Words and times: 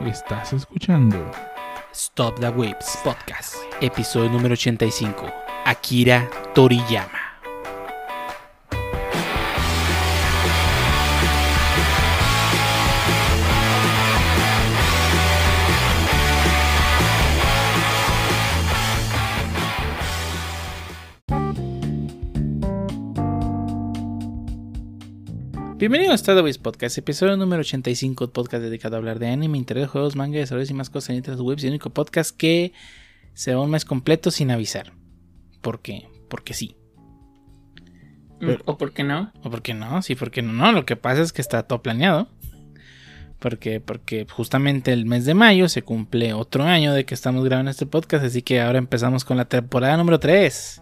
Estás 0.00 0.52
escuchando 0.52 1.30
Stop 1.92 2.40
the 2.40 2.48
Waves 2.48 2.98
Podcast, 3.02 3.54
episodio 3.80 4.30
número 4.30 4.52
85. 4.52 5.26
Akira 5.64 6.28
Toriyama. 6.54 7.23
Bienvenido 25.86 26.14
a 26.14 26.34
Waves 26.36 26.56
Podcast, 26.56 26.96
episodio 26.96 27.36
número 27.36 27.60
85, 27.60 28.30
podcast 28.32 28.62
dedicado 28.62 28.96
a 28.96 28.98
hablar 29.00 29.18
de 29.18 29.28
anime, 29.28 29.58
internet, 29.58 29.86
juegos, 29.90 30.16
manga, 30.16 30.38
desarrollos 30.38 30.70
y 30.70 30.72
más 30.72 30.88
cosas 30.88 31.10
en 31.10 31.16
internet 31.16 31.42
webs 31.42 31.62
y 31.62 31.66
el 31.66 31.72
único 31.74 31.90
podcast 31.90 32.34
que 32.34 32.72
se 33.34 33.54
va 33.54 33.60
un 33.60 33.68
mes 33.70 33.84
completo 33.84 34.30
sin 34.30 34.50
avisar. 34.50 34.94
¿Por 35.60 35.82
qué? 35.82 36.08
Porque 36.30 36.54
sí. 36.54 36.78
Pero- 38.40 38.62
¿O 38.64 38.78
por 38.78 38.94
qué 38.94 39.04
no? 39.04 39.30
¿O 39.42 39.50
por 39.50 39.60
qué 39.60 39.74
no? 39.74 40.00
Sí, 40.00 40.14
porque 40.14 40.40
no, 40.40 40.54
no. 40.54 40.72
Lo 40.72 40.86
que 40.86 40.96
pasa 40.96 41.20
es 41.20 41.34
que 41.34 41.42
está 41.42 41.64
todo 41.64 41.82
planeado. 41.82 42.30
Porque, 43.38 43.78
porque 43.82 44.26
justamente 44.30 44.90
el 44.90 45.04
mes 45.04 45.26
de 45.26 45.34
mayo 45.34 45.68
se 45.68 45.82
cumple 45.82 46.32
otro 46.32 46.64
año 46.64 46.94
de 46.94 47.04
que 47.04 47.12
estamos 47.12 47.44
grabando 47.44 47.70
este 47.70 47.84
podcast. 47.84 48.24
Así 48.24 48.40
que 48.40 48.62
ahora 48.62 48.78
empezamos 48.78 49.22
con 49.26 49.36
la 49.36 49.44
temporada 49.44 49.98
número 49.98 50.18
3. 50.18 50.80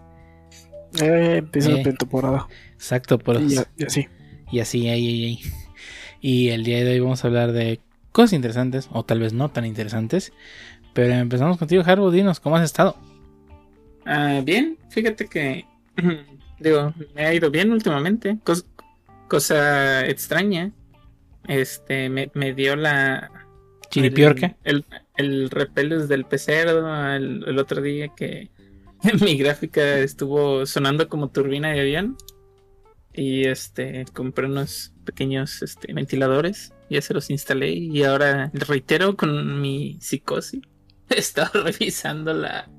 Eh, 1.02 1.34
empieza 1.38 1.70
Eh. 1.72 1.82
la 1.84 1.92
temporada. 1.92 2.46
Exacto, 2.74 3.18
por 3.18 3.40
Y, 3.42 3.48
ya- 3.48 3.66
y 3.76 3.82
así. 3.84 4.06
Y 4.52 4.60
así, 4.60 4.88
ahí, 4.88 5.06
ahí, 5.08 5.24
ahí. 5.24 5.40
Y 6.20 6.48
el 6.50 6.62
día 6.62 6.84
de 6.84 6.92
hoy 6.92 7.00
vamos 7.00 7.24
a 7.24 7.26
hablar 7.28 7.50
de 7.52 7.80
cosas 8.12 8.34
interesantes, 8.34 8.88
o 8.92 9.04
tal 9.04 9.18
vez 9.18 9.32
no 9.32 9.50
tan 9.50 9.64
interesantes. 9.66 10.32
Pero 10.94 11.14
empezamos 11.14 11.56
contigo, 11.58 11.82
Harbo. 11.84 12.10
Dinos, 12.10 12.38
¿cómo 12.38 12.56
has 12.56 12.64
estado? 12.64 12.96
Ah, 14.04 14.40
bien, 14.44 14.78
fíjate 14.90 15.26
que. 15.26 15.64
Digo, 16.60 16.94
me 17.14 17.24
ha 17.26 17.34
ido 17.34 17.50
bien 17.50 17.72
últimamente. 17.72 18.36
Cos- 18.44 18.66
cosa 19.28 20.06
extraña. 20.06 20.70
Este, 21.48 22.08
me, 22.08 22.30
me 22.34 22.52
dio 22.54 22.76
la. 22.76 23.30
Chiripiorca. 23.90 24.56
El, 24.64 24.84
el, 25.16 25.42
el 25.42 25.50
repelus 25.50 26.08
del 26.08 26.24
pecero 26.24 26.86
el, 27.14 27.44
el 27.46 27.58
otro 27.58 27.82
día 27.82 28.08
que 28.08 28.48
mi 29.20 29.36
gráfica 29.36 29.98
estuvo 29.98 30.64
sonando 30.66 31.08
como 31.08 31.28
turbina 31.28 31.72
de 31.72 31.80
avión. 31.80 32.16
Y 33.14 33.44
este, 33.44 34.04
compré 34.12 34.46
unos 34.46 34.92
pequeños 35.04 35.62
este, 35.62 35.92
ventiladores. 35.92 36.72
Ya 36.88 37.02
se 37.02 37.14
los 37.14 37.30
instalé. 37.30 37.72
Y 37.72 38.04
ahora 38.04 38.50
reitero 38.54 39.16
con 39.16 39.60
mi 39.60 39.98
psicosis. 40.00 40.62
He 41.10 41.18
estado 41.18 41.62
revisando 41.64 42.32
la, 42.32 42.70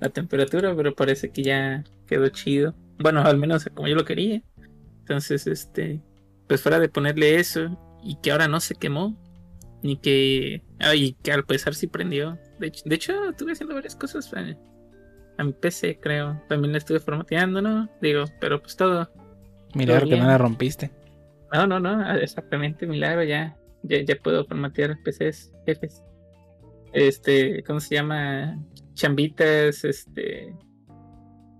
la 0.00 0.08
temperatura, 0.10 0.74
pero 0.76 0.94
parece 0.94 1.30
que 1.30 1.42
ya 1.42 1.84
quedó 2.06 2.28
chido. 2.28 2.74
Bueno, 2.98 3.22
al 3.22 3.38
menos 3.38 3.64
como 3.74 3.88
yo 3.88 3.94
lo 3.94 4.04
quería. 4.04 4.42
Entonces, 5.00 5.46
este, 5.46 6.00
pues 6.46 6.60
fuera 6.60 6.78
de 6.78 6.88
ponerle 6.88 7.36
eso 7.36 7.78
y 8.04 8.16
que 8.16 8.30
ahora 8.30 8.48
no 8.48 8.60
se 8.60 8.74
quemó, 8.74 9.16
ni 9.82 9.96
que, 9.96 10.62
ay, 10.78 11.16
que 11.22 11.32
al 11.32 11.44
pesar 11.44 11.74
sí 11.74 11.86
prendió. 11.86 12.38
De 12.58 12.68
hecho, 12.68 12.84
de 12.86 13.30
estuve 13.30 13.52
haciendo 13.52 13.74
varias 13.74 13.96
cosas 13.96 14.32
a, 14.34 14.56
a 15.38 15.44
mi 15.44 15.52
PC, 15.52 15.98
creo. 16.00 16.40
También 16.48 16.72
la 16.72 16.78
estuve 16.78 17.00
formateando, 17.00 17.62
¿no? 17.62 17.90
Digo, 18.00 18.24
pero 18.40 18.60
pues 18.60 18.76
todo. 18.76 19.10
Milagro 19.74 20.06
que 20.06 20.16
no 20.16 20.26
la 20.26 20.38
rompiste. 20.38 20.90
No, 21.52 21.66
no, 21.66 21.80
no, 21.80 22.14
exactamente, 22.14 22.86
milagro, 22.86 23.22
ya, 23.24 23.56
ya, 23.82 24.02
ya 24.02 24.16
puedo 24.16 24.44
formatear 24.44 24.96
PCs, 25.02 25.52
jefes. 25.66 26.02
Este, 26.92 27.62
¿cómo 27.64 27.80
se 27.80 27.94
llama? 27.94 28.58
Chambitas, 28.94 29.84
este, 29.84 30.54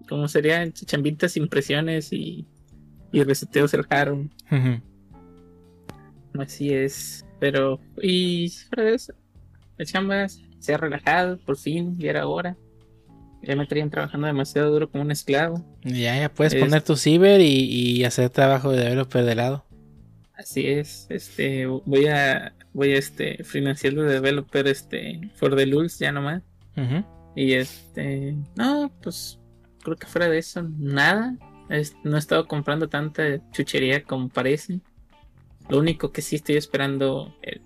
¿cómo 0.08 0.28
serían? 0.28 0.72
Chambitas, 0.72 1.36
impresiones 1.36 2.12
y, 2.12 2.46
y 3.12 3.22
reseteos 3.22 3.74
el 3.74 3.84
hardware. 3.84 4.28
Ujú. 4.50 4.82
Así 6.40 6.72
es, 6.72 7.26
pero, 7.38 7.78
y 8.00 8.48
fuera 8.48 8.84
de 8.84 8.94
eso, 8.94 9.12
el 9.76 9.86
chambas 9.86 10.40
se 10.58 10.72
ha 10.72 10.78
relajado, 10.78 11.38
por 11.38 11.58
fin, 11.58 11.98
ya 11.98 12.10
era 12.10 12.26
hora. 12.26 12.56
Ya 13.42 13.56
me 13.56 13.66
traían 13.66 13.90
trabajando 13.90 14.26
demasiado 14.28 14.70
duro 14.70 14.88
como 14.90 15.02
un 15.02 15.10
esclavo. 15.10 15.64
Ya, 15.82 16.16
ya 16.18 16.28
puedes 16.32 16.54
Es- 16.54 16.60
poner 16.62 16.82
tu 16.82 16.96
ciber 16.96 17.40
y, 17.40 17.46
y 17.64 18.04
hacer 18.04 18.30
trabajo 18.30 18.70
de 18.70 18.78
developer 18.84 19.24
de 19.24 19.34
lado. 19.34 19.64
Así 20.34 20.66
es, 20.66 21.06
este, 21.10 21.66
voy 21.66 22.06
a, 22.06 22.54
voy 22.72 22.92
a, 22.92 22.98
este, 22.98 23.44
financiar 23.44 23.94
de 23.94 24.04
developer, 24.04 24.66
este, 24.66 25.30
for 25.36 25.54
the 25.56 25.66
lulz 25.66 25.98
ya 25.98 26.10
nomás. 26.12 26.42
Ujú. 26.76 27.04
Y 27.36 27.52
este, 27.52 28.34
no, 28.56 28.92
pues 29.02 29.38
creo 29.82 29.96
que 29.96 30.06
fuera 30.06 30.28
de 30.28 30.38
eso, 30.38 30.62
nada. 30.78 31.36
Es- 31.68 31.94
no 32.04 32.16
he 32.16 32.18
estado 32.18 32.46
comprando 32.46 32.88
tanta 32.88 33.22
chuchería 33.52 34.02
como 34.04 34.28
parece. 34.28 34.80
Lo 35.68 35.78
único 35.78 36.10
que 36.12 36.22
sí 36.22 36.36
estoy 36.36 36.56
esperando 36.56 37.34
el, 37.42 37.60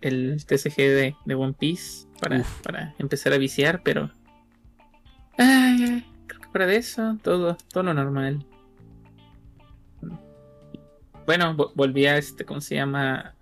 el 0.00 0.44
TCG 0.46 0.76
de, 0.76 1.16
de 1.24 1.34
One 1.34 1.54
Piece 1.58 2.06
para, 2.20 2.40
Uf. 2.40 2.62
para 2.62 2.94
empezar 2.98 3.32
a 3.32 3.38
viciar, 3.38 3.82
pero. 3.84 4.10
Fuera 6.54 6.68
de 6.68 6.76
eso, 6.76 7.18
todo, 7.20 7.56
todo 7.72 7.82
lo 7.82 7.94
normal. 7.94 8.46
Bueno, 11.26 11.56
vo- 11.56 11.72
volví 11.74 12.06
a 12.06 12.16
este, 12.16 12.44
¿cómo 12.44 12.60
se 12.60 12.76
llama? 12.76 13.34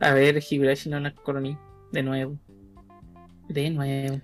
A 0.00 0.12
ver 0.12 0.42
Higurashi 0.50 0.90
no 0.90 0.98
Nakoroni 0.98 1.56
de 1.92 2.02
nuevo. 2.02 2.36
De 3.48 3.70
nuevo. 3.70 4.20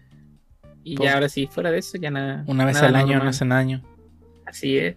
Y 0.83 0.97
Por- 0.97 1.07
ya 1.07 1.15
ahora 1.15 1.29
sí, 1.29 1.47
fuera 1.47 1.71
de 1.71 1.79
eso, 1.79 1.97
ya 1.97 2.11
nada. 2.11 2.43
Una 2.49 2.65
vez 2.65 2.75
nada 2.75 2.89
al 2.89 2.97
año, 2.97 3.15
una 3.19 3.27
vez 3.27 3.41
al 3.41 3.53
año. 3.53 3.85
Así 4.47 4.77
es, 4.77 4.97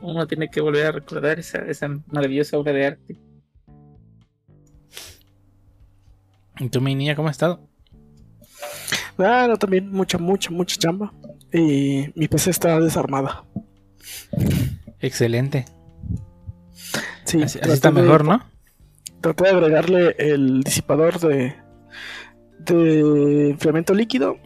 uno 0.00 0.26
tiene 0.26 0.48
que 0.48 0.62
volver 0.62 0.86
a 0.86 0.92
recordar 0.92 1.38
esa, 1.38 1.58
esa 1.58 1.88
maravillosa 2.06 2.56
obra 2.56 2.72
de 2.72 2.86
arte. 2.86 3.18
¿Y 6.58 6.70
tú, 6.70 6.80
mi 6.80 6.94
niña, 6.94 7.14
cómo 7.14 7.28
has 7.28 7.34
estado? 7.34 7.68
Bueno, 9.18 9.58
también 9.58 9.92
mucha, 9.92 10.16
mucha, 10.16 10.50
mucha 10.50 10.74
chamba. 10.78 11.12
Y 11.52 12.10
mi 12.14 12.28
PC 12.28 12.50
está 12.50 12.78
desarmada. 12.80 13.44
Excelente. 15.00 15.64
Sí, 17.24 17.42
Así, 17.42 17.58
así 17.60 17.70
está 17.72 17.90
de- 17.90 18.02
mejor, 18.02 18.24
¿no? 18.24 18.42
Traté 19.20 19.44
de 19.44 19.50
agregarle 19.50 20.14
el 20.18 20.62
disipador 20.62 21.18
de, 21.20 21.54
de 22.60 23.50
enfriamiento 23.50 23.92
líquido 23.94 24.36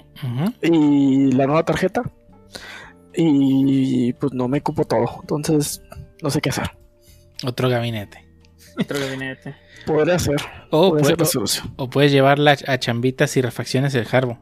y 0.62 1.30
la 1.32 1.46
nueva 1.46 1.64
tarjeta. 1.64 2.02
Y 3.14 4.12
pues 4.14 4.32
no 4.32 4.48
me 4.48 4.62
cupo 4.62 4.84
todo. 4.86 5.18
Entonces, 5.20 5.82
no 6.22 6.30
sé 6.30 6.40
qué 6.40 6.48
hacer. 6.50 6.70
Otro 7.44 7.68
gabinete. 7.68 8.26
Otro 8.80 8.98
gabinete. 8.98 9.54
Podría 9.86 10.14
hacer. 10.14 10.36
O, 10.70 10.92
ser 10.96 11.02
puede- 11.02 11.16
la 11.18 11.24
solución. 11.26 11.74
o 11.76 11.90
puedes 11.90 12.10
llevarla 12.12 12.56
a 12.66 12.78
chambitas 12.78 13.36
y 13.36 13.42
refacciones 13.42 13.94
el 13.94 14.06
Harbo. 14.10 14.38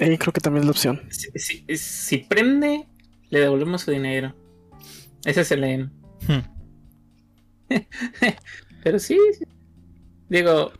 Eh, 0.00 0.18
creo 0.18 0.32
que 0.32 0.40
también 0.40 0.62
es 0.62 0.66
la 0.66 0.70
opción. 0.72 1.02
Si, 1.10 1.30
si- 1.38 1.76
si 1.76 2.18
prende, 2.18 2.86
le 3.28 3.40
devolvemos 3.40 3.82
su 3.82 3.90
dinero. 3.90 4.34
Ese 5.24 5.42
es 5.42 5.50
el 5.52 5.60
lema. 5.60 5.92
Hmm. 6.26 6.40
Pero 8.82 8.98
sí, 8.98 9.18
sí. 9.38 9.44
digo, 10.28 10.72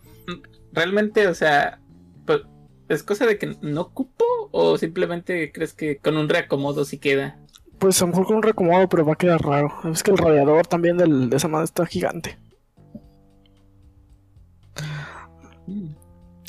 realmente, 0.72 1.26
o 1.28 1.34
sea, 1.34 1.78
pues, 2.26 2.41
¿es 2.88 3.03
cosa 3.03 3.26
de 3.26 3.36
que 3.38 3.56
no 3.60 3.91
cupo 3.92 4.25
o 4.53 4.78
simplemente 4.78 5.53
crees 5.53 5.75
que 5.75 5.98
con 5.98 6.16
un 6.16 6.28
reacomodo 6.28 6.84
sí 6.84 6.98
queda? 6.98 7.38
Pues 7.78 8.00
a 8.00 8.04
lo 8.06 8.09
mejor 8.12 8.26
con 8.26 8.36
un 8.36 8.42
reacomodo, 8.42 8.88
pero 8.88 9.04
va 9.06 9.12
a 9.12 9.16
quedar 9.16 9.41
raro. 9.42 9.72
Es 9.92 10.03
que 10.03 10.10
el 10.10 10.19
radiador 10.19 10.66
también 10.66 10.97
del- 10.97 11.30
de 11.30 11.36
esa 11.36 11.48
madre 11.48 11.64
está 11.64 11.84
gigante. 11.86 12.36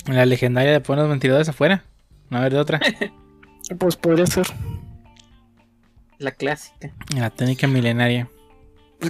La 0.07 0.25
legendaria 0.25 0.72
de 0.72 0.81
poner 0.81 1.04
los 1.04 1.12
ventiladores 1.12 1.50
afuera. 1.50 1.84
No 2.31 2.38
haber 2.39 2.54
de 2.54 2.60
otra. 2.60 2.80
Pues 3.80 3.95
podría 3.95 4.25
ser. 4.25 4.48
La 6.18 6.31
clásica. 6.31 6.92
La 7.16 7.30
técnica 7.30 7.68
milenaria. 7.68 8.28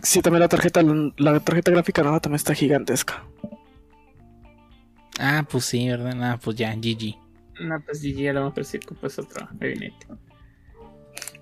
Sí, 0.03 0.21
también 0.21 0.41
la 0.41 0.50
tarjeta, 0.50 0.81
la 1.18 1.39
tarjeta 1.39 1.71
gráfica 1.71 2.03
nueva 2.03 2.19
también 2.19 2.35
está 2.35 2.53
gigantesca. 2.53 3.23
Ah, 5.19 5.44
pues 5.50 5.65
sí, 5.65 5.89
¿verdad? 5.89 6.13
Ah, 6.21 6.39
pues 6.44 6.57
ya, 6.57 6.75
GG. 6.75 7.15
No, 7.62 7.81
pues 7.83 8.03
GG 8.03 8.29
a 8.29 8.33
lo 8.33 8.45
mejor 8.45 8.65
sí 8.65 8.77
ocupas 8.83 9.18
otro 9.18 9.47
gabinete. 9.53 10.06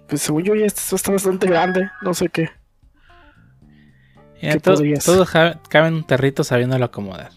Pues 0.08 0.22
según 0.22 0.44
yo 0.44 0.56
ya 0.56 0.66
esto 0.68 0.96
está 0.96 1.12
bastante 1.12 1.46
grande, 1.48 1.90
no 2.02 2.14
sé 2.14 2.30
qué. 2.30 2.50
Ya, 4.42 4.54
¿Qué 4.54 4.60
to- 4.62 4.76
podría 4.76 4.98
todo 5.00 5.26
ja- 5.26 5.62
cabe 5.70 5.90
en 5.90 5.96
un 5.96 6.04
territo 6.08 6.44
sabiéndolo 6.46 6.86
acomodar. 6.86 7.32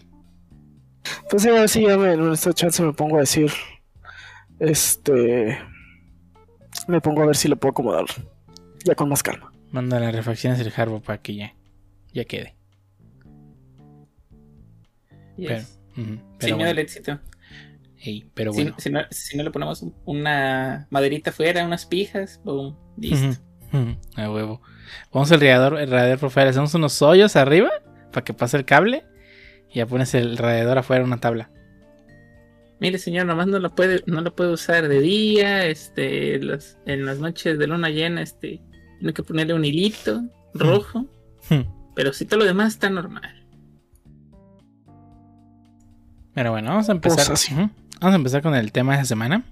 Pues 1.29 1.43
ya 1.43 1.67
sí, 1.67 1.81
ya 1.85 1.97
me, 1.97 2.13
en 2.13 2.31
esta 2.31 2.53
chance 2.53 2.81
me 2.81 2.93
pongo 2.93 3.17
a 3.17 3.21
decir, 3.21 3.51
este, 4.63 5.57
me 6.87 7.01
pongo 7.01 7.21
a 7.23 7.25
ver 7.27 7.35
si 7.35 7.47
lo 7.47 7.57
puedo 7.57 7.71
acomodar, 7.71 8.05
ya 8.83 8.95
con 8.95 9.09
más 9.09 9.23
calma. 9.23 9.51
Manda 9.71 9.99
las 9.99 10.13
refacciones 10.15 10.59
el 10.59 10.71
Harbo 10.75 11.01
para 11.01 11.19
que 11.21 11.35
ya, 11.35 11.55
ya 12.13 12.25
quede. 12.25 12.55
Y 15.37 15.47
Pero, 15.47 15.63
al 16.41 16.53
bueno, 16.55 16.79
éxito. 16.81 17.19
ey, 17.99 18.29
pero 18.33 18.53
Si- 18.53 18.61
bueno. 18.63 18.75
Si, 18.77 18.89
no, 18.89 19.01
si 19.09 19.37
no 19.37 19.43
le 19.43 19.51
ponemos 19.51 19.81
un- 19.81 19.95
una 20.05 20.87
maderita 20.91 21.31
afuera, 21.31 21.65
unas 21.65 21.85
pijas, 21.85 22.39
boom, 22.43 22.77
listo. 22.97 23.41
A 24.15 24.29
huevo. 24.31 24.61
Vamos 25.11 25.31
al 25.31 25.39
radiador, 25.39 25.79
el 25.79 25.89
radiador 25.89 26.19
por 26.19 26.29
fuera. 26.29 26.51
Hacemos 26.51 26.75
unos 26.75 27.01
hoyos 27.01 27.35
arriba 27.35 27.71
para 28.11 28.23
que 28.23 28.31
pase 28.33 28.57
el 28.57 28.65
cable. 28.65 29.03
Y 29.71 29.77
ya 29.79 29.87
pones 29.87 30.13
el 30.13 30.37
radiador 30.37 30.77
afuera 30.77 31.03
una 31.03 31.17
tabla. 31.19 31.49
Mire, 32.83 32.97
señor, 32.99 33.25
nomás 33.25 33.47
no 33.47 33.57
lo 33.59 33.73
puede, 33.73 34.03
no 34.05 34.21
lo 34.21 34.35
puede 34.35 34.51
usar 34.51 34.87
de 34.87 34.99
día, 34.99 35.65
este, 35.65 36.37
las- 36.39 36.77
en 36.85 37.05
las 37.05 37.17
noches 37.19 37.57
de 37.57 37.65
luna 37.67 37.89
llena, 37.89 38.21
este, 38.21 38.61
tiene 38.99 39.13
que 39.13 39.23
ponerle 39.23 39.53
un 39.55 39.65
hilito 39.65 40.21
rojo, 40.53 41.05
Hmm. 41.49 41.61
pero 41.95 42.13
si 42.13 42.25
todo 42.25 42.39
lo 42.41 42.45
demás 42.45 42.73
está 42.73 42.89
normal. 42.89 43.45
Pero 46.33 46.51
bueno, 46.51 46.69
vamos 46.69 46.89
a 46.89 46.93
empezar. 46.93 47.17
Pues 47.17 47.29
así. 47.29 47.53
Vamos 47.55 48.13
a 48.13 48.15
empezar 48.15 48.41
con 48.41 48.55
el 48.55 48.71
tema 48.71 48.93
de 48.93 48.97
esta 49.01 49.07
semana. 49.09 49.43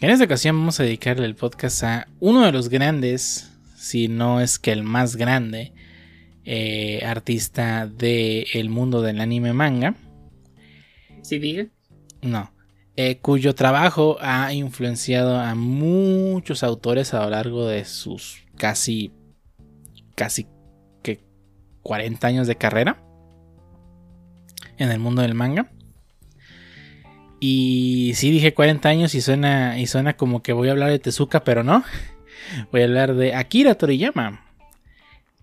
En 0.00 0.10
esta 0.10 0.24
ocasión 0.24 0.56
vamos 0.56 0.78
a 0.78 0.84
dedicarle 0.84 1.26
el 1.26 1.34
podcast 1.34 1.82
a 1.82 2.08
uno 2.20 2.44
de 2.44 2.52
los 2.52 2.68
grandes, 2.68 3.50
si 3.76 4.08
no 4.08 4.40
es 4.40 4.58
que 4.58 4.72
el 4.72 4.82
más 4.84 5.16
grande, 5.16 5.72
eh, 6.44 7.04
artista 7.04 7.86
del 7.86 8.70
mundo 8.70 9.02
del 9.02 9.20
anime 9.20 9.52
manga. 9.52 9.94
Si 11.22 11.38
diga, 11.38 11.66
No. 12.22 12.50
Eh, 13.00 13.18
cuyo 13.20 13.54
trabajo 13.54 14.16
ha 14.20 14.52
influenciado 14.52 15.38
a 15.38 15.54
muchos 15.54 16.64
autores 16.64 17.14
a 17.14 17.22
lo 17.22 17.30
largo 17.30 17.64
de 17.64 17.84
sus 17.84 18.42
casi. 18.56 19.12
casi 20.16 20.48
que 21.00 21.20
40 21.84 22.26
años 22.26 22.48
de 22.48 22.56
carrera 22.56 23.00
en 24.78 24.90
el 24.90 24.98
mundo 24.98 25.22
del 25.22 25.34
manga. 25.34 25.70
Y 27.38 28.14
sí 28.16 28.32
dije 28.32 28.52
40 28.52 28.88
años 28.88 29.14
y 29.14 29.20
suena, 29.20 29.78
y 29.78 29.86
suena 29.86 30.16
como 30.16 30.42
que 30.42 30.52
voy 30.52 30.66
a 30.66 30.72
hablar 30.72 30.90
de 30.90 30.98
Tezuka, 30.98 31.44
pero 31.44 31.62
no. 31.62 31.84
Voy 32.72 32.80
a 32.80 32.84
hablar 32.84 33.14
de 33.14 33.32
Akira 33.32 33.76
Toriyama. 33.76 34.44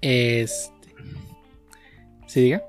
Este. 0.02 0.94
¿Sí 2.28 2.42
diga? 2.42 2.64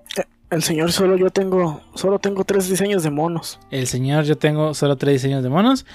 El 0.51 0.63
señor 0.63 0.93
solo 0.93 1.17
yo 1.17 1.31
tengo, 1.31 1.83
solo 1.95 2.19
tengo 2.19 2.45
tres 2.45 2.69
diseños 2.69 3.03
de 3.03 3.11
monos. 3.11 3.59
El 3.71 3.87
señor, 3.89 4.25
yo 4.25 4.37
tengo 4.39 4.75
solo 4.75 4.97
tres 4.97 5.15
diseños 5.15 5.43
de 5.43 5.49
monos. 5.49 5.87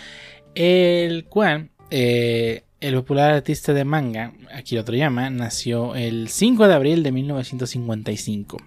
El 0.56 1.26
cual, 1.26 1.70
eh, 1.90 2.64
el 2.82 2.96
popular 2.96 3.32
artista 3.34 3.74
de 3.74 3.86
manga, 3.86 4.34
Akira 4.54 4.84
Toriyama, 4.84 5.30
nació 5.30 5.96
el 5.96 6.28
5 6.28 6.68
de 6.68 6.74
abril 6.74 7.04
de 7.04 7.12
1955. 7.14 8.58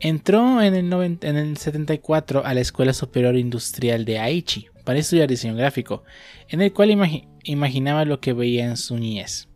Entró 0.00 0.60
en 0.60 0.74
el, 0.74 0.92
en 1.22 1.36
el 1.36 1.56
74 1.56 2.44
a 2.44 2.52
la 2.52 2.60
Escuela 2.60 2.92
Superior 2.92 3.36
Industrial 3.36 4.04
de 4.04 4.18
Aichi 4.18 4.66
para 4.84 4.98
estudiar 4.98 5.28
diseño 5.28 5.54
gráfico, 5.54 6.02
en 6.48 6.60
el 6.60 6.72
cual 6.72 6.90
imagi- 6.90 7.28
imaginaba 7.44 8.04
lo 8.04 8.20
que 8.20 8.32
veía 8.32 8.64
en 8.66 8.76
su 8.76 8.98
niñez. 8.98 9.48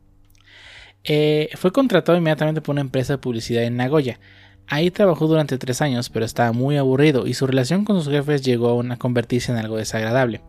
Eh, 1.04 1.50
fue 1.56 1.72
contratado 1.72 2.16
inmediatamente 2.16 2.60
por 2.60 2.74
una 2.74 2.80
empresa 2.82 3.14
de 3.14 3.18
publicidad 3.18 3.64
en 3.64 3.76
Nagoya, 3.76 4.20
Ahí 4.70 4.90
trabajó 4.90 5.26
durante 5.26 5.56
tres 5.56 5.80
años, 5.80 6.10
pero 6.10 6.26
estaba 6.26 6.52
muy 6.52 6.76
aburrido 6.76 7.26
y 7.26 7.34
su 7.34 7.46
relación 7.46 7.84
con 7.84 8.02
sus 8.02 8.12
jefes 8.12 8.42
llegó 8.42 8.80
a 8.80 8.96
convertirse 8.96 9.50
en 9.50 9.58
algo 9.58 9.78
desagradable. 9.78 10.42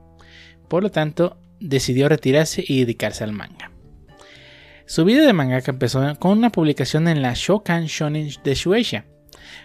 Por 0.68 0.83
lo 0.83 0.92
tanto, 0.92 1.38
decidió 1.60 2.10
retirarse 2.10 2.63
y 2.68 2.80
dedicarse 2.81 3.24
al 3.24 3.31
manga. 3.31 3.71
Su 4.86 5.06
vida 5.06 5.25
de 5.25 5.33
mangaka 5.33 5.71
empezó 5.71 6.18
con 6.19 6.38
una 6.38 6.51
publicación 6.51 7.07
en 7.07 7.21
la 7.21 7.33
Shokan 7.33 7.86
Shonen 7.86 8.30
de 8.44 8.56
Shueisha. 8.56 9.06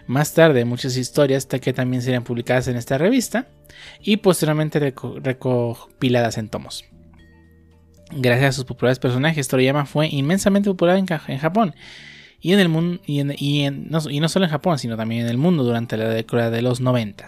Más 0.07 0.33
tarde, 0.33 0.65
muchas 0.65 0.95
historias 0.97 1.45
que 1.47 1.73
también 1.73 2.01
serían 2.01 2.23
publicadas 2.23 2.67
en 2.67 2.77
esta 2.77 2.97
revista 2.97 3.47
y 3.99 4.17
posteriormente 4.17 4.79
reco- 4.79 5.19
recopiladas 5.21 6.37
en 6.37 6.49
tomos. 6.49 6.85
Gracias 8.11 8.49
a 8.49 8.51
sus 8.53 8.65
populares 8.65 8.99
personajes, 8.99 9.47
Toriyama 9.47 9.85
fue 9.85 10.07
inmensamente 10.07 10.69
popular 10.69 10.97
en 10.97 11.37
Japón 11.39 11.75
y 12.45 12.53
en 12.53 12.59
el 12.59 12.69
mundo 12.69 13.01
y, 13.07 13.23
no, 13.71 14.29
solo 14.29 14.45
en 14.45 14.51
Japón, 14.51 14.77
sino 14.77 14.95
también 14.95 15.21
en 15.21 15.29
el 15.29 15.37
mundo 15.39 15.63
durante 15.63 15.97
la 15.97 16.07
década 16.07 16.51
de 16.51 16.61
los 16.61 16.79
90. 16.79 17.25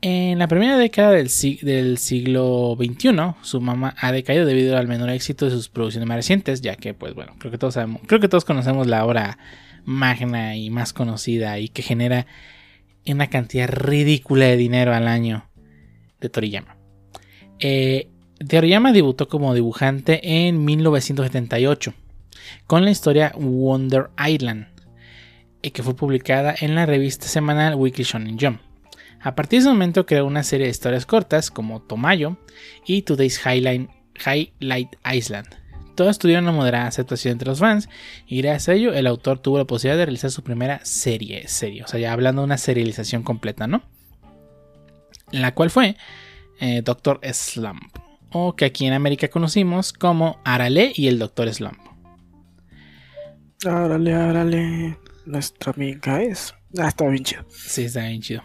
En 0.00 0.40
la 0.40 0.48
primera 0.48 0.76
década 0.76 1.12
del 1.12 1.28
siglo 1.28 2.76
XXI, 2.76 3.10
su 3.42 3.60
mamá 3.60 3.94
ha 3.96 4.10
decaído 4.10 4.44
debido 4.44 4.76
al 4.76 4.88
menor 4.88 5.10
éxito 5.10 5.44
de 5.44 5.52
sus 5.52 5.68
producciones 5.68 6.08
más 6.08 6.16
recientes, 6.16 6.60
ya 6.60 6.74
que, 6.74 6.92
pues 6.92 7.14
bueno, 7.14 7.36
creo 7.38 7.52
que 7.52 7.58
todos 7.58 7.74
sabemos, 7.74 8.02
creo 8.08 8.18
que 8.18 8.26
todos 8.26 8.44
conocemos 8.44 8.88
la 8.88 9.06
obra 9.06 9.38
magna 9.84 10.56
y 10.56 10.70
más 10.70 10.92
conocida 10.92 11.60
y 11.60 11.68
que 11.68 11.82
genera 11.82 12.26
una 13.06 13.28
cantidad 13.28 13.68
ridícula 13.68 14.46
de 14.46 14.56
dinero 14.56 14.92
al 14.92 15.06
año 15.06 15.48
de 16.20 16.30
Toriyama. 16.30 16.76
Eh, 17.60 18.08
Toriyama 18.48 18.90
debutó 18.92 19.28
como 19.28 19.54
dibujante 19.54 20.48
en 20.48 20.64
1978 20.64 21.94
con 22.66 22.84
la 22.84 22.90
historia 22.90 23.32
Wonder 23.36 24.10
Island, 24.24 24.66
eh, 25.62 25.70
que 25.70 25.82
fue 25.82 25.96
publicada 25.96 26.54
en 26.60 26.74
la 26.74 26.86
revista 26.86 27.26
semanal 27.26 27.74
Weekly 27.74 28.04
Shonen 28.04 28.38
Jump. 28.38 28.60
A 29.20 29.34
partir 29.34 29.58
de 29.58 29.62
ese 29.62 29.68
momento 29.70 30.06
creó 30.06 30.26
una 30.26 30.42
serie 30.42 30.66
de 30.66 30.70
historias 30.70 31.06
cortas 31.06 31.50
como 31.50 31.82
Tomayo 31.82 32.36
y 32.86 33.02
Today's 33.02 33.40
Highlight 33.44 33.90
Island. 35.12 35.48
Todas 35.96 36.18
tuvieron 36.18 36.44
una 36.44 36.52
moderada 36.52 36.86
aceptación 36.86 37.32
entre 37.32 37.48
los 37.48 37.58
fans 37.58 37.88
y 38.26 38.42
gracias 38.42 38.68
a 38.68 38.74
ello 38.74 38.92
el 38.92 39.06
autor 39.06 39.38
tuvo 39.38 39.56
la 39.58 39.64
posibilidad 39.64 39.98
de 39.98 40.04
realizar 40.04 40.30
su 40.30 40.44
primera 40.44 40.84
serie, 40.84 41.48
serie, 41.48 41.82
o 41.82 41.88
sea, 41.88 41.98
ya 41.98 42.12
hablando 42.12 42.42
de 42.42 42.46
una 42.46 42.58
serialización 42.58 43.22
completa, 43.22 43.66
¿no? 43.66 43.82
La 45.32 45.54
cual 45.54 45.70
fue 45.70 45.96
eh, 46.60 46.82
Doctor 46.84 47.18
Slump, 47.32 47.96
o 48.30 48.54
que 48.54 48.66
aquí 48.66 48.86
en 48.86 48.92
América 48.92 49.28
conocimos 49.28 49.92
como 49.92 50.38
Arale 50.44 50.92
y 50.94 51.08
el 51.08 51.18
Doctor 51.18 51.52
Slump. 51.52 51.85
Árale, 53.64 54.14
árale. 54.14 54.98
Nuestra 55.24 55.72
amiga 55.72 56.22
es. 56.22 56.54
Ah, 56.78 56.88
está 56.88 57.08
bien 57.08 57.24
chido. 57.24 57.44
Sí, 57.48 57.84
está 57.84 58.02
bien 58.02 58.20
chido. 58.20 58.42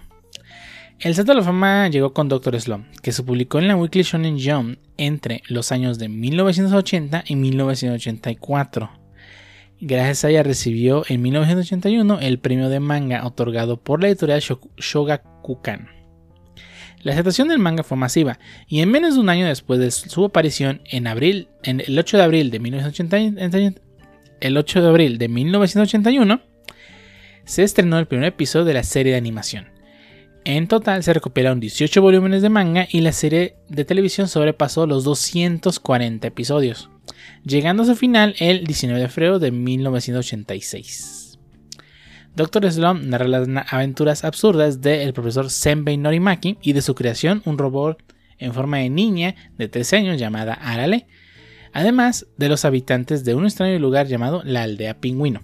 El 0.99 1.15
salto 1.15 1.31
a 1.31 1.35
la 1.35 1.43
fama 1.43 1.87
llegó 1.89 2.13
con 2.13 2.29
Doctor 2.29 2.59
Slump, 2.61 2.85
que 3.01 3.11
se 3.11 3.23
publicó 3.23 3.59
en 3.59 3.67
la 3.67 3.75
Weekly 3.75 4.03
Shonen 4.03 4.37
Jump 4.39 4.77
entre 4.97 5.41
los 5.47 5.71
años 5.71 5.97
de 5.97 6.09
1980 6.09 7.23
y 7.27 7.35
1984. 7.35 8.91
Gracias 9.79 10.23
a 10.23 10.29
ella 10.29 10.43
recibió 10.43 11.03
en 11.07 11.23
1981 11.23 12.19
el 12.21 12.37
premio 12.39 12.69
de 12.69 12.79
manga 12.79 13.25
otorgado 13.25 13.77
por 13.77 14.01
la 14.01 14.09
editorial 14.09 14.41
Shogakukan. 14.77 15.89
La 17.01 17.13
aceptación 17.13 17.47
del 17.47 17.57
manga 17.57 17.81
fue 17.81 17.97
masiva 17.97 18.37
y 18.67 18.81
en 18.81 18.91
menos 18.91 19.15
de 19.15 19.21
un 19.21 19.29
año 19.29 19.47
después 19.47 19.79
de 19.79 19.89
su 19.89 20.23
aparición 20.23 20.81
en 20.85 21.07
abril, 21.07 21.49
en 21.63 21.79
el 21.79 21.97
8 21.97 22.17
de 22.17 22.23
abril 22.23 22.51
de 22.51 22.59
1980, 22.59 23.41
el 24.41 24.57
8 24.57 24.81
de 24.81 24.87
abril 24.89 25.17
de 25.17 25.29
1981 25.29 26.41
se 27.45 27.63
estrenó 27.63 27.97
el 27.99 28.07
primer 28.07 28.27
episodio 28.27 28.65
de 28.65 28.73
la 28.73 28.83
serie 28.83 29.13
de 29.13 29.17
animación. 29.17 29.69
En 30.43 30.67
total 30.67 31.03
se 31.03 31.13
recopilaron 31.13 31.59
18 31.59 32.01
volúmenes 32.01 32.41
de 32.41 32.49
manga 32.49 32.87
y 32.91 33.01
la 33.01 33.11
serie 33.11 33.55
de 33.69 33.85
televisión 33.85 34.27
sobrepasó 34.27 34.87
los 34.87 35.03
240 35.03 36.27
episodios, 36.27 36.89
llegando 37.45 37.83
a 37.83 37.85
su 37.85 37.95
final 37.95 38.35
el 38.39 38.65
19 38.65 39.01
de 39.01 39.09
febrero 39.09 39.39
de 39.39 39.51
1986. 39.51 41.39
Doctor 42.35 42.71
Slump 42.71 43.03
narra 43.03 43.27
las 43.27 43.47
aventuras 43.71 44.23
absurdas 44.23 44.81
del 44.81 45.13
profesor 45.13 45.49
Senbei 45.49 45.97
Norimaki 45.97 46.57
y 46.61 46.73
de 46.73 46.81
su 46.81 46.95
creación, 46.95 47.43
un 47.45 47.57
robot 47.57 48.01
en 48.39 48.53
forma 48.53 48.77
de 48.77 48.89
niña 48.89 49.35
de 49.57 49.67
13 49.67 49.97
años 49.97 50.19
llamada 50.19 50.53
Arale, 50.53 51.07
además 51.73 52.27
de 52.37 52.49
los 52.49 52.65
habitantes 52.65 53.23
de 53.23 53.35
un 53.35 53.45
extraño 53.45 53.77
lugar 53.79 54.07
llamado 54.07 54.41
la 54.43 54.63
Aldea 54.63 54.99
Pingüino. 54.99 55.41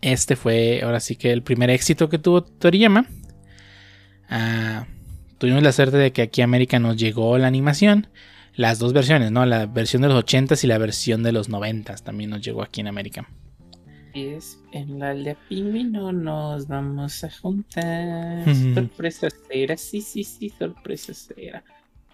Este 0.00 0.36
fue 0.36 0.80
ahora 0.82 1.00
sí 1.00 1.16
que 1.16 1.32
el 1.32 1.42
primer 1.42 1.70
éxito 1.70 2.08
que 2.08 2.18
tuvo 2.18 2.42
Toriyama. 2.42 3.06
Ah, 4.28 4.86
tuvimos 5.38 5.62
la 5.62 5.72
suerte 5.72 5.96
de 5.96 6.12
que 6.12 6.22
aquí 6.22 6.40
a 6.40 6.44
América 6.44 6.78
nos 6.78 6.96
llegó 6.96 7.36
la 7.38 7.46
animación. 7.48 8.08
Las 8.54 8.78
dos 8.78 8.92
versiones, 8.92 9.30
¿no? 9.30 9.46
La 9.46 9.66
versión 9.66 10.02
de 10.02 10.08
los 10.08 10.24
80s 10.24 10.64
y 10.64 10.66
la 10.66 10.78
versión 10.78 11.22
de 11.22 11.32
los 11.32 11.50
90s 11.50 12.02
también 12.02 12.30
nos 12.30 12.40
llegó 12.40 12.62
aquí 12.62 12.80
en 12.80 12.88
América. 12.88 13.28
Es 14.14 14.58
en 14.72 14.98
la 14.98 15.10
aldea 15.10 15.36
pingüino 15.48 16.10
nos 16.12 16.66
vamos 16.66 17.22
a 17.22 17.30
juntar. 17.30 18.44
Sorpresa 18.74 19.28
será, 19.48 19.76
sí, 19.76 20.00
sí, 20.00 20.24
sí, 20.24 20.52
sorpresa 20.58 21.14
será. 21.14 21.62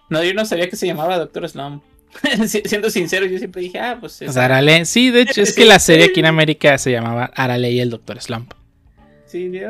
No, 0.09 0.23
yo 0.23 0.33
no 0.33 0.45
sabía 0.45 0.69
que 0.69 0.75
se 0.75 0.85
llamaba 0.85 1.17
Doctor 1.17 1.49
Slump. 1.49 1.83
Si- 2.47 2.61
Siendo 2.65 2.89
sincero, 2.89 3.25
yo 3.25 3.37
siempre 3.37 3.61
dije, 3.61 3.79
ah, 3.79 3.97
pues 3.99 4.21
es. 4.21 4.33
Sea, 4.33 4.45
Arale, 4.45 4.85
sí, 4.85 5.11
de 5.11 5.21
hecho 5.21 5.41
es 5.41 5.53
que 5.53 5.65
la 5.65 5.79
serie 5.79 6.05
aquí 6.05 6.19
en 6.21 6.25
América 6.27 6.77
se 6.77 6.91
llamaba 6.91 7.25
Arale 7.35 7.71
y 7.71 7.79
el 7.79 7.89
Doctor 7.89 8.21
Slump. 8.21 8.53
Sí, 9.25 9.51
yo 9.51 9.67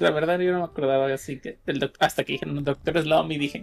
la 0.00 0.10
verdad 0.10 0.38
yo 0.40 0.50
no 0.52 0.58
me 0.58 0.64
acordaba 0.64 1.12
así 1.14 1.38
que 1.38 1.58
doc- 1.66 1.94
hasta 2.00 2.24
que 2.24 2.32
dijeron 2.32 2.62
Doctor 2.64 3.00
Slump 3.02 3.30
y 3.30 3.38
dije, 3.38 3.62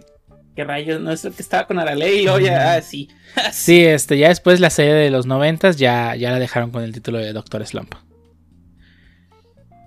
qué 0.56 0.64
rayos, 0.64 1.00
no 1.02 1.12
es 1.12 1.22
el 1.26 1.34
que 1.34 1.42
estaba 1.42 1.66
con 1.66 1.78
Arale 1.78 2.14
y 2.14 2.22
luego 2.24 2.38
ya, 2.40 2.72
ah, 2.76 2.80
sí. 2.82 3.08
Sí, 3.52 3.84
este, 3.84 4.16
ya 4.16 4.28
después 4.28 4.58
la 4.58 4.70
serie 4.70 4.94
de 4.94 5.10
los 5.10 5.26
90s 5.26 5.76
ya, 5.76 6.16
ya 6.16 6.30
la 6.30 6.38
dejaron 6.38 6.70
con 6.70 6.82
el 6.82 6.92
título 6.94 7.18
de 7.18 7.32
Doctor 7.34 7.64
Slump. 7.66 7.94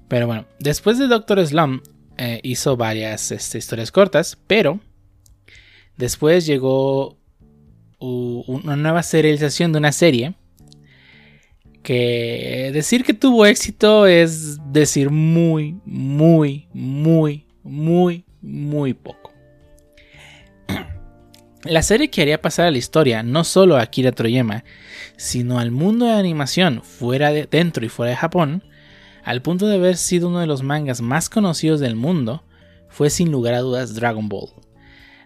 Pero 0.08 0.28
bueno, 0.28 0.46
después 0.60 1.00
de 1.00 1.08
Doctor 1.08 1.46
Slump, 1.46 1.84
eh, 2.18 2.40
hizo 2.44 2.78
varias 2.78 3.32
este, 3.32 3.58
historias 3.58 3.92
cortas, 3.92 4.38
pero 4.46 4.80
después 5.98 6.46
llegó 6.46 7.18
una 8.02 8.76
nueva 8.76 9.04
serialización 9.04 9.72
de 9.72 9.78
una 9.78 9.92
serie 9.92 10.34
que 11.84 12.72
decir 12.74 13.04
que 13.04 13.14
tuvo 13.14 13.46
éxito 13.46 14.06
es 14.06 14.58
decir 14.72 15.10
muy, 15.10 15.80
muy, 15.86 16.68
muy, 16.74 17.46
muy, 17.64 18.26
muy 18.42 18.94
poco. 18.94 19.32
La 21.64 21.84
serie 21.84 22.10
que 22.10 22.22
haría 22.22 22.42
pasar 22.42 22.68
a 22.68 22.72
la 22.72 22.78
historia 22.78 23.24
no 23.24 23.44
solo 23.44 23.78
a 23.78 23.82
Akira 23.82 24.12
Toriyama, 24.12 24.64
sino 25.16 25.60
al 25.60 25.72
mundo 25.72 26.06
de 26.06 26.14
animación 26.14 26.82
fuera 26.84 27.32
de 27.32 27.48
dentro 27.50 27.86
y 27.86 27.90
fuera 27.90 28.12
de 28.12 28.18
Japón, 28.18 28.64
al 29.24 29.44
punto 29.44 29.68
de 29.68 29.76
haber 29.76 29.98
sido 29.98 30.30
uno 30.30 30.40
de 30.40 30.48
los 30.48 30.64
mangas 30.64 31.02
más 31.02 31.30
conocidos 31.30 31.80
del 31.80 31.96
mundo, 31.96 32.44
fue 32.90 33.12
sin 33.12 33.32
lugar 33.32 33.54
a 33.54 33.60
dudas 33.60 33.94
Dragon 33.94 34.28
Ball. 34.28 34.50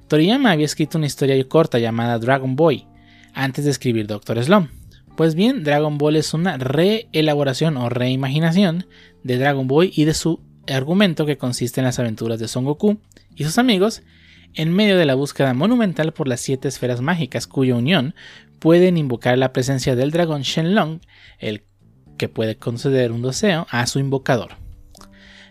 Toriyama 0.08 0.52
había 0.52 0.66
escrito 0.66 0.98
una 0.98 1.08
historia 1.08 1.42
corta 1.48 1.80
llamada 1.80 2.20
Dragon 2.20 2.56
Boy 2.56 2.86
antes 3.34 3.66
de 3.66 3.72
escribir 3.72 4.08
Doctor 4.08 4.44
Slump. 4.44 4.70
Pues 5.18 5.34
bien, 5.34 5.64
Dragon 5.64 5.98
Ball 5.98 6.18
es 6.18 6.34
una 6.34 6.58
reelaboración 6.58 7.78
o 7.78 7.90
reimaginación 7.90 8.86
de 9.24 9.38
Dragon 9.38 9.68
Boy 9.68 9.92
y 9.96 10.06
de 10.06 10.14
su 10.14 10.42
argumento 10.68 11.26
que 11.26 11.38
consiste 11.38 11.80
en 11.80 11.86
las 11.86 12.00
aventuras 12.00 12.40
de 12.40 12.48
Son 12.48 12.66
Goku 12.66 13.00
y 13.36 13.46
sus 13.46 13.58
amigos 13.58 14.04
en 14.54 14.74
medio 14.74 14.98
de 14.98 15.06
la 15.06 15.16
búsqueda 15.16 15.54
monumental 15.54 16.14
por 16.14 16.28
las 16.28 16.42
siete 16.42 16.68
esferas 16.68 17.02
mágicas 17.02 17.48
cuya 17.48 17.76
unión 17.76 18.14
pueden 18.60 18.98
invocar 18.98 19.38
la 19.38 19.54
presencia 19.54 19.96
del 19.96 20.12
dragón 20.12 20.42
Shenlong, 20.42 21.00
el 21.40 21.64
que 22.18 22.30
puede 22.30 22.58
conceder 22.58 23.12
un 23.12 23.22
deseo 23.22 23.68
a 23.70 23.86
su 23.88 24.00
invocador. 24.00 24.65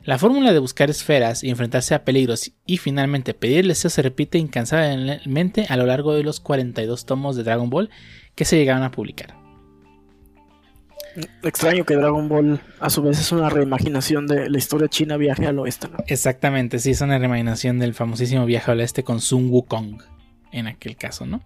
La 0.04 0.18
fórmula 0.18 0.52
de 0.52 0.58
buscar 0.58 0.90
esferas 0.90 1.42
y 1.42 1.49
enfrentarse 1.49 1.94
a 1.94 2.04
peligros 2.04 2.52
y 2.66 2.76
finalmente 2.76 3.32
pedir 3.32 3.66
deseo 3.66 3.88
se 3.88 4.02
repite 4.02 4.37
incansablemente 4.37 5.64
a 5.70 5.78
lo 5.78 5.87
largo 5.87 6.14
de 6.14 6.23
los 6.23 6.40
42 6.40 7.06
tomos 7.06 7.37
de 7.37 7.42
Dragon 7.42 7.70
Ball 7.70 7.88
que 8.34 8.44
se 8.44 8.58
llegaron 8.58 8.82
a 8.82 8.90
publicar. 8.90 9.34
Extraño 11.42 11.84
que 11.84 11.94
Dragon 11.94 12.28
Ball 12.28 12.61
a 12.80 12.90
su 12.90 13.00
vez 13.00 13.18
es 13.18 13.32
una 13.32 13.49
reimaginación 13.49 14.26
de 14.26 14.50
la 14.50 14.58
historia 14.58 14.88
china 14.88 15.16
Viaje 15.16 15.46
al 15.46 15.58
Oeste. 15.58 15.88
Exactamente, 16.06 16.80
sí, 16.80 16.90
es 16.90 17.00
una 17.00 17.18
reimaginación 17.18 17.78
del 17.78 17.94
famosísimo 17.94 18.44
Viaje 18.44 18.73
al 18.73 18.80
Oeste 18.80 19.04
con 19.04 19.23
Sun 19.23 19.49
Wukong, 19.49 20.02
en 20.52 20.66
aquel 20.66 20.96
caso, 20.96 21.25
¿no? 21.25 21.40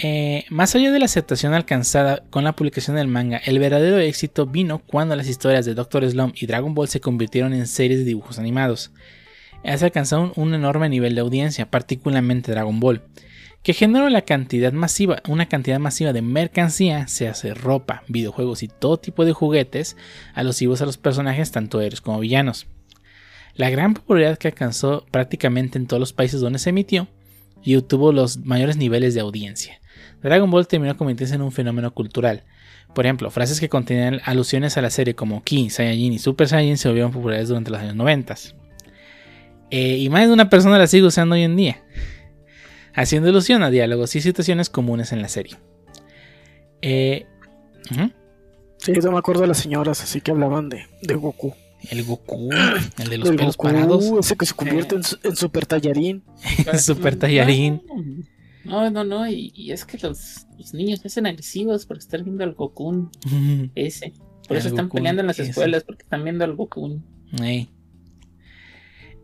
Eh, 0.00 0.44
más 0.48 0.74
allá 0.74 0.92
de 0.92 0.98
la 0.98 1.06
aceptación 1.06 1.54
alcanzada 1.54 2.22
con 2.30 2.44
la 2.44 2.54
publicación 2.54 2.96
del 2.96 3.08
manga, 3.08 3.38
el 3.38 3.58
verdadero 3.58 3.98
éxito 3.98 4.46
vino 4.46 4.78
cuando 4.78 5.16
las 5.16 5.28
historias 5.28 5.66
de 5.66 5.74
Doctor 5.74 6.08
Slump 6.08 6.36
y 6.38 6.46
Dragon 6.46 6.74
Ball 6.74 6.88
se 6.88 7.00
convirtieron 7.00 7.52
en 7.52 7.66
series 7.66 7.98
de 8.00 8.04
dibujos 8.04 8.38
animados. 8.38 8.92
Se 9.64 9.84
alcanzado 9.84 10.32
un 10.36 10.54
enorme 10.54 10.88
nivel 10.88 11.14
de 11.16 11.20
audiencia, 11.20 11.68
particularmente 11.68 12.52
Dragon 12.52 12.78
Ball 12.78 13.02
que 13.62 13.74
generó 13.74 14.06
una 14.06 14.22
cantidad 14.22 14.72
masiva 14.72 16.12
de 16.12 16.22
mercancía, 16.22 17.08
se 17.08 17.28
hace 17.28 17.54
ropa, 17.54 18.02
videojuegos 18.08 18.62
y 18.62 18.68
todo 18.68 18.98
tipo 18.98 19.24
de 19.24 19.32
juguetes 19.32 19.96
alusivos 20.34 20.80
a 20.80 20.86
los 20.86 20.96
personajes 20.96 21.50
tanto 21.50 21.80
héroes 21.80 22.00
como 22.00 22.20
villanos. 22.20 22.66
La 23.54 23.70
gran 23.70 23.94
popularidad 23.94 24.38
que 24.38 24.48
alcanzó 24.48 25.04
prácticamente 25.10 25.78
en 25.78 25.86
todos 25.86 26.00
los 26.00 26.12
países 26.12 26.40
donde 26.40 26.60
se 26.60 26.70
emitió 26.70 27.08
y 27.62 27.76
obtuvo 27.76 28.12
los 28.12 28.38
mayores 28.38 28.76
niveles 28.76 29.14
de 29.14 29.20
audiencia. 29.20 29.80
Dragon 30.22 30.50
Ball 30.50 30.66
terminó 30.66 30.96
convirtiéndose 30.96 31.36
en 31.36 31.42
un 31.42 31.52
fenómeno 31.52 31.92
cultural. 31.92 32.44
Por 32.94 33.06
ejemplo, 33.06 33.30
frases 33.30 33.60
que 33.60 33.68
contenían 33.68 34.20
alusiones 34.24 34.76
a 34.76 34.82
la 34.82 34.90
serie 34.90 35.14
como 35.14 35.42
Ki, 35.42 35.70
Saiyajin 35.70 36.12
y 36.12 36.18
Super 36.18 36.48
Saiyan 36.48 36.78
se 36.78 36.88
volvieron 36.88 37.12
populares 37.12 37.48
durante 37.48 37.70
los 37.70 37.80
años 37.80 37.94
90. 37.94 38.34
Eh, 39.70 39.96
y 39.98 40.08
más 40.08 40.26
de 40.26 40.32
una 40.32 40.48
persona 40.48 40.78
la 40.78 40.86
sigue 40.86 41.04
usando 41.04 41.34
hoy 41.34 41.42
en 41.42 41.56
día 41.56 41.82
haciendo 42.94 43.28
ilusión 43.28 43.62
a 43.62 43.70
diálogos 43.70 44.16
y 44.16 44.20
situaciones 44.20 44.70
comunes 44.70 45.12
en 45.12 45.22
la 45.22 45.28
serie. 45.28 45.56
Eh, 46.82 47.26
Sí, 48.78 48.92
yo 49.02 49.10
me 49.10 49.18
acuerdo 49.18 49.42
de 49.42 49.48
las 49.48 49.58
señoras 49.58 50.02
así 50.02 50.20
que 50.20 50.30
hablaban 50.30 50.68
de, 50.68 50.86
Goku. 51.14 51.54
El 51.90 52.04
Goku, 52.04 52.50
el 52.98 53.08
de 53.08 53.18
los 53.18 53.30
pelos 53.30 53.56
parados. 53.56 54.04
Ese 54.20 54.36
que 54.36 54.46
se 54.46 54.54
convierte 54.54 54.96
en, 54.96 55.36
super 55.36 55.66
tallarín. 55.66 56.22
super 56.78 57.16
tallarín. 57.16 57.82
No, 58.68 58.90
no, 58.90 59.04
no, 59.04 59.28
y, 59.28 59.72
es 59.72 59.84
que 59.84 59.98
los, 59.98 60.46
niños 60.72 61.00
se 61.00 61.08
hacen 61.08 61.26
agresivos 61.26 61.86
por 61.86 61.98
estar 61.98 62.22
viendo 62.22 62.44
al 62.44 62.54
Goku 62.54 63.10
ese. 63.74 64.12
Por 64.46 64.56
eso 64.56 64.68
están 64.68 64.88
peleando 64.88 65.20
en 65.20 65.26
las 65.26 65.38
escuelas, 65.38 65.84
porque 65.84 66.02
están 66.02 66.24
viendo 66.24 66.44
al 66.44 66.54
Goku. 66.54 67.02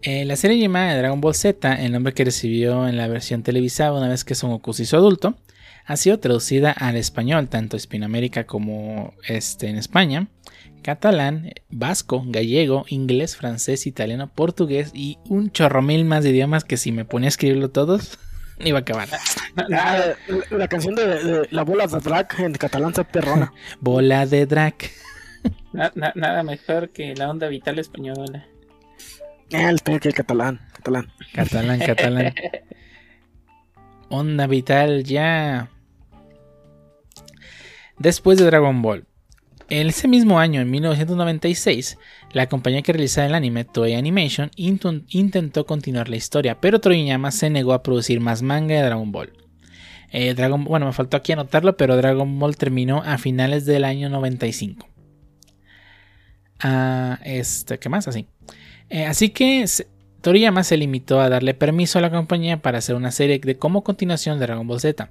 Eh, 0.02 0.24
la 0.26 0.36
serie 0.36 0.58
llamada 0.58 0.96
Dragon 0.98 1.20
Ball 1.20 1.34
Z, 1.34 1.82
el 1.82 1.92
nombre 1.92 2.12
que 2.12 2.24
recibió 2.24 2.86
en 2.86 2.96
la 2.98 3.08
versión 3.08 3.42
televisada 3.42 3.94
una 3.94 4.08
vez 4.08 4.24
que 4.24 4.34
Son 4.34 4.50
Goku 4.50 4.74
se 4.74 4.82
hizo 4.82 4.98
adulto, 4.98 5.38
ha 5.86 5.96
sido 5.96 6.18
traducida 6.18 6.72
al 6.72 6.96
español, 6.96 7.48
tanto 7.48 7.76
en 7.76 7.78
Hispanoamérica 7.78 8.44
como 8.44 9.14
este, 9.26 9.68
en 9.68 9.76
España, 9.76 10.28
catalán, 10.82 11.52
vasco, 11.70 12.22
gallego, 12.26 12.84
inglés, 12.88 13.36
francés, 13.36 13.86
italiano, 13.86 14.30
portugués 14.32 14.90
y 14.94 15.18
un 15.28 15.50
chorro 15.50 15.82
mil 15.82 16.04
más 16.04 16.22
de 16.24 16.30
idiomas 16.30 16.64
que 16.64 16.76
si 16.76 16.92
me 16.92 17.04
ponía 17.04 17.28
a 17.28 17.30
escribirlo 17.30 17.70
todos, 17.70 18.18
iba 18.58 18.78
a 18.78 18.80
acabar. 18.82 19.08
La, 20.50 20.68
canción 20.68 20.94
de, 20.94 21.48
la 21.50 21.62
bola 21.62 21.86
de 21.86 21.98
drag 22.00 22.28
en 22.38 22.52
catalán 22.54 22.94
se 22.94 23.04
perrona. 23.04 23.52
bola 23.80 24.26
de 24.26 24.46
drag. 24.46 24.74
nada 25.72 26.42
mejor 26.42 26.90
que 26.90 27.14
la 27.14 27.30
onda 27.30 27.48
vital 27.48 27.78
española. 27.78 28.46
Ah, 29.52 29.70
el 29.70 29.80
que 30.00 30.12
catalán, 30.12 30.60
catalán. 30.72 31.12
Catalán, 31.32 31.78
catalán. 31.80 32.34
Onda 34.08 34.46
vital 34.46 35.04
ya. 35.04 35.70
Después 37.98 38.38
de 38.38 38.44
Dragon 38.44 38.82
Ball. 38.82 39.06
En 39.70 39.86
ese 39.86 40.08
mismo 40.08 40.38
año, 40.38 40.60
en 40.60 40.70
1996, 40.70 41.98
la 42.32 42.48
compañía 42.48 42.82
que 42.82 42.92
realizaba 42.92 43.26
el 43.26 43.34
anime, 43.34 43.64
Toei 43.64 43.94
Animation, 43.94 44.50
intentó 44.56 45.64
continuar 45.64 46.08
la 46.08 46.16
historia, 46.16 46.60
pero 46.60 46.80
Toriyama 46.80 47.30
se 47.30 47.48
negó 47.48 47.72
a 47.72 47.82
producir 47.82 48.20
más 48.20 48.42
manga 48.42 48.74
de 48.74 48.82
Dragon 48.82 49.10
Ball. 49.10 49.32
Eh, 50.10 50.34
Dragon, 50.34 50.64
bueno, 50.64 50.86
me 50.86 50.92
faltó 50.92 51.16
aquí 51.16 51.32
anotarlo, 51.32 51.76
pero 51.76 51.96
Dragon 51.96 52.38
Ball 52.38 52.56
terminó 52.56 53.02
a 53.04 53.16
finales 53.18 53.64
del 53.64 53.84
año 53.84 54.10
95. 54.10 54.86
Ah, 56.60 57.18
este, 57.24 57.78
¿qué 57.78 57.88
más? 57.88 58.06
Así. 58.06 58.26
Eh, 58.90 59.06
así 59.06 59.30
que 59.30 59.64
Toriyama 60.20 60.62
se 60.62 60.76
limitó 60.76 61.20
a 61.20 61.28
darle 61.28 61.54
permiso 61.54 61.98
a 61.98 62.02
la 62.02 62.10
compañía 62.10 62.60
para 62.60 62.78
hacer 62.78 62.96
una 62.96 63.10
serie 63.10 63.38
de 63.38 63.58
como 63.58 63.82
continuación 63.82 64.38
de 64.38 64.46
Dragon 64.46 64.66
Ball 64.66 64.80
Z, 64.80 65.10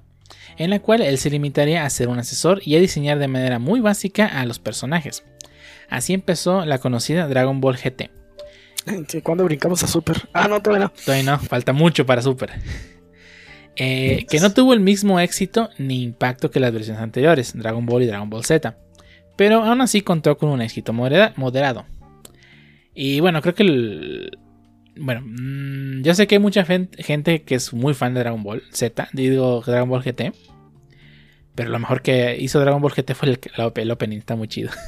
en 0.56 0.70
la 0.70 0.80
cual 0.80 1.02
él 1.02 1.18
se 1.18 1.30
limitaría 1.30 1.84
a 1.84 1.90
ser 1.90 2.08
un 2.08 2.18
asesor 2.18 2.60
y 2.64 2.76
a 2.76 2.80
diseñar 2.80 3.18
de 3.18 3.28
manera 3.28 3.58
muy 3.58 3.80
básica 3.80 4.26
a 4.26 4.46
los 4.46 4.58
personajes. 4.58 5.24
Así 5.88 6.12
empezó 6.12 6.64
la 6.64 6.78
conocida 6.78 7.28
Dragon 7.28 7.60
Ball 7.60 7.76
GT. 7.76 8.10
¿Cuándo 9.22 9.44
brincamos 9.44 9.82
a 9.82 9.86
Super? 9.86 10.28
Ah, 10.32 10.48
no, 10.48 10.60
todavía 10.60 10.86
no. 10.86 10.92
Todavía 11.04 11.30
no, 11.30 11.38
falta 11.38 11.72
mucho 11.72 12.06
para 12.06 12.22
Super. 12.22 12.52
Eh, 13.76 14.24
que 14.30 14.38
no 14.38 14.52
tuvo 14.54 14.72
el 14.72 14.78
mismo 14.78 15.18
éxito 15.18 15.68
ni 15.78 16.04
impacto 16.04 16.48
que 16.48 16.60
las 16.60 16.72
versiones 16.72 17.02
anteriores, 17.02 17.58
Dragon 17.58 17.84
Ball 17.84 18.04
y 18.04 18.06
Dragon 18.06 18.30
Ball 18.30 18.44
Z, 18.44 18.78
pero 19.34 19.64
aún 19.64 19.80
así 19.80 20.00
contó 20.00 20.38
con 20.38 20.50
un 20.50 20.62
éxito 20.62 20.92
moderado. 20.92 21.84
Y 22.94 23.18
bueno, 23.18 23.42
creo 23.42 23.56
que 23.56 23.64
el, 23.64 24.38
bueno, 24.96 25.22
mm, 25.24 26.02
yo 26.02 26.14
sé 26.14 26.26
que 26.26 26.36
hay 26.36 26.40
mucha 26.40 26.64
gente 26.64 27.42
que 27.42 27.54
es 27.54 27.72
muy 27.72 27.94
fan 27.94 28.14
de 28.14 28.20
Dragon 28.20 28.42
Ball 28.42 28.62
Z, 28.72 29.08
digo 29.12 29.62
Dragon 29.64 29.88
Ball 29.88 30.02
GT. 30.02 30.32
Pero 31.54 31.70
lo 31.70 31.78
mejor 31.78 32.02
que 32.02 32.36
hizo 32.40 32.58
Dragon 32.60 32.82
Ball 32.82 32.92
GT 32.92 33.14
fue 33.14 33.28
el, 33.28 33.40
el 33.76 33.90
opening, 33.90 34.18
está 34.18 34.34
muy 34.34 34.48
chido. 34.48 34.70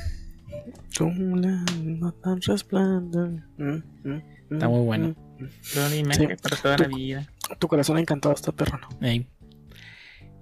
Está 4.51 4.69
muy 4.69 4.85
bueno. 4.87 5.15
Tu 7.59 7.69
corazón 7.69 7.99
ha 7.99 8.01
encantado 8.01 8.35
esta 8.35 8.53
perro, 8.53 8.79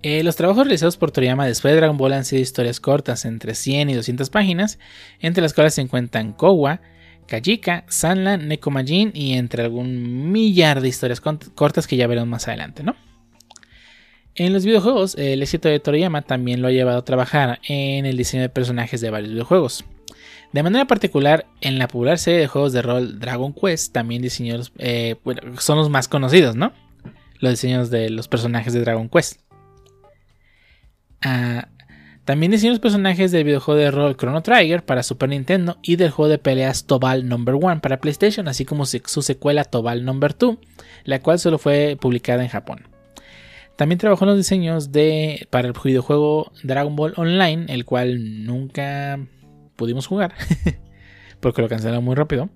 eh, 0.02 0.22
los 0.22 0.36
trabajos 0.36 0.66
realizados 0.66 0.98
por 0.98 1.10
Toriyama 1.10 1.46
después 1.46 1.72
de 1.72 1.80
Dragon 1.80 1.96
Ball 1.96 2.12
han 2.12 2.26
sido 2.26 2.42
historias 2.42 2.78
cortas, 2.78 3.24
entre 3.24 3.54
100 3.54 3.88
y 3.88 3.94
200 3.94 4.28
páginas, 4.28 4.78
entre 5.18 5.42
las 5.42 5.54
cuales 5.54 5.72
se 5.72 5.80
encuentran 5.80 6.34
Kowa, 6.34 6.82
Kajika, 7.26 7.84
Sanlan, 7.88 8.48
Nekomajin 8.48 9.12
y 9.14 9.34
entre 9.34 9.62
algún 9.62 10.30
millar 10.32 10.80
de 10.80 10.88
historias 10.88 11.20
cortas 11.20 11.86
que 11.86 11.96
ya 11.96 12.06
veremos 12.06 12.28
más 12.28 12.48
adelante, 12.48 12.82
¿no? 12.82 12.96
En 14.36 14.52
los 14.52 14.64
videojuegos, 14.64 15.14
el 15.14 15.42
éxito 15.42 15.68
de 15.68 15.78
Toriyama 15.78 16.22
también 16.22 16.60
lo 16.60 16.68
ha 16.68 16.72
llevado 16.72 16.98
a 16.98 17.04
trabajar 17.04 17.60
en 17.68 18.04
el 18.04 18.16
diseño 18.16 18.42
de 18.42 18.48
personajes 18.48 19.00
de 19.00 19.10
varios 19.10 19.30
videojuegos. 19.30 19.84
De 20.52 20.62
manera 20.62 20.86
particular, 20.86 21.46
en 21.60 21.78
la 21.78 21.86
popular 21.86 22.18
serie 22.18 22.40
de 22.40 22.46
juegos 22.48 22.72
de 22.72 22.82
rol 22.82 23.20
Dragon 23.20 23.52
Quest, 23.52 23.92
también 23.92 24.22
diseñó 24.22 24.60
eh, 24.78 25.16
son 25.58 25.78
los 25.78 25.88
más 25.90 26.08
conocidos, 26.08 26.56
¿no? 26.56 26.72
Los 27.38 27.52
diseños 27.52 27.90
de 27.90 28.10
los 28.10 28.26
personajes 28.26 28.72
de 28.72 28.80
Dragon 28.80 29.08
Quest. 29.08 29.40
Ah, 31.22 31.68
También 32.24 32.52
diseñó 32.52 32.72
los 32.72 32.80
personajes 32.80 33.32
del 33.32 33.44
videojuego 33.44 33.78
de 33.78 33.90
rol 33.90 34.16
Chrono 34.16 34.42
Trigger 34.42 34.82
para 34.82 35.02
Super 35.02 35.28
Nintendo 35.28 35.76
y 35.82 35.96
del 35.96 36.10
juego 36.10 36.30
de 36.30 36.38
peleas 36.38 36.86
Tobal 36.86 37.28
Number 37.28 37.54
1 37.54 37.82
para 37.82 38.00
PlayStation, 38.00 38.48
así 38.48 38.64
como 38.64 38.86
su 38.86 39.22
secuela 39.22 39.64
Tobal 39.64 40.06
Number 40.06 40.34
2, 40.36 40.56
la 41.04 41.20
cual 41.20 41.38
solo 41.38 41.58
fue 41.58 41.98
publicada 42.00 42.42
en 42.42 42.48
Japón. 42.48 42.88
También 43.76 43.98
trabajó 43.98 44.24
en 44.24 44.30
los 44.30 44.38
diseños 44.38 44.90
de, 44.90 45.48
para 45.50 45.68
el 45.68 45.74
videojuego 45.74 46.50
Dragon 46.62 46.96
Ball 46.96 47.12
Online, 47.16 47.66
el 47.68 47.84
cual 47.84 48.46
nunca 48.46 49.18
pudimos 49.76 50.06
jugar, 50.06 50.34
porque 51.40 51.60
lo 51.60 51.68
cancelaron 51.68 52.04
muy 52.04 52.14
rápido. 52.14 52.48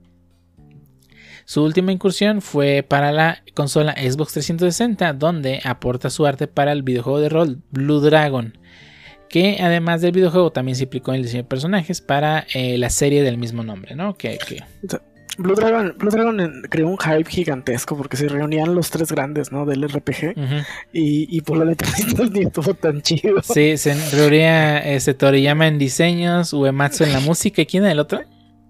Su 1.45 1.65
última 1.65 1.93
incursión 1.93 2.41
fue 2.41 2.85
para 2.87 3.11
la 3.11 3.43
consola 3.55 3.95
Xbox 3.95 4.33
360, 4.35 5.13
donde 5.15 5.61
aporta 5.65 6.09
su 6.09 6.25
arte 6.25 6.47
para 6.47 6.73
el 6.73 6.83
videojuego 6.83 7.21
de 7.21 7.29
rol 7.29 7.63
Blue 7.71 8.01
Dragon, 8.01 8.57
que 9.29 9.59
además 9.61 10.01
del 10.01 10.13
videojuego 10.13 10.51
también 10.51 10.77
se 10.77 10.85
implicó 10.85 11.13
en 11.13 11.17
el 11.17 11.23
diseño 11.23 11.43
de 11.43 11.49
personajes 11.49 12.01
para 12.01 12.47
eh, 12.55 12.79
la 12.79 12.91
serie 12.91 13.23
del 13.23 13.39
mismo 13.39 13.63
nombre, 13.63 13.95
¿no? 13.95 14.17
Que, 14.17 14.39
Blue 15.39 15.55
Dragon, 15.55 15.95
Blue 15.97 16.11
Dragon 16.11 16.63
creó 16.69 16.89
un 16.89 16.99
hype 16.99 17.31
gigantesco 17.31 17.97
porque 17.97 18.17
se 18.17 18.29
reunían 18.29 18.75
los 18.75 18.91
tres 18.91 19.13
grandes, 19.13 19.53
¿no? 19.53 19.67
Del 19.67 19.89
RPG. 19.89 20.35
y, 20.93 21.41
por 21.43 21.59
la 21.59 21.65
letra 21.65 21.89
ni 22.33 22.41
estuvo 22.41 22.75
tan 22.75 23.03
chido. 23.03 23.41
Sí, 23.43 23.77
se 23.77 23.95
reunía 24.11 24.79
este, 24.81 25.15
Toriyama 25.15 25.69
en 25.69 25.79
diseños, 25.79 26.53
Uematsu 26.53 27.05
en 27.05 27.13
la 27.13 27.21
música. 27.21 27.63
¿Y 27.63 27.67
quién 27.67 27.85
era 27.85 27.93
el 27.93 28.01
otro? 28.01 28.21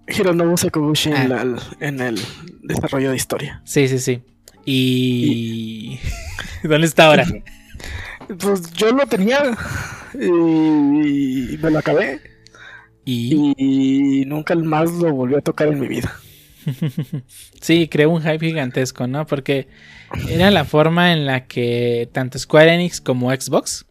Hironobu 0.07 0.57
Sakaguchi 0.57 1.11
ah. 1.11 1.55
en, 1.79 1.99
el 2.01 2.19
desarrollo 2.61 3.09
de 3.09 3.15
historia. 3.15 3.61
Sí, 3.63 3.87
sí, 3.87 3.97
sí. 3.97 4.21
Y... 4.63 5.99
¿Dónde 6.63 6.85
está 6.85 7.07
ahora? 7.07 7.25
Pues 8.37 8.71
yo 8.73 8.91
lo 8.91 9.07
tenía 9.07 9.57
y 10.13 11.57
me 11.61 11.71
lo 11.71 11.79
acabé. 11.79 12.19
¿Y? 13.05 13.53
y 13.57 14.25
nunca 14.25 14.55
más 14.55 14.91
lo 14.91 15.11
volví 15.13 15.35
a 15.35 15.41
tocar 15.41 15.69
en 15.69 15.79
mi 15.79 15.87
vida. 15.87 16.13
sí, 17.61 17.87
creó 17.87 18.11
un 18.11 18.21
hype 18.21 18.45
gigantesco, 18.45 19.07
¿no? 19.07 19.25
Porque 19.25 19.67
era 20.29 20.51
la 20.51 20.65
forma 20.65 21.13
en 21.13 21.25
la 21.25 21.47
que 21.47 22.09
tanto 22.11 22.37
Square 22.37 22.73
Enix 22.73 23.01
como 23.01 23.31
Xbox 23.31 23.85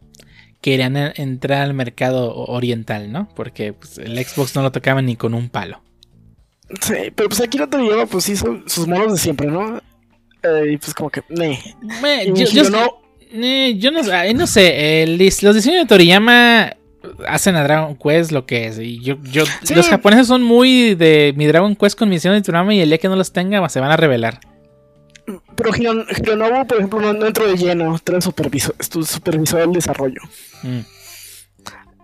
querían 0.60 0.96
entrar 0.96 1.62
al 1.62 1.74
mercado 1.74 2.34
oriental, 2.34 3.12
¿no? 3.12 3.28
Porque 3.34 3.72
pues, 3.72 3.98
el 3.98 4.24
Xbox 4.24 4.54
no 4.56 4.62
lo 4.62 4.72
tocaba 4.72 5.02
ni 5.02 5.16
con 5.16 5.34
un 5.34 5.48
palo. 5.48 5.82
Sí, 6.80 7.12
pero 7.14 7.28
pues 7.28 7.40
aquí 7.40 7.56
no 7.56 7.68
te 7.68 7.78
lleva, 7.78 8.06
pues 8.06 8.24
sí, 8.24 8.36
son 8.36 8.64
sus 8.68 8.86
monos 8.86 9.12
de 9.12 9.18
siempre, 9.18 9.46
¿no? 9.46 9.78
Eh, 10.42 10.72
y 10.72 10.76
pues 10.76 10.94
como 10.94 11.10
que, 11.10 11.22
yo, 12.34 12.70
no... 12.70 13.00
yo 13.30 13.90
no, 13.90 14.46
sé, 14.46 15.06
los 15.42 15.54
diseños 15.54 15.82
de 15.82 15.86
Toriyama 15.86 16.74
hacen 17.26 17.56
a 17.56 17.62
Dragon 17.62 17.96
Quest 17.96 18.32
lo 18.32 18.46
que 18.46 18.66
es. 18.66 18.78
Y 18.78 19.00
yo, 19.00 19.16
yo 19.22 19.44
los 19.74 19.88
japoneses 19.88 20.26
son 20.26 20.42
muy 20.42 20.94
de 20.94 21.32
mi 21.36 21.46
Dragon 21.46 21.74
Quest 21.76 21.98
con 21.98 22.08
misión 22.08 22.34
de 22.34 22.42
Toriyama 22.42 22.74
y 22.74 22.80
el 22.80 22.88
día 22.88 22.98
que 22.98 23.08
no 23.08 23.16
los 23.16 23.32
tenga 23.32 23.66
se 23.68 23.80
van 23.80 23.90
a 23.90 23.96
revelar. 23.96 24.40
Pero 25.56 25.70
Hironobu, 25.74 26.66
por 26.66 26.78
ejemplo, 26.78 27.12
no, 27.12 27.26
entró 27.26 27.46
de 27.46 27.56
lleno, 27.56 27.98
trae 28.02 28.20
supervisor, 28.20 28.74
supervisor 28.80 29.60
del 29.60 29.72
desarrollo. 29.72 30.20
Mm. 30.62 30.80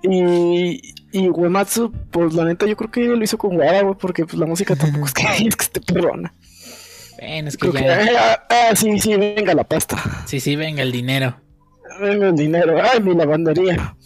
Y, 0.03 0.95
y 1.13 1.29
Uematsu, 1.31 1.91
pues 2.11 2.35
la 2.35 2.45
neta, 2.45 2.67
yo 2.67 2.77
creo 2.77 2.91
que 2.91 3.05
lo 3.07 3.25
hizo 3.25 3.39
con 3.39 3.57
Wara, 3.57 3.95
porque 3.95 4.27
pues, 4.27 4.37
la 4.37 4.45
música 4.45 4.77
tampoco 4.77 5.07
es 5.07 5.15
que, 5.15 5.23
es 5.47 5.57
que 5.57 5.65
esté 5.65 5.81
perrona. 5.81 6.35
Ven, 7.25 7.49
es 7.49 7.57
que 7.57 7.73
ya. 7.73 8.01
ah, 8.19 8.47
ah, 8.51 8.77
sí, 8.77 8.99
sí, 8.99 9.17
venga 9.17 9.55
la 9.55 9.65
pasta. 9.65 9.97
Sí, 10.27 10.41
sí, 10.41 10.57
venga 10.57 10.83
el 10.83 10.93
dinero. 10.93 11.37
Venga 12.01 12.29
el 12.29 12.37
dinero. 12.37 12.77
Ay, 12.83 13.01
mi 13.01 13.15
lavandería. 13.15 13.97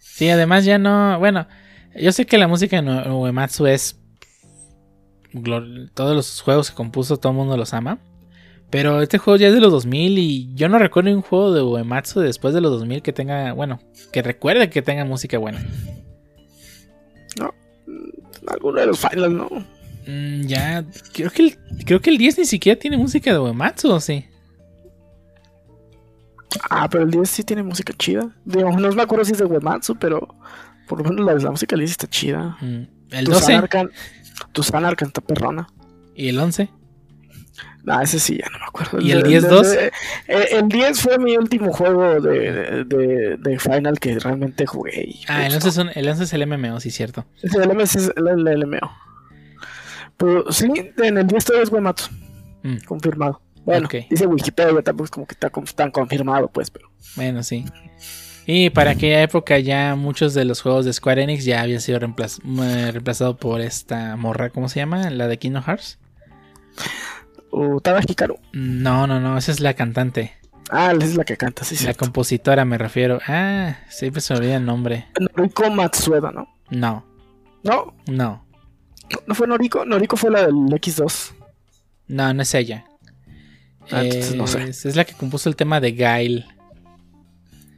Sí, 0.00 0.28
además 0.28 0.64
ya 0.64 0.78
no. 0.78 1.18
Bueno, 1.18 1.46
yo 1.94 2.12
sé 2.12 2.26
que 2.26 2.38
la 2.38 2.48
música 2.48 2.78
en 2.78 2.88
Uematsu 2.88 3.66
es. 3.66 4.00
Todos 5.94 6.14
los 6.14 6.40
juegos 6.42 6.70
que 6.70 6.76
compuso, 6.76 7.16
todo 7.16 7.32
el 7.32 7.38
mundo 7.38 7.56
los 7.56 7.74
ama. 7.74 7.98
Pero 8.70 9.02
este 9.02 9.18
juego 9.18 9.36
ya 9.36 9.48
es 9.48 9.54
de 9.54 9.60
los 9.60 9.70
2000 9.70 10.18
y 10.18 10.54
yo 10.54 10.68
no 10.68 10.78
recuerdo 10.78 11.12
un 11.12 11.22
juego 11.22 11.52
de 11.52 11.62
Uematsu 11.62 12.20
después 12.20 12.54
de 12.54 12.60
los 12.60 12.72
2000 12.72 13.02
que 13.02 13.12
tenga, 13.12 13.52
bueno, 13.52 13.78
que 14.12 14.20
recuerde 14.20 14.68
que 14.68 14.82
tenga 14.82 15.04
música 15.04 15.38
buena. 15.38 15.64
No, 17.38 17.54
alguno 18.48 18.80
de 18.80 18.86
los 18.86 18.98
finals 18.98 19.32
no. 19.32 19.48
Mm, 20.06 20.46
ya, 20.46 20.84
creo 21.12 21.30
que, 21.30 21.42
el, 21.42 21.58
creo 21.84 22.00
que 22.00 22.10
el 22.10 22.18
10 22.18 22.38
ni 22.38 22.44
siquiera 22.44 22.78
tiene 22.78 22.96
música 22.96 23.32
de 23.32 23.38
Uematsu, 23.38 23.90
¿o 23.90 24.00
sí? 24.00 24.26
Ah, 26.70 26.88
pero 26.88 27.04
el 27.04 27.10
10 27.10 27.28
sí 27.28 27.42
tiene 27.42 27.62
música 27.62 27.92
chida. 27.96 28.34
Digamos, 28.44 28.80
no 28.80 28.90
me 28.92 29.02
acuerdo 29.02 29.24
si 29.24 29.32
es 29.32 29.38
de 29.38 29.44
Uematsu, 29.44 29.96
pero 29.96 30.34
por 30.86 30.98
lo 30.98 31.10
menos 31.10 31.42
la, 31.42 31.50
música 31.50 31.74
del 31.74 31.80
10 31.80 31.90
está 31.90 32.06
chida. 32.06 32.56
Mm, 32.60 32.82
El 33.10 33.24
12. 33.26 33.62
Tu 34.52 34.62
Sanarkan 34.62 35.08
está 35.08 35.20
perrona. 35.20 35.68
¿Y 36.14 36.28
el 36.28 36.38
11? 36.38 36.68
No, 37.84 38.00
ese 38.00 38.18
sí, 38.18 38.38
ya 38.38 38.48
no 38.50 38.58
me 38.58 38.64
acuerdo. 38.64 39.00
¿Y 39.00 39.12
el 39.12 39.22
10-2? 39.22 39.90
Eh, 40.28 40.48
el 40.52 40.68
10 40.68 41.00
fue 41.00 41.18
mi 41.18 41.36
último 41.36 41.70
juego 41.70 42.18
de, 42.20 42.84
de, 42.84 43.36
de 43.36 43.58
Final 43.58 44.00
que 44.00 44.18
realmente 44.18 44.66
jugué. 44.66 45.14
ah, 45.28 45.46
el 45.46 45.54
11, 45.54 45.68
es 45.68 45.78
el 45.94 46.08
11 46.08 46.24
es 46.24 46.32
el 46.32 46.46
MMO, 46.46 46.80
sí, 46.80 46.90
cierto. 46.90 47.26
Sí, 47.36 47.56
el 47.62 47.70
11 47.70 47.98
es 47.98 48.12
el, 48.16 48.48
el, 48.48 48.66
MMO. 48.66 48.90
Pero 50.16 50.50
sí, 50.52 50.68
en 50.96 51.18
el 51.18 51.26
10 51.26 51.44
todavía 51.44 51.64
es 51.64 51.70
Guemato. 51.70 52.04
Mm. 52.62 52.76
Confirmado. 52.86 53.40
Bueno, 53.64 53.88
dice 54.10 54.26
Wikipedia, 54.26 54.82
tampoco 54.82 55.04
es 55.04 55.10
como 55.10 55.26
que 55.26 55.34
está 55.34 55.50
tan 55.74 55.90
confirmado, 55.90 56.48
pues, 56.48 56.70
pero. 56.70 56.90
Bueno, 57.16 57.42
sí. 57.42 57.64
Y 58.46 58.68
para 58.70 58.90
aquella 58.90 59.22
época 59.22 59.58
ya 59.58 59.94
muchos 59.94 60.34
de 60.34 60.44
los 60.44 60.60
juegos 60.60 60.84
de 60.84 60.92
Square 60.92 61.22
Enix 61.22 61.46
ya 61.46 61.62
habían 61.62 61.80
sido 61.80 61.98
reemplazados 61.98 63.36
por 63.38 63.62
esta 63.62 64.16
morra, 64.16 64.50
¿cómo 64.50 64.68
se 64.68 64.80
llama? 64.80 65.08
La 65.08 65.28
de 65.28 65.38
Kingdom 65.38 65.62
Hearts. 65.62 65.98
¿O 67.50 67.80
Hikaru? 68.06 68.38
No, 68.52 69.06
no, 69.06 69.20
no, 69.20 69.38
esa 69.38 69.52
es 69.52 69.60
la 69.60 69.74
cantante. 69.74 70.34
Ah, 70.70 70.92
esa 70.92 71.06
es 71.06 71.16
la 71.16 71.24
que 71.24 71.36
canta, 71.36 71.64
sí, 71.64 71.76
sí. 71.76 71.86
La 71.86 71.94
compositora 71.94 72.64
me 72.64 72.76
refiero. 72.76 73.20
Ah, 73.26 73.76
siempre 73.88 74.20
se 74.20 74.34
me 74.34 74.40
olvida 74.40 74.56
el 74.56 74.64
nombre. 74.66 75.06
Noriko 75.18 75.70
Matsueda, 75.70 76.32
¿no? 76.32 76.48
No. 76.70 77.04
¿No? 77.62 77.94
No. 78.06 78.43
¿No 79.26 79.34
fue 79.34 79.46
Noriko? 79.46 79.84
Noriko 79.84 80.16
fue 80.16 80.30
la 80.30 80.46
del 80.46 80.54
X2. 80.54 81.32
No, 82.08 82.32
no 82.34 82.42
es 82.42 82.54
ella. 82.54 82.84
Ah, 83.90 84.02
no 84.36 84.46
sé. 84.46 84.68
Es, 84.68 84.96
la 84.96 85.04
que 85.04 85.14
compuso 85.14 85.48
el 85.48 85.56
tema 85.56 85.80
de 85.80 85.92
Gail. 85.92 86.46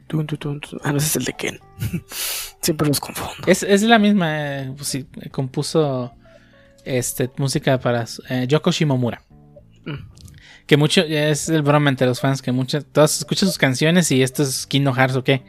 ah, 0.09 0.91
no, 0.91 0.97
ese 0.97 1.07
es 1.07 1.15
el 1.17 1.25
de 1.25 1.33
Ken. 1.33 1.59
Siempre 2.61 2.87
los 2.87 2.99
confundo. 2.99 3.33
Es, 3.45 3.63
es 3.63 3.83
la 3.83 3.99
misma. 3.99 4.61
Eh, 4.61 4.73
pues 4.75 4.87
sí, 4.87 5.07
compuso 5.31 6.13
este, 6.85 7.29
música 7.37 7.79
para 7.79 8.05
eh, 8.29 8.45
Yoko 8.47 8.71
Shimomura. 8.71 9.21
Mm. 9.85 10.17
Que 10.65 10.77
mucho. 10.77 11.01
Es 11.01 11.49
el 11.49 11.61
broma 11.61 11.89
entre 11.89 12.07
los 12.07 12.19
fans. 12.19 12.41
Que 12.41 12.51
muchas. 12.51 12.85
Todos 12.85 13.17
escuchan 13.17 13.47
sus 13.49 13.57
canciones 13.57 14.11
y 14.11 14.21
esto 14.21 14.43
es 14.43 14.65
Kingdom 14.65 14.95
Hearts 14.95 15.15
o 15.17 15.23
qué. 15.23 15.43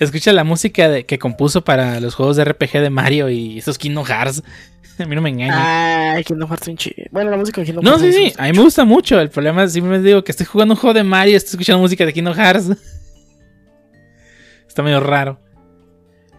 Escucha 0.00 0.32
la 0.32 0.44
música 0.44 0.88
de, 0.88 1.06
que 1.06 1.18
compuso 1.18 1.64
para 1.64 2.00
los 2.00 2.14
juegos 2.14 2.36
de 2.36 2.44
RPG 2.44 2.72
de 2.72 2.90
Mario 2.90 3.28
y 3.30 3.58
estos 3.58 3.78
Kingdom 3.78 4.04
Hearts. 4.04 4.42
A 4.98 5.04
mí 5.04 5.14
no 5.14 5.22
me 5.22 5.30
engaña. 5.30 6.12
Ay, 6.14 6.24
Kingdom 6.24 6.48
Hearts. 6.48 6.70
Bueno, 7.10 7.30
la 7.30 7.36
música 7.36 7.60
de 7.60 7.66
Kingdom 7.66 7.84
Hearts. 7.84 8.00
No, 8.00 8.06
sí, 8.06 8.12
sí. 8.12 8.32
A 8.36 8.44
mí 8.44 8.52
me 8.52 8.62
gusta 8.62 8.84
mucho. 8.84 9.20
El 9.20 9.30
problema 9.30 9.64
es 9.64 9.72
simplemente 9.72 10.08
digo 10.08 10.24
que 10.24 10.32
estoy 10.32 10.46
jugando 10.46 10.74
un 10.74 10.80
juego 10.80 10.94
de 10.94 11.04
Mario 11.04 11.34
y 11.34 11.36
estoy 11.36 11.50
escuchando 11.50 11.80
música 11.80 12.04
de 12.06 12.12
Kingdom 12.12 12.34
Hearts. 12.34 12.70
Está 14.68 14.82
medio 14.82 15.00
raro. 15.00 15.40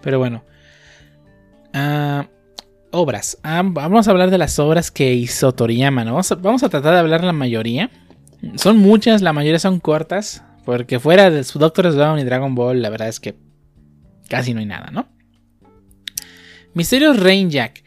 Pero 0.01 0.19
bueno. 0.19 0.43
Ah, 1.73 2.27
obras. 2.91 3.37
Ah, 3.43 3.61
vamos 3.63 4.07
a 4.07 4.11
hablar 4.11 4.29
de 4.29 4.37
las 4.37 4.57
obras 4.59 4.91
que 4.91 5.13
hizo 5.13 5.51
Toriyama, 5.53 6.05
¿no? 6.05 6.11
Vamos 6.11 6.31
a, 6.31 6.35
vamos 6.35 6.63
a 6.63 6.69
tratar 6.69 6.93
de 6.93 6.99
hablar 6.99 7.23
la 7.23 7.33
mayoría. 7.33 7.89
Son 8.55 8.77
muchas, 8.77 9.21
la 9.21 9.33
mayoría 9.33 9.59
son 9.59 9.79
cortas. 9.79 10.43
Porque 10.65 10.99
fuera 10.99 11.29
de 11.31 11.43
su 11.43 11.57
Doctor 11.57 11.87
Stone 11.87 12.21
y 12.21 12.25
Dragon 12.25 12.53
Ball, 12.53 12.81
la 12.81 12.89
verdad 12.89 13.07
es 13.07 13.19
que 13.19 13.35
casi 14.29 14.53
no 14.53 14.61
hay 14.61 14.65
nada, 14.65 14.91
¿no? 14.91 15.07
Misterios 16.73 17.19
Rain 17.19 17.49
Jack. 17.49 17.83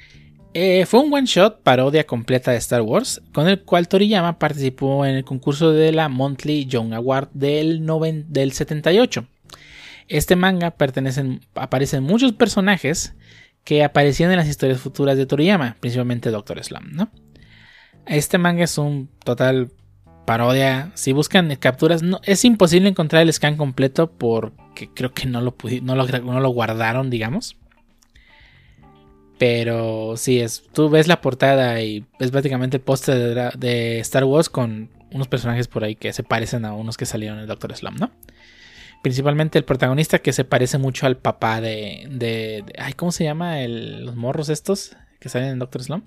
Eh, 0.55 0.85
fue 0.85 1.00
un 1.00 1.12
one 1.12 1.26
shot 1.26 1.62
parodia 1.62 2.05
completa 2.05 2.50
de 2.50 2.59
Star 2.59 2.83
Wars, 2.83 3.22
con 3.33 3.48
el 3.48 3.62
cual 3.62 3.88
Toriyama 3.88 4.38
participó 4.38 5.07
en 5.07 5.14
el 5.14 5.24
concurso 5.24 5.72
de 5.72 5.92
la 5.92 6.11
Monthly 6.11 6.66
Young 6.66 6.92
Award 6.92 7.31
del, 7.33 7.87
del 8.28 8.52
78. 8.52 9.26
Este 10.09 10.37
manga 10.37 10.72
pertenecen, 10.72 11.40
aparecen 11.55 12.02
muchos 12.02 12.33
personajes 12.33 13.14
que 13.64 13.83
aparecían 13.83 14.31
en 14.31 14.37
las 14.37 14.48
historias 14.48 14.81
futuras 14.81 15.16
de 15.16 15.24
Toriyama, 15.24 15.76
principalmente 15.81 16.31
Doctor 16.31 16.62
Slam, 16.62 16.90
¿no? 16.92 17.11
Este 18.05 18.37
manga 18.37 18.64
es 18.64 18.76
un 18.76 19.09
total 19.24 19.70
parodia. 20.25 20.91
Si 20.95 21.13
buscan 21.13 21.55
capturas, 21.57 22.03
es 22.25 22.45
imposible 22.45 22.89
encontrar 22.89 23.23
el 23.23 23.33
scan 23.33 23.57
completo 23.57 24.11
porque 24.11 24.89
creo 24.95 25.13
que 25.13 25.27
no 25.27 25.41
lo, 25.41 25.55
no 25.83 25.95
no 25.95 26.41
lo 26.41 26.49
guardaron, 26.51 27.11
digamos. 27.11 27.57
Pero 29.39 30.17
sí, 30.17 30.39
es, 30.39 30.63
tú 30.73 30.89
ves 30.89 31.09
la 31.09 31.21
portada 31.21 31.81
y 31.81 32.05
es 32.21 32.31
prácticamente 32.31 32.77
el 32.77 32.83
póster 32.83 33.53
de, 33.59 33.99
Star 33.99 34.23
Wars 34.23 34.49
con 34.49 34.91
unos 35.11 35.27
personajes 35.27 35.67
por 35.67 35.83
ahí 35.83 35.97
que 35.97 36.13
se 36.13 36.23
parecen 36.23 36.65
a 36.65 36.75
unos 36.75 36.97
que 36.97 37.07
salieron 37.07 37.41
en 37.41 37.49
Doctor 37.49 37.75
Slam, 37.75 37.97
¿no? 37.97 38.13
Principalmente 39.03 39.59
el 39.59 39.65
protagonista 39.65 40.21
que 40.21 40.33
se 40.33 40.45
parece 40.45 40.79
mucho 40.79 41.07
al 41.07 41.17
papá 41.17 41.61
de. 41.61 42.07
de, 42.09 42.65
ay, 42.79 42.93
¿cómo 42.93 43.11
se 43.11 43.25
llama? 43.25 43.63
El, 43.63 44.07
los 44.07 44.15
morros 44.15 44.49
estos 44.49 44.97
que 45.19 45.29
salen 45.29 45.49
en 45.49 45.59
Doctor 45.59 45.83
Slump. 45.83 46.05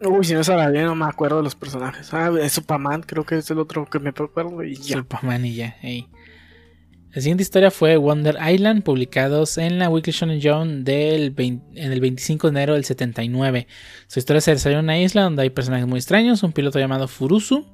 Uy, 0.00 0.24
si 0.24 0.34
no 0.34 0.44
sabía 0.44 0.68
bien, 0.68 0.84
no 0.84 0.94
me 0.94 1.06
acuerdo 1.06 1.38
de 1.38 1.42
los 1.42 1.54
personajes. 1.54 2.12
Ah, 2.12 2.30
es 2.40 2.52
Superman, 2.52 3.02
creo 3.02 3.24
que 3.24 3.38
es 3.38 3.50
el 3.50 3.58
otro 3.58 3.86
que 3.86 3.98
me 3.98 4.10
acuerdo 4.10 4.62
y 4.62 4.76
ya. 4.76 4.98
Superman 4.98 5.44
y 5.46 5.54
ya, 5.54 5.76
La 7.14 7.22
siguiente 7.22 7.42
historia 7.42 7.70
fue 7.70 7.96
Wonder 7.96 8.36
Island, 8.46 8.82
publicados 8.82 9.56
en 9.56 9.78
la 9.78 9.88
Weekly 9.88 10.12
Shonen 10.12 10.40
Jump 10.42 10.84
del 10.84 11.34
en 11.38 11.92
el 11.92 12.00
25 12.00 12.48
de 12.48 12.50
enero 12.50 12.74
del 12.74 12.84
79. 12.84 13.66
Su 14.06 14.18
historia 14.18 14.42
se 14.42 14.50
desarrolla 14.50 14.80
en 14.80 14.84
una 14.84 14.98
isla 14.98 15.22
donde 15.22 15.42
hay 15.42 15.50
personajes 15.50 15.86
muy 15.86 15.98
extraños, 15.98 16.42
un 16.42 16.52
piloto 16.52 16.78
llamado 16.78 17.08
Furusu, 17.08 17.64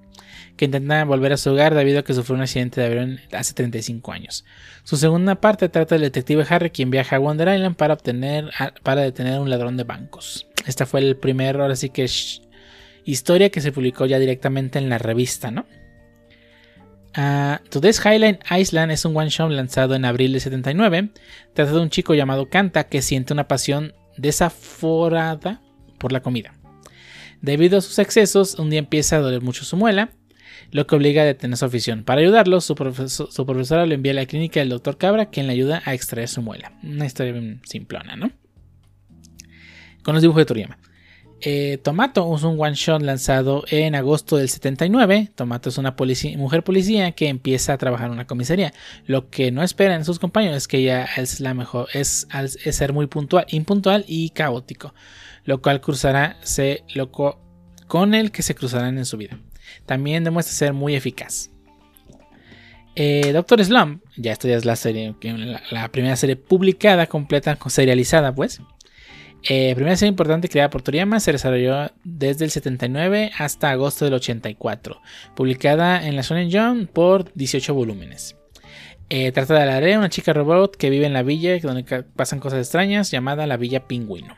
que 0.56 0.66
intenta 0.66 1.04
volver 1.04 1.32
a 1.32 1.36
su 1.36 1.50
hogar 1.50 1.74
debido 1.74 1.98
a 1.98 2.04
que 2.04 2.14
sufrió 2.14 2.36
un 2.36 2.42
accidente 2.42 2.80
de 2.80 2.86
avión 2.86 3.20
hace 3.32 3.52
35 3.54 4.12
años. 4.12 4.44
Su 4.84 4.96
segunda 4.96 5.40
parte 5.40 5.68
trata 5.68 5.96
del 5.96 6.02
detective 6.02 6.46
Harry, 6.48 6.70
quien 6.70 6.90
viaja 6.90 7.16
a 7.16 7.18
Wonder 7.18 7.52
Island 7.52 7.74
para, 7.74 7.94
obtener, 7.94 8.50
para 8.84 9.02
detener 9.02 9.34
a 9.34 9.40
un 9.40 9.50
ladrón 9.50 9.76
de 9.76 9.82
bancos. 9.82 10.46
Esta 10.66 10.86
fue 10.86 11.00
el 11.00 11.16
primer, 11.16 11.60
ahora 11.60 11.76
sí 11.76 11.90
que 11.90 12.06
historia 13.04 13.50
que 13.50 13.60
se 13.60 13.72
publicó 13.72 14.06
ya 14.06 14.18
directamente 14.18 14.78
en 14.78 14.88
la 14.88 14.98
revista, 14.98 15.50
¿no? 15.50 15.66
Uh, 17.16 17.58
Today's 17.68 18.00
Highline 18.02 18.38
Island 18.50 18.90
es 18.90 19.04
un 19.04 19.14
one 19.14 19.28
shot 19.28 19.50
lanzado 19.50 19.94
en 19.94 20.04
abril 20.06 20.32
de 20.32 20.40
79. 20.40 21.10
Trata 21.52 21.72
de 21.72 21.80
un 21.80 21.90
chico 21.90 22.14
llamado 22.14 22.48
Kanta 22.48 22.84
que 22.84 23.02
siente 23.02 23.34
una 23.34 23.48
pasión 23.48 23.92
desaforada 24.16 25.60
por 25.98 26.12
la 26.12 26.20
comida. 26.20 26.54
Debido 27.42 27.78
a 27.78 27.80
sus 27.82 27.98
excesos, 27.98 28.54
un 28.54 28.70
día 28.70 28.78
empieza 28.78 29.16
a 29.16 29.20
doler 29.20 29.42
mucho 29.42 29.64
su 29.64 29.76
muela 29.76 30.12
lo 30.70 30.86
que 30.86 30.96
obliga 30.96 31.22
a 31.22 31.26
detener 31.26 31.56
su 31.56 31.64
afición. 31.64 32.02
Para 32.04 32.20
ayudarlo, 32.20 32.60
su, 32.60 32.74
profesora 32.74 33.86
lo 33.86 33.94
envía 33.94 34.12
a 34.12 34.16
la 34.16 34.26
clínica 34.26 34.60
del 34.60 34.70
doctor 34.70 34.96
Cabra, 34.96 35.26
quien 35.26 35.46
le 35.46 35.52
ayuda 35.52 35.82
a 35.84 35.94
extraer 35.94 36.28
su 36.28 36.42
muela. 36.42 36.72
Una 36.82 37.06
historia 37.06 37.34
simplona, 37.64 38.16
¿no? 38.16 38.30
Con 40.02 40.14
los 40.14 40.22
dibujos 40.22 40.40
de 40.40 40.46
Toriyama. 40.46 40.78
Eh, 41.44 41.78
Tomato 41.82 42.34
es 42.36 42.44
un 42.44 42.60
one 42.60 42.74
shot 42.74 43.02
lanzado 43.02 43.64
en 43.68 43.94
agosto 43.96 44.36
del 44.36 44.48
79. 44.48 45.30
Tomato 45.34 45.70
es 45.70 45.78
una 45.78 45.96
mujer 46.36 46.62
policía 46.62 47.12
que 47.12 47.28
empieza 47.28 47.72
a 47.72 47.78
trabajar 47.78 48.06
en 48.06 48.12
una 48.12 48.26
comisaría. 48.26 48.72
Lo 49.06 49.28
que 49.28 49.50
no 49.50 49.62
esperan 49.62 50.04
sus 50.04 50.20
compañeros 50.20 50.56
es 50.56 50.68
que 50.68 50.78
ella 50.78 51.08
es 51.16 51.40
la 51.40 51.54
mejor, 51.54 51.88
es, 51.94 52.28
ser 52.70 52.92
muy 52.92 53.08
puntual, 53.08 53.46
impuntual 53.48 54.04
y 54.06 54.30
caótico, 54.30 54.94
lo 55.44 55.60
cual 55.60 55.80
cruzará 55.80 56.36
se, 56.42 56.84
con 57.88 58.14
el 58.14 58.30
que 58.30 58.42
se 58.42 58.54
cruzarán 58.54 58.98
en 58.98 59.04
su 59.04 59.16
vida 59.16 59.38
también 59.86 60.24
demuestra 60.24 60.54
ser 60.54 60.72
muy 60.72 60.94
eficaz. 60.94 61.50
Eh, 62.94 63.32
Doctor 63.32 63.64
Slump, 63.64 64.02
ya 64.16 64.32
esta 64.32 64.48
ya 64.48 64.56
es 64.56 64.64
la 64.64 64.76
serie, 64.76 65.14
la, 65.70 65.88
primera 65.90 66.16
serie 66.16 66.36
publicada, 66.36 67.06
completa, 67.06 67.58
serializada, 67.68 68.34
pues. 68.34 68.60
Eh, 69.48 69.72
primera 69.74 69.96
serie 69.96 70.10
importante 70.10 70.48
creada 70.48 70.70
por 70.70 70.82
Toriyama 70.82 71.18
se 71.18 71.32
desarrolló 71.32 71.90
desde 72.04 72.44
el 72.44 72.50
79 72.52 73.32
hasta 73.36 73.70
agosto 73.70 74.04
del 74.04 74.14
84, 74.14 75.00
publicada 75.34 76.06
en 76.06 76.14
la 76.14 76.22
Shonen 76.22 76.50
Jump 76.52 76.90
por 76.90 77.32
18 77.34 77.74
volúmenes. 77.74 78.36
Eh, 79.08 79.32
trata 79.32 79.54
de 79.54 79.66
Lare, 79.66 79.98
una 79.98 80.08
chica 80.08 80.32
robot 80.32 80.76
que 80.76 80.90
vive 80.90 81.06
en 81.06 81.12
la 81.12 81.22
villa 81.22 81.58
donde 81.58 82.04
pasan 82.14 82.38
cosas 82.38 82.60
extrañas, 82.60 83.10
llamada 83.10 83.46
la 83.46 83.56
Villa 83.56 83.86
Pingüino. 83.86 84.36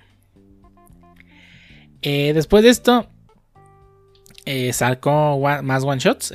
después 2.03 2.64
de 2.64 2.71
esto, 2.71 3.07
eh, 4.47 4.73
sacó 4.73 5.38
más 5.62 5.85
one 5.85 6.01
shots. 6.01 6.33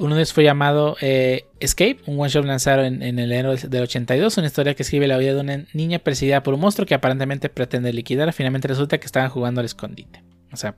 Uno 0.00 0.14
de 0.14 0.22
ellos 0.22 0.32
fue 0.32 0.44
llamado 0.44 0.96
eh, 1.00 1.46
Escape, 1.60 1.98
un 2.06 2.18
one 2.18 2.30
shot 2.30 2.44
lanzado 2.44 2.84
en, 2.84 3.02
el 3.02 3.18
enero 3.18 3.54
del 3.54 3.82
82, 3.82 4.38
una 4.38 4.46
historia 4.46 4.74
que 4.74 4.82
escribe 4.82 5.06
la 5.06 5.18
vida 5.18 5.34
de 5.34 5.40
una 5.40 5.66
niña 5.74 5.98
perseguida 5.98 6.42
por 6.42 6.54
un 6.54 6.60
monstruo 6.60 6.86
que 6.86 6.94
aparentemente 6.94 7.48
pretende 7.50 7.92
liquidar. 7.92 8.32
Finalmente 8.32 8.66
resulta 8.66 8.98
que 8.98 9.06
estaban 9.06 9.28
jugando 9.28 9.60
al 9.60 9.66
escondite. 9.66 10.24
O 10.52 10.56
sea, 10.56 10.76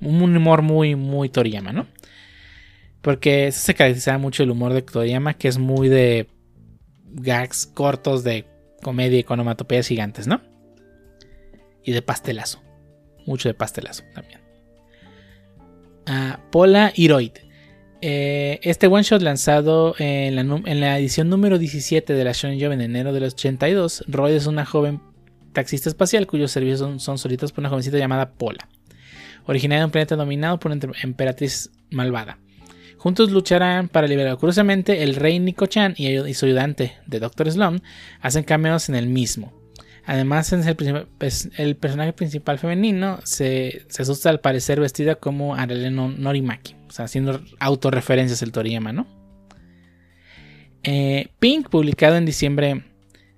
un 0.00 0.22
humor 0.36 0.62
muy, 0.62 0.94
muy 0.94 1.28
Toriyama, 1.28 1.72
¿no? 1.72 1.86
Porque 3.02 3.50
se 3.52 3.74
caracteriza 3.74 4.16
mucho 4.18 4.44
el 4.44 4.50
humor 4.50 4.72
de 4.72 4.82
Toriyama, 4.82 5.34
que 5.34 5.48
es 5.48 5.58
muy 5.58 5.88
de 5.88 6.28
gags 7.10 7.66
cortos 7.66 8.24
de 8.24 8.46
comedia 8.82 9.18
y 9.18 9.24
con 9.24 9.44
gigantes, 9.82 10.26
¿no? 10.26 10.40
Y 11.82 11.92
de 11.92 12.02
pastelazo. 12.02 12.62
Mucho 13.26 13.48
de 13.48 13.54
pastelazo 13.54 14.04
también 14.14 14.44
a 16.06 16.40
Pola 16.50 16.92
Hiroid. 16.94 17.32
Eh, 18.06 18.60
este 18.64 18.86
one 18.86 19.02
shot 19.02 19.22
lanzado 19.22 19.94
en 19.98 20.36
la, 20.80 20.98
edición 20.98 21.30
número 21.30 21.56
17 21.56 22.12
de 22.12 22.22
la 22.22 22.32
Shonen 22.32 22.60
Jump 22.60 22.74
en 22.74 22.82
enero 22.82 23.14
de 23.14 23.20
los 23.20 23.32
82, 23.32 24.04
Roy 24.08 24.34
es 24.34 24.46
una 24.46 24.66
joven 24.66 25.00
taxista 25.54 25.88
espacial 25.88 26.26
cuyos 26.26 26.50
servicios 26.50 26.80
son, 26.80 27.00
son 27.00 27.16
solitos 27.16 27.52
por 27.52 27.60
una 27.60 27.70
jovencita 27.70 27.96
llamada 27.96 28.32
Pola, 28.32 28.68
originaria 29.46 29.78
de 29.78 29.84
un 29.86 29.90
planeta 29.90 30.16
dominado 30.16 30.60
por 30.60 30.70
una 30.70 30.86
emperatriz 31.02 31.70
malvada. 31.90 32.36
Juntos 32.98 33.30
lucharán 33.30 33.88
para 33.88 34.06
liberar. 34.06 34.36
Curiosamente, 34.36 35.02
el 35.02 35.14
rey 35.14 35.38
Nico-chan 35.38 35.94
y, 35.96 36.08
y, 36.08 36.34
su 36.34 36.44
ayudante 36.44 36.98
de 37.06 37.20
Doctor 37.20 37.50
Slum 37.50 37.78
hacen 38.20 38.44
cameos 38.44 38.90
en 38.90 38.96
el 38.96 39.06
mismo. 39.06 39.64
Además, 40.04 40.52
es 40.52 40.66
el, 40.66 41.76
personaje 41.76 42.12
principal 42.12 42.58
femenino 42.58 43.20
se, 43.24 43.86
asusta 43.98 44.28
al 44.28 44.40
parecer 44.40 44.78
vestida 44.78 45.14
como 45.14 45.54
Arale 45.54 45.90
Norimaki, 45.90 46.76
sea, 46.94 47.06
haciendo 47.06 47.42
autorreferencias 47.58 48.42
el 48.42 48.52
Toriyama, 48.52 48.92
¿no? 48.92 49.06
Eh, 50.82 51.28
Pink, 51.38 51.68
publicado 51.68 52.16
en 52.16 52.26
diciembre 52.26 52.84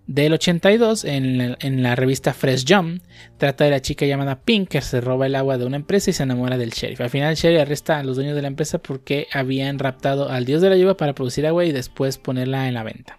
del 0.06 0.32
82 0.34 1.04
en 1.04 1.82
la, 1.82 1.96
revista 1.96 2.32
Fresh 2.32 2.64
Jump, 2.68 3.02
trata 3.38 3.64
de 3.64 3.70
la 3.70 3.80
chica 3.80 4.06
llamada 4.06 4.40
Pink 4.40 4.68
que 4.68 4.80
se 4.80 5.00
roba 5.00 5.26
el 5.26 5.34
agua 5.34 5.58
de 5.58 5.64
una 5.64 5.76
empresa 5.76 6.10
y 6.10 6.12
se 6.12 6.22
enamora 6.22 6.58
del 6.58 6.70
sheriff. 6.70 7.00
Al 7.00 7.10
final, 7.10 7.30
el 7.30 7.36
sheriff 7.36 7.62
arresta 7.62 7.98
a 7.98 8.04
los 8.04 8.16
dueños 8.16 8.36
de 8.36 8.42
la 8.42 8.48
empresa 8.48 8.78
porque 8.78 9.26
habían 9.32 9.78
raptado 9.78 10.28
al 10.30 10.44
dios 10.44 10.60
de 10.62 10.70
la 10.70 10.76
lluvia 10.76 10.96
para 10.96 11.14
producir 11.14 11.46
agua 11.46 11.64
y 11.64 11.72
después 11.72 12.18
ponerla 12.18 12.68
en 12.68 12.74
la 12.74 12.82
venta. 12.82 13.18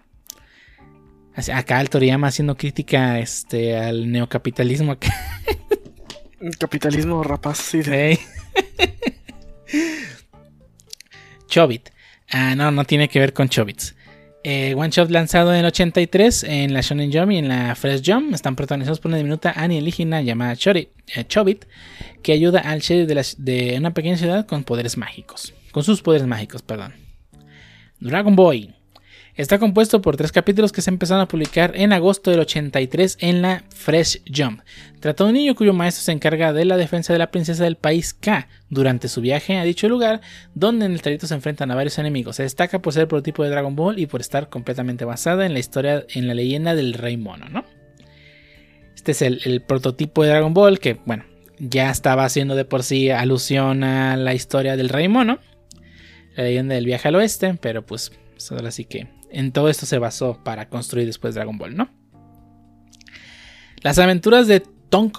Acá 1.52 1.80
el 1.80 1.88
Toriyama 1.88 2.28
haciendo 2.28 2.56
crítica 2.56 3.18
este, 3.20 3.76
al 3.76 4.10
neocapitalismo. 4.10 4.96
Capitalismo 6.58 7.22
rapaz, 7.22 7.58
sí. 7.58 7.82
Chobit. 11.48 11.88
Ah, 12.30 12.54
no, 12.54 12.70
no 12.70 12.84
tiene 12.84 13.08
que 13.08 13.18
ver 13.18 13.32
con 13.32 13.48
Chobits. 13.48 13.94
Eh, 14.44 14.74
One 14.76 14.90
Shot 14.90 15.10
lanzado 15.10 15.52
en 15.52 15.60
el 15.60 15.66
83 15.66 16.44
en 16.44 16.72
la 16.72 16.80
Shonen 16.80 17.12
Jump 17.12 17.32
y 17.32 17.38
en 17.38 17.48
la 17.48 17.74
Fresh 17.74 18.02
Jump 18.06 18.32
están 18.32 18.54
protagonizados 18.54 19.00
por 19.00 19.08
una 19.10 19.16
diminuta 19.16 19.50
alienígena 19.50 20.22
llamada 20.22 20.52
eh, 20.52 20.88
Chobit 21.26 21.64
que 22.22 22.32
ayuda 22.32 22.60
al 22.60 22.80
sheriff 22.80 23.08
de, 23.08 23.24
de, 23.38 23.78
una 23.78 23.92
pequeña 23.92 24.16
ciudad 24.16 24.46
con 24.46 24.62
poderes 24.62 24.96
mágicos. 24.96 25.54
Con 25.72 25.82
sus 25.82 26.02
poderes 26.02 26.26
mágicos, 26.26 26.62
perdón. 26.62 26.94
Dragon 27.98 28.36
Boy. 28.36 28.77
Está 29.38 29.60
compuesto 29.60 30.02
por 30.02 30.16
tres 30.16 30.32
capítulos 30.32 30.72
que 30.72 30.82
se 30.82 30.90
empezaron 30.90 31.22
a 31.22 31.28
publicar 31.28 31.70
en 31.76 31.92
agosto 31.92 32.32
del 32.32 32.40
83 32.40 33.18
en 33.20 33.40
la 33.40 33.62
Fresh 33.68 34.22
Jump. 34.26 34.62
Trata 34.98 35.22
de 35.22 35.28
un 35.28 35.34
niño 35.34 35.54
cuyo 35.54 35.72
maestro 35.72 36.02
se 36.02 36.10
encarga 36.10 36.52
de 36.52 36.64
la 36.64 36.76
defensa 36.76 37.12
de 37.12 37.20
la 37.20 37.30
princesa 37.30 37.62
del 37.62 37.76
país 37.76 38.14
K 38.14 38.48
durante 38.68 39.06
su 39.06 39.20
viaje 39.20 39.56
a 39.56 39.62
dicho 39.62 39.88
lugar, 39.88 40.22
donde 40.54 40.86
en 40.86 40.92
el 40.92 41.02
trayecto 41.02 41.28
se 41.28 41.34
enfrentan 41.34 41.70
a 41.70 41.76
varios 41.76 42.00
enemigos. 42.00 42.34
Se 42.34 42.42
destaca 42.42 42.82
por 42.82 42.92
ser 42.92 43.02
el 43.02 43.06
prototipo 43.06 43.44
de 43.44 43.50
Dragon 43.50 43.76
Ball 43.76 44.00
y 44.00 44.06
por 44.06 44.20
estar 44.20 44.48
completamente 44.48 45.04
basada 45.04 45.46
en 45.46 45.52
la 45.52 45.60
historia, 45.60 46.04
en 46.16 46.26
la 46.26 46.34
leyenda 46.34 46.74
del 46.74 46.94
Rey 46.94 47.16
Mono, 47.16 47.48
¿no? 47.48 47.64
Este 48.96 49.12
es 49.12 49.22
el, 49.22 49.40
el 49.44 49.62
prototipo 49.62 50.24
de 50.24 50.30
Dragon 50.30 50.52
Ball 50.52 50.80
que, 50.80 50.98
bueno, 51.06 51.24
ya 51.60 51.92
estaba 51.92 52.24
haciendo 52.24 52.56
de 52.56 52.64
por 52.64 52.82
sí 52.82 53.10
alusión 53.10 53.84
a 53.84 54.16
la 54.16 54.34
historia 54.34 54.76
del 54.76 54.88
Rey 54.88 55.06
Mono, 55.06 55.38
la 56.34 56.42
leyenda 56.42 56.74
del 56.74 56.86
viaje 56.86 57.06
al 57.06 57.14
oeste, 57.14 57.54
pero 57.54 57.86
pues 57.86 58.10
ahora 58.50 58.72
sí 58.72 58.84
que 58.84 59.17
en 59.30 59.52
todo 59.52 59.68
esto 59.68 59.86
se 59.86 59.98
basó 59.98 60.42
para 60.44 60.68
construir 60.68 61.06
después 61.06 61.34
Dragon 61.34 61.58
Ball, 61.58 61.76
¿no? 61.76 61.90
Las 63.82 63.98
aventuras 63.98 64.46
de 64.46 64.62
Po 64.88 65.12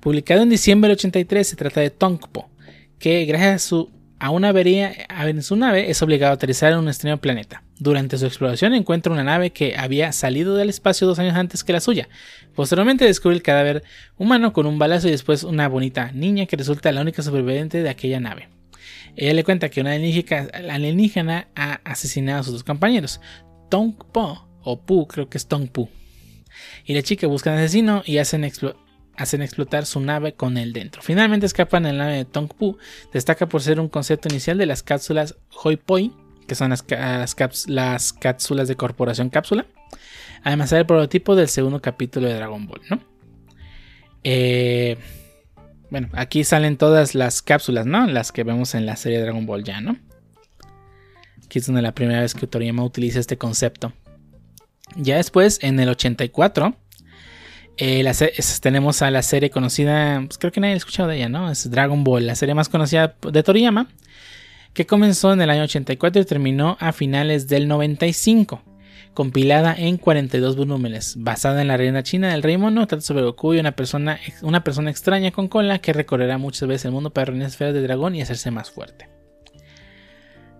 Publicado 0.00 0.42
en 0.42 0.50
diciembre 0.50 0.88
del 0.88 0.96
83, 0.96 1.46
se 1.46 1.56
trata 1.56 1.80
de 1.80 1.90
Po 1.90 2.50
que 2.98 3.24
gracias 3.26 3.54
a, 3.54 3.58
su, 3.58 3.90
a 4.18 4.30
una 4.30 4.48
avería 4.48 4.92
en 5.08 5.42
su 5.42 5.56
nave 5.56 5.90
es 5.90 6.02
obligado 6.02 6.32
a 6.32 6.34
aterrizar 6.34 6.72
en 6.72 6.78
un 6.78 6.88
extraño 6.88 7.18
planeta. 7.18 7.62
Durante 7.78 8.18
su 8.18 8.26
exploración 8.26 8.74
encuentra 8.74 9.12
una 9.12 9.22
nave 9.22 9.50
que 9.50 9.76
había 9.76 10.10
salido 10.12 10.56
del 10.56 10.68
espacio 10.68 11.06
dos 11.06 11.18
años 11.20 11.36
antes 11.36 11.62
que 11.62 11.72
la 11.72 11.80
suya. 11.80 12.08
Posteriormente 12.54 13.04
descubre 13.04 13.36
el 13.36 13.42
cadáver 13.42 13.84
humano 14.16 14.52
con 14.52 14.66
un 14.66 14.78
balazo 14.78 15.08
y 15.08 15.12
después 15.12 15.44
una 15.44 15.68
bonita 15.68 16.10
niña 16.12 16.46
que 16.46 16.56
resulta 16.56 16.90
la 16.90 17.02
única 17.02 17.22
superviviente 17.22 17.82
de 17.82 17.88
aquella 17.88 18.18
nave. 18.18 18.48
Ella 19.20 19.34
le 19.34 19.42
cuenta 19.42 19.68
que 19.68 19.80
una 19.80 19.94
alienígena, 19.94 21.48
ha 21.56 21.80
asesinado 21.84 22.38
a 22.38 22.42
sus 22.44 22.52
dos 22.52 22.62
compañeros, 22.64 23.20
Tong 23.68 23.94
Po, 24.12 24.48
o 24.62 24.80
Pu, 24.80 25.08
creo 25.08 25.28
que 25.28 25.38
es 25.38 25.48
Tong 25.48 25.68
Pu. 25.68 25.90
Y 26.84 26.94
la 26.94 27.02
chica 27.02 27.26
busca 27.26 27.50
al 27.50 27.58
asesino 27.58 28.04
y 28.06 28.18
hacen 28.18 28.44
explotar 28.44 29.86
su 29.86 29.98
nave 30.00 30.34
con 30.34 30.56
él 30.56 30.72
dentro. 30.72 31.02
Finalmente 31.02 31.46
escapan 31.46 31.86
en 31.86 31.98
la 31.98 32.04
nave 32.04 32.18
de 32.18 32.24
Tongpu. 32.26 32.78
Destaca 33.12 33.48
por 33.48 33.60
ser 33.60 33.80
un 33.80 33.88
concepto 33.88 34.28
inicial 34.28 34.56
de 34.56 34.66
las 34.66 34.84
cápsulas 34.84 35.34
Hoi 35.64 35.76
Poi, 35.78 36.12
que 36.46 36.54
son 36.54 36.70
las, 36.70 36.84
las, 37.66 38.12
cápsulas 38.12 38.68
de 38.68 38.76
corporación 38.76 39.30
cápsula. 39.30 39.66
Además, 40.44 40.70
era 40.70 40.82
el 40.82 40.86
prototipo 40.86 41.34
del 41.34 41.48
segundo 41.48 41.82
capítulo 41.82 42.28
de 42.28 42.34
Dragon 42.34 42.66
Ball, 42.68 42.82
¿no? 42.88 43.00
Eh, 44.22 44.96
bueno, 45.90 46.08
aquí 46.12 46.44
salen 46.44 46.76
todas 46.76 47.14
las 47.14 47.42
cápsulas, 47.42 47.86
¿no? 47.86 48.06
Las 48.06 48.32
que 48.32 48.44
vemos 48.44 48.74
en 48.74 48.86
la 48.86 48.96
serie 48.96 49.20
Dragon 49.20 49.46
Ball 49.46 49.64
ya, 49.64 49.80
¿no? 49.80 49.96
Aquí 51.44 51.58
es 51.58 51.66
donde 51.66 51.82
la 51.82 51.92
primera 51.92 52.20
vez 52.20 52.34
que 52.34 52.46
Toriyama 52.46 52.84
utiliza 52.84 53.20
este 53.20 53.38
concepto. 53.38 53.92
Ya 54.96 55.16
después, 55.16 55.58
en 55.62 55.80
el 55.80 55.88
84, 55.88 56.74
eh, 57.78 58.12
tenemos 58.60 59.02
a 59.02 59.10
la 59.10 59.22
serie 59.22 59.50
conocida, 59.50 60.22
pues 60.26 60.36
creo 60.38 60.52
que 60.52 60.60
nadie 60.60 60.74
ha 60.74 60.78
escuchado 60.78 61.08
de 61.08 61.16
ella, 61.16 61.28
¿no? 61.28 61.50
Es 61.50 61.70
Dragon 61.70 62.04
Ball, 62.04 62.26
la 62.26 62.34
serie 62.34 62.54
más 62.54 62.68
conocida 62.68 63.16
de 63.20 63.42
Toriyama, 63.42 63.88
que 64.74 64.86
comenzó 64.86 65.32
en 65.32 65.40
el 65.40 65.50
año 65.50 65.62
84 65.62 66.22
y 66.22 66.24
terminó 66.24 66.76
a 66.80 66.92
finales 66.92 67.48
del 67.48 67.66
95 67.68 68.62
compilada 69.18 69.74
en 69.76 69.96
42 69.96 70.54
volúmenes, 70.54 71.16
basada 71.18 71.60
en 71.60 71.66
la 71.66 71.76
reina 71.76 72.04
china 72.04 72.30
del 72.30 72.40
rey 72.40 72.56
mono, 72.56 72.86
trata 72.86 73.02
sobre 73.02 73.24
Goku 73.24 73.52
y 73.54 73.58
una 73.58 73.72
persona, 73.72 74.20
una 74.42 74.62
persona 74.62 74.92
extraña 74.92 75.32
con 75.32 75.48
cola 75.48 75.80
que 75.80 75.92
recorrerá 75.92 76.38
muchas 76.38 76.68
veces 76.68 76.84
el 76.84 76.92
mundo 76.92 77.12
para 77.12 77.24
reunir 77.24 77.48
esferas 77.48 77.74
de 77.74 77.82
dragón 77.82 78.14
y 78.14 78.22
hacerse 78.22 78.52
más 78.52 78.70
fuerte. 78.70 79.08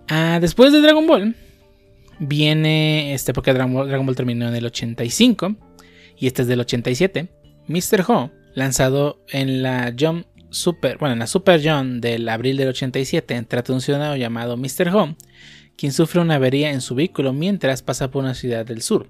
Ah, 0.09 0.39
después 0.41 0.73
de 0.73 0.81
Dragon 0.81 1.07
Ball, 1.07 1.37
viene 2.19 3.15
este, 3.15 3.33
porque 3.33 3.55
Dragon 3.55 3.73
Ball, 3.73 4.17
terminó 4.17 4.49
en 4.49 4.57
el 4.57 4.67
85 4.67 5.55
y 6.17 6.27
este 6.27 6.43
es 6.43 6.49
del 6.49 6.59
87, 6.59 7.29
Mr. 7.69 8.05
Ho, 8.09 8.33
lanzado 8.55 9.25
en 9.29 9.63
la 9.63 9.95
Jump 9.97 10.27
Super, 10.51 10.99
bueno, 10.99 11.13
en 11.13 11.21
la 11.21 11.29
Super 11.29 11.61
John 11.63 12.01
del 12.01 12.29
abril 12.29 12.57
del 12.57 12.71
87, 12.71 13.41
trata 13.43 13.69
de 13.69 13.75
un 13.75 13.83
ciudadano 13.83 14.17
llamado 14.17 14.57
Mr. 14.57 14.89
Ho, 14.97 15.15
quien 15.79 15.93
sufre 15.93 16.21
una 16.21 16.35
avería 16.35 16.73
en 16.73 16.81
su 16.81 16.97
vehículo 16.97 17.33
mientras 17.33 17.83
pasa 17.83 18.11
por 18.11 18.25
una 18.25 18.35
ciudad 18.35 18.67
del 18.67 18.83
sur. 18.83 19.09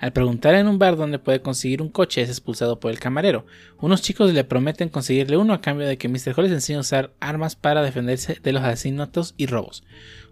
Al 0.00 0.12
preguntar 0.12 0.56
en 0.56 0.66
un 0.66 0.78
bar 0.78 0.96
dónde 0.96 1.20
puede 1.20 1.40
conseguir 1.40 1.80
un 1.80 1.88
coche 1.88 2.20
es 2.20 2.28
expulsado 2.28 2.80
por 2.80 2.90
el 2.90 2.98
camarero. 2.98 3.46
Unos 3.78 4.02
chicos 4.02 4.32
le 4.32 4.42
prometen 4.42 4.88
conseguirle 4.88 5.36
uno 5.36 5.54
a 5.54 5.60
cambio 5.60 5.86
de 5.86 5.96
que 5.96 6.08
Mr. 6.08 6.34
Hall 6.36 6.44
les 6.44 6.52
enseñe 6.52 6.76
a 6.76 6.80
usar 6.80 7.12
armas 7.20 7.54
para 7.54 7.82
defenderse 7.82 8.38
de 8.42 8.52
los 8.52 8.62
asesinatos 8.62 9.34
y 9.36 9.46
robos. 9.46 9.84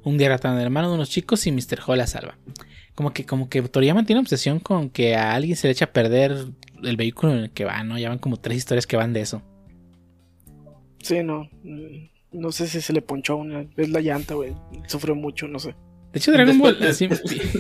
Un 0.02 0.18
día 0.18 0.28
ratan 0.28 0.56
el 0.56 0.64
hermano 0.64 0.88
de 0.88 0.96
unos 0.96 1.10
chicos 1.10 1.46
y 1.46 1.52
Mr. 1.52 1.80
Hall 1.86 1.98
la 1.98 2.08
salva. 2.08 2.36
Como 2.96 3.12
que, 3.12 3.24
como 3.24 3.48
que 3.48 3.62
Toriyama 3.62 4.04
tiene 4.04 4.20
obsesión 4.20 4.58
con 4.58 4.90
que 4.90 5.14
a 5.14 5.34
alguien 5.34 5.56
se 5.56 5.68
le 5.68 5.72
echa 5.72 5.84
a 5.84 5.92
perder 5.92 6.46
el 6.82 6.96
vehículo 6.96 7.32
en 7.32 7.44
el 7.44 7.50
que 7.50 7.64
va, 7.64 7.84
¿no? 7.84 7.96
Ya 7.96 8.08
van 8.08 8.18
como 8.18 8.38
tres 8.38 8.58
historias 8.58 8.86
que 8.88 8.96
van 8.96 9.12
de 9.12 9.20
eso. 9.20 9.42
Sí, 11.00 11.22
no. 11.22 11.48
No 12.32 12.52
sé 12.52 12.66
si 12.66 12.80
se 12.80 12.92
le 12.92 13.02
ponchó 13.02 13.36
una 13.36 13.66
vez 13.76 13.88
la 13.88 14.00
llanta, 14.00 14.34
güey. 14.34 14.54
Sufrió 14.86 15.14
mucho, 15.14 15.48
no 15.48 15.58
sé. 15.58 15.74
De 16.12 16.18
hecho, 16.18 16.32
Dragon 16.32 16.58
Ball. 16.58 16.82
Así... 16.82 17.08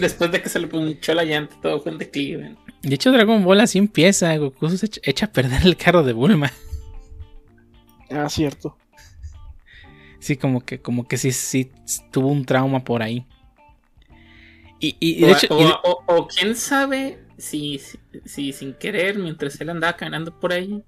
Después 0.00 0.30
de 0.30 0.42
que 0.42 0.48
se 0.48 0.58
le 0.58 0.66
ponchó 0.66 1.14
la 1.14 1.24
llanta, 1.24 1.56
todo 1.60 1.80
fue 1.80 1.92
en 1.92 1.98
declive. 1.98 2.56
De 2.82 2.94
hecho, 2.94 3.12
Dragon 3.12 3.44
Ball 3.44 3.60
así 3.60 3.78
empieza. 3.78 4.36
Goku 4.36 4.70
se 4.70 4.88
echa 5.02 5.26
a 5.26 5.32
perder 5.32 5.66
el 5.66 5.76
carro 5.76 6.02
de 6.02 6.12
Bulma. 6.12 6.52
Ah, 8.10 8.28
cierto. 8.28 8.76
Sí, 10.20 10.36
como 10.36 10.60
que, 10.60 10.80
como 10.80 11.06
que 11.06 11.18
sí, 11.18 11.32
sí 11.32 11.70
tuvo 12.10 12.28
un 12.28 12.44
trauma 12.44 12.82
por 12.82 13.02
ahí. 13.02 13.26
Y, 14.80 14.96
y, 15.00 15.20
de 15.20 15.32
o, 15.32 15.36
hecho, 15.36 15.82
o, 16.06 16.26
quién 16.28 16.54
sabe 16.54 17.18
si, 17.38 17.80
si, 18.24 18.52
sin 18.52 18.74
querer, 18.74 19.18
mientras 19.18 19.60
él 19.60 19.70
andaba 19.70 19.96
caminando 19.96 20.38
por 20.38 20.52
ahí, 20.52 20.82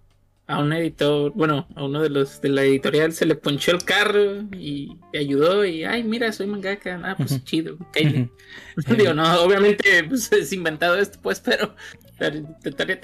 a 0.48 0.60
un 0.60 0.72
editor, 0.72 1.30
bueno, 1.34 1.68
a 1.76 1.84
uno 1.84 2.02
de 2.02 2.08
los 2.08 2.40
de 2.40 2.48
la 2.48 2.62
editorial 2.62 3.12
se 3.12 3.26
le 3.26 3.34
ponchó 3.34 3.70
el 3.70 3.84
carro 3.84 4.44
y 4.50 4.96
ayudó 5.14 5.66
y, 5.66 5.84
ay, 5.84 6.02
mira, 6.02 6.32
soy 6.32 6.46
mangaka, 6.46 6.98
ah, 7.04 7.14
pues 7.16 7.44
chido, 7.44 7.76
Digo, 8.96 9.12
no, 9.12 9.42
obviamente 9.42 10.04
pues, 10.04 10.32
es 10.32 10.52
inventado 10.54 10.96
esto, 10.96 11.18
pues, 11.22 11.40
pero, 11.40 11.76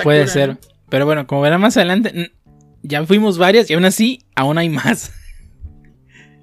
puede 0.03 0.27
ser. 0.27 0.57
Pero 0.89 1.05
bueno, 1.05 1.27
como 1.27 1.43
verán 1.43 1.61
más 1.61 1.77
adelante, 1.77 2.33
ya 2.83 3.05
fuimos 3.05 3.37
varias 3.37 3.71
y 3.71 3.75
aún 3.75 3.85
así, 3.85 4.25
aún 4.35 4.57
hay 4.57 4.71
más. 4.71 5.13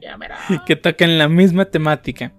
Ya 0.01 0.19
que 0.67 0.75
tocan 0.75 1.17
la 1.17 1.27
misma 1.27 1.65
temática. 1.65 2.31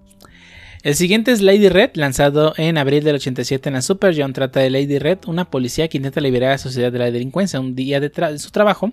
El 0.83 0.97
siguiente 0.97 1.31
es 1.31 1.40
Lady 1.40 1.68
Red, 1.68 1.90
lanzado 1.95 2.55
en 2.57 2.77
abril 2.77 3.05
del 3.05 3.14
87 3.14 3.68
en 3.68 3.75
la 3.75 3.83
Super 3.83 4.14
John. 4.16 4.33
Trata 4.33 4.59
de 4.59 4.68
Lady 4.68 4.99
Red, 4.99 5.18
una 5.29 5.49
policía 5.49 5.87
que 5.87 5.97
intenta 5.97 6.21
liberar 6.21 6.49
a 6.49 6.55
la 6.55 6.59
sociedad 6.59 6.90
de 6.90 6.99
la 6.99 7.11
delincuencia. 7.12 7.61
Un 7.61 7.77
día 7.77 8.01
de, 8.01 8.11
su 8.38 8.51
trabajo, 8.51 8.90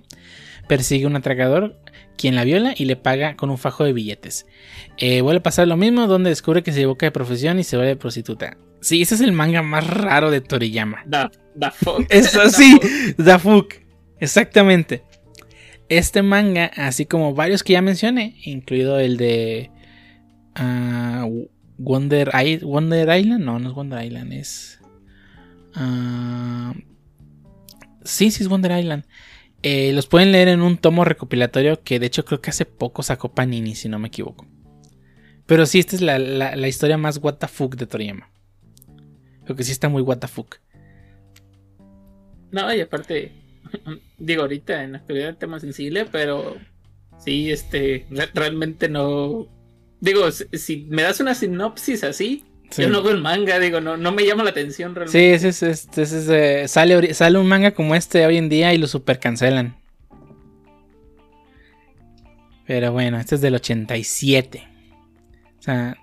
persigue 0.67 1.06
a 1.06 1.08
un 1.08 1.15
atracador 1.15 1.75
quien 2.15 2.36
la 2.36 2.43
viola 2.43 2.75
y 2.78 2.86
le 2.86 2.95
paga 2.95 3.36
con 3.36 3.49
un 3.49 3.58
fajo 3.58 3.86
de 3.86 3.93
billetes. 3.93 4.45
Eh, 4.97 5.21
vuelve 5.21 5.39
a 5.39 5.43
pasar 5.43 5.67
lo 5.67 5.78
mismo, 5.78 6.06
donde 6.06 6.30
descubre 6.30 6.62
que 6.62 6.71
se 6.71 6.80
equivoca 6.80 7.08
de 7.08 7.12
profesión 7.12 7.58
y 7.60 7.63
se 7.63 7.75
vuelve 7.75 7.95
prostituta. 7.95 8.56
Sí, 8.82 9.02
ese 9.02 9.15
es 9.15 9.21
el 9.21 9.32
manga 9.32 9.63
más 9.63 9.88
raro 9.88 10.30
de 10.30 10.41
Toriyama. 10.41 11.02
Da, 11.08 11.32
da 11.56 11.71
fuck. 11.71 12.06
Eso 12.10 12.49
sí, 12.49 12.80
da 13.17 13.39
fuck. 13.39 13.73
Exactamente. 14.19 15.04
Este 15.89 16.21
manga, 16.21 16.65
así 16.75 17.08
como 17.08 17.34
varios 17.34 17.63
que 17.63 17.73
ya 17.73 17.82
mencioné, 17.82 18.36
incluido 18.43 18.99
el 18.99 19.17
de 19.17 19.71
ah, 20.54 21.28
Wonder, 21.79 22.29
Island, 22.35 23.43
no, 23.43 23.57
no 23.57 23.69
es 23.69 23.73
Wonder 23.73 24.05
Island, 24.05 24.33
es... 24.33 24.79
Uh, 25.75 26.73
sí, 28.03 28.31
sí 28.31 28.43
es 28.43 28.49
Wonder 28.49 28.77
Island. 28.77 29.05
Eh, 29.63 29.91
los 29.93 30.07
pueden 30.07 30.31
leer 30.31 30.49
en 30.49 30.61
un 30.61 30.77
tomo 30.77 31.05
recopilatorio 31.05 31.81
que 31.81 31.99
de 31.99 32.05
hecho 32.05 32.25
creo 32.25 32.41
que 32.41 32.49
hace 32.49 32.65
poco 32.65 33.01
sacó 33.01 33.33
Panini, 33.33 33.75
si 33.75 33.87
no 33.89 33.97
me 33.97 34.09
equivoco. 34.09 34.45
Pero 35.45 35.65
sí, 35.65 35.79
esta 35.79 35.95
es 35.95 36.01
la, 36.01 36.19
la, 36.19 36.67
historia 36.67 36.97
más 36.97 37.17
what 37.17 37.35
the 37.35 37.47
fuck 37.47 37.75
de 37.75 37.87
Toriyama. 37.87 38.29
Creo 39.45 39.55
que 39.55 39.63
sí 39.63 39.71
está 39.71 39.89
muy 39.89 40.01
what 40.01 40.19
the 40.19 40.27
fuck. 40.27 40.57
No, 42.51 42.73
y 42.73 42.81
aparte, 42.81 43.31
digo 44.17 44.43
ahorita 44.43 44.83
en 44.83 44.91
la 44.91 44.97
actualidad 44.99 45.37
tema 45.37 45.59
sensible, 45.59 46.05
pero 46.05 46.57
sí, 47.17 47.51
este, 47.51 48.05
realmente 48.33 48.89
no 48.89 49.47
Digo, 50.01 50.29
si, 50.31 50.88
me 50.89 51.01
das 51.01 51.19
una 51.19 51.35
sinopsis 51.35 52.03
así, 52.03 52.45
yo 52.77 52.89
no 52.89 53.01
veo 53.01 53.13
el 53.13 53.21
manga, 53.21 53.59
digo, 53.59 53.81
no, 53.81 53.97
no 53.97 54.12
me 54.12 54.25
llama 54.25 54.43
la 54.43 54.51
atención 54.51 54.95
realmente. 54.95 55.39
Sí, 55.39 55.47
ese 55.47 55.71
es, 55.71 55.88
ese 55.97 56.67
sale, 56.67 57.13
sale 57.13 57.38
un 57.38 57.47
manga 57.47 57.71
como 57.71 57.95
este 57.95 58.25
hoy 58.25 58.38
en 58.38 58.47
día 58.47 58.73
y 58.73 58.77
lo 58.77 58.88
super 58.88 59.19
cancelan. 59.19 59.75
Pero 62.65 62.91
bueno, 62.91 63.19
este 63.19 63.35
es 63.35 63.41
del 63.41 63.55
87. 63.55 64.67
O 65.57 65.62
sea, 65.62 65.97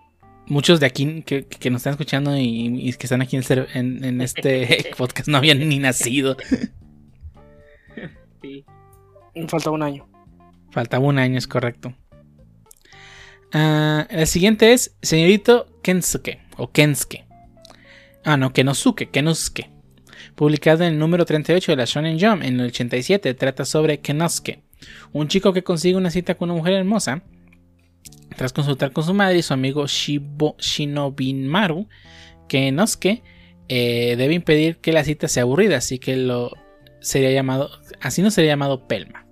muchos 0.46 0.80
de 0.80 0.87
aquí 0.87 1.22
que, 1.22 1.70
nos 1.70 1.80
están 1.80 1.92
escuchando 1.92 2.37
y, 2.37 2.92
que 2.98 3.06
están 3.06 3.22
aquí 3.22 3.37
en, 3.37 4.04
en, 4.04 4.20
este 4.20 4.90
podcast 4.98 5.28
no 5.28 5.38
habían 5.38 5.68
ni 5.68 5.78
nacido. 5.78 6.37
Sí. 8.42 8.64
Faltaba 9.48 9.76
un 9.76 9.82
año. 9.82 10.09
Faltaba 10.72 11.04
un 11.04 11.18
año, 11.18 11.38
es 11.38 11.46
correcto. 11.46 11.94
Ah, 13.59 14.07
el 14.11 14.27
siguiente 14.27 14.75
es 14.75 14.99
Señorito 15.01 15.81
Kensuke 15.83 16.40
o 16.59 16.71
Kensuke. 16.73 17.25
Ah, 18.23 18.37
no, 18.37 18.53
Kenosuke, 18.53 19.11
Kenosuke. 19.11 19.71
Publicado 20.35 20.85
en 20.85 20.92
el 20.92 20.99
número 20.99 21.25
38 21.25 21.73
de 21.73 21.77
la 21.77 21.87
Shonen 21.87 22.21
Jump 22.21 22.42
en 22.42 22.61
el 22.61 22.66
87, 22.66 23.33
trata 23.33 23.64
sobre 23.64 24.01
Kenosuke, 24.01 24.61
un 25.12 25.29
chico 25.29 25.55
que 25.55 25.64
consigue 25.64 25.97
una 25.97 26.11
cita 26.11 26.35
con 26.35 26.51
una 26.51 26.59
mujer 26.59 26.75
hermosa. 26.75 27.23
Tras 28.37 28.53
consultar 28.53 28.92
con 28.92 29.05
su 29.05 29.14
madre 29.14 29.38
y 29.38 29.42
su 29.42 29.55
amigo 29.55 29.87
Shibo, 29.87 30.57
Shinobinmaru, 30.59 31.88
Kenosuke 32.51 33.23
eh, 33.71 34.16
debe 34.19 34.35
impedir 34.35 34.77
que 34.83 34.92
la 34.92 35.03
cita 35.03 35.29
sea 35.29 35.45
aburrida, 35.45 35.79
así 35.79 35.99
que 35.99 36.14
lo 36.19 36.51
sería 37.01 37.31
llamado, 37.31 37.71
así 38.03 38.21
no 38.21 38.31
sería 38.31 38.53
llamado 38.53 38.87
Pelma. 38.87 39.25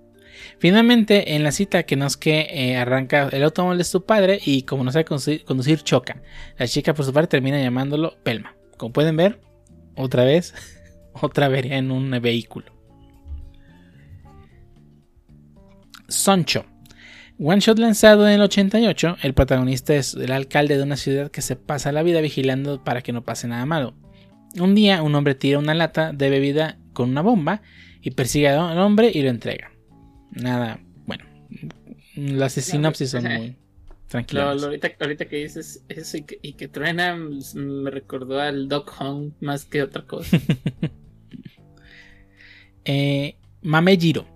Finalmente, 0.65 1.35
en 1.35 1.43
la 1.43 1.53
cita 1.53 1.83
que 1.83 1.95
nos 1.95 2.17
que 2.17 2.49
eh, 2.51 2.79
arranca 2.79 3.29
el 3.31 3.43
automóvil 3.43 3.77
de 3.77 3.85
su 3.85 4.07
padre 4.07 4.41
y 4.43 4.63
como 4.63 4.83
no 4.83 4.91
sabe 4.91 5.05
conducir, 5.05 5.83
choca. 5.83 6.23
La 6.57 6.67
chica 6.67 6.95
por 6.95 7.05
su 7.05 7.13
parte 7.13 7.33
termina 7.33 7.61
llamándolo 7.61 8.17
Pelma. 8.23 8.57
Como 8.79 8.91
pueden 8.91 9.15
ver, 9.15 9.43
otra 9.95 10.25
vez, 10.25 10.55
otra 11.21 11.45
avería 11.45 11.77
en 11.77 11.91
un 11.91 12.11
vehículo. 12.13 12.73
Soncho. 16.09 16.65
One 17.39 17.61
Shot 17.61 17.79
lanzado 17.79 18.27
en 18.27 18.33
el 18.37 18.41
88, 18.41 19.19
el 19.21 19.35
protagonista 19.35 19.95
es 19.95 20.15
el 20.15 20.33
alcalde 20.33 20.79
de 20.79 20.83
una 20.83 20.97
ciudad 20.97 21.31
que 21.31 21.43
se 21.43 21.57
pasa 21.57 21.93
la 21.93 22.03
vida 22.03 22.23
vigilando 22.23 22.83
para 22.83 23.03
que 23.03 23.13
no 23.13 23.23
pase 23.23 23.47
nada 23.49 23.67
malo. 23.67 23.93
Un 24.59 24.75
día 24.75 25.03
un 25.03 25.15
hombre 25.15 25.35
tira 25.35 25.59
una 25.59 25.75
lata 25.75 26.15
de 26.15 26.31
bebida 26.31 26.79
con 26.95 27.11
una 27.11 27.21
bomba 27.21 27.61
y 28.01 28.13
persigue 28.13 28.49
al 28.49 28.79
hombre 28.79 29.11
y 29.13 29.21
lo 29.21 29.29
entrega 29.29 29.74
nada, 30.35 30.81
bueno, 31.07 31.25
las 32.17 32.53
sinopsis 32.53 33.11
son 33.11 33.25
muy 33.33 33.57
tranquilas. 34.09 34.63
ahorita, 34.63 35.25
que 35.27 35.37
dices 35.37 35.85
eso 35.89 36.19
y 36.19 36.53
que, 36.53 36.69
truena, 36.69 37.19
pues, 37.31 37.55
me 37.55 37.91
recordó 37.91 38.41
al 38.41 38.69
Doc 38.69 38.95
Hunt 39.01 39.35
más 39.41 39.65
que 39.65 39.83
otra 39.83 40.03
cosa. 40.07 40.39
Eh, 42.87 43.39
Mamejiro. 43.63 44.27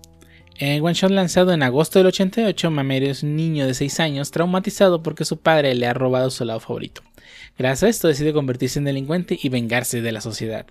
En 0.57 0.83
one 0.83 0.95
shot 0.95 1.11
lanzado 1.11 1.53
en 1.53 1.63
agosto 1.63 1.99
del 1.99 2.07
88, 2.07 2.71
Mamejiro 2.71 3.11
es 3.11 3.23
un 3.23 3.37
niño 3.37 3.67
de 3.67 3.75
6 3.75 4.01
años 4.01 4.31
traumatizado 4.31 5.03
porque 5.03 5.27
su 5.27 5.39
padre 5.39 5.75
le 5.75 5.87
ha 5.87 5.93
robado 5.93 6.31
su 6.31 6.47
lado 6.47 6.59
favorito. 6.59 7.03
Gracias 7.59 7.83
a 7.83 7.89
esto 7.89 8.09
decide 8.09 8.33
convertirse 8.33 8.79
en 8.79 8.85
delincuente 8.85 9.37
y 9.43 9.49
vengarse 9.49 10.01
de 10.01 10.13
la 10.13 10.21
sociedad. 10.21 10.67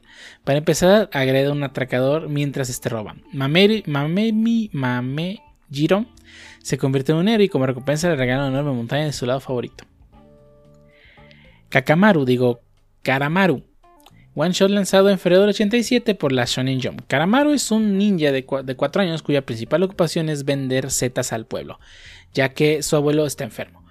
Para 0.45 0.59
empezar, 0.59 1.09
agrede 1.11 1.47
a 1.47 1.51
un 1.51 1.63
atracador 1.63 2.29
mientras 2.29 2.69
este 2.69 2.87
roba. 2.87 3.17
Mamejiro 3.33 4.69
se 6.63 6.77
convierte 6.77 7.11
en 7.11 7.17
un 7.17 7.27
héroe 7.27 7.45
y 7.45 7.49
como 7.49 7.65
recompensa 7.65 8.07
le 8.07 8.15
regala 8.15 8.47
una 8.47 8.59
enorme 8.59 8.71
montaña 8.77 9.05
de 9.05 9.11
su 9.11 9.25
lado 9.25 9.41
favorito. 9.41 9.83
Kakamaru, 11.69 12.23
digo, 12.23 12.61
Karamaru. 13.03 13.63
One 14.33 14.53
shot 14.53 14.69
lanzado 14.69 15.09
en 15.09 15.19
febrero 15.19 15.41
del 15.41 15.49
87 15.49 16.15
por 16.15 16.31
la 16.31 16.45
Shonen 16.45 16.79
Jump. 16.81 17.01
Karamaru 17.07 17.51
es 17.51 17.71
un 17.71 17.97
ninja 17.97 18.31
de 18.31 18.45
4 18.45 19.01
años 19.01 19.23
cuya 19.23 19.45
principal 19.45 19.83
ocupación 19.83 20.29
es 20.29 20.45
vender 20.45 20.91
setas 20.91 21.33
al 21.33 21.45
pueblo, 21.47 21.79
ya 22.33 22.49
que 22.49 22.83
su 22.83 22.95
abuelo 22.95 23.25
está 23.25 23.43
enfermo. 23.43 23.83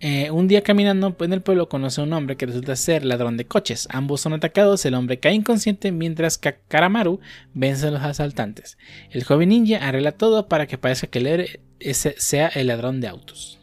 Eh, 0.00 0.30
un 0.30 0.48
día 0.48 0.62
caminando 0.62 1.16
en 1.20 1.32
el 1.32 1.40
pueblo 1.40 1.68
conoce 1.68 2.00
a 2.00 2.04
un 2.04 2.12
hombre 2.12 2.36
que 2.36 2.46
resulta 2.46 2.76
ser 2.76 3.04
ladrón 3.04 3.36
de 3.36 3.46
coches. 3.46 3.88
Ambos 3.90 4.20
son 4.20 4.32
atacados, 4.32 4.84
el 4.84 4.94
hombre 4.94 5.20
cae 5.20 5.34
inconsciente 5.34 5.92
mientras 5.92 6.36
que 6.36 6.56
Karamaru 6.68 7.20
vence 7.54 7.86
a 7.86 7.90
los 7.90 8.02
asaltantes. 8.02 8.76
El 9.10 9.24
joven 9.24 9.50
ninja 9.50 9.86
arregla 9.86 10.12
todo 10.12 10.48
para 10.48 10.66
que 10.66 10.78
parezca 10.78 11.06
que 11.06 11.18
el 11.18 12.14
sea 12.18 12.48
el 12.48 12.66
ladrón 12.66 13.00
de 13.00 13.08
autos. 13.08 13.60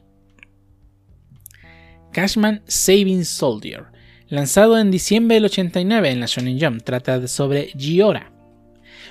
Cashman 2.11 2.61
Saving 2.67 3.23
Soldier, 3.23 3.85
lanzado 4.27 4.77
en 4.77 4.91
diciembre 4.91 5.35
del 5.35 5.45
89 5.45 6.09
en 6.09 6.19
la 6.19 6.25
Shonen 6.25 6.59
Jump, 6.59 6.83
trata 6.83 7.25
sobre 7.27 7.67
Giora, 7.77 8.33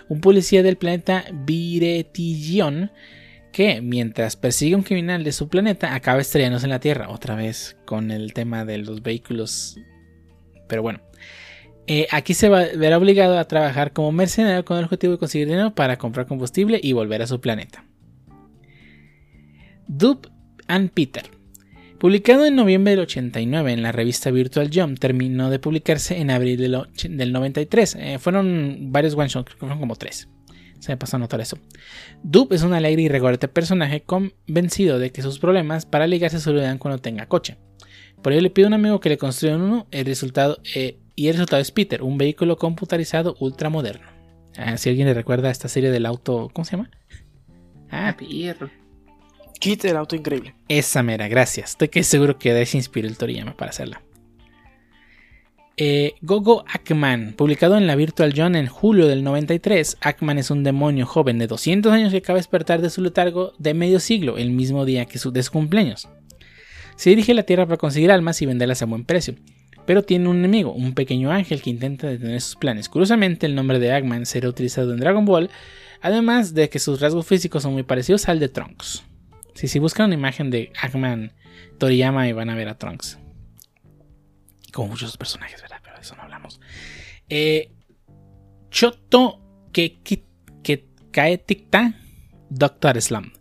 un 0.08 0.20
policía 0.20 0.62
del 0.62 0.76
planeta 0.76 1.24
Viretillion 1.32 2.90
que 3.52 3.80
mientras 3.80 4.36
persigue 4.36 4.74
a 4.74 4.78
un 4.78 4.82
criminal 4.82 5.24
de 5.24 5.32
su 5.32 5.48
planeta 5.48 5.94
acaba 5.94 6.20
estrellándose 6.20 6.66
en 6.66 6.70
la 6.70 6.80
Tierra, 6.80 7.08
otra 7.08 7.34
vez 7.34 7.76
con 7.84 8.10
el 8.10 8.32
tema 8.32 8.64
de 8.64 8.78
los 8.78 9.02
vehículos. 9.02 9.78
Pero 10.68 10.82
bueno, 10.82 11.00
eh, 11.86 12.06
aquí 12.10 12.34
se 12.34 12.48
verá 12.48 12.98
obligado 12.98 13.38
a 13.38 13.48
trabajar 13.48 13.92
como 13.92 14.12
mercenario 14.12 14.64
con 14.64 14.78
el 14.78 14.84
objetivo 14.84 15.14
de 15.14 15.18
conseguir 15.18 15.48
dinero 15.48 15.74
para 15.74 15.98
comprar 15.98 16.26
combustible 16.26 16.80
y 16.82 16.92
volver 16.92 17.22
a 17.22 17.26
su 17.26 17.40
planeta. 17.40 17.84
Dub 19.88 20.30
and 20.68 20.90
Peter. 20.90 21.24
Publicado 21.98 22.46
en 22.46 22.54
noviembre 22.54 22.92
del 22.92 23.00
89 23.00 23.72
en 23.72 23.82
la 23.82 23.92
revista 23.92 24.30
Virtual 24.30 24.70
Jump, 24.72 24.98
terminó 24.98 25.50
de 25.50 25.58
publicarse 25.58 26.18
en 26.18 26.30
abril 26.30 26.58
del, 26.58 27.32
93. 27.32 27.96
Eh, 27.96 28.18
fueron 28.18 28.92
varios 28.92 29.14
one 29.14 29.28
shots, 29.28 29.44
creo 29.44 29.54
que 29.56 29.58
fueron 29.58 29.80
como 29.80 29.96
tres. 29.96 30.28
Se 30.80 30.92
me 30.92 30.96
pasó 30.96 31.16
a 31.16 31.20
notar 31.20 31.40
eso. 31.40 31.58
Dub 32.22 32.52
es 32.52 32.62
un 32.62 32.72
alegre 32.72 33.02
y 33.02 33.08
regordete 33.08 33.48
personaje 33.48 34.02
convencido 34.02 34.98
de 34.98 35.12
que 35.12 35.22
sus 35.22 35.38
problemas 35.38 35.86
para 35.86 36.06
ligarse 36.06 36.40
se 36.40 36.50
olvidan 36.50 36.78
cuando 36.78 36.98
tenga 36.98 37.26
coche. 37.26 37.58
Por 38.22 38.32
ello 38.32 38.42
le 38.42 38.50
pide 38.50 38.64
a 38.66 38.68
un 38.68 38.74
amigo 38.74 39.00
que 39.00 39.10
le 39.10 39.18
construya 39.18 39.56
uno 39.56 39.86
el 39.90 40.06
resultado, 40.06 40.58
eh, 40.74 40.98
y 41.14 41.28
el 41.28 41.34
resultado 41.34 41.62
es 41.62 41.70
Peter, 41.70 42.02
un 42.02 42.18
vehículo 42.18 42.56
computarizado 42.56 43.36
ultramoderno. 43.40 44.08
Ah, 44.56 44.76
si 44.76 44.88
alguien 44.88 45.06
le 45.06 45.14
recuerda 45.14 45.48
a 45.48 45.52
esta 45.52 45.68
serie 45.68 45.90
del 45.90 46.06
auto, 46.06 46.50
¿cómo 46.52 46.64
se 46.64 46.72
llama? 46.72 46.90
Ah, 47.90 48.16
Pierro. 48.18 48.70
Kit 49.58 49.84
el 49.84 49.96
auto 49.96 50.16
increíble. 50.16 50.54
Esa 50.68 51.02
mera, 51.02 51.28
gracias. 51.28 51.70
Estoy 51.70 51.88
que 51.88 52.02
seguro 52.02 52.38
que 52.38 52.54
de 52.54 52.64
se 52.64 52.78
inspiró 52.78 53.08
el 53.08 53.18
Toriyama 53.18 53.56
para 53.56 53.70
hacerla. 53.70 54.02
Eh, 55.76 56.14
Gogo 56.20 56.64
Ackman, 56.68 57.32
publicado 57.36 57.78
en 57.78 57.86
la 57.86 57.96
Virtual 57.96 58.34
John 58.36 58.54
en 58.54 58.66
julio 58.66 59.06
del 59.06 59.24
93, 59.24 59.96
Ackman 60.00 60.38
es 60.38 60.50
un 60.50 60.62
demonio 60.62 61.06
joven 61.06 61.38
de 61.38 61.46
200 61.46 61.92
años 61.92 62.10
que 62.10 62.18
acaba 62.18 62.36
de 62.36 62.40
despertar 62.40 62.82
de 62.82 62.90
su 62.90 63.00
letargo 63.00 63.54
de 63.58 63.72
medio 63.72 63.98
siglo, 63.98 64.36
el 64.36 64.50
mismo 64.50 64.84
día 64.84 65.06
que 65.06 65.18
su, 65.18 65.30
de 65.30 65.42
su 65.42 65.52
cumpleaños. 65.52 66.08
Se 66.96 67.10
dirige 67.10 67.32
a 67.32 67.36
la 67.36 67.44
Tierra 67.44 67.64
para 67.64 67.78
conseguir 67.78 68.10
almas 68.10 68.42
y 68.42 68.46
venderlas 68.46 68.82
a 68.82 68.86
buen 68.86 69.04
precio, 69.04 69.36
pero 69.86 70.02
tiene 70.02 70.28
un 70.28 70.38
enemigo, 70.38 70.72
un 70.72 70.92
pequeño 70.92 71.30
ángel 71.30 71.62
que 71.62 71.70
intenta 71.70 72.08
detener 72.08 72.40
sus 72.42 72.56
planes. 72.56 72.90
Curiosamente, 72.90 73.46
el 73.46 73.54
nombre 73.54 73.78
de 73.78 73.92
Ackman 73.92 74.26
será 74.26 74.50
utilizado 74.50 74.92
en 74.92 75.00
Dragon 75.00 75.24
Ball, 75.24 75.50
además 76.02 76.52
de 76.52 76.68
que 76.68 76.78
sus 76.78 77.00
rasgos 77.00 77.26
físicos 77.26 77.62
son 77.62 77.72
muy 77.72 77.84
parecidos 77.84 78.28
al 78.28 78.38
de 78.38 78.50
Trunks. 78.50 79.04
Si, 79.54 79.66
si 79.66 79.78
buscan 79.78 80.06
una 80.06 80.14
imagen 80.14 80.50
de 80.50 80.72
Ackman 80.80 81.32
Toriyama 81.78 82.28
y 82.28 82.32
van 82.32 82.50
a 82.50 82.54
ver 82.54 82.68
a 82.68 82.76
Trunks. 82.76 83.18
Como 84.72 84.88
muchos 84.88 85.16
personajes, 85.16 85.60
¿verdad? 85.62 85.78
Pero 85.82 85.96
de 85.96 86.02
eso 86.02 86.16
no 86.16 86.22
hablamos. 86.22 86.60
Eh, 87.28 87.72
Choto 88.70 89.40
que, 89.72 89.98
cae 91.12 91.38
ticta 91.38 91.94
Doctor 92.48 93.00
Slum. 93.00 93.32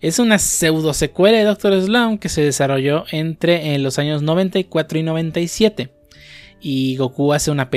Es 0.00 0.18
una 0.18 0.38
pseudo 0.38 0.92
secuela 0.92 1.38
de 1.38 1.44
Doctor 1.44 1.80
Slum 1.80 2.18
que 2.18 2.28
se 2.28 2.42
desarrolló 2.42 3.04
entre 3.10 3.74
en 3.74 3.82
los 3.82 3.98
años 3.98 4.22
94 4.22 4.98
y 4.98 5.02
97. 5.02 5.94
Y 6.60 6.96
Goku 6.96 7.32
hace 7.32 7.50
una 7.50 7.70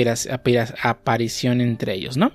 aparición 0.82 1.60
entre 1.60 1.94
ellos, 1.94 2.16
¿no? 2.16 2.32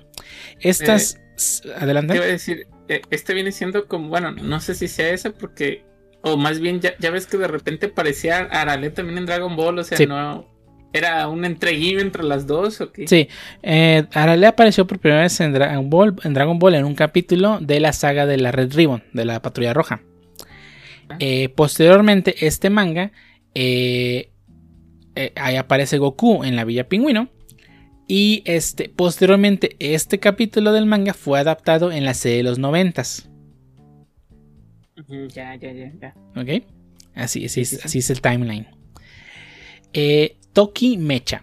Estas. 0.60 1.16
Eh, 1.16 1.72
adelante. 1.76 2.14
Te 2.14 2.20
a 2.20 2.26
decir, 2.26 2.66
eh, 2.88 3.02
este 3.10 3.34
viene 3.34 3.52
siendo 3.52 3.86
como, 3.86 4.08
bueno, 4.08 4.32
no 4.32 4.60
sé 4.60 4.74
si 4.74 4.88
sea 4.88 5.10
ese 5.10 5.30
porque. 5.30 5.84
O 6.22 6.36
más 6.36 6.58
bien, 6.58 6.80
ya, 6.80 7.10
ves 7.10 7.26
que 7.26 7.36
de 7.36 7.48
repente 7.48 7.88
parecía 7.88 8.38
Arale 8.38 8.90
también 8.90 9.18
en 9.18 9.26
Dragon 9.26 9.54
Ball, 9.56 9.78
o 9.78 9.84
sea, 9.84 9.98
no 10.06 10.53
¿Era 10.94 11.26
un 11.26 11.44
entreguillo 11.44 11.98
entre 11.98 12.22
las 12.22 12.46
dos 12.46 12.80
o 12.80 12.92
qué? 12.92 13.08
Sí, 13.08 13.28
eh, 13.64 14.04
Arale 14.12 14.46
apareció 14.46 14.86
por 14.86 15.00
primera 15.00 15.22
vez 15.22 15.40
en 15.40 15.52
Dragon, 15.52 15.90
Ball, 15.90 16.14
en 16.22 16.34
Dragon 16.34 16.56
Ball 16.60 16.76
en 16.76 16.84
un 16.84 16.94
capítulo 16.94 17.58
de 17.60 17.80
la 17.80 17.92
saga 17.92 18.26
de 18.26 18.36
la 18.36 18.52
Red 18.52 18.72
Ribbon, 18.74 19.02
de 19.12 19.24
la 19.24 19.42
Patrulla 19.42 19.74
Roja. 19.74 20.02
Ah. 21.08 21.16
Eh, 21.18 21.48
posteriormente, 21.48 22.46
este 22.46 22.70
manga, 22.70 23.10
eh, 23.56 24.30
eh, 25.16 25.32
ahí 25.34 25.56
aparece 25.56 25.98
Goku 25.98 26.44
en 26.44 26.54
la 26.54 26.64
Villa 26.64 26.88
Pingüino. 26.88 27.28
Y 28.06 28.44
este, 28.44 28.88
posteriormente, 28.88 29.74
este 29.80 30.20
capítulo 30.20 30.70
del 30.70 30.86
manga 30.86 31.12
fue 31.12 31.40
adaptado 31.40 31.90
en 31.90 32.04
la 32.04 32.14
serie 32.14 32.36
de 32.36 32.44
los 32.44 32.60
noventas. 32.60 33.28
Ya, 35.08 35.56
ya, 35.56 35.72
ya, 35.72 35.92
ya. 36.00 36.14
Ok. 36.36 36.62
Así, 37.16 37.46
así, 37.46 37.62
es, 37.62 37.84
así 37.84 37.98
es 37.98 38.10
el 38.10 38.20
timeline. 38.20 38.68
Eh, 39.92 40.36
Toki 40.54 40.98
Mecha. 40.98 41.42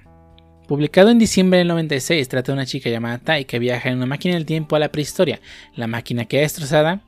Publicado 0.70 1.10
en 1.10 1.20
diciembre 1.20 1.60
del 1.60 1.68
96, 1.68 2.30
trata 2.30 2.54
de 2.54 2.54
una 2.54 2.66
chica 2.66 2.90
llamada 2.90 3.18
Tai 3.18 3.44
que 3.44 3.60
viaja 3.60 3.90
en 3.90 3.98
una 3.98 4.06
máquina 4.06 4.36
del 4.36 4.46
tiempo 4.46 4.78
a 4.78 4.80
la 4.80 4.90
prehistoria. 4.90 5.42
La 5.76 5.86
máquina 5.86 6.24
queda 6.24 6.44
destrozada. 6.44 7.02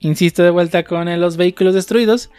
Insisto 0.00 0.42
de 0.42 0.48
vuelta 0.48 0.84
con 0.84 1.20
los 1.20 1.36
vehículos 1.36 1.74
destruidos. 1.74 2.30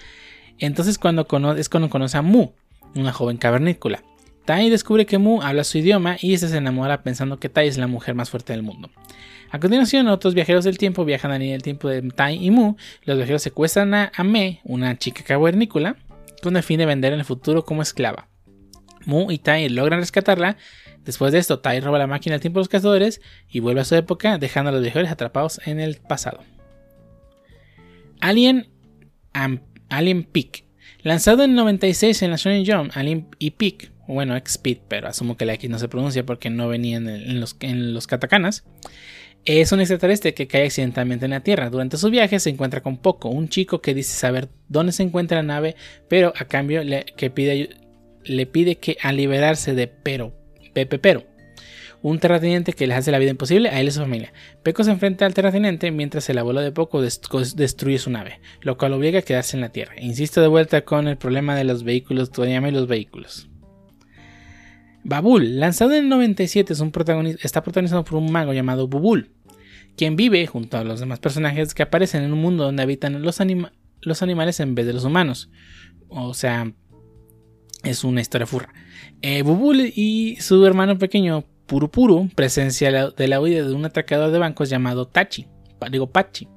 Entonces 0.57 0.97
cuando 0.97 1.27
es 1.55 1.69
cuando 1.69 1.89
conoce 1.91 2.17
a 2.17 2.23
Mu, 2.23 2.47
una 2.95 3.13
joven 3.13 3.37
cavernícola. 3.37 4.01
Tai 4.45 4.71
descubre 4.71 5.05
que 5.05 5.19
Mu 5.19 5.43
habla 5.43 5.63
su 5.65 5.77
idioma 5.77 6.17
y 6.19 6.35
se 6.39 6.57
enamora 6.57 7.03
pensando 7.03 7.39
que 7.39 7.47
Tai 7.47 7.67
es 7.67 7.77
la 7.77 7.85
mujer 7.85 8.15
más 8.15 8.31
fuerte 8.31 8.53
del 8.53 8.63
mundo. 8.63 8.89
A 9.51 9.59
continuación, 9.59 10.07
otros 10.07 10.33
viajeros 10.33 10.63
del 10.63 10.79
tiempo 10.79 11.05
viajan 11.05 11.29
a 11.29 11.37
la 11.37 11.45
del 11.45 11.61
tiempo 11.61 11.89
de 11.89 12.01
Tai 12.01 12.43
y 12.43 12.49
Mu. 12.49 12.73
Los 13.03 13.17
viajeros 13.17 13.43
secuestran 13.43 13.93
a 13.93 14.23
Me, 14.23 14.61
una 14.63 14.97
chica 14.97 15.23
cavernícola, 15.23 15.95
con 16.41 16.57
el 16.57 16.63
fin 16.63 16.79
de 16.79 16.87
vender 16.87 17.13
en 17.13 17.19
el 17.19 17.25
futuro 17.25 17.63
como 17.63 17.83
esclava. 17.83 18.28
Mu 19.09 19.31
y 19.31 19.39
Tai 19.39 19.67
logran 19.69 19.99
rescatarla. 19.99 20.57
Después 21.03 21.31
de 21.31 21.39
esto, 21.39 21.59
Tai 21.59 21.79
roba 21.81 21.97
la 21.97 22.07
máquina 22.07 22.35
del 22.35 22.41
tiempo 22.41 22.59
de 22.59 22.61
los 22.61 22.69
cazadores 22.69 23.21
y 23.49 23.59
vuelve 23.59 23.81
a 23.81 23.85
su 23.85 23.95
época, 23.95 24.37
dejando 24.37 24.69
a 24.69 24.71
los 24.71 24.81
viajeros 24.81 25.09
atrapados 25.09 25.59
en 25.65 25.79
el 25.79 25.97
pasado. 25.97 26.39
Alien, 28.19 28.69
Alien 29.89 30.23
Peak. 30.23 30.63
Lanzado 31.01 31.43
en 31.43 31.55
96 31.55 32.21
en 32.23 32.31
la 32.31 32.37
Shonen 32.37 32.65
Jump, 32.65 32.91
Alien 32.93 33.27
y 33.39 33.51
Peak, 33.51 33.91
bueno, 34.07 34.35
X-Speed, 34.35 34.79
pero 34.87 35.07
asumo 35.07 35.37
que 35.37 35.45
la 35.45 35.53
X 35.53 35.69
no 35.69 35.79
se 35.79 35.87
pronuncia 35.87 36.25
porque 36.25 36.49
no 36.49 36.67
venía 36.67 36.97
en, 36.97 37.39
los, 37.39 37.55
en 37.61 37.97
katakanas. 38.07 38.65
Es 39.45 39.71
un 39.71 39.79
extraterrestre 39.79 40.33
que 40.33 40.47
cae 40.47 40.65
accidentalmente 40.65 41.25
en 41.25 41.31
la 41.31 41.39
Tierra. 41.39 41.69
Durante 41.69 41.95
su 41.95 42.09
viaje 42.09 42.39
se 42.39 42.49
encuentra 42.49 42.81
con 42.81 42.97
Poco, 42.97 43.29
un 43.29 43.47
chico 43.47 43.81
que 43.81 43.93
dice 43.93 44.13
saber 44.13 44.49
dónde 44.67 44.91
se 44.91 45.03
encuentra 45.03 45.37
la 45.37 45.43
nave, 45.43 45.75
pero 46.09 46.33
a 46.35 46.45
cambio 46.45 46.83
le, 46.83 47.05
que 47.15 47.29
pide 47.29 47.69
le 48.23 48.45
pide 48.45 48.77
que 48.77 48.97
al 49.01 49.17
liberarse 49.17 49.73
de 49.73 49.87
Pero, 49.87 50.33
Pepe 50.73 50.99
Pero, 50.99 51.25
un 52.01 52.19
terrateniente 52.19 52.73
que 52.73 52.87
les 52.87 52.97
hace 52.97 53.11
la 53.11 53.19
vida 53.19 53.31
imposible 53.31 53.69
a 53.69 53.79
él 53.79 53.87
y 53.87 53.89
a 53.89 53.91
su 53.91 53.99
familia. 53.99 54.33
Peco 54.63 54.83
se 54.83 54.91
enfrenta 54.91 55.25
al 55.25 55.33
terrateniente 55.33 55.91
mientras 55.91 56.29
el 56.29 56.37
abuelo 56.37 56.61
de 56.61 56.71
Poco 56.71 57.01
destruye 57.01 57.97
su 57.97 58.09
nave, 58.09 58.39
lo 58.61 58.77
cual 58.77 58.93
obliga 58.93 59.19
a 59.19 59.23
quedarse 59.23 59.57
en 59.57 59.61
la 59.61 59.69
Tierra. 59.69 59.93
Insisto 59.99 60.41
de 60.41 60.47
vuelta 60.47 60.81
con 60.81 61.07
el 61.07 61.17
problema 61.17 61.55
de 61.55 61.65
los 61.65 61.83
vehículos, 61.83 62.31
Toriyama 62.31 62.69
y 62.69 62.73
los 62.73 62.87
vehículos. 62.87 63.49
Babul, 65.03 65.59
lanzado 65.59 65.93
en 65.93 66.03
el 66.03 66.09
97, 66.09 66.73
es 66.73 66.79
un 66.79 66.91
protagonista, 66.91 67.41
está 67.43 67.63
protagonizado 67.63 68.03
por 68.03 68.17
un 68.17 68.31
mago 68.31 68.53
llamado 68.53 68.87
Bubul, 68.87 69.31
quien 69.95 70.15
vive 70.15 70.45
junto 70.45 70.77
a 70.77 70.83
los 70.83 70.99
demás 70.99 71.19
personajes 71.19 71.73
que 71.73 71.83
aparecen 71.83 72.23
en 72.23 72.33
un 72.33 72.39
mundo 72.39 72.63
donde 72.65 72.83
habitan 72.83 73.21
los, 73.21 73.39
los 74.01 74.21
animales 74.21 74.59
en 74.59 74.75
vez 74.75 74.85
de 74.85 74.93
los 74.93 75.05
humanos. 75.05 75.49
O 76.09 76.33
sea, 76.33 76.73
es 77.83 78.03
una 78.03 78.21
historia 78.21 78.47
furra. 78.47 78.73
Eh, 79.21 79.41
Bubul 79.41 79.91
y 79.95 80.37
su 80.39 80.65
hermano 80.65 80.97
pequeño 80.97 81.45
Purupuru 81.65 82.29
presencia 82.33 83.09
de 83.09 83.27
la 83.27 83.39
huida 83.39 83.63
de 83.63 83.73
un 83.73 83.85
atracador 83.85 84.31
de 84.31 84.39
bancos 84.39 84.69
llamado 84.69 85.07
Tachi. 85.07 85.47
digo 85.91 86.11
Pachi, 86.11 86.47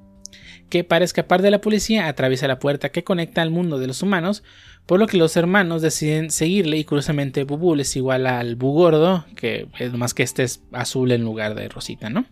que 0.69 0.83
para 0.83 1.05
escapar 1.05 1.43
de 1.43 1.51
la 1.51 1.61
policía 1.61 2.07
atraviesa 2.07 2.47
la 2.47 2.57
puerta 2.57 2.89
que 2.89 3.03
conecta 3.03 3.43
al 3.43 3.51
mundo 3.51 3.77
de 3.77 3.85
los 3.85 4.01
humanos, 4.01 4.43
por 4.87 4.99
lo 4.99 5.05
que 5.05 5.17
los 5.17 5.37
hermanos 5.37 5.83
deciden 5.83 6.31
seguirle 6.31 6.77
y 6.77 6.83
curiosamente 6.83 7.43
Bubul 7.43 7.79
es 7.79 7.95
igual 7.95 8.25
al 8.25 8.55
Bugordo, 8.55 9.25
que 9.35 9.67
es 9.77 9.93
más 9.93 10.15
que 10.15 10.23
este 10.23 10.41
es 10.41 10.63
azul 10.71 11.11
en 11.11 11.23
lugar 11.23 11.53
de 11.53 11.69
rosita, 11.69 12.09
¿no? 12.09 12.25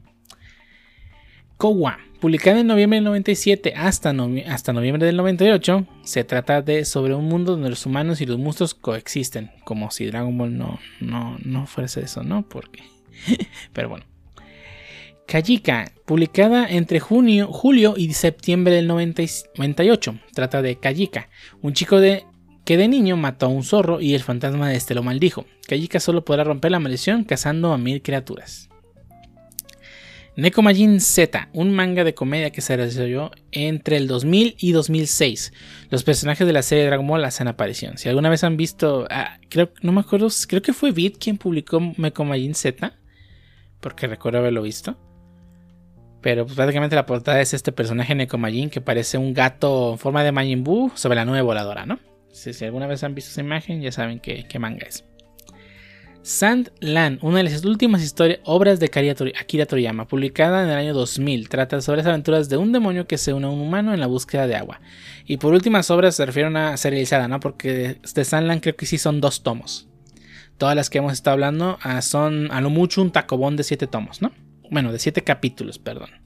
Kowa, 1.57 1.99
publicada 2.21 2.59
en 2.59 2.67
noviembre 2.67 2.97
del 2.97 3.05
97 3.05 3.73
hasta, 3.75 4.13
noviembre 4.13 5.05
del 5.05 5.17
98, 5.17 5.87
se 6.03 6.23
trata 6.23 6.61
de 6.61 6.85
sobre 6.85 7.15
un 7.15 7.25
mundo 7.25 7.53
donde 7.53 7.71
los 7.71 7.85
humanos 7.85 8.21
y 8.21 8.27
los 8.27 8.37
monstruos 8.37 8.75
coexisten, 8.75 9.51
como 9.65 9.89
si 9.89 10.05
Dragon 10.05 10.37
Ball 10.37 10.55
no, 10.55 10.79
no, 11.01 11.37
no 11.43 11.65
fuese 11.65 12.01
eso, 12.01 12.23
¿no? 12.23 12.47
Porque... 12.47 12.83
Pero 13.73 13.89
bueno. 13.89 14.05
Kajika, 15.27 15.91
publicada 16.05 16.69
entre 16.69 16.99
junio, 16.99 17.47
julio 17.47 17.95
y 17.97 18.13
septiembre 18.13 18.75
del 18.75 18.87
98, 18.87 20.19
trata 20.33 20.61
de 20.61 20.77
Kajika, 20.77 21.29
un 21.61 21.73
chico 21.73 21.99
de, 21.99 22.25
que 22.65 22.77
de 22.77 22.87
niño 22.87 23.17
mató 23.17 23.47
a 23.47 23.49
un 23.49 23.63
zorro 23.63 23.99
y 23.99 24.13
el 24.13 24.21
fantasma 24.21 24.69
de 24.69 24.75
este 24.75 24.93
lo 24.93 25.01
maldijo. 25.01 25.45
Kajika 25.67 25.99
solo 25.99 26.23
podrá 26.23 26.43
romper 26.43 26.71
la 26.71 26.79
maldición 26.79 27.23
cazando 27.23 27.73
a 27.73 27.79
mil 27.79 28.01
criaturas. 28.03 28.70
Nekomajin 30.37 31.01
Z, 31.01 31.49
un 31.51 31.73
manga 31.73 32.05
de 32.05 32.13
comedia 32.13 32.51
que 32.51 32.61
se 32.61 32.77
desarrolló 32.77 33.31
entre 33.51 33.97
el 33.97 34.07
2000 34.07 34.55
y 34.59 34.71
2006. 34.71 35.51
Los 35.89 36.03
personajes 36.03 36.47
de 36.47 36.53
la 36.53 36.61
serie 36.61 36.85
Dragon 36.85 37.05
Ball 37.05 37.25
hacen 37.25 37.49
aparición. 37.49 37.97
Si 37.97 38.07
alguna 38.07 38.29
vez 38.29 38.43
han 38.45 38.55
visto, 38.55 39.07
ah, 39.09 39.37
creo, 39.49 39.71
no 39.81 39.91
me 39.91 39.99
acuerdo, 39.99 40.29
creo 40.47 40.61
que 40.61 40.73
fue 40.73 40.91
Beat 40.91 41.17
quien 41.19 41.37
publicó 41.37 41.81
Nekomajin 41.97 42.55
Z, 42.55 42.93
porque 43.81 44.07
recuerdo 44.07 44.39
haberlo 44.39 44.61
visto. 44.61 44.97
Pero 46.21 46.45
pues, 46.45 46.55
prácticamente 46.55 46.95
la 46.95 47.05
portada 47.05 47.41
es 47.41 47.53
este 47.53 47.73
personaje 47.73 48.15
Nekomajin 48.15 48.69
que 48.69 48.79
parece 48.79 49.17
un 49.17 49.33
gato 49.33 49.91
en 49.91 49.97
forma 49.97 50.23
de 50.23 50.31
Majin 50.31 50.63
Buu 50.63 50.91
sobre 50.95 51.15
la 51.15 51.25
nube 51.25 51.41
voladora, 51.41 51.85
¿no? 51.85 51.99
Si, 52.31 52.63
alguna 52.63 52.87
vez 52.87 53.03
han 53.03 53.15
visto 53.15 53.31
esa 53.31 53.41
imagen, 53.41 53.81
ya 53.81 53.91
saben 53.91 54.21
qué 54.21 54.59
manga 54.59 54.87
es. 54.87 55.03
Sandland, 56.23 57.17
una 57.23 57.37
de 57.37 57.43
las 57.45 57.65
últimas 57.65 58.03
historias, 58.03 58.39
obras 58.43 58.79
de 58.79 58.91
Akira 59.39 59.65
Toriyama, 59.65 60.07
publicada 60.07 60.63
en 60.63 60.69
el 60.69 60.77
año 60.77 60.93
2000, 60.93 61.49
trata 61.49 61.81
sobre 61.81 61.97
las 61.97 62.07
aventuras 62.07 62.47
de 62.47 62.57
un 62.57 62.71
demonio 62.71 63.07
que 63.07 63.17
se 63.17 63.33
une 63.33 63.47
a 63.47 63.49
un 63.49 63.59
humano 63.59 63.93
en 63.93 63.99
la 63.99 64.05
búsqueda 64.05 64.45
de 64.45 64.55
agua. 64.55 64.81
Y 65.25 65.37
por 65.37 65.53
últimas 65.53 65.89
obras 65.89 66.15
se 66.15 66.25
refieren 66.25 66.55
a 66.57 66.77
serializada, 66.77 67.27
¿no? 67.27 67.39
Porque 67.39 67.97
de 68.13 68.25
Sandland 68.25 68.61
creo 68.61 68.75
que 68.75 68.85
sí 68.85 68.99
son 68.99 69.19
dos 69.19 69.41
tomos. 69.41 69.87
Todas 70.59 70.75
las 70.75 70.91
que 70.91 70.99
hemos 70.99 71.13
estado 71.13 71.33
hablando 71.33 71.79
ah, 71.81 72.03
son 72.03 72.51
a 72.51 72.61
lo 72.61 72.69
mucho 72.69 73.01
un 73.01 73.11
tacobón 73.11 73.55
de 73.55 73.63
siete 73.63 73.87
tomos, 73.87 74.21
¿no? 74.21 74.31
Bueno, 74.69 74.91
de 74.91 74.99
siete 74.99 75.23
capítulos, 75.23 75.79
perdón. 75.79 76.20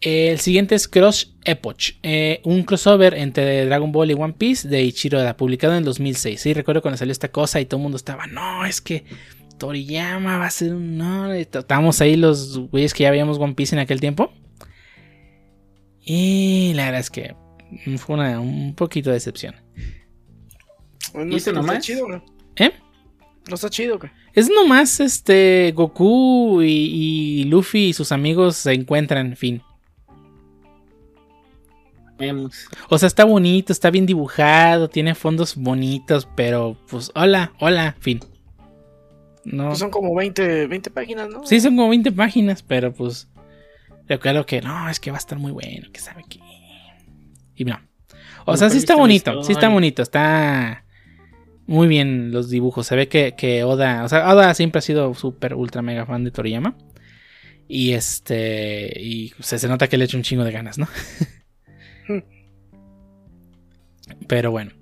El 0.00 0.38
siguiente 0.38 0.76
es 0.76 0.86
Cross 0.86 1.34
Epoch, 1.44 1.96
eh, 2.04 2.40
un 2.44 2.62
crossover 2.62 3.14
entre 3.14 3.66
Dragon 3.66 3.90
Ball 3.90 4.12
y 4.12 4.14
One 4.14 4.34
Piece 4.34 4.68
de 4.68 4.82
Ichiro 4.82 5.18
Oda, 5.18 5.36
publicado 5.36 5.76
en 5.76 5.82
2006. 5.82 6.40
Sí, 6.40 6.54
recuerdo 6.54 6.82
cuando 6.82 6.98
salió 6.98 7.10
esta 7.10 7.32
cosa 7.32 7.60
y 7.60 7.66
todo 7.66 7.78
el 7.78 7.82
mundo 7.82 7.96
estaba, 7.96 8.26
no, 8.28 8.64
es 8.64 8.80
que 8.80 9.04
Toriyama 9.58 10.38
va 10.38 10.46
a 10.46 10.50
ser 10.50 10.74
un... 10.74 10.96
No, 10.96 11.32
estábamos 11.32 12.00
ahí 12.00 12.16
los 12.16 12.58
güeyes 12.70 12.94
que 12.94 13.02
ya 13.02 13.10
veíamos 13.10 13.38
One 13.38 13.54
Piece 13.54 13.74
en 13.74 13.80
aquel 13.80 13.98
tiempo. 13.98 14.32
Y 16.04 16.72
la 16.74 16.86
verdad 16.86 17.00
es 17.00 17.10
que 17.10 17.34
fue 17.98 18.14
una, 18.14 18.38
un 18.38 18.76
poquito 18.76 19.10
de 19.10 19.14
decepción. 19.14 19.56
¿Y 21.28 21.36
eso 21.36 21.52
nomás? 21.52 21.78
está 21.78 21.80
chido, 21.80 22.08
¿no? 22.08 22.24
¿Eh? 22.54 22.70
¿No 23.48 23.54
está 23.56 23.68
chido? 23.68 23.98
¿qué? 23.98 24.10
Es 24.32 24.48
nomás 24.48 25.00
este 25.00 25.72
Goku 25.74 26.62
y, 26.62 27.40
y 27.40 27.44
Luffy 27.44 27.88
y 27.88 27.92
sus 27.92 28.12
amigos 28.12 28.56
se 28.58 28.72
encuentran, 28.72 29.26
en 29.26 29.36
fin. 29.36 29.62
O 32.88 32.98
sea, 32.98 33.06
está 33.06 33.24
bonito, 33.24 33.72
está 33.72 33.90
bien 33.90 34.06
dibujado, 34.06 34.88
tiene 34.88 35.14
fondos 35.14 35.56
bonitos, 35.56 36.28
pero 36.34 36.76
pues 36.88 37.10
hola, 37.14 37.52
hola, 37.60 37.96
fin. 38.00 38.20
No. 39.44 39.68
Pues 39.68 39.78
son 39.78 39.90
como 39.90 40.14
20, 40.14 40.66
20 40.66 40.90
páginas, 40.90 41.28
¿no? 41.28 41.46
Sí, 41.46 41.60
son 41.60 41.76
como 41.76 41.88
20 41.88 42.12
páginas, 42.12 42.62
pero 42.62 42.92
pues 42.92 43.28
recuerdo 44.06 44.44
que 44.46 44.60
no, 44.60 44.88
es 44.88 45.00
que 45.00 45.10
va 45.10 45.16
a 45.16 45.20
estar 45.20 45.38
muy 45.38 45.52
bueno, 45.52 45.88
que 45.92 46.00
sabe 46.00 46.24
que... 46.28 46.40
Y 47.54 47.64
no. 47.64 47.80
O 48.44 48.56
sea, 48.56 48.70
sí 48.70 48.78
está 48.78 48.96
bonito, 48.96 49.42
sí 49.42 49.52
está 49.52 49.68
bonito, 49.68 50.02
está 50.02 50.84
muy 51.66 51.86
bien 51.86 52.32
los 52.32 52.48
dibujos. 52.48 52.86
Se 52.86 52.96
ve 52.96 53.08
que, 53.08 53.34
que 53.36 53.62
Oda, 53.62 54.04
o 54.04 54.08
sea, 54.08 54.32
Oda 54.32 54.54
siempre 54.54 54.78
ha 54.78 54.82
sido 54.82 55.14
súper, 55.14 55.54
ultra, 55.54 55.82
mega 55.82 56.06
fan 56.06 56.24
de 56.24 56.30
Toriyama. 56.30 56.76
Y 57.68 57.92
este, 57.92 58.98
y 58.98 59.34
se, 59.40 59.58
se 59.58 59.68
nota 59.68 59.88
que 59.88 59.98
le 59.98 60.06
echa 60.06 60.16
un 60.16 60.22
chingo 60.22 60.44
de 60.44 60.52
ganas, 60.52 60.78
¿no? 60.78 60.88
Pero 64.26 64.50
bueno. 64.50 64.72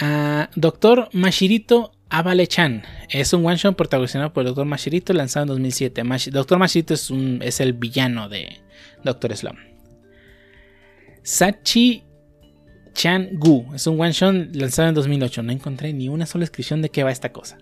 Ah, 0.00 0.50
Doctor 0.56 1.08
Mashirito 1.12 1.92
Abale-chan 2.10 2.82
es 3.08 3.32
un 3.32 3.44
one 3.44 3.56
shot 3.56 3.76
protagonizado 3.76 4.32
por 4.32 4.42
el 4.42 4.48
Doctor 4.48 4.66
Mashirito 4.66 5.12
lanzado 5.12 5.44
en 5.44 5.48
2007. 5.48 6.02
Doctor 6.30 6.58
Mashirito 6.58 6.94
es, 6.94 7.10
un, 7.10 7.40
es 7.42 7.60
el 7.60 7.72
villano 7.72 8.28
de 8.28 8.60
Doctor 9.02 9.36
Slum. 9.36 9.56
Sachi 11.22 12.04
Chan 12.92 13.30
Gu 13.32 13.74
es 13.74 13.86
un 13.86 14.00
one 14.00 14.12
shot 14.12 14.54
lanzado 14.54 14.88
en 14.88 14.94
2008. 14.94 15.42
No 15.42 15.52
encontré 15.52 15.92
ni 15.92 16.08
una 16.08 16.26
sola 16.26 16.42
descripción 16.42 16.82
de 16.82 16.90
qué 16.90 17.02
va 17.02 17.10
esta 17.10 17.32
cosa. 17.32 17.58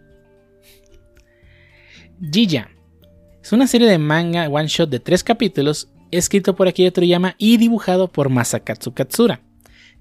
Jiya 2.20 2.70
es 3.42 3.52
una 3.52 3.66
serie 3.66 3.88
de 3.88 3.98
manga 3.98 4.48
one 4.48 4.68
shot 4.68 4.90
de 4.90 5.00
tres 5.00 5.24
capítulos 5.24 5.91
escrito 6.12 6.54
por 6.54 6.68
Akira 6.68 6.90
Toriyama 6.90 7.34
y 7.38 7.56
dibujado 7.56 8.12
por 8.12 8.28
Masakatsu 8.28 8.94
Katsura, 8.94 9.40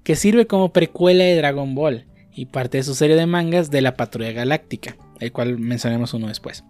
que 0.04 0.14
sirve 0.14 0.46
como 0.46 0.72
precuela 0.72 1.24
de 1.24 1.36
Dragon 1.36 1.74
Ball 1.74 2.06
y 2.32 2.46
parte 2.46 2.78
de 2.78 2.84
su 2.84 2.94
serie 2.94 3.16
de 3.16 3.26
mangas 3.26 3.70
de 3.70 3.80
la 3.80 3.96
Patrulla 3.96 4.32
Galáctica, 4.32 4.96
el 5.20 5.32
cual 5.32 5.58
mencionaremos 5.58 6.14
uno 6.14 6.28
después. 6.28 6.64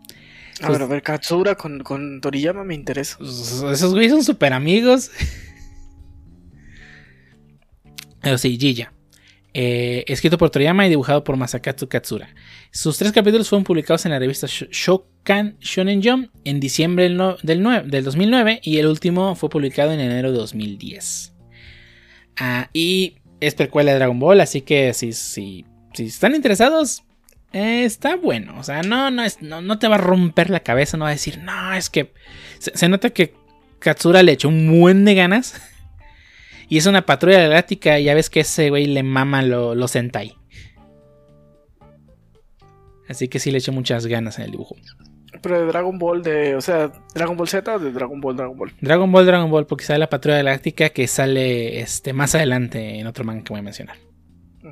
A 0.61 0.71
ver, 0.71 0.83
a 0.83 0.87
ver, 0.87 1.03
Katsura 1.03 1.57
con, 1.57 2.21
Toriyama 2.21 2.65
me 2.65 2.75
interesa. 2.75 3.19
Esos 3.21 3.93
güeyes 3.93 4.13
son 4.13 4.25
súper 4.25 4.53
amigos. 4.53 5.11
Pero 8.23 8.39
sí, 8.39 8.57
Jiya. 8.59 8.93
Eh, 9.55 10.05
escrito 10.09 10.39
por 10.39 10.49
Toriyama 10.49 10.87
y 10.87 10.91
dibujado 10.91 11.25
por 11.25 11.37
Masakatsu 11.37 11.87
Katsura. 11.87 12.35
Sus 12.71 12.97
tres 12.97 13.13
capítulos 13.13 13.51
fueron 13.51 13.65
publicados 13.65 14.07
en 14.07 14.13
la 14.13 14.19
revista 14.19 14.47
Shokan 14.49 15.57
Shonen 15.61 16.03
Jump 16.03 16.31
en 16.45 16.59
diciembre 16.59 17.05
del, 17.05 17.19
2009 17.19 18.61
y 18.63 18.79
el 18.79 18.87
último 18.87 19.35
fue 19.35 19.51
publicado 19.51 19.93
en 19.93 20.01
enero 20.01 20.33
de 20.33 20.39
2010. 20.39 21.35
Ah, 22.39 22.71
y 22.73 23.17
es 23.41 23.55
precuela 23.55 23.93
de 23.93 23.99
Dragon 23.99 24.19
Ball, 24.19 24.41
así 24.41 24.63
que 24.63 24.95
si, 24.95 25.13
si, 25.13 25.67
si 25.93 26.07
están 26.07 26.35
interesados, 26.35 27.03
eh, 27.53 27.85
está 27.85 28.17
bueno. 28.17 28.59
O 28.59 28.63
sea, 28.63 28.83
no, 28.83 29.11
no, 29.11 29.23
es, 29.23 29.43
no, 29.43 29.79
te 29.79 29.89
va 29.89 29.97
a 29.97 29.99
romper 29.99 30.49
la 30.49 30.61
cabeza, 30.61 30.97
no 30.97 31.05
va 31.05 31.11
a 31.11 31.13
decir, 31.13 31.41
no, 31.43 31.75
es 31.75 31.91
que 31.91 32.11
se, 32.59 32.75
se 32.75 32.89
nota 32.89 33.11
que 33.11 33.35
Katsura 33.81 34.23
le 34.23 34.33
echó 34.33 34.49
un 34.49 34.81
buen 34.81 35.05
de 35.05 35.15
ganas 35.15 35.61
y 36.73 36.79
es 36.79 36.87
una 36.87 37.05
patrulla 37.05 37.43
galáctica, 37.43 37.99
ya 37.99 38.15
ves 38.15 38.31
que 38.31 38.41
ese 38.41 38.71
güey 38.71 38.87
le 38.87 39.03
mama 39.03 39.43
lo, 39.43 39.75
lo 39.75 39.89
Sentai. 39.89 40.39
Así 43.07 43.29
que 43.29 43.39
sí 43.39 43.51
le 43.51 43.59
echo 43.59 43.73
muchas 43.73 44.07
ganas 44.07 44.39
en 44.39 44.47
el 44.47 44.53
dibujo. 44.53 44.77
Pero 45.43 45.61
de 45.61 45.67
Dragon 45.67 45.99
Ball, 45.99 46.23
de, 46.23 46.57
o 46.57 46.63
sea, 46.63 46.91
Dragon 47.15 47.37
Ball 47.37 47.49
Z 47.49 47.75
o 47.75 47.79
de 47.79 47.93
Dragon 47.93 48.19
Ball, 48.23 48.37
Dragon 48.39 48.57
Ball. 48.57 48.73
Dragon 48.81 49.13
Ball, 49.13 49.27
Dragon 49.27 49.51
Ball, 49.51 49.67
porque 49.67 49.85
sale 49.85 49.99
la 49.99 50.09
patrulla 50.09 50.39
galáctica 50.39 50.89
que 50.89 51.07
sale 51.09 51.81
este, 51.81 52.15
más 52.15 52.35
adelante 52.35 52.99
en 52.99 53.07
otro 53.07 53.23
manga 53.23 53.45
que 53.45 53.53
voy 53.53 53.61
a 53.61 53.65
mencionar. 53.65 53.97
Mm. 54.63 54.69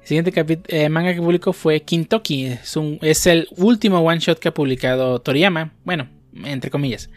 El 0.00 0.06
siguiente 0.06 0.32
eh, 0.68 0.88
manga 0.88 1.12
que 1.12 1.20
publicó 1.20 1.52
fue 1.52 1.82
Kintoki. 1.82 2.46
Es, 2.46 2.74
es 3.02 3.26
el 3.26 3.48
último 3.58 3.98
one 3.98 4.18
shot 4.18 4.38
que 4.38 4.48
ha 4.48 4.54
publicado 4.54 5.20
Toriyama. 5.20 5.74
Bueno, 5.84 6.08
entre 6.42 6.70
comillas. 6.70 7.10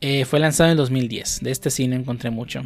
Eh, 0.00 0.24
fue 0.26 0.38
lanzado 0.38 0.70
en 0.70 0.76
2010. 0.76 1.40
De 1.40 1.50
este 1.50 1.70
sí 1.70 1.88
no 1.88 1.96
encontré 1.96 2.30
mucho. 2.30 2.62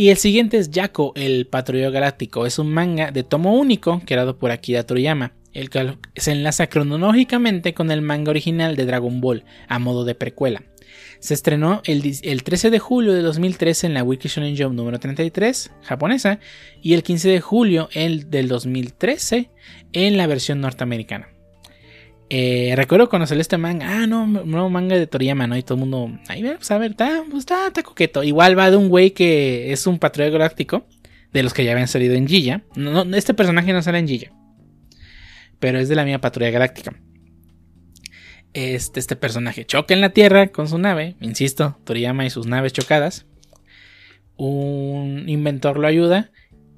Y 0.00 0.08
el 0.08 0.16
siguiente 0.16 0.56
es 0.56 0.70
Yako, 0.70 1.12
el 1.14 1.46
patrullero 1.46 1.92
galáctico. 1.92 2.46
Es 2.46 2.58
un 2.58 2.72
manga 2.72 3.10
de 3.10 3.22
tomo 3.22 3.52
único 3.52 4.00
creado 4.06 4.38
por 4.38 4.50
Akira 4.50 4.86
Toriyama, 4.86 5.34
el 5.52 5.68
cual 5.68 5.98
se 6.16 6.32
enlaza 6.32 6.68
cronológicamente 6.68 7.74
con 7.74 7.90
el 7.90 8.00
manga 8.00 8.30
original 8.30 8.76
de 8.76 8.86
Dragon 8.86 9.20
Ball, 9.20 9.44
a 9.68 9.78
modo 9.78 10.06
de 10.06 10.14
precuela. 10.14 10.62
Se 11.18 11.34
estrenó 11.34 11.82
el, 11.84 12.02
13 12.42 12.70
de 12.70 12.78
julio 12.78 13.12
de 13.12 13.20
2013 13.20 13.88
en 13.88 13.92
la 13.92 14.02
Wiki 14.02 14.28
Shonen 14.28 14.56
Jump 14.56 14.74
número 14.74 14.98
33 14.98 15.70
japonesa 15.82 16.40
y 16.80 16.94
el 16.94 17.02
15 17.02 17.28
de 17.28 17.40
julio 17.42 17.90
el 17.92 18.30
del 18.30 18.48
2013 18.48 19.50
en 19.92 20.16
la 20.16 20.26
versión 20.26 20.62
norteamericana. 20.62 21.28
Eh, 22.32 22.74
recuerdo 22.76 23.08
cuando 23.08 23.26
salió 23.26 23.40
este 23.40 23.58
manga, 23.58 23.88
ah, 23.88 24.06
no, 24.06 24.24
nuevo 24.24 24.70
manga 24.70 24.96
de 24.96 25.08
Toriyama, 25.08 25.48
¿no? 25.48 25.56
Y 25.56 25.64
todo 25.64 25.74
el 25.74 25.80
mundo, 25.80 26.16
ahí 26.28 26.42
pues 26.42 26.70
a 26.70 26.78
ver, 26.78 26.92
está, 26.92 27.24
pues, 27.28 27.40
está, 27.40 27.66
está, 27.66 27.82
coqueto. 27.82 28.22
Igual 28.22 28.56
va 28.56 28.70
de 28.70 28.76
un 28.76 28.88
güey 28.88 29.10
que 29.10 29.72
es 29.72 29.88
un 29.88 29.98
patrullero 29.98 30.34
galáctico, 30.34 30.86
de 31.32 31.42
los 31.42 31.52
que 31.52 31.64
ya 31.64 31.72
habían 31.72 31.88
salido 31.88 32.14
en 32.14 32.28
Gilla. 32.28 32.62
No, 32.76 33.02
este 33.16 33.34
personaje 33.34 33.72
no 33.72 33.82
sale 33.82 33.98
en 33.98 34.06
Gilla, 34.06 34.32
pero 35.58 35.80
es 35.80 35.88
de 35.88 35.96
la 35.96 36.04
misma 36.04 36.20
patrulla 36.20 36.50
galáctica. 36.50 36.94
Este, 38.52 39.00
este 39.00 39.16
personaje 39.16 39.64
choca 39.64 39.92
en 39.92 40.00
la 40.00 40.10
Tierra 40.10 40.48
con 40.48 40.68
su 40.68 40.78
nave, 40.78 41.16
insisto, 41.20 41.78
Toriyama 41.82 42.26
y 42.26 42.30
sus 42.30 42.46
naves 42.46 42.72
chocadas. 42.72 43.26
Un 44.36 45.28
inventor 45.28 45.78
lo 45.80 45.88
ayuda 45.88 46.30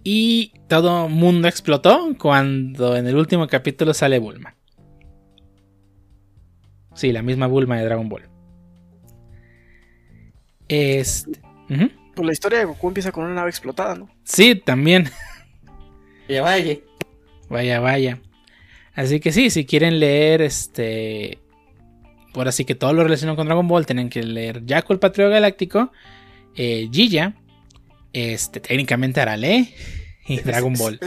y 0.02 0.54
todo 0.68 1.10
mundo 1.10 1.46
explotó 1.46 2.16
cuando 2.18 2.96
en 2.96 3.06
el 3.06 3.16
último 3.16 3.46
capítulo 3.48 3.92
sale 3.92 4.18
Bulma. 4.18 4.56
Sí, 6.94 7.12
la 7.12 7.22
misma 7.22 7.46
Bulma 7.46 7.78
de 7.78 7.84
Dragon 7.84 8.08
Ball. 8.08 8.28
Este. 10.68 11.40
Pues 12.14 12.26
la 12.26 12.32
historia 12.32 12.58
de 12.58 12.64
Goku 12.66 12.88
empieza 12.88 13.12
con 13.12 13.24
una 13.24 13.34
nave 13.34 13.50
explotada, 13.50 13.94
¿no? 13.94 14.10
Sí, 14.24 14.54
también. 14.54 15.08
Vaya, 16.28 16.42
vaya. 16.42 16.78
Vaya, 17.48 17.80
vaya. 17.80 18.20
Así 18.94 19.20
que 19.20 19.32
sí, 19.32 19.50
si 19.50 19.64
quieren 19.64 19.98
leer 20.00 20.42
este. 20.42 21.38
Por 22.32 22.48
así 22.48 22.64
que 22.64 22.74
todo 22.74 22.92
lo 22.92 23.04
relacionado 23.04 23.36
con 23.36 23.46
Dragon 23.46 23.68
Ball, 23.68 23.86
tienen 23.86 24.08
que 24.08 24.22
leer 24.22 24.62
Jaco 24.66 24.92
el 24.92 24.98
Patriota 24.98 25.34
Galáctico, 25.34 25.92
eh, 26.56 26.88
Gilla, 26.90 27.34
este, 28.12 28.60
técnicamente 28.60 29.20
Arale 29.20 29.74
y 30.26 30.40
Dragon 30.44 30.72
Ball. 30.74 30.98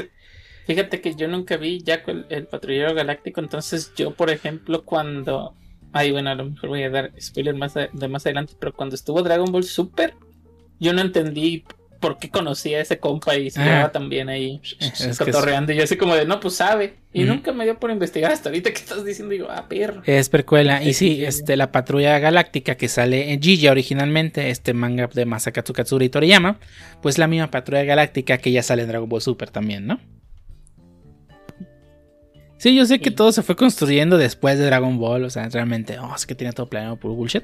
Fíjate 0.68 1.02
que 1.02 1.16
yo 1.16 1.28
nunca 1.28 1.58
vi 1.58 1.84
Jaco 1.86 2.12
el, 2.12 2.26
el 2.30 2.48
Patrullero 2.48 2.94
Galáctico, 2.94 3.42
entonces 3.42 3.94
yo, 3.96 4.14
por 4.16 4.30
ejemplo, 4.30 4.84
cuando. 4.84 5.56
Ay, 5.98 6.12
bueno, 6.12 6.30
a 6.30 6.36
lo 6.36 6.46
mejor 6.46 6.70
voy 6.70 6.84
a 6.84 6.90
dar 6.90 7.12
spoiler 7.20 7.56
más 7.56 7.74
de, 7.74 7.90
de 7.94 8.08
más 8.10 8.26
adelante, 8.26 8.54
pero 8.60 8.74
cuando 8.74 8.96
estuvo 8.96 9.22
Dragon 9.24 9.50
Ball 9.52 9.64
Super, 9.64 10.14
yo 10.80 10.92
no 10.92 11.00
entendí 11.02 11.64
por 12.02 12.20
qué 12.20 12.30
conocía 12.30 12.80
a 12.80 12.82
ese 12.82 13.00
compa 13.00 13.36
y 13.38 13.50
se 13.50 13.62
Ah. 13.62 13.66
llevaba 13.66 13.92
también 13.92 14.28
ahí 14.30 14.60
Es 14.82 15.18
cotorreando. 15.18 15.72
Y 15.72 15.78
yo 15.78 15.84
así 15.86 15.96
como 15.96 16.14
de, 16.14 16.26
no, 16.26 16.40
pues 16.42 16.56
sabe. 16.56 16.96
Y 17.14 17.24
nunca 17.24 17.54
me 17.54 17.64
dio 17.64 17.80
por 17.80 17.90
investigar 17.90 18.32
hasta 18.32 18.50
ahorita 18.50 18.72
que 18.72 18.78
estás 18.80 19.04
diciendo. 19.06 19.32
Digo, 19.32 19.48
ah, 19.50 19.68
perro. 19.70 20.04
Es 20.06 20.28
precuela. 20.30 20.84
Y 20.84 20.94
Sí, 20.94 21.08
sí, 21.12 21.16
sí. 21.16 21.26
este, 21.26 21.56
la 21.56 21.72
patrulla 21.72 22.20
galáctica 22.20 22.76
que 22.76 22.90
sale 22.90 23.32
en 23.32 23.42
Gilla 23.42 23.72
originalmente, 23.72 24.50
este 24.50 24.74
manga 24.74 25.08
de 25.08 25.26
Masakatsu 25.26 25.72
Katsura 25.74 26.04
y 26.06 26.10
Toriyama, 26.10 26.60
pues 27.02 27.18
la 27.18 27.28
misma 27.28 27.50
patrulla 27.50 27.86
galáctica 27.86 28.38
que 28.38 28.52
ya 28.52 28.62
sale 28.62 28.82
en 28.84 28.90
Dragon 28.90 29.08
Ball 29.10 29.22
Super 29.22 29.50
también, 29.50 29.88
¿no? 29.88 30.00
Sí, 32.58 32.74
yo 32.76 32.86
sé 32.86 33.00
que 33.00 33.12
todo 33.12 33.32
se 33.32 33.44
fue 33.44 33.56
construyendo 33.56 34.18
después 34.18 34.58
de 34.58 34.66
Dragon 34.66 34.98
Ball, 34.98 35.26
o 35.26 35.30
sea, 35.30 35.50
realmente, 35.50 36.00
oh, 36.00 36.16
es 36.16 36.26
que 36.26 36.36
tiene 36.36 36.54
todo 36.54 36.68
planeado 36.68 36.98
por 36.98 37.12
bullshit. 37.12 37.44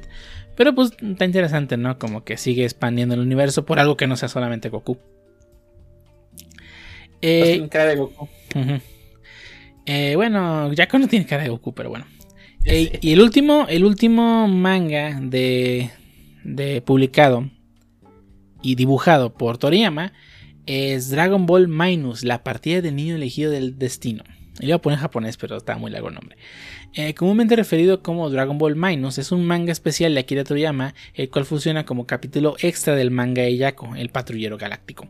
Pero 0.56 0.74
pues 0.74 0.92
está 1.02 1.26
interesante, 1.26 1.78
¿no? 1.78 2.00
Como 2.00 2.24
que 2.24 2.38
sigue 2.38 2.64
expandiendo 2.64 3.16
el 3.16 3.22
universo 3.22 3.66
por 3.66 3.80
algo 3.80 3.98
que 3.98 4.08
no 4.08 4.16
sea 4.16 4.30
solamente 4.30 4.70
Goku. 4.70 4.98
Eh, 7.22 7.56
Sin 7.56 7.68
cara 7.68 7.86
de 7.86 7.96
Goku. 7.98 8.24
Ujú. 8.56 8.82
Eh, 9.86 10.16
bueno, 10.16 10.72
Jaco 10.76 11.00
no 11.00 11.08
tiene 11.08 11.26
cara 11.26 11.44
de 11.44 11.50
Goku, 11.50 11.74
pero 11.74 11.90
bueno. 11.90 12.06
Eh, 12.66 13.00
y 13.02 13.14
el 13.14 13.22
último, 13.22 13.66
el 13.70 13.84
último 13.84 14.48
manga 14.48 15.20
de, 15.20 15.90
de 16.44 16.82
publicado 16.82 17.50
y 18.62 18.76
dibujado 18.76 19.34
por 19.34 19.58
Toriyama 19.58 20.14
es 20.68 21.10
Dragon 21.10 21.46
Ball 21.48 21.68
Minus, 21.68 22.24
la 22.24 22.44
partida 22.44 22.82
del 22.82 22.96
niño 22.96 23.16
elegido 23.16 23.52
del 23.52 23.80
destino. 23.80 24.24
Iba 24.62 24.76
a 24.76 24.82
poner 24.82 25.00
japonés, 25.00 25.38
pero 25.38 25.58
está 25.58 25.76
muy 25.78 25.90
largo 25.90 26.10
el 26.10 26.16
nombre. 26.16 26.38
Eh, 26.94 27.16
comúnmente 27.16 27.56
referido 27.56 28.04
como 28.04 28.30
Dragon 28.30 28.58
Ball 28.58 28.76
Minus, 28.76 29.18
es 29.18 29.32
un 29.32 29.46
manga 29.46 29.72
especial 29.72 30.14
de 30.14 30.20
Akira 30.20 30.44
Toriyama, 30.44 30.94
el 31.16 31.30
cual 31.30 31.46
funciona 31.46 31.86
como 31.86 32.06
capítulo 32.06 32.56
extra 32.60 32.96
del 32.96 33.10
manga 33.10 33.42
de 33.42 33.58
Yako, 33.58 33.96
el 33.96 34.10
patrullero 34.10 34.58
galáctico. 34.58 35.08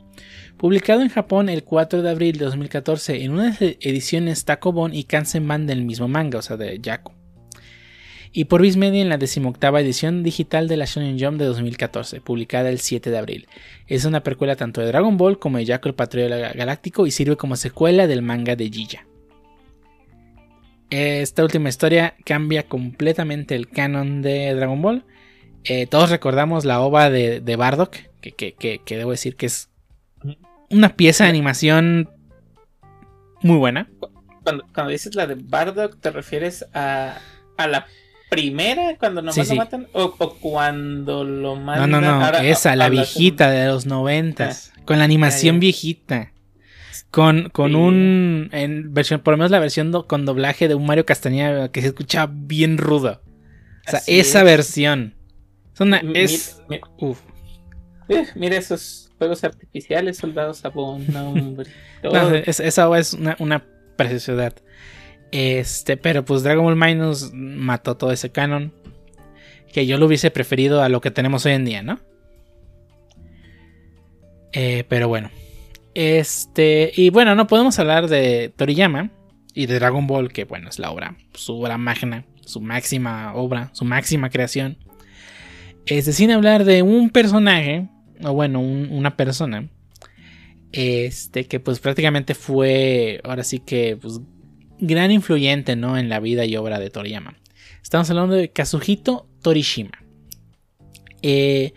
Publicado 0.57 1.01
en 1.01 1.09
Japón 1.09 1.49
el 1.49 1.63
4 1.63 2.01
de 2.01 2.09
abril 2.09 2.37
de 2.37 2.45
2014 2.45 3.23
en 3.23 3.31
unas 3.31 3.61
ediciones 3.61 4.45
Takobon 4.45 4.93
y 4.93 5.03
Kansenban 5.03 5.67
del 5.67 5.83
mismo 5.83 6.07
manga, 6.07 6.39
o 6.39 6.41
sea, 6.41 6.55
de 6.55 6.79
Yako. 6.79 7.13
Y 8.33 8.45
por 8.45 8.61
Viz 8.61 8.77
Media 8.77 9.01
en 9.01 9.09
la 9.09 9.17
decimoctava 9.17 9.81
edición 9.81 10.23
digital 10.23 10.69
de 10.69 10.77
la 10.77 10.85
Shonen 10.85 11.19
Jump 11.19 11.37
de 11.37 11.45
2014, 11.45 12.21
publicada 12.21 12.69
el 12.69 12.79
7 12.79 13.09
de 13.09 13.17
abril. 13.17 13.47
Es 13.87 14.05
una 14.05 14.23
precuela 14.23 14.55
tanto 14.55 14.79
de 14.79 14.87
Dragon 14.87 15.17
Ball 15.17 15.37
como 15.37 15.57
de 15.57 15.65
Yako 15.65 15.89
el 15.89 15.95
Patrullero 15.95 16.37
Galáctico 16.55 17.05
y 17.07 17.11
sirve 17.11 17.35
como 17.35 17.57
secuela 17.57 18.07
del 18.07 18.21
manga 18.21 18.55
de 18.55 18.69
Gilla. 18.69 19.05
Esta 20.91 21.41
última 21.43 21.69
historia 21.69 22.15
cambia 22.25 22.63
completamente 22.67 23.55
el 23.55 23.69
canon 23.69 24.21
de 24.21 24.53
Dragon 24.53 24.81
Ball. 24.81 25.05
Eh, 25.63 25.87
todos 25.87 26.09
recordamos 26.09 26.65
la 26.65 26.81
ova 26.81 27.09
de, 27.09 27.39
de 27.39 27.55
Bardock, 27.55 27.95
que, 28.19 28.31
que- 28.33 28.53
que- 28.53 28.81
que 28.83 28.97
debo 28.97 29.11
decir 29.11 29.35
que 29.35 29.45
es 29.45 29.69
una 30.69 30.89
pieza 30.95 31.23
de 31.23 31.29
animación 31.29 32.09
muy 33.41 33.57
buena. 33.57 33.89
Cuando, 34.43 34.65
cuando 34.73 34.91
dices 34.91 35.15
la 35.15 35.27
de 35.27 35.35
Bardock, 35.35 35.99
¿te 35.99 36.11
refieres 36.11 36.65
a, 36.73 37.17
a 37.57 37.67
la 37.67 37.85
primera? 38.29 38.97
Cuando 38.97 39.21
nomás 39.21 39.47
Sí, 39.47 39.53
lo 39.53 39.61
matan. 39.61 39.87
¿O, 39.93 40.15
o 40.17 40.35
cuando 40.39 41.23
lo 41.23 41.55
No, 41.55 41.61
matan? 41.61 41.89
no, 41.91 42.01
no, 42.01 42.25
Ahora, 42.25 42.43
esa, 42.43 42.73
a- 42.73 42.75
la 42.75 42.85
a 42.85 42.89
viejita 42.89 43.49
de 43.49 43.67
los 43.67 43.85
noventas, 43.85 44.73
con 44.83 44.97
la 44.99 45.05
animación 45.05 45.55
Ah, 45.55 45.59
viejita. 45.59 46.31
Con, 47.11 47.49
con 47.49 47.71
Sí. 47.71 47.75
un. 47.75 48.49
En 48.53 48.93
versión, 48.93 49.19
por 49.19 49.33
lo 49.33 49.37
menos 49.37 49.51
la 49.51 49.59
versión 49.59 49.91
do- 49.91 50.07
con 50.07 50.25
doblaje 50.25 50.67
de 50.67 50.75
un 50.75 50.85
Mario 50.85 51.05
Castañeda 51.05 51.69
que 51.71 51.81
se 51.81 51.87
escucha 51.87 52.27
bien 52.31 52.77
rudo. 52.77 53.21
O 53.87 53.89
sea, 53.89 53.99
Así 53.99 54.19
esa 54.19 54.39
es. 54.39 54.45
versión. 54.45 55.15
Es 55.73 55.81
una. 55.81 55.97
Es. 56.13 56.61
eh, 56.69 58.25
mira 58.35 58.55
esos 58.57 59.11
fuegos 59.17 59.43
artificiales, 59.43 60.17
soldados 60.17 60.57
sabón, 60.59 61.05
no, 61.11 61.33
es- 62.45 62.59
esa 62.59 62.97
es 62.97 63.13
una, 63.13 63.35
una 63.39 63.65
preciosidad. 63.97 64.53
Este, 65.31 65.97
pero 65.97 66.25
pues 66.25 66.43
Dragon 66.43 66.63
Ball 66.65 66.75
Minus 66.75 67.31
mató 67.33 67.97
todo 67.97 68.11
ese 68.11 68.31
canon. 68.31 68.73
Que 69.73 69.85
yo 69.85 69.97
lo 69.97 70.05
hubiese 70.07 70.31
preferido 70.31 70.81
a 70.81 70.89
lo 70.89 70.99
que 70.99 71.11
tenemos 71.11 71.45
hoy 71.45 71.53
en 71.53 71.63
día, 71.65 71.81
¿no? 71.81 71.99
Eh, 74.53 74.83
pero 74.89 75.07
bueno. 75.07 75.29
Este, 75.93 76.91
y 76.95 77.09
bueno, 77.09 77.35
no 77.35 77.47
podemos 77.47 77.77
hablar 77.79 78.07
de 78.07 78.53
Toriyama 78.55 79.11
y 79.53 79.65
de 79.65 79.75
Dragon 79.75 80.07
Ball, 80.07 80.31
que 80.31 80.45
bueno, 80.45 80.69
es 80.69 80.79
la 80.79 80.91
obra, 80.91 81.17
su 81.33 81.53
obra 81.59 81.77
magna, 81.77 82.25
su 82.45 82.61
máxima 82.61 83.33
obra, 83.35 83.69
su 83.73 83.83
máxima 83.85 84.29
creación. 84.29 84.77
Este, 85.85 86.13
sin 86.13 86.31
hablar 86.31 86.63
de 86.63 86.81
un 86.83 87.09
personaje, 87.09 87.87
o 88.23 88.33
bueno, 88.33 88.59
un- 88.61 88.89
una 88.91 89.17
persona, 89.17 89.67
este, 90.71 91.45
que 91.47 91.59
pues 91.59 91.79
prácticamente 91.79 92.35
fue, 92.35 93.19
ahora 93.23 93.43
sí 93.43 93.59
que, 93.59 93.97
pues, 93.97 94.21
gran 94.79 95.11
influyente, 95.11 95.75
¿no? 95.75 95.97
En 95.97 96.07
la 96.07 96.19
vida 96.19 96.45
y 96.45 96.55
obra 96.55 96.79
de 96.79 96.89
Toriyama. 96.89 97.35
Estamos 97.83 98.09
hablando 98.09 98.35
de 98.35 98.49
Kazuhito 98.51 99.27
Torishima. 99.41 99.91
Eh, 101.21 101.73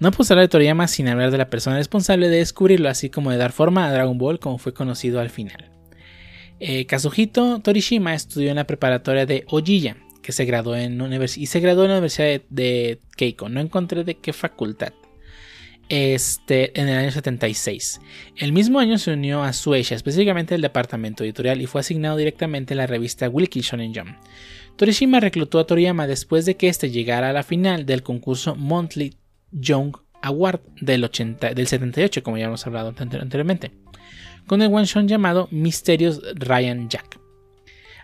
no 0.00 0.10
puedo 0.12 0.32
hablar 0.32 0.44
de 0.44 0.48
Toriyama 0.48 0.86
sin 0.88 1.08
hablar 1.08 1.30
de 1.30 1.38
la 1.38 1.50
persona 1.50 1.76
responsable 1.76 2.28
de 2.28 2.38
descubrirlo, 2.38 2.88
así 2.88 3.10
como 3.10 3.30
de 3.30 3.36
dar 3.36 3.52
forma 3.52 3.86
a 3.86 3.92
Dragon 3.92 4.18
Ball 4.18 4.38
como 4.38 4.58
fue 4.58 4.72
conocido 4.72 5.20
al 5.20 5.30
final. 5.30 5.70
Eh, 6.60 6.86
Kazuhito 6.86 7.60
Torishima 7.60 8.14
estudió 8.14 8.50
en 8.50 8.56
la 8.56 8.66
preparatoria 8.66 9.26
de 9.26 9.44
Ojiya, 9.48 9.96
que 10.22 10.32
se 10.32 10.44
graduó 10.44 10.76
en 10.76 11.00
y 11.36 11.46
se 11.46 11.60
graduó 11.60 11.84
en 11.84 11.90
la 11.90 11.96
Universidad 11.96 12.42
de, 12.48 13.00
Keiko. 13.16 13.48
No 13.48 13.60
encontré 13.60 14.04
de 14.04 14.16
qué 14.16 14.32
facultad. 14.32 14.92
Este, 15.88 16.78
en 16.78 16.88
el 16.88 16.98
año 16.98 17.10
76. 17.10 18.00
El 18.36 18.52
mismo 18.52 18.78
año 18.78 18.98
se 18.98 19.12
unió 19.12 19.42
a 19.42 19.54
Suecia, 19.54 19.96
específicamente 19.96 20.54
el 20.54 20.60
departamento 20.60 21.24
editorial, 21.24 21.62
y 21.62 21.66
fue 21.66 21.80
asignado 21.80 22.18
directamente 22.18 22.74
a 22.74 22.76
la 22.76 22.86
revista 22.86 23.30
Wiki 23.30 23.62
Shonen 23.62 23.94
Jump. 23.94 24.18
Torishima 24.76 25.18
reclutó 25.18 25.58
a 25.58 25.66
Toriyama 25.66 26.06
después 26.06 26.44
de 26.44 26.56
que 26.56 26.68
éste 26.68 26.90
llegara 26.90 27.30
a 27.30 27.32
la 27.32 27.42
final 27.42 27.86
del 27.86 28.02
concurso 28.02 28.54
Monthly 28.54 29.14
Young 29.52 29.96
Award 30.22 30.60
del, 30.80 31.04
80 31.04 31.54
del 31.54 31.66
78, 31.66 32.22
como 32.22 32.38
ya 32.38 32.46
hemos 32.46 32.66
hablado 32.66 32.94
ante- 32.96 33.18
anteriormente, 33.18 33.72
con 34.46 34.62
el 34.62 34.72
one 34.72 34.84
shot 34.84 35.06
llamado 35.06 35.48
Misterios 35.50 36.20
Ryan 36.34 36.88
Jack. 36.88 37.20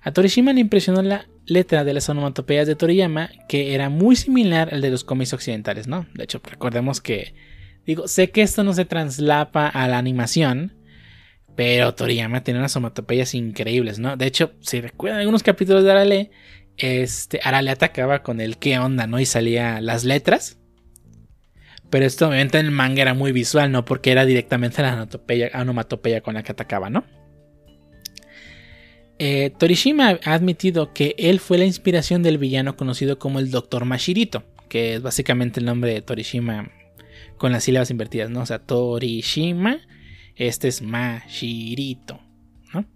A 0.03 0.13
Torishima 0.13 0.53
le 0.53 0.61
impresionó 0.61 1.01
la 1.03 1.27
letra 1.47 1.83
de 1.85 1.95
las 1.95 2.09
onomatopeyas 2.09 2.67
de 2.67 2.77
Toriyama, 2.77 3.31
que 3.49 3.75
era 3.75 3.89
muy 3.89 4.17
similar 4.17 4.73
al 4.73 4.81
de 4.83 4.91
los 4.91 5.03
cómics 5.05 5.33
occidentales, 5.33 5.87
¿no? 5.89 6.07
De 6.15 6.25
hecho, 6.25 6.41
recordemos 6.45 7.01
que, 7.01 7.35
digo, 7.87 8.07
sé 8.07 8.31
que 8.31 8.43
esto 8.43 8.65
no 8.65 8.75
se 8.75 8.85
traslapa 8.85 9.67
a 9.67 9.89
la 9.89 9.97
animación, 9.99 10.75
pero 11.57 11.95
Toriyama 11.95 12.43
tiene 12.43 12.61
unas 12.61 12.77
onomatopeyas 12.77 13.35
increíbles, 13.35 13.99
¿no? 13.99 14.17
De 14.17 14.27
hecho, 14.27 14.53
si 14.61 14.81
recuerdan 14.81 15.21
algunos 15.21 15.43
capítulos 15.43 15.85
de 15.85 15.91
Arale, 15.91 16.31
este, 16.77 17.41
Arale 17.43 17.71
atacaba 17.71 18.23
con 18.23 18.41
el 18.41 18.59
qué 18.59 18.79
onda, 18.79 19.07
¿no? 19.07 19.21
Y 19.21 19.27
salía 19.27 19.81
las 19.81 20.05
letras. 20.05 20.59
Pero 21.95 22.07
esto 22.07 22.27
obviamente 22.27 22.59
en 22.59 22.67
el 22.67 22.73
manga 22.73 23.03
era 23.03 23.15
muy 23.15 23.31
visual, 23.31 23.71
¿no? 23.71 23.85
Porque 23.85 24.11
era 24.11 24.27
directamente 24.27 24.83
la 24.83 25.07
onomatopeya, 25.55 26.23
con 26.23 26.35
la 26.35 26.43
que 26.43 26.51
atacaba, 26.51 26.91
¿no? 26.91 27.05
Eh, 29.21 29.53
Torishima 29.57 30.19
ha 30.25 30.35
admitido 30.35 30.93
que 30.93 31.15
él 31.19 31.39
fue 31.39 31.57
la 31.57 31.67
inspiración 31.67 32.25
del 32.25 32.37
villano 32.37 32.77
conocido 32.77 33.21
como 33.21 33.39
el 33.39 33.53
Dr. 33.53 33.85
Mashirito, 33.85 34.43
que 34.69 34.95
es 34.95 35.03
básicamente 35.03 35.61
el 35.61 35.67
nombre 35.67 35.95
de 35.95 36.03
Torishima 36.03 36.69
con 37.37 37.53
las 37.53 37.63
sílabas 37.63 37.93
invertidas, 37.93 38.29
¿no? 38.29 38.41
O 38.41 38.47
sea, 38.47 38.59
Torishima, 38.59 39.79
este 40.35 40.67
es 40.67 40.83
Mashirito, 40.83 42.19
¿no? 42.73 42.87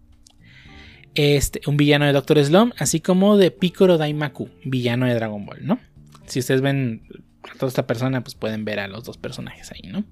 este, 1.15 1.61
un 1.69 1.77
villano 1.77 2.05
de 2.05 2.13
Doctor 2.15 2.45
Slump, 2.45 2.75
así 2.79 2.99
como 2.99 3.37
de 3.37 3.53
Piccolo 3.53 3.97
Daimaku, 3.97 4.49
villano 4.65 5.07
de 5.07 5.15
Dragon 5.15 5.47
Ball, 5.47 5.65
¿no? 5.65 5.79
Si 6.27 6.41
ustedes 6.41 6.63
ven 6.63 7.28
toda 7.59 7.69
esta 7.69 7.87
persona, 7.87 8.23
pues 8.23 8.35
pueden 8.35 8.65
ver 8.65 8.81
a 8.81 8.89
los 8.89 9.05
dos 9.05 9.19
personajes 9.19 9.73
ahí, 9.73 9.89
¿no? 9.91 10.05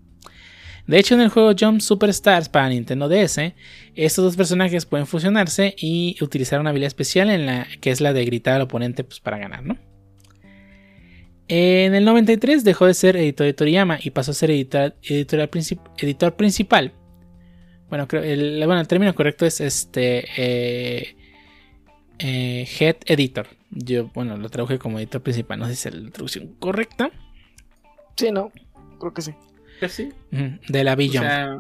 De 0.87 0.99
hecho, 0.99 1.15
en 1.15 1.21
el 1.21 1.31
juego 1.31 1.53
Jump 1.59 1.81
Superstars 1.81 2.49
para 2.49 2.69
Nintendo 2.69 3.09
DS, 3.09 3.55
estos 3.97 4.25
dos 4.25 4.37
personajes 4.37 4.87
pueden 4.87 5.07
fusionarse 5.07 5.75
y 5.79 6.17
utilizar 6.21 6.61
una 6.61 6.71
habilidad 6.71 6.87
especial 6.87 7.31
en 7.31 7.47
la 7.47 7.67
que 7.81 7.91
es 7.91 8.01
la 8.01 8.13
de 8.13 8.25
gritar 8.25 8.55
al 8.55 8.63
oponente 8.63 9.03
pues, 9.03 9.19
para 9.19 9.39
ganar, 9.39 9.65
¿no? 9.65 9.77
En 11.49 11.95
el 11.95 12.05
93 12.05 12.65
dejó 12.65 12.87
de 12.87 12.95
ser 12.95 13.17
editor 13.17 13.47
de 13.47 13.53
Toriyama 13.53 13.99
y 14.03 14.11
pasó 14.11 14.33
a 14.33 14.35
ser 14.35 14.51
editor, 14.51 14.97
editor 15.03 16.37
principal. 16.37 16.93
Bueno, 17.89 18.09
creo, 18.09 18.23
el, 18.23 18.59
bueno, 18.67 18.81
el 18.81 18.89
término 18.89 19.15
correcto 19.15 19.47
es 19.47 19.61
este 19.61 20.25
eh, 20.37 21.17
eh, 22.19 22.69
Head 22.81 22.97
Editor. 23.07 23.47
Yo, 23.71 24.09
bueno, 24.15 24.37
lo 24.37 24.49
traduje 24.49 24.79
como 24.79 24.99
editor 24.99 25.23
principal. 25.23 25.59
No 25.59 25.67
sé 25.67 25.77
si 25.77 25.89
es 25.89 25.95
la 25.95 26.11
traducción 26.11 26.55
correcta. 26.59 27.11
Sí, 28.17 28.31
no, 28.31 28.51
creo 28.99 29.13
que 29.13 29.23
sí. 29.23 29.33
Sí. 29.89 30.09
De 30.69 30.85
la 30.85 30.97
Villa. 30.97 31.59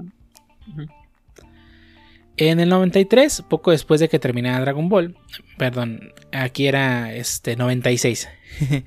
En 2.38 2.60
el 2.60 2.68
93, 2.68 3.44
poco 3.48 3.70
después 3.70 4.00
de 4.00 4.08
que 4.08 4.18
terminara 4.18 4.60
Dragon 4.60 4.88
Ball, 4.88 5.16
perdón, 5.56 6.12
aquí 6.32 6.66
era 6.66 7.14
este 7.14 7.56
96. 7.56 8.28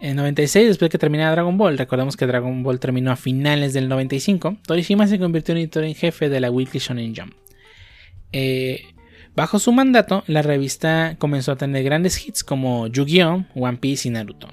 en 0.00 0.16
96, 0.16 0.68
después 0.68 0.88
de 0.88 0.92
que 0.92 0.98
terminara 0.98 1.32
Dragon 1.32 1.58
Ball, 1.58 1.76
recordamos 1.76 2.16
que 2.16 2.26
Dragon 2.26 2.62
Ball 2.62 2.78
terminó 2.78 3.10
a 3.10 3.16
finales 3.16 3.72
del 3.72 3.88
95, 3.88 4.58
Torishima 4.64 5.08
se 5.08 5.18
convirtió 5.18 5.52
en 5.52 5.58
editor 5.58 5.82
en 5.82 5.96
jefe 5.96 6.28
de 6.28 6.40
la 6.40 6.52
Weekly 6.52 6.78
Shonen 6.78 7.16
Jump. 7.16 7.34
Eh, 8.30 8.93
bajo 9.34 9.58
su 9.58 9.72
mandato, 9.72 10.24
la 10.26 10.42
revista 10.42 11.16
comenzó 11.18 11.52
a 11.52 11.56
tener 11.56 11.84
grandes 11.84 12.26
hits 12.26 12.44
como 12.44 12.86
Yu-Gi-Oh!, 12.86 13.44
One 13.54 13.78
Piece 13.78 14.08
y 14.08 14.10
Naruto. 14.10 14.48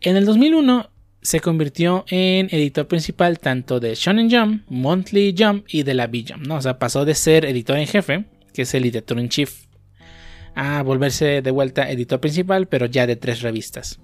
En 0.00 0.16
el 0.16 0.24
2001 0.24 0.90
se 1.22 1.40
convirtió 1.40 2.04
en 2.08 2.48
editor 2.50 2.86
principal 2.86 3.38
tanto 3.38 3.80
de 3.80 3.94
Shonen 3.94 4.30
Jump, 4.30 4.64
Monthly 4.68 5.34
Jump 5.36 5.64
y 5.68 5.82
de 5.82 5.94
la 5.94 6.06
B-Jump, 6.06 6.46
¿no? 6.46 6.56
O 6.56 6.60
sea, 6.60 6.78
pasó 6.78 7.06
de 7.06 7.14
ser 7.14 7.46
editor 7.46 7.78
en 7.78 7.86
jefe, 7.86 8.26
que 8.52 8.62
es 8.62 8.74
el 8.74 8.84
editor 8.84 9.18
en 9.18 9.30
chief, 9.30 9.64
a 10.54 10.82
volverse 10.82 11.40
de 11.40 11.50
vuelta 11.50 11.90
editor 11.90 12.20
principal, 12.20 12.68
pero 12.68 12.84
ya 12.86 13.06
de 13.06 13.16
tres 13.16 13.40
revistas. 13.40 14.00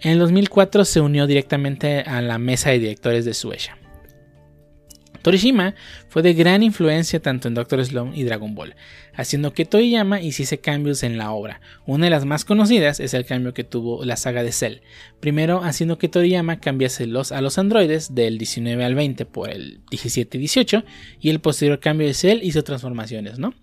En 0.00 0.12
el 0.12 0.18
2004 0.18 0.84
se 0.86 1.00
unió 1.00 1.26
directamente 1.26 2.00
a 2.00 2.22
la 2.22 2.38
mesa 2.38 2.70
de 2.70 2.78
directores 2.78 3.24
de 3.24 3.34
Suecia. 3.34 3.76
Torishima 5.22 5.74
fue 6.08 6.22
de 6.22 6.34
gran 6.34 6.62
influencia 6.62 7.20
tanto 7.20 7.48
en 7.48 7.54
Doctor 7.54 7.84
Slump 7.84 8.14
y 8.14 8.24
Dragon 8.24 8.54
Ball, 8.54 8.74
haciendo 9.14 9.52
que 9.52 9.64
Toriyama 9.64 10.20
hiciese 10.20 10.58
cambios 10.58 11.02
en 11.02 11.18
la 11.18 11.32
obra. 11.32 11.60
Una 11.86 12.06
de 12.06 12.10
las 12.10 12.24
más 12.24 12.44
conocidas 12.44 13.00
es 13.00 13.14
el 13.14 13.24
cambio 13.24 13.54
que 13.54 13.64
tuvo 13.64 14.04
la 14.04 14.16
saga 14.16 14.42
de 14.42 14.52
Cell. 14.52 14.78
Primero 15.20 15.62
haciendo 15.62 15.98
que 15.98 16.08
Toriyama 16.08 16.60
cambiase 16.60 17.06
los, 17.06 17.32
a 17.32 17.40
los 17.40 17.58
androides 17.58 18.14
del 18.14 18.38
19 18.38 18.84
al 18.84 18.94
20 18.94 19.24
por 19.26 19.50
el 19.50 19.80
17 19.90 20.36
y 20.36 20.40
18 20.40 20.84
y 21.20 21.30
el 21.30 21.40
posterior 21.40 21.80
cambio 21.80 22.06
de 22.06 22.14
Cell 22.14 22.40
hizo 22.42 22.62
transformaciones, 22.64 23.38
¿no? 23.38 23.54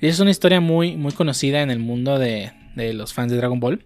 es 0.00 0.20
una 0.20 0.30
historia 0.30 0.60
muy, 0.60 0.96
muy 0.96 1.12
conocida 1.12 1.62
en 1.62 1.70
el 1.70 1.78
mundo 1.78 2.18
de, 2.18 2.52
los 2.76 3.12
fans 3.12 3.30
de 3.30 3.38
Dragon 3.38 3.60
Ball 3.60 3.84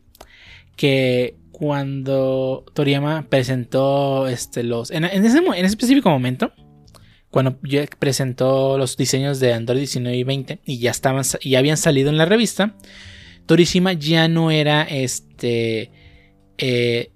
que 0.76 1.36
cuando 1.52 2.64
Toriyama 2.74 3.26
presentó 3.30 4.28
este, 4.28 4.62
los. 4.62 4.90
En, 4.90 5.04
ese, 5.04 5.38
en, 5.38 5.54
ese, 5.54 5.64
específico 5.64 6.10
momento, 6.10 6.52
cuando 7.36 7.58
presentó 7.98 8.78
los 8.78 8.96
diseños 8.96 9.40
de 9.40 9.52
Android 9.52 9.80
19 9.80 10.16
y 10.16 10.24
20 10.24 10.60
y 10.64 10.78
ya 10.78 10.90
estaban 10.90 11.22
y 11.42 11.56
habían 11.56 11.76
salido 11.76 12.08
en 12.08 12.16
la 12.16 12.24
revista, 12.24 12.76
Torishima 13.44 13.92
ya 13.92 14.26
no 14.26 14.50
era 14.50 14.84
este 14.84 15.90
eh, 16.56 17.10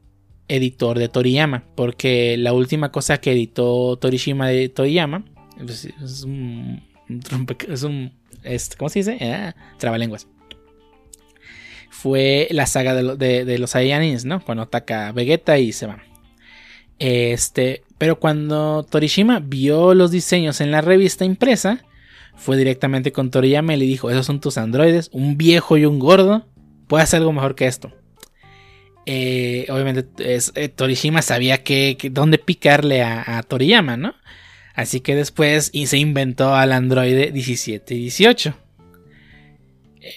editor 0.46 0.98
de 0.98 1.08
Toriyama, 1.08 1.64
porque 1.74 2.36
la 2.36 2.52
última 2.52 2.92
cosa 2.92 3.16
que 3.16 3.32
editó 3.32 3.96
Torishima 3.96 4.48
de 4.48 4.68
Toriyama 4.68 5.24
pues, 5.56 5.86
es, 5.86 6.24
un, 6.24 6.82
es 7.66 7.82
un 7.82 8.12
este, 8.42 8.76
¿cómo 8.76 8.90
se 8.90 8.98
dice? 8.98 9.16
Ah, 9.22 9.56
trabalenguas. 9.78 10.28
Fue 11.88 12.46
la 12.50 12.66
saga 12.66 12.94
de, 12.94 13.58
los 13.58 13.70
Saiyanins, 13.70 14.26
¿no? 14.26 14.44
Cuando 14.44 14.64
ataca 14.64 15.12
Vegeta 15.12 15.58
y 15.58 15.72
se 15.72 15.86
va. 15.86 16.02
Este, 16.98 17.84
pero 18.00 18.18
cuando 18.18 18.82
Torishima 18.88 19.40
vio 19.40 19.92
los 19.92 20.10
diseños 20.10 20.62
en 20.62 20.70
la 20.70 20.80
revista 20.80 21.26
impresa, 21.26 21.84
fue 22.34 22.56
directamente 22.56 23.12
con 23.12 23.30
Toriyama 23.30 23.74
y 23.74 23.76
le 23.76 23.84
dijo, 23.84 24.10
esos 24.10 24.24
son 24.24 24.40
tus 24.40 24.56
androides, 24.56 25.10
un 25.12 25.36
viejo 25.36 25.76
y 25.76 25.84
un 25.84 25.98
gordo, 25.98 26.48
puedes 26.86 27.04
hacer 27.04 27.18
algo 27.18 27.34
mejor 27.34 27.54
que 27.54 27.66
esto. 27.66 27.92
Eh, 29.04 29.66
obviamente 29.68 30.08
eh, 30.18 30.68
Torishima 30.70 31.20
sabía 31.20 31.62
que, 31.62 31.98
dónde 32.10 32.38
picarle 32.38 33.02
a, 33.02 33.42
Toriyama, 33.46 33.98
¿no? 33.98 34.14
Así 34.74 35.00
que 35.00 35.14
después 35.14 35.70
se 35.70 35.98
inventó 35.98 36.54
al 36.54 36.72
androide 36.72 37.32
17 37.32 37.96
y 37.96 37.98
18. 37.98 38.54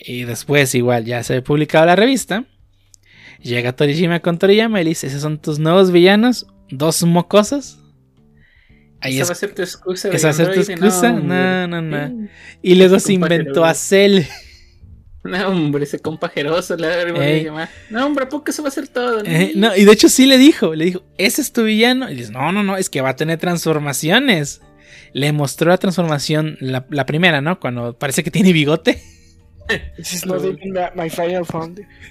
Y 0.06 0.24
después 0.24 0.74
igual 0.74 1.04
ya 1.04 1.22
se 1.24 1.36
ha 1.36 1.44
publicado 1.44 1.86
la 1.86 1.98
revista. 1.98 2.46
Llega 3.42 3.76
Torishima 3.76 4.22
con 4.22 4.38
Toriyama 4.38 4.80
y 4.80 4.86
le 4.86 4.92
dice, 4.92 5.08
esos 5.08 5.22
son 5.22 5.38
tus 5.38 5.60
nuevos 5.60 5.92
villanos, 5.92 6.48
dos 6.70 7.03
mocosos. 7.03 7.80
Ahí 8.99 9.20
esa 9.20 9.26
va 9.26 9.32
a 9.34 9.36
ser 9.36 9.53
tu 9.53 9.61
excusa. 9.61 10.09
Esa 10.09 10.28
va 10.28 10.32
a 10.32 10.34
ser 10.34 10.53
tu 10.53 10.59
excusa. 10.59 11.11
No, 11.11 11.68
no, 11.68 11.82
no. 11.82 12.30
Y 12.61 12.76
luego 12.76 12.99
se 12.99 13.14
inventó 13.14 13.66
a 13.66 13.74
Cell. 13.74 14.24
No, 15.26 15.47
hombre, 15.47 15.86
ese 15.86 15.99
compajeroso. 15.99 16.76
No, 16.76 18.05
hombre, 18.05 18.26
¿por 18.26 18.43
qué 18.43 18.51
eso 18.51 18.61
va 18.61 18.68
a 18.68 18.72
ser 18.74 18.89
todo? 18.89 19.22
Eh, 19.24 19.53
no, 19.55 19.74
y 19.74 19.86
de 19.86 19.91
hecho 19.93 20.09
sí 20.09 20.26
le 20.26 20.38
dijo. 20.38 20.76
Le 20.76 20.84
dijo, 20.84 21.03
¿ese 21.18 21.41
es 21.41 21.53
tu 21.53 21.64
villano? 21.64 22.11
Y 22.11 22.16
dice, 22.16 22.34
no, 22.34 22.51
no, 22.51 22.61
no, 22.61 22.76
es 22.76 22.89
que 22.89 22.99
va 22.99 23.11
a 23.11 23.16
tener 23.16 23.39
transformaciones. 23.39 24.61
Le 25.14 25.32
mostró 25.32 25.70
la 25.70 25.78
transformación, 25.78 26.57
la, 26.59 26.86
la 26.89 27.05
primera, 27.05 27.39
¿no? 27.39 27.57
Cuando 27.59 27.97
parece 27.97 28.22
que 28.22 28.32
tiene 28.32 28.51
bigote. 28.51 29.01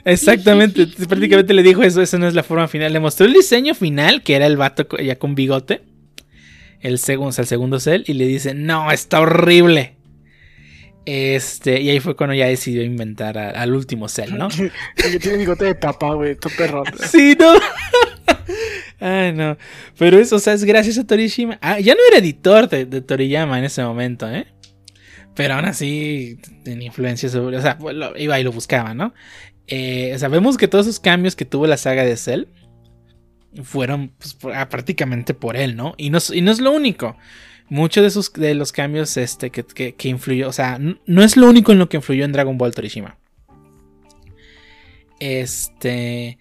Exactamente, 0.04 0.86
prácticamente 1.08 1.52
le 1.54 1.62
dijo 1.62 1.82
eso, 1.82 2.00
esa 2.02 2.18
no 2.18 2.26
es 2.26 2.34
la 2.34 2.42
forma 2.42 2.68
final. 2.68 2.92
Le 2.92 3.00
mostró 3.00 3.26
el 3.26 3.32
diseño 3.32 3.74
final, 3.74 4.22
que 4.22 4.34
era 4.34 4.46
el 4.46 4.56
vato 4.56 4.86
ya 4.98 5.18
con 5.18 5.34
bigote. 5.34 5.82
El 6.80 6.98
segundo, 6.98 7.34
el 7.38 7.46
segundo 7.46 7.78
cel, 7.78 8.04
y 8.08 8.14
le 8.14 8.26
dice, 8.26 8.54
no, 8.54 8.90
está 8.90 9.20
horrible. 9.20 9.94
Este, 11.04 11.80
y 11.80 11.90
ahí 11.90 12.00
fue 12.00 12.16
cuando 12.16 12.34
ya 12.34 12.46
decidió 12.46 12.82
inventar 12.82 13.38
al 13.38 13.74
último 13.74 14.08
cel, 14.08 14.36
¿no? 14.36 14.48
Porque 14.96 15.18
tiene 15.18 15.38
bigote 15.38 15.64
de 15.64 15.74
papa, 15.74 16.14
güey, 16.14 16.36
tu 16.36 16.48
perro. 16.50 16.82
sí, 17.08 17.36
no. 17.38 17.54
Ay, 19.00 19.32
no. 19.32 19.56
Pero 19.98 20.18
eso, 20.18 20.36
o 20.36 20.38
sea, 20.38 20.52
es 20.54 20.64
gracias 20.64 20.98
a 20.98 21.06
Torishima. 21.06 21.58
Ah, 21.60 21.80
ya 21.80 21.94
no 21.94 22.00
era 22.08 22.18
editor 22.18 22.68
de, 22.68 22.84
de 22.84 23.00
Toriyama 23.00 23.58
en 23.58 23.64
ese 23.64 23.82
momento, 23.82 24.30
¿eh? 24.30 24.46
Pero 25.34 25.54
aún 25.54 25.64
así, 25.64 26.38
tenía 26.64 26.86
influencia 26.86 27.28
sobre. 27.28 27.56
O 27.56 27.62
sea, 27.62 27.78
iba 28.16 28.40
y 28.40 28.44
lo 28.44 28.52
buscaba, 28.52 28.94
¿no? 28.94 29.14
Eh, 29.66 30.14
sabemos 30.18 30.56
que 30.56 30.68
todos 30.68 30.86
esos 30.86 31.00
cambios 31.00 31.36
que 31.36 31.44
tuvo 31.44 31.66
la 31.66 31.76
saga 31.76 32.04
de 32.04 32.16
Cell 32.16 32.44
fueron 33.62 34.08
pues, 34.18 34.36
ah, 34.54 34.68
prácticamente 34.68 35.34
por 35.34 35.56
él, 35.56 35.76
¿no? 35.76 35.94
Y, 35.96 36.10
¿no? 36.10 36.18
es 36.18 36.60
lo 36.60 36.72
único. 36.72 37.16
Muchos 37.68 38.34
de, 38.34 38.48
de 38.48 38.54
los 38.54 38.72
cambios 38.72 39.16
este, 39.16 39.50
que, 39.50 39.64
que, 39.94 40.08
influyó, 40.08 40.48
o 40.48 40.52
sea, 40.52 40.78
no 40.78 41.22
es 41.22 41.36
lo 41.36 41.48
único 41.48 41.72
en 41.72 41.78
lo 41.78 41.88
que 41.88 41.96
influyó 41.96 42.24
en 42.24 42.32
Dragon 42.32 42.58
Ball 42.58 42.74
Torishima. 42.74 43.16
Este. 45.22 46.38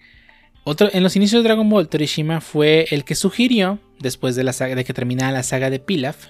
Otro, 0.64 0.90
en 0.92 1.04
los 1.04 1.14
inicios 1.14 1.42
de 1.42 1.48
Dragon 1.48 1.68
Ball, 1.68 1.88
Torishima 1.88 2.40
fue 2.40 2.86
el 2.90 3.04
que 3.04 3.14
sugirió, 3.14 3.78
después 4.00 4.34
de, 4.34 4.42
la 4.42 4.52
saga, 4.52 4.74
de 4.74 4.84
que 4.84 4.92
terminara 4.92 5.30
la 5.30 5.42
saga 5.44 5.70
de 5.70 5.78
Pilaf, 5.78 6.26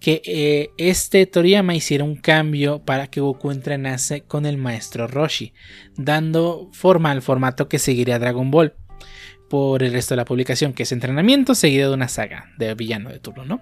que 0.00 0.22
eh, 0.24 0.70
este 0.78 1.26
Toriyama 1.26 1.74
hiciera 1.74 2.04
un 2.04 2.16
cambio 2.16 2.80
para 2.84 3.08
que 3.08 3.20
Goku 3.20 3.50
entrenase 3.50 4.22
con 4.22 4.46
el 4.46 4.56
maestro 4.56 5.06
Roshi, 5.08 5.52
dando 5.96 6.68
forma 6.72 7.10
al 7.10 7.22
formato 7.22 7.68
que 7.68 7.78
seguiría 7.78 8.18
Dragon 8.18 8.50
Ball 8.50 8.74
por 9.50 9.82
el 9.82 9.92
resto 9.92 10.14
de 10.14 10.18
la 10.18 10.24
publicación, 10.24 10.72
que 10.72 10.84
es 10.84 10.92
entrenamiento 10.92 11.54
seguido 11.54 11.88
de 11.88 11.94
una 11.94 12.08
saga 12.08 12.52
de 12.58 12.74
villano 12.74 13.10
de 13.10 13.18
turno, 13.18 13.44
¿no? 13.44 13.60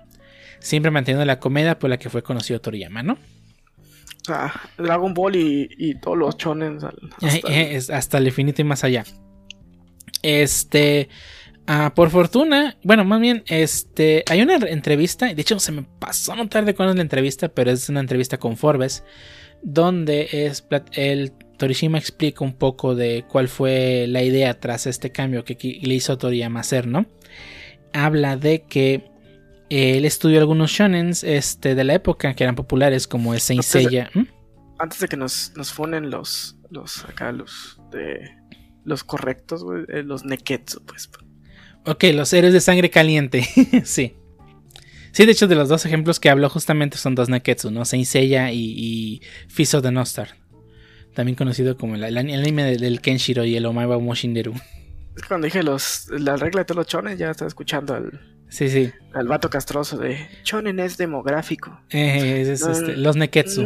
Siempre 0.58 0.90
manteniendo 0.90 1.24
la 1.24 1.38
comedia 1.38 1.78
por 1.78 1.90
la 1.90 1.98
que 1.98 2.10
fue 2.10 2.22
conocido 2.22 2.60
Toriyama, 2.60 3.02
¿no? 3.02 3.18
Dragon 4.76 5.14
Ball 5.14 5.36
y, 5.36 5.94
todos 6.00 6.18
los 6.18 6.36
chones 6.36 6.82
hasta, 6.82 7.48
eh, 7.48 7.80
hasta 7.92 8.18
el 8.18 8.26
infinito 8.26 8.60
y 8.60 8.64
más 8.64 8.82
allá. 8.82 9.04
Este, 10.22 11.08
Ah, 11.68 11.92
por 11.94 12.10
fortuna, 12.10 12.76
bueno, 12.84 13.04
más 13.04 13.20
bien, 13.20 13.42
este, 13.48 14.22
hay 14.28 14.40
una 14.40 14.54
entrevista, 14.54 15.34
de 15.34 15.40
hecho 15.40 15.58
se 15.58 15.72
me 15.72 15.82
pasó 15.82 16.32
a 16.32 16.36
notar 16.36 16.64
de 16.64 16.74
cuándo 16.74 16.92
es 16.92 16.96
la 16.96 17.02
entrevista, 17.02 17.48
pero 17.48 17.72
es 17.72 17.88
una 17.88 18.00
entrevista 18.00 18.38
con 18.38 18.56
Forbes, 18.56 19.02
donde 19.62 20.28
es, 20.30 20.64
el 20.92 21.32
Torishima 21.58 21.98
explica 21.98 22.44
un 22.44 22.54
poco 22.54 22.94
de 22.94 23.24
cuál 23.28 23.48
fue 23.48 24.06
la 24.08 24.22
idea 24.22 24.60
tras 24.60 24.86
este 24.86 25.10
cambio 25.10 25.44
que 25.44 25.56
le 25.82 25.94
hizo 25.94 26.16
Toriyama 26.16 26.60
hacer, 26.60 26.86
¿no? 26.86 27.06
Habla 27.92 28.36
de 28.36 28.62
que 28.62 29.10
él 29.68 30.04
estudió 30.04 30.38
algunos 30.38 30.70
shonens 30.70 31.24
este, 31.24 31.74
de 31.74 31.82
la 31.82 31.94
época 31.94 32.34
que 32.34 32.44
eran 32.44 32.54
populares 32.54 33.08
como 33.08 33.36
Saint 33.38 33.62
Seiya. 33.62 34.10
antes 34.78 35.00
de 35.00 35.08
que 35.08 35.16
nos, 35.16 35.52
nos 35.56 35.72
funen 35.72 36.10
los, 36.10 36.56
los, 36.70 37.04
acá, 37.06 37.32
los, 37.32 37.80
de, 37.90 38.20
los 38.84 39.02
correctos, 39.02 39.64
güey, 39.64 39.84
eh, 39.88 40.04
los 40.04 40.24
neketsu, 40.24 40.84
pues. 40.84 41.10
Ok, 41.86 42.04
los 42.12 42.32
héroes 42.32 42.52
de 42.52 42.60
sangre 42.60 42.90
caliente, 42.90 43.42
sí. 43.84 44.16
Sí, 45.12 45.24
de 45.24 45.32
hecho, 45.32 45.46
de 45.46 45.54
los 45.54 45.68
dos 45.68 45.86
ejemplos 45.86 46.20
que 46.20 46.28
hablo 46.28 46.50
justamente 46.50 46.98
son 46.98 47.14
dos 47.14 47.28
Neketsu, 47.28 47.70
¿no? 47.70 47.84
Saint 47.84 48.04
Seiya 48.04 48.52
y, 48.52 48.74
y 48.76 49.22
Fiso 49.48 49.80
de 49.80 49.92
Nostar. 49.92 50.36
También 51.14 51.36
conocido 51.36 51.78
como 51.78 51.94
el, 51.94 52.18
anime 52.18 52.76
del 52.76 53.00
Kenshiro 53.00 53.44
y 53.44 53.56
el 53.56 53.64
Omaiba 53.64 53.98
Moshinderu. 53.98 54.52
Es 55.16 55.22
cuando 55.26 55.46
dije 55.46 55.62
los, 55.62 56.08
la 56.10 56.36
regla 56.36 56.60
de 56.60 56.64
todos 56.66 56.76
los 56.76 56.86
chones, 56.86 57.18
ya 57.18 57.30
estaba 57.30 57.48
escuchando 57.48 57.94
al, 57.94 58.20
sí, 58.50 58.68
sí. 58.68 58.90
al 59.14 59.26
vato 59.26 59.48
castroso 59.48 59.96
de 59.96 60.18
chonen 60.42 60.78
es 60.80 60.98
demográfico. 60.98 61.80
Eh, 61.88 62.42
es, 62.42 62.60
este, 62.60 62.98
los 62.98 63.16
Neketsu. 63.16 63.64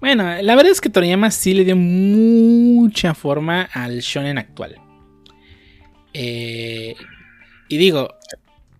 Bueno, 0.00 0.24
la 0.42 0.56
verdad 0.56 0.72
es 0.72 0.80
que 0.80 0.90
Toriyama 0.90 1.30
sí 1.30 1.54
le 1.54 1.64
dio 1.64 1.76
mucha 1.76 3.14
forma 3.14 3.62
al 3.72 4.00
shonen 4.00 4.38
actual. 4.38 4.80
Eh, 6.12 6.94
y 7.68 7.76
digo... 7.76 8.14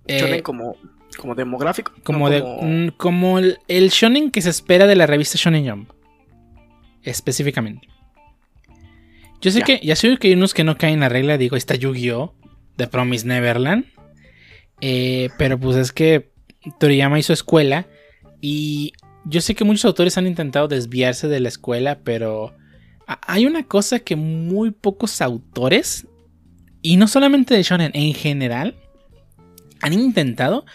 shonen 0.06 0.34
eh, 0.34 0.42
como 0.42 0.76
como 1.16 1.34
demográfico. 1.34 1.92
Como, 2.02 2.30
de, 2.30 2.92
como... 2.96 3.38
el, 3.38 3.88
shonen 3.90 4.30
que 4.30 4.42
se 4.42 4.50
espera 4.50 4.86
de 4.86 4.96
la 4.96 5.06
revista 5.06 5.38
Shonen 5.38 5.68
Jump. 5.68 5.90
Específicamente. 7.02 7.88
Yo 9.40 9.50
sé 9.50 9.62
que, 9.62 9.80
ya 9.82 9.96
sé 9.96 10.16
que 10.18 10.28
hay 10.28 10.34
unos 10.34 10.54
que 10.54 10.64
no 10.64 10.78
caen 10.78 10.94
en 10.94 11.00
la 11.00 11.08
regla, 11.08 11.36
digo, 11.36 11.56
está 11.56 11.74
Yu-Gi-Oh! 11.74 12.34
The 12.76 12.86
Promise 12.86 13.26
Neverland. 13.26 13.86
Eh, 14.80 15.30
pero 15.36 15.58
pues 15.58 15.76
es 15.76 15.92
que 15.92 16.32
Toriyama 16.78 17.18
hizo 17.18 17.32
escuela. 17.32 17.86
Y 18.40 18.92
yo 19.24 19.40
sé 19.40 19.54
que 19.54 19.64
muchos 19.64 19.84
autores 19.84 20.16
han 20.16 20.26
intentado 20.26 20.68
desviarse 20.68 21.28
de 21.28 21.40
la 21.40 21.48
escuela, 21.48 22.00
pero 22.04 22.54
hay 23.06 23.46
una 23.46 23.64
cosa 23.64 23.98
que 23.98 24.16
muy 24.16 24.70
pocos 24.70 25.20
autores, 25.20 26.06
y 26.82 26.96
no 26.96 27.06
solamente 27.08 27.54
de 27.54 27.62
Shonen, 27.62 27.92
en 27.94 28.12
general, 28.12 28.76
han 29.80 29.92
intentado, 29.92 30.66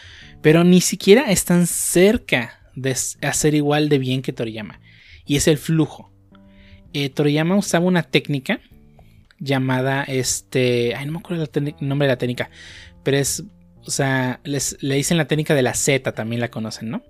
pero 0.42 0.64
ni 0.64 0.82
siquiera 0.82 1.32
están 1.32 1.68
cerca 1.68 2.72
de 2.76 2.96
hacer 3.22 3.56
igual 3.56 3.90
de 3.90 4.00
bien 4.00 4.22
que 4.22 4.34
Toriyama. 4.34 4.80
Y 5.26 5.36
es 5.36 5.48
el 5.48 5.58
flujo. 5.58 6.12
Eh, 6.94 7.10
Toriyama 7.10 7.58
usaba 7.58 7.86
una 7.86 8.04
técnica 8.04 8.62
llamada 9.40 10.04
este. 10.04 10.96
Ay, 10.96 11.06
no 11.06 11.14
me 11.14 11.20
acuerdo 11.20 11.50
el 11.54 11.76
nombre 11.82 12.08
de 12.08 12.14
la 12.14 12.18
técnica. 12.18 12.50
Pero 13.04 13.18
es. 13.18 13.44
O 13.86 13.92
sea, 13.92 14.42
le 14.44 14.96
dicen 14.96 15.18
la 15.18 15.28
técnica 15.28 15.56
de 15.56 15.62
la 15.62 15.74
Z, 15.74 16.12
también 16.12 16.42
la 16.42 16.52
conocen, 16.52 16.90
¿no? 16.90 17.04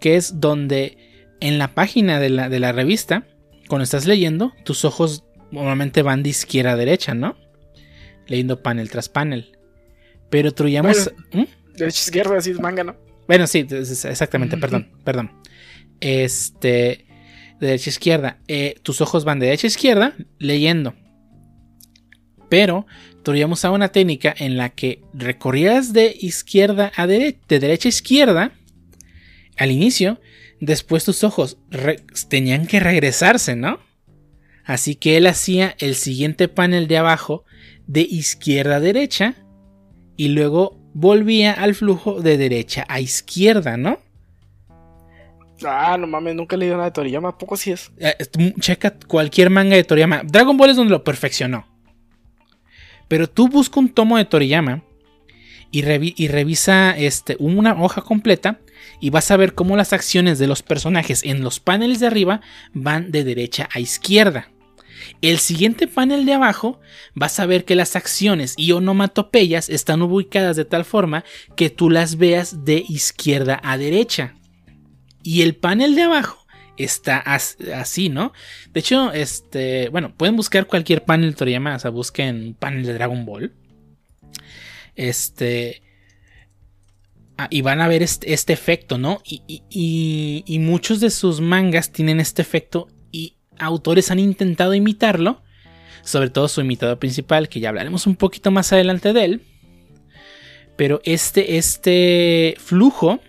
Que 0.00 0.16
es 0.16 0.40
donde 0.40 0.98
en 1.40 1.58
la 1.58 1.74
página 1.74 2.18
de 2.18 2.30
la, 2.30 2.48
de 2.48 2.58
la 2.58 2.72
revista, 2.72 3.26
cuando 3.68 3.84
estás 3.84 4.04
leyendo, 4.04 4.52
tus 4.64 4.84
ojos 4.84 5.24
normalmente 5.52 6.02
van 6.02 6.24
de 6.24 6.30
izquierda 6.30 6.72
a 6.72 6.76
derecha, 6.76 7.14
¿no? 7.14 7.36
Leyendo 8.26 8.62
panel 8.62 8.90
tras 8.90 9.08
panel. 9.08 9.58
Pero 10.30 10.52
Toriyama. 10.52 10.92
¿Mm? 11.32 11.44
Derecha 11.76 12.02
izquierda, 12.04 12.36
así 12.38 12.50
es 12.50 12.60
manga, 12.60 12.84
¿no? 12.84 12.96
Bueno, 13.26 13.46
sí, 13.46 13.66
exactamente, 13.70 14.56
perdón, 14.56 14.90
perdón. 15.04 15.32
Este. 16.00 17.06
De 17.60 17.68
derecha 17.68 17.90
izquierda. 17.90 18.38
Eh, 18.48 18.76
tus 18.82 19.00
ojos 19.00 19.24
van 19.24 19.38
de 19.38 19.46
derecha 19.46 19.66
a 19.66 19.68
izquierda 19.68 20.14
leyendo. 20.38 20.94
Pero 22.48 22.86
Toriyama 23.22 23.54
usaba 23.54 23.74
una 23.74 23.88
técnica 23.88 24.34
en 24.36 24.56
la 24.56 24.70
que 24.70 25.02
recorrías 25.14 25.92
de 25.92 26.14
izquierda 26.20 26.92
a 26.96 27.06
derecha, 27.06 27.38
de 27.48 27.60
derecha 27.60 27.88
a 27.88 27.90
izquierda 27.90 28.52
al 29.56 29.70
inicio. 29.70 30.20
Después 30.60 31.04
tus 31.04 31.24
ojos 31.24 31.58
tenían 32.28 32.66
que 32.66 32.80
regresarse, 32.80 33.56
¿no? 33.56 33.80
Así 34.64 34.94
que 34.94 35.16
él 35.16 35.26
hacía 35.26 35.74
el 35.78 35.94
siguiente 35.94 36.48
panel 36.48 36.88
de 36.88 36.98
abajo 36.98 37.44
de 37.86 38.02
izquierda 38.02 38.76
a 38.76 38.80
derecha 38.80 39.34
y 40.16 40.28
luego 40.28 40.78
volvía 40.94 41.52
al 41.52 41.74
flujo 41.74 42.20
de 42.20 42.36
derecha 42.36 42.84
a 42.88 43.00
izquierda, 43.00 43.76
¿no? 43.76 43.98
Ah, 45.66 45.96
no 45.98 46.06
mames, 46.06 46.34
nunca 46.34 46.56
he 46.56 46.58
leído 46.58 46.76
nada 46.76 46.86
de 46.86 46.92
Toriyama, 46.92 47.38
poco 47.38 47.56
sí 47.56 47.72
es. 47.72 47.90
Eh, 47.98 48.14
checa 48.60 48.94
cualquier 49.06 49.50
manga 49.50 49.76
de 49.76 49.84
Toriyama. 49.84 50.22
Dragon 50.24 50.56
Ball 50.56 50.70
es 50.70 50.76
donde 50.76 50.90
lo 50.90 51.04
perfeccionó. 51.04 51.66
Pero 53.08 53.28
tú 53.28 53.48
busca 53.48 53.80
un 53.80 53.88
tomo 53.88 54.16
de 54.16 54.24
Toriyama 54.24 54.82
y, 55.70 55.80
y, 56.22 56.28
revisa 56.28 56.96
este, 56.96 57.36
una 57.38 57.80
hoja 57.80 58.02
completa 58.02 58.60
y 59.00 59.10
vas 59.10 59.30
a 59.30 59.36
ver 59.36 59.54
cómo 59.54 59.76
las 59.76 59.92
acciones 59.92 60.38
de 60.38 60.46
los 60.46 60.62
personajes 60.62 61.22
en 61.24 61.42
los 61.42 61.60
paneles 61.60 62.00
de 62.00 62.06
arriba 62.06 62.40
van 62.72 63.10
de 63.10 63.24
derecha 63.24 63.68
a 63.72 63.80
izquierda. 63.80 64.48
El 65.20 65.38
siguiente 65.38 65.86
panel 65.86 66.26
de 66.26 66.34
abajo 66.34 66.80
vas 67.14 67.40
a 67.40 67.46
ver 67.46 67.64
que 67.64 67.74
las 67.74 67.96
acciones 67.96 68.54
y 68.56 68.72
onomatopeyas 68.72 69.68
están 69.68 70.02
ubicadas 70.02 70.56
de 70.56 70.64
tal 70.64 70.84
forma 70.84 71.24
que 71.56 71.70
tú 71.70 71.90
las 71.90 72.16
veas 72.16 72.64
de 72.64 72.84
izquierda 72.88 73.60
a 73.62 73.78
derecha. 73.78 74.34
Y 75.22 75.42
el 75.42 75.56
panel 75.56 75.94
de 75.94 76.02
abajo 76.02 76.44
está 76.76 77.18
así, 77.18 78.08
¿no? 78.08 78.32
De 78.72 78.80
hecho, 78.80 79.12
este, 79.12 79.88
bueno, 79.88 80.14
pueden 80.14 80.36
buscar 80.36 80.66
cualquier 80.66 81.04
panel 81.04 81.34
Toriyama, 81.34 81.76
o 81.76 81.78
sea, 81.78 81.90
busquen 81.90 82.54
panel 82.54 82.84
de 82.84 82.94
Dragon 82.94 83.24
Ball. 83.24 83.54
Este, 84.96 85.82
ah, 87.38 87.48
y 87.50 87.62
van 87.62 87.80
a 87.80 87.88
ver 87.88 88.02
este, 88.02 88.32
este 88.32 88.52
efecto, 88.52 88.98
¿no? 88.98 89.22
y, 89.24 90.58
muchos 90.60 91.00
de 91.00 91.10
sus 91.10 91.40
mangas 91.40 91.92
tienen 91.92 92.20
este 92.20 92.42
efecto 92.42 92.88
autores 93.58 94.10
han 94.10 94.18
intentado 94.18 94.74
imitarlo, 94.74 95.42
sobre 96.02 96.30
todo 96.30 96.48
su 96.48 96.60
imitador 96.60 96.98
principal, 96.98 97.48
que 97.48 97.60
ya 97.60 97.70
hablaremos 97.70 98.06
un 98.06 98.16
poquito 98.16 98.50
más 98.50 98.72
adelante 98.72 99.12
de 99.12 99.24
él. 99.24 99.42
Pero 100.76 101.00
este, 101.04 101.56
este 101.56 102.56
flujo, 102.58 103.20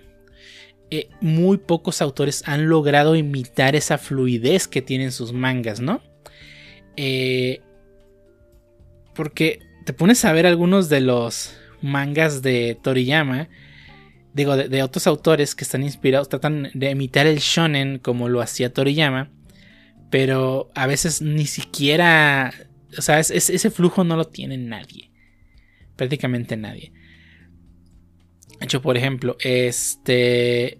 eh, 0.89 1.09
muy 1.21 1.57
pocos 1.57 2.01
autores 2.01 2.43
han 2.47 2.67
logrado 2.67 3.15
imitar 3.15 3.75
esa 3.75 3.97
fluidez 3.97 4.67
que 4.67 4.81
tienen 4.81 5.11
sus 5.11 5.31
mangas, 5.31 5.79
¿no? 5.79 6.01
Eh, 6.97 7.61
porque 9.13 9.59
te 9.85 9.93
pones 9.93 10.25
a 10.25 10.33
ver 10.33 10.45
algunos 10.45 10.89
de 10.89 11.01
los 11.01 11.55
mangas 11.81 12.41
de 12.41 12.77
Toriyama, 12.81 13.47
digo, 14.33 14.57
de, 14.57 14.67
de, 14.67 14.83
otros 14.83 15.07
autores 15.07 15.55
que 15.55 15.63
están 15.63 15.83
inspirados, 15.83 16.29
tratan 16.29 16.71
de 16.73 16.89
imitar 16.89 17.27
el 17.27 17.37
shonen 17.37 17.99
como 17.99 18.27
lo 18.27 18.41
hacía 18.41 18.73
Toriyama 18.73 19.34
pero 20.09 20.71
a 20.75 20.87
veces 20.87 21.21
ni 21.21 21.45
siquiera, 21.45 22.53
o 22.97 23.01
sea, 23.01 23.19
ese 23.19 23.69
flujo 23.71 24.03
no 24.03 24.15
lo 24.15 24.25
tiene 24.25 24.57
nadie, 24.57 25.11
prácticamente 25.95 26.57
nadie. 26.57 26.91
De 28.59 28.65
hecho, 28.65 28.81
por 28.81 28.97
ejemplo, 28.97 29.35
este... 29.39 30.79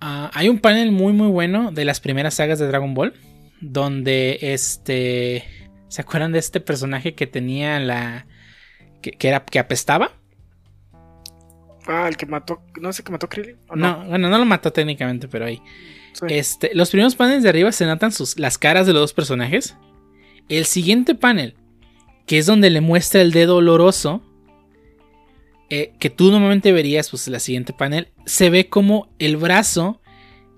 Ah, 0.00 0.30
hay 0.34 0.48
un 0.48 0.58
panel 0.58 0.92
muy 0.92 1.12
muy 1.12 1.28
bueno 1.28 1.72
de 1.72 1.84
las 1.84 2.00
primeras 2.00 2.34
sagas 2.34 2.58
de 2.58 2.66
Dragon 2.66 2.94
Ball. 2.94 3.14
Donde 3.60 4.38
este... 4.40 5.44
¿Se 5.88 6.02
acuerdan 6.02 6.32
de 6.32 6.38
este 6.38 6.60
personaje 6.60 7.14
que 7.14 7.26
tenía 7.26 7.78
la... 7.80 8.26
que, 9.00 9.16
era, 9.20 9.44
que 9.44 9.58
apestaba? 9.58 10.12
Ah, 11.86 12.06
el 12.08 12.16
que 12.16 12.26
mató... 12.26 12.62
No 12.80 12.92
sé, 12.92 13.02
que 13.02 13.12
mató 13.12 13.28
Krillin. 13.28 13.56
no? 13.68 13.76
no, 13.76 14.08
bueno, 14.08 14.28
no 14.28 14.38
lo 14.38 14.44
mató 14.44 14.72
técnicamente, 14.72 15.28
pero 15.28 15.46
ahí. 15.46 15.60
Este, 16.28 16.70
los 16.74 16.90
primeros 16.90 17.16
paneles 17.16 17.42
de 17.42 17.48
arriba 17.48 17.72
se 17.72 17.86
notan 17.86 18.12
sus, 18.12 18.38
las 18.38 18.58
caras 18.58 18.86
de 18.86 18.92
los 18.92 19.02
dos 19.02 19.12
personajes. 19.12 19.76
El 20.48 20.66
siguiente 20.66 21.14
panel, 21.14 21.54
que 22.26 22.38
es 22.38 22.46
donde 22.46 22.70
le 22.70 22.80
muestra 22.80 23.20
el 23.20 23.32
dedo 23.32 23.56
oloroso, 23.56 24.22
eh, 25.70 25.94
que 25.98 26.10
tú 26.10 26.30
normalmente 26.30 26.72
verías, 26.72 27.10
pues 27.10 27.26
la 27.28 27.40
siguiente 27.40 27.72
panel, 27.72 28.08
se 28.26 28.50
ve 28.50 28.68
como 28.68 29.08
el 29.18 29.36
brazo 29.36 30.00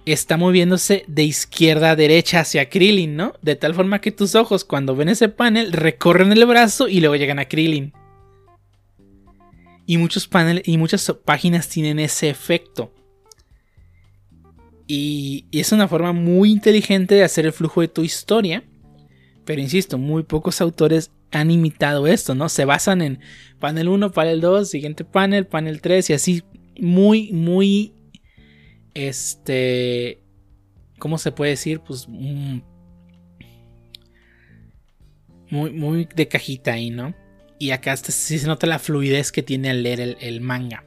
está 0.04 0.36
moviéndose 0.36 1.04
de 1.08 1.24
izquierda 1.24 1.90
a 1.90 1.96
derecha 1.96 2.40
hacia 2.40 2.68
Krillin, 2.68 3.16
¿no? 3.16 3.34
De 3.42 3.56
tal 3.56 3.74
forma 3.74 4.00
que 4.00 4.12
tus 4.12 4.34
ojos 4.34 4.64
cuando 4.64 4.94
ven 4.94 5.08
ese 5.08 5.28
panel 5.28 5.72
recorren 5.72 6.32
el 6.32 6.46
brazo 6.46 6.88
y 6.88 7.00
luego 7.00 7.16
llegan 7.16 7.40
a 7.40 7.46
Krillin. 7.46 7.92
Y 9.84 9.98
muchos 9.98 10.28
paneles 10.28 10.62
y 10.66 10.78
muchas 10.78 11.12
páginas 11.24 11.68
tienen 11.68 11.98
ese 11.98 12.28
efecto. 12.28 12.92
Y, 14.86 15.46
es 15.52 15.72
una 15.72 15.88
forma 15.88 16.12
muy 16.12 16.50
inteligente 16.50 17.14
de 17.14 17.24
hacer 17.24 17.46
el 17.46 17.52
flujo 17.52 17.80
de 17.80 17.88
tu 17.88 18.02
historia. 18.02 18.64
Pero 19.44 19.60
insisto, 19.60 19.98
muy 19.98 20.22
pocos 20.22 20.60
autores 20.60 21.10
han 21.30 21.50
imitado 21.50 22.06
esto, 22.06 22.34
¿no? 22.34 22.48
Se 22.48 22.64
basan 22.64 23.02
en 23.02 23.20
panel 23.58 23.88
1, 23.88 24.12
panel 24.12 24.40
2, 24.40 24.68
siguiente 24.68 25.04
panel, 25.04 25.46
panel 25.46 25.80
3 25.80 26.10
y 26.10 26.12
así 26.12 26.42
muy, 26.80 27.32
muy, 27.32 27.94
este, 28.94 30.20
¿cómo 30.98 31.18
se 31.18 31.32
puede 31.32 31.52
decir? 31.52 31.80
Pues 31.80 32.06
mm, 32.08 32.58
muy, 35.50 35.72
muy 35.72 36.08
de 36.14 36.28
cajita 36.28 36.72
ahí, 36.72 36.90
¿no? 36.90 37.14
Y 37.58 37.70
acá 37.70 37.96
sí 37.96 38.38
se 38.38 38.46
nota 38.46 38.66
la 38.66 38.78
fluidez 38.78 39.32
que 39.32 39.42
tiene 39.42 39.70
al 39.70 39.82
leer 39.82 40.16
el 40.20 40.40
manga. 40.40 40.84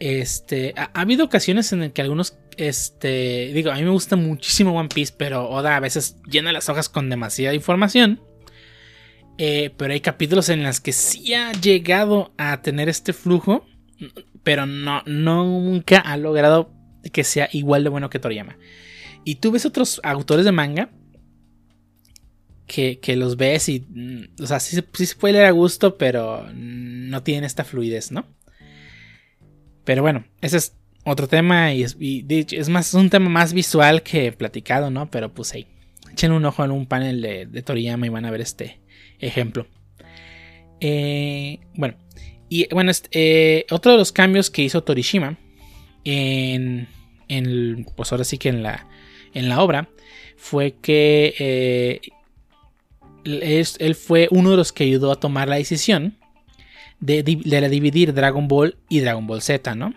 Este, 0.00 0.72
ha, 0.76 0.90
habido 0.98 1.26
ocasiones 1.26 1.72
en 1.74 1.80
las 1.80 1.92
que 1.92 2.00
algunos 2.00 2.38
este, 2.56 3.52
digo, 3.52 3.70
a 3.70 3.76
mí 3.76 3.82
me 3.82 3.90
gusta 3.90 4.16
muchísimo 4.16 4.78
One 4.78 4.88
Piece, 4.88 5.14
pero 5.16 5.48
Oda 5.48 5.76
a 5.76 5.80
veces 5.80 6.16
llena 6.28 6.52
las 6.52 6.68
hojas 6.68 6.88
con 6.88 7.10
demasiada 7.10 7.54
información. 7.54 8.20
Eh, 9.38 9.72
pero 9.76 9.94
hay 9.94 10.00
capítulos 10.00 10.50
en 10.50 10.62
los 10.62 10.80
que 10.80 10.92
sí 10.92 11.32
ha 11.32 11.52
llegado 11.52 12.34
a 12.36 12.60
tener 12.60 12.88
este 12.88 13.12
flujo, 13.12 13.64
pero 14.42 14.66
no, 14.66 15.02
nunca 15.06 15.98
ha 15.98 16.16
logrado 16.16 16.74
que 17.12 17.24
sea 17.24 17.48
igual 17.52 17.82
de 17.82 17.90
bueno 17.90 18.10
que 18.10 18.18
Toriyama. 18.18 18.58
Y 19.24 19.36
tú 19.36 19.50
ves 19.50 19.64
otros 19.64 20.00
autores 20.04 20.44
de 20.44 20.52
manga 20.52 20.90
que, 22.66 23.16
los 23.16 23.36
ves 23.36 23.68
y, 23.68 23.86
mm, 23.88 24.42
o 24.42 24.46
sea, 24.46 24.60
sí, 24.60 24.76
se 24.76 25.16
puede 25.16 25.34
leer 25.34 25.46
a 25.46 25.50
gusto, 25.50 25.96
pero 25.96 26.46
no 26.52 27.22
tienen 27.22 27.44
esta 27.44 27.64
fluidez, 27.64 28.12
¿no? 28.12 28.26
Pero 29.84 30.02
bueno, 30.02 30.24
ese 30.40 30.58
es 30.58 30.76
otro 31.04 31.28
tema 31.28 31.72
y 31.72 31.82
es, 31.82 32.68
más 32.68 32.94
un 32.94 33.10
tema 33.10 33.28
más 33.28 33.52
visual 33.52 34.02
que 34.02 34.32
platicado, 34.32 34.90
¿no? 34.90 35.10
Pero 35.10 35.32
pues 35.32 35.52
ahí, 35.54 35.66
echen 36.12 36.32
un 36.32 36.44
ojo 36.44 36.64
en 36.64 36.70
un 36.70 36.86
panel 36.86 37.20
de, 37.20 37.46
de 37.46 37.62
Toriyama 37.62 38.06
y 38.06 38.10
van 38.10 38.24
a 38.24 38.30
ver 38.30 38.40
este, 38.40 38.80
ejemplo. 39.18 39.66
Eh, 40.80 41.60
bueno, 41.74 41.96
y 42.48 42.66
bueno, 42.72 42.90
este, 42.90 43.08
eh, 43.12 43.66
otro 43.70 43.92
de 43.92 43.98
los 43.98 44.12
cambios 44.12 44.50
que 44.50 44.62
hizo 44.62 44.82
Torishima 44.82 45.38
en, 46.04 46.88
en, 47.28 47.86
pues 47.96 48.12
ahora 48.12 48.24
sí 48.24 48.38
que 48.38 48.48
en 48.48 48.62
la, 48.62 48.86
en 49.34 49.48
la 49.48 49.62
obra 49.62 49.88
fue 50.36 50.74
que 50.80 51.34
eh, 51.38 52.00
él 53.24 53.94
fue 53.94 54.28
uno 54.30 54.50
de 54.50 54.56
los 54.56 54.72
que 54.72 54.84
ayudó 54.84 55.12
a 55.12 55.20
tomar 55.20 55.48
la 55.48 55.56
decisión 55.56 56.16
de, 57.00 57.22
de, 57.22 57.68
dividir 57.68 58.14
Dragon 58.14 58.48
Ball 58.48 58.76
y 58.88 59.00
Dragon 59.00 59.26
Ball 59.26 59.42
Z, 59.42 59.74
¿no? 59.74 59.94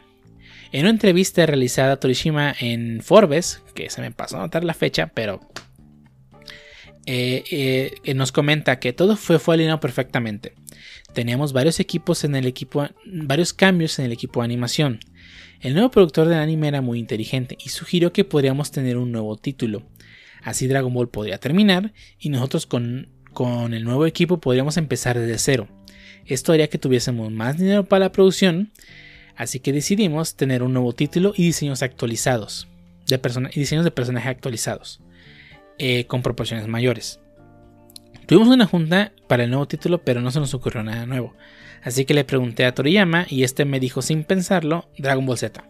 En 0.73 0.81
una 0.81 0.89
entrevista 0.89 1.45
realizada 1.45 1.93
a 1.93 1.99
Torishima 1.99 2.55
en 2.59 3.01
Forbes, 3.01 3.61
que 3.75 3.91
se 3.91 4.01
me 4.01 4.09
pasó 4.09 4.37
a 4.37 4.39
notar 4.39 4.63
la 4.63 4.73
fecha, 4.73 5.11
pero 5.13 5.39
eh, 7.05 7.43
eh, 8.03 8.13
nos 8.15 8.31
comenta 8.31 8.79
que 8.79 8.91
todo 8.91 9.15
fue, 9.15 9.37
alineado 9.53 9.79
perfectamente. 9.79 10.55
Teníamos 11.13 11.53
varios 11.53 11.79
equipos 11.79 12.23
en 12.23 12.35
el 12.35 12.47
equipo, 12.47 12.87
varios 13.05 13.53
cambios 13.53 13.99
en 13.99 14.05
el 14.05 14.13
equipo 14.13 14.41
de 14.41 14.45
animación. 14.45 14.99
El 15.61 15.75
nuevo 15.75 15.91
productor 15.91 16.27
del 16.27 16.39
anime 16.39 16.69
era 16.69 16.81
muy 16.81 16.97
inteligente 16.97 17.55
y 17.63 17.69
sugirió 17.69 18.11
que 18.11 18.25
podríamos 18.25 18.71
tener 18.71 18.97
un 18.97 19.11
nuevo 19.11 19.37
título. 19.37 19.83
Así 20.41 20.65
Dragon 20.65 20.91
Ball 20.91 21.07
podría 21.07 21.37
terminar 21.37 21.93
y 22.17 22.29
nosotros 22.29 22.65
con, 22.65 23.09
con 23.31 23.75
el 23.75 23.83
nuevo 23.83 24.07
equipo 24.07 24.39
podríamos 24.39 24.77
empezar 24.77 25.19
desde 25.19 25.37
cero. 25.37 25.67
Esto 26.25 26.51
haría 26.51 26.67
que 26.67 26.79
tuviésemos 26.79 27.31
más 27.31 27.59
dinero 27.59 27.85
para 27.85 28.05
la 28.05 28.11
producción, 28.11 28.71
así 29.35 29.59
que 29.59 29.73
decidimos 29.73 30.35
tener 30.35 30.63
un 30.63 30.73
nuevo 30.73 30.93
título 30.93 31.33
y 31.35 31.43
diseños 31.43 31.81
actualizados, 31.83 32.67
de 33.07 33.19
y 33.53 33.59
diseños 33.59 33.85
de 33.85 33.91
personajes 33.91 34.29
actualizados. 34.29 35.01
Eh, 35.79 36.05
con 36.05 36.21
proporciones 36.21 36.67
mayores. 36.67 37.19
Tuvimos 38.27 38.47
una 38.47 38.67
junta 38.67 39.11
para 39.27 39.43
el 39.43 39.49
nuevo 39.49 39.67
título, 39.67 40.03
pero 40.03 40.21
no 40.21 40.29
se 40.29 40.39
nos 40.39 40.53
ocurrió 40.53 40.83
nada 40.83 41.05
nuevo. 41.05 41.33
Así 41.81 42.05
que 42.05 42.13
le 42.13 42.23
pregunté 42.23 42.65
a 42.65 42.73
Toriyama 42.73 43.25
y 43.27 43.43
este 43.43 43.65
me 43.65 43.79
dijo 43.79 44.01
sin 44.01 44.23
pensarlo 44.23 44.87
Dragon 44.97 45.25
Ball 45.25 45.37
Z. 45.37 45.67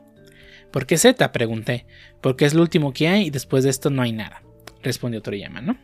¿Por 0.71 0.85
qué 0.85 0.97
Z? 0.97 1.31
pregunté. 1.31 1.85
Porque 2.21 2.45
es 2.45 2.53
lo 2.53 2.61
último 2.61 2.93
que 2.93 3.07
hay 3.07 3.27
y 3.27 3.29
después 3.29 3.63
de 3.63 3.69
esto 3.69 3.89
no 3.89 4.01
hay 4.01 4.11
nada. 4.11 4.43
Respondió 4.83 5.21
Toriyama, 5.21 5.61
¿no? 5.61 5.77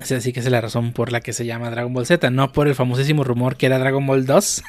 Así 0.00 0.32
que 0.32 0.40
esa 0.40 0.48
es 0.48 0.52
la 0.52 0.60
razón 0.60 0.92
por 0.92 1.10
la 1.10 1.20
que 1.20 1.32
se 1.32 1.46
llama 1.46 1.70
Dragon 1.70 1.92
Ball 1.92 2.06
Z, 2.06 2.30
no 2.30 2.52
por 2.52 2.68
el 2.68 2.74
famosísimo 2.74 3.24
rumor 3.24 3.56
que 3.56 3.66
era 3.66 3.78
Dragon 3.78 4.06
Ball 4.06 4.26
2. 4.26 4.62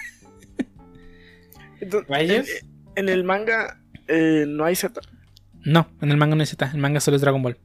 en, 2.96 3.10
el 3.10 3.24
manga 3.24 3.82
eh, 4.08 4.46
no 4.48 4.66
hay 4.66 4.76
Z. 4.76 5.02
No, 5.64 5.90
en 6.02 6.12
el 6.12 6.18
manga 6.18 6.36
no 6.36 6.46
Z. 6.46 6.72
El 6.74 6.80
manga 6.80 7.00
solo 7.00 7.16
es 7.16 7.22
Dragon 7.22 7.42
Ball. 7.42 7.58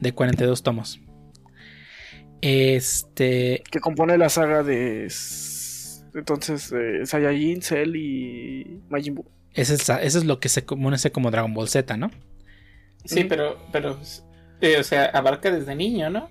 De 0.00 0.12
42 0.12 0.62
tomos. 0.62 1.00
Este. 2.40 3.64
Que 3.70 3.80
compone 3.80 4.16
la 4.18 4.28
saga 4.28 4.62
de. 4.62 5.08
Entonces, 6.14 6.72
eh, 6.72 7.04
Saiyajin, 7.04 7.62
Cell 7.62 7.96
y 7.96 8.80
Majin 8.88 9.14
Buu. 9.14 9.26
Eso 9.54 9.74
es, 9.74 9.88
eso 9.88 10.18
es 10.18 10.24
lo 10.24 10.40
que 10.40 10.48
se 10.48 10.64
conoce 10.64 11.10
como 11.10 11.30
Dragon 11.30 11.52
Ball 11.52 11.68
Z, 11.68 11.96
¿no? 11.96 12.10
Sí, 13.04 13.24
pero, 13.24 13.58
pero 13.72 13.98
eh, 14.60 14.78
o 14.78 14.84
sea, 14.84 15.06
abarca 15.06 15.50
desde 15.50 15.74
niño, 15.74 16.10
¿no? 16.10 16.28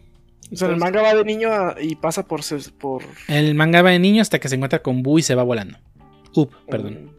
O 0.52 0.56
sea, 0.56 0.70
el 0.70 0.78
manga 0.78 1.02
va 1.02 1.14
de 1.14 1.26
niño 1.26 1.50
y 1.82 1.96
pasa 1.96 2.26
por, 2.26 2.42
por... 2.80 3.04
El 3.28 3.54
manga 3.56 3.82
va 3.82 3.92
de 3.92 4.00
niño 4.00 4.22
hasta 4.22 4.40
que 4.40 4.48
se 4.48 4.56
encuentra 4.56 4.80
con 4.80 5.04
Buu 5.04 5.20
y 5.20 5.22
se 5.22 5.36
va 5.36 5.44
volando. 5.44 5.78
Up, 6.34 6.52
perdón. 6.70 7.12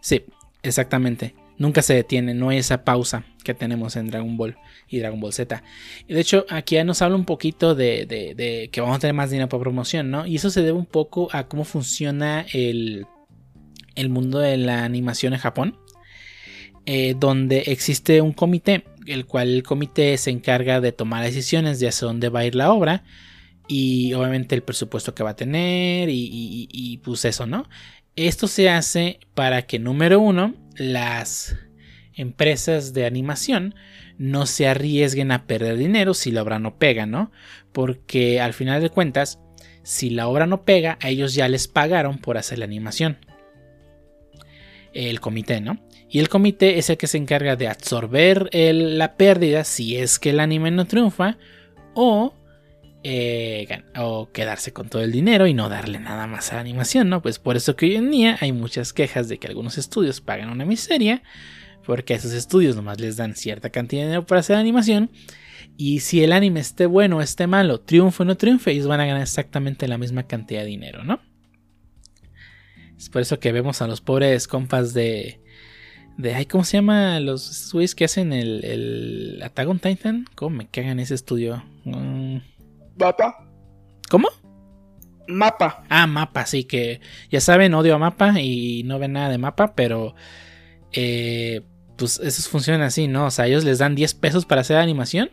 Sí. 0.00 0.24
Exactamente. 0.66 1.34
Nunca 1.58 1.80
se 1.80 1.94
detiene, 1.94 2.34
no 2.34 2.50
hay 2.50 2.58
esa 2.58 2.84
pausa 2.84 3.24
que 3.42 3.54
tenemos 3.54 3.96
en 3.96 4.08
Dragon 4.08 4.36
Ball 4.36 4.58
y 4.88 4.98
Dragon 4.98 5.20
Ball 5.20 5.32
Z. 5.32 5.62
Y 6.06 6.12
de 6.12 6.20
hecho, 6.20 6.44
aquí 6.50 6.74
ya 6.74 6.84
nos 6.84 7.00
habla 7.00 7.16
un 7.16 7.24
poquito 7.24 7.74
de, 7.74 8.68
que 8.70 8.80
vamos 8.80 8.96
a 8.96 8.98
tener 8.98 9.14
más 9.14 9.30
dinero 9.30 9.48
para 9.48 9.62
promoción, 9.62 10.10
¿no? 10.10 10.26
Y 10.26 10.36
eso 10.36 10.50
se 10.50 10.60
debe 10.60 10.76
un 10.76 10.84
poco 10.84 11.28
a 11.32 11.48
cómo 11.48 11.64
funciona 11.64 12.44
el, 12.52 13.06
el 13.94 14.08
mundo 14.10 14.38
de 14.38 14.58
la 14.58 14.84
animación 14.84 15.32
en 15.32 15.38
Japón. 15.38 15.78
Eh, 16.86 17.16
donde 17.18 17.64
existe 17.66 18.20
un 18.20 18.32
comité, 18.32 18.84
el 19.06 19.26
cual 19.26 19.48
el 19.48 19.62
comité 19.64 20.16
se 20.18 20.30
encarga 20.30 20.80
de 20.80 20.92
tomar 20.92 21.24
decisiones 21.24 21.80
de 21.80 21.88
hacia 21.88 22.06
dónde 22.06 22.28
va 22.28 22.40
a 22.40 22.46
ir 22.46 22.54
la 22.54 22.72
obra 22.72 23.02
y 23.66 24.12
obviamente 24.14 24.54
el 24.54 24.62
presupuesto 24.62 25.12
que 25.12 25.24
va 25.24 25.30
a 25.30 25.36
tener 25.36 26.08
y, 26.08 26.68
y 26.70 26.98
pues 26.98 27.24
eso, 27.24 27.44
¿no? 27.44 27.68
Esto 28.14 28.46
se 28.46 28.70
hace 28.70 29.18
para 29.34 29.62
que, 29.62 29.80
número 29.80 30.20
uno, 30.20 30.54
las 30.76 31.56
empresas 32.14 32.92
de 32.92 33.04
animación 33.04 33.74
no 34.16 34.46
se 34.46 34.68
arriesguen 34.68 35.32
a 35.32 35.46
perder 35.46 35.76
dinero 35.76 36.14
si 36.14 36.30
la 36.30 36.42
obra 36.42 36.58
no 36.58 36.78
pega, 36.78 37.04
¿no? 37.04 37.32
Porque 37.72 38.40
al 38.40 38.54
final 38.54 38.80
de 38.80 38.90
cuentas, 38.90 39.40
si 39.82 40.10
la 40.10 40.28
obra 40.28 40.46
no 40.46 40.64
pega, 40.64 40.98
a 41.02 41.08
ellos 41.08 41.34
ya 41.34 41.48
les 41.48 41.68
pagaron 41.68 42.18
por 42.18 42.38
hacer 42.38 42.58
la 42.58 42.64
animación. 42.64 43.18
El 44.94 45.20
comité, 45.20 45.60
¿no? 45.60 45.85
Y 46.08 46.20
el 46.20 46.28
comité 46.28 46.78
es 46.78 46.88
el 46.90 46.96
que 46.96 47.06
se 47.06 47.18
encarga 47.18 47.56
de 47.56 47.68
absorber 47.68 48.48
la 48.52 49.16
pérdida 49.16 49.64
si 49.64 49.96
es 49.96 50.18
que 50.18 50.30
el 50.30 50.40
anime 50.40 50.70
no 50.70 50.86
triunfa 50.86 51.36
o 51.94 52.34
eh, 53.08 53.84
o 53.96 54.30
quedarse 54.32 54.72
con 54.72 54.88
todo 54.88 55.00
el 55.02 55.12
dinero 55.12 55.46
y 55.46 55.54
no 55.54 55.68
darle 55.68 56.00
nada 56.00 56.26
más 56.26 56.50
a 56.50 56.56
la 56.56 56.62
animación, 56.62 57.08
¿no? 57.08 57.22
Pues 57.22 57.38
por 57.38 57.56
eso 57.56 57.76
que 57.76 57.86
hoy 57.86 57.94
en 57.94 58.10
día 58.10 58.36
hay 58.40 58.50
muchas 58.50 58.92
quejas 58.92 59.28
de 59.28 59.38
que 59.38 59.46
algunos 59.46 59.78
estudios 59.78 60.20
pagan 60.20 60.50
una 60.50 60.64
miseria, 60.64 61.22
porque 61.84 62.14
a 62.14 62.16
esos 62.16 62.32
estudios 62.32 62.74
nomás 62.74 63.00
les 63.00 63.16
dan 63.16 63.36
cierta 63.36 63.70
cantidad 63.70 64.02
de 64.02 64.06
dinero 64.06 64.26
para 64.26 64.40
hacer 64.40 64.56
animación. 64.56 65.10
Y 65.76 66.00
si 66.00 66.24
el 66.24 66.32
anime 66.32 66.58
esté 66.58 66.86
bueno 66.86 67.18
o 67.18 67.20
esté 67.20 67.46
malo, 67.46 67.78
triunfe 67.78 68.24
o 68.24 68.26
no 68.26 68.36
triunfe, 68.36 68.72
ellos 68.72 68.88
van 68.88 69.00
a 69.00 69.06
ganar 69.06 69.22
exactamente 69.22 69.86
la 69.86 69.98
misma 69.98 70.24
cantidad 70.24 70.62
de 70.62 70.66
dinero, 70.66 71.04
¿no? 71.04 71.20
Es 72.98 73.08
por 73.08 73.22
eso 73.22 73.38
que 73.38 73.52
vemos 73.52 73.82
a 73.82 73.86
los 73.86 74.00
pobres 74.00 74.48
compas 74.48 74.94
de. 74.94 75.40
De 76.16 76.34
ay, 76.34 76.46
¿Cómo 76.46 76.64
se 76.64 76.78
llama? 76.78 77.20
Los 77.20 77.70
güeyes 77.72 77.94
que 77.94 78.04
hacen 78.04 78.32
el, 78.32 78.64
el 78.64 79.40
Attack 79.42 79.68
on 79.68 79.78
Titan. 79.78 80.26
¿Cómo 80.34 80.56
me 80.56 80.68
cagan 80.68 81.00
ese 81.00 81.14
estudio? 81.14 81.62
Mm. 81.84 82.38
Mapa. 82.98 83.46
¿Cómo? 84.08 84.28
Mapa. 85.28 85.84
Ah, 85.88 86.06
mapa, 86.06 86.46
sí, 86.46 86.64
que 86.64 87.00
ya 87.30 87.40
saben, 87.40 87.74
odio 87.74 87.94
a 87.96 87.98
mapa 87.98 88.40
y 88.40 88.82
no 88.84 88.98
ven 88.98 89.12
nada 89.12 89.28
de 89.28 89.38
mapa, 89.38 89.74
pero 89.74 90.14
eh, 90.92 91.62
pues 91.96 92.20
esos 92.20 92.48
funcionan 92.48 92.82
así, 92.82 93.08
¿no? 93.08 93.26
O 93.26 93.30
sea, 93.30 93.46
ellos 93.46 93.64
les 93.64 93.78
dan 93.78 93.94
10 93.94 94.14
pesos 94.14 94.46
para 94.46 94.60
hacer 94.60 94.76
animación, 94.76 95.30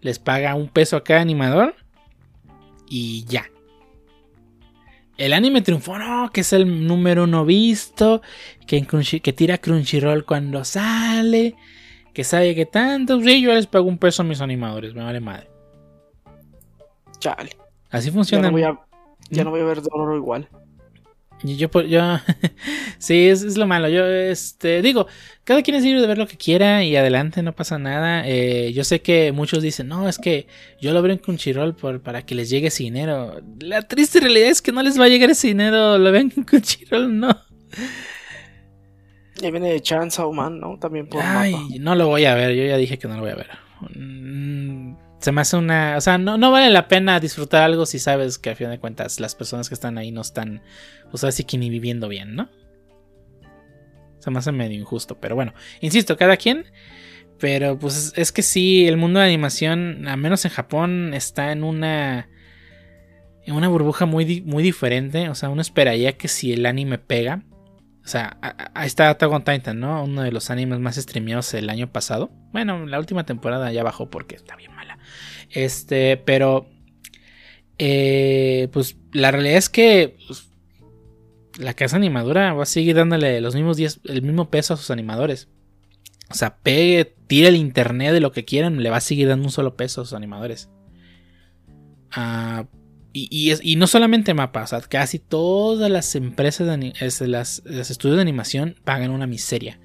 les 0.00 0.18
paga 0.18 0.54
un 0.56 0.68
peso 0.68 0.96
a 0.96 1.04
cada 1.04 1.20
animador 1.20 1.76
y 2.88 3.24
ya. 3.26 3.51
El 5.18 5.32
anime 5.32 5.62
triunfó, 5.62 5.98
no, 5.98 6.30
que 6.32 6.40
es 6.40 6.52
el 6.52 6.86
número 6.86 7.24
uno 7.24 7.44
visto, 7.44 8.22
que, 8.66 8.86
que 9.22 9.32
tira 9.32 9.58
Crunchyroll 9.58 10.24
cuando 10.24 10.64
sale, 10.64 11.54
que 12.12 12.24
sabe 12.24 12.54
que 12.54 12.66
tanto, 12.66 13.20
sí, 13.20 13.42
yo 13.42 13.52
les 13.52 13.66
pago 13.66 13.86
un 13.88 13.98
peso 13.98 14.22
a 14.22 14.24
mis 14.24 14.40
animadores, 14.40 14.94
me 14.94 15.04
vale 15.04 15.20
madre. 15.20 15.48
Chale. 17.18 17.50
Así 17.90 18.10
funciona. 18.10 18.44
Ya 18.44 18.50
no 18.50 18.52
voy 18.52 18.62
a, 18.62 18.80
ya 19.30 19.44
no 19.44 19.50
voy 19.50 19.60
a 19.60 19.64
ver 19.64 19.82
Dororo 19.82 20.16
igual. 20.16 20.48
Y 21.44 21.56
yo, 21.56 21.68
yo, 21.82 22.18
sí, 22.98 23.28
es, 23.28 23.56
lo 23.56 23.66
malo. 23.66 23.88
Yo, 23.88 24.06
este, 24.06 24.82
digo, 24.82 25.06
cada 25.44 25.62
quien 25.62 25.76
es 25.76 25.82
libre 25.82 26.00
de 26.00 26.06
ver 26.06 26.18
lo 26.18 26.26
que 26.26 26.36
quiera 26.36 26.84
y 26.84 26.94
adelante, 26.96 27.42
no 27.42 27.54
pasa 27.54 27.78
nada. 27.78 28.22
Eh, 28.26 28.72
yo 28.72 28.84
sé 28.84 29.02
que 29.02 29.32
muchos 29.32 29.62
dicen, 29.62 29.88
no, 29.88 30.08
es 30.08 30.18
que 30.18 30.46
yo 30.80 30.92
lo 30.92 31.02
veo 31.02 31.12
en 31.12 31.18
Crunchyroll 31.18 31.74
por, 31.74 32.00
para 32.00 32.24
que 32.24 32.34
les 32.34 32.48
llegue 32.48 32.68
ese 32.68 32.84
dinero. 32.84 33.40
La 33.60 33.82
triste 33.82 34.20
realidad 34.20 34.50
es 34.50 34.62
que 34.62 34.72
no 34.72 34.82
les 34.82 34.98
va 34.98 35.06
a 35.06 35.08
llegar 35.08 35.30
ese 35.30 35.48
dinero, 35.48 35.98
lo 35.98 36.12
ven 36.12 36.32
en 36.36 36.44
Crunchyroll, 36.44 37.18
no. 37.18 37.36
Ya 39.40 39.50
viene 39.50 39.72
de 39.72 39.80
Chance 39.80 40.22
Man, 40.32 40.60
¿no? 40.60 40.78
También 40.78 41.08
por 41.08 41.20
Ay, 41.24 41.56
no 41.80 41.94
lo 41.96 42.06
voy 42.06 42.26
a 42.26 42.34
ver, 42.34 42.54
yo 42.54 42.64
ya 42.64 42.76
dije 42.76 42.98
que 42.98 43.08
no 43.08 43.16
lo 43.16 43.22
voy 43.22 43.30
a 43.30 43.36
ver. 43.36 43.48
Mm, 43.96 44.94
se 45.22 45.32
me 45.32 45.40
hace 45.40 45.56
una. 45.56 45.96
O 45.96 46.00
sea, 46.00 46.18
no, 46.18 46.36
no 46.36 46.50
vale 46.50 46.68
la 46.70 46.88
pena 46.88 47.20
disfrutar 47.20 47.62
algo 47.62 47.86
si 47.86 47.98
sabes 47.98 48.38
que 48.38 48.50
a 48.50 48.56
fin 48.56 48.70
de 48.70 48.80
cuentas 48.80 49.20
las 49.20 49.34
personas 49.34 49.68
que 49.68 49.74
están 49.74 49.96
ahí 49.96 50.10
no 50.10 50.20
están, 50.20 50.62
pues 51.10 51.22
así 51.22 51.44
que 51.44 51.58
ni 51.58 51.70
viviendo 51.70 52.08
bien, 52.08 52.34
¿no? 52.34 52.50
Se 54.18 54.30
me 54.30 54.38
hace 54.38 54.52
medio 54.52 54.78
injusto, 54.78 55.20
pero 55.20 55.34
bueno, 55.34 55.54
insisto, 55.80 56.16
cada 56.16 56.36
quien. 56.36 56.66
Pero 57.38 57.78
pues 57.78 58.12
es 58.16 58.30
que 58.30 58.42
sí, 58.42 58.86
el 58.86 58.96
mundo 58.96 59.20
de 59.20 59.26
animación, 59.26 60.06
al 60.06 60.18
menos 60.18 60.44
en 60.44 60.50
Japón, 60.50 61.14
está 61.14 61.52
en 61.52 61.64
una. 61.64 62.28
En 63.44 63.54
una 63.54 63.68
burbuja 63.68 64.06
muy, 64.06 64.40
muy 64.42 64.62
diferente. 64.62 65.28
O 65.28 65.34
sea, 65.34 65.48
uno 65.50 65.62
esperaría 65.62 66.16
que 66.16 66.28
si 66.28 66.52
el 66.52 66.66
anime 66.66 66.98
pega. 66.98 67.44
O 68.04 68.08
sea, 68.08 68.36
ahí 68.74 68.86
está 68.86 69.10
Attack 69.10 69.30
on 69.30 69.44
Titan, 69.44 69.78
¿no? 69.78 70.04
Uno 70.04 70.22
de 70.22 70.32
los 70.32 70.50
animes 70.50 70.80
más 70.80 70.96
streameados 70.96 71.54
el 71.54 71.70
año 71.70 71.92
pasado. 71.92 72.30
Bueno, 72.52 72.84
la 72.86 72.98
última 72.98 73.24
temporada 73.24 73.70
ya 73.72 73.84
bajó 73.84 74.10
porque 74.10 74.34
está 74.34 74.56
bien 74.56 74.74
mala. 74.74 74.98
Este, 75.50 76.16
pero. 76.16 76.66
Eh, 77.78 78.68
pues 78.72 78.96
la 79.12 79.30
realidad 79.30 79.56
es 79.56 79.68
que. 79.68 80.16
Pues, 80.26 80.48
la 81.58 81.74
casa 81.74 81.96
animadora 81.96 82.54
va 82.54 82.62
a 82.62 82.66
seguir 82.66 82.96
dándole 82.96 83.40
los 83.40 83.54
mismos 83.54 83.76
10, 83.76 84.00
el 84.04 84.22
mismo 84.22 84.50
peso 84.50 84.74
a 84.74 84.76
sus 84.76 84.90
animadores. 84.90 85.48
O 86.30 86.34
sea, 86.34 86.56
pegue, 86.56 87.04
tire 87.26 87.48
el 87.48 87.56
internet 87.56 88.12
de 88.12 88.20
lo 88.20 88.32
que 88.32 88.44
quieran, 88.44 88.82
le 88.82 88.90
va 88.90 88.96
a 88.96 89.02
seguir 89.02 89.28
dando 89.28 89.44
un 89.44 89.52
solo 89.52 89.76
peso 89.76 90.00
a 90.00 90.04
sus 90.04 90.14
animadores. 90.14 90.70
Ah, 92.10 92.64
y, 93.12 93.76
no 93.76 93.86
solamente 93.86 94.34
Mapa, 94.34 94.62
o 94.62 94.66
sea, 94.66 94.80
casi 94.80 95.18
todas 95.18 95.90
las 95.90 96.14
empresas, 96.14 96.66
de 96.66 97.28
las, 97.28 97.62
estudios 97.66 98.16
de 98.16 98.22
animación 98.22 98.76
pagan 98.84 99.10
una 99.10 99.26
miseria. 99.26 99.78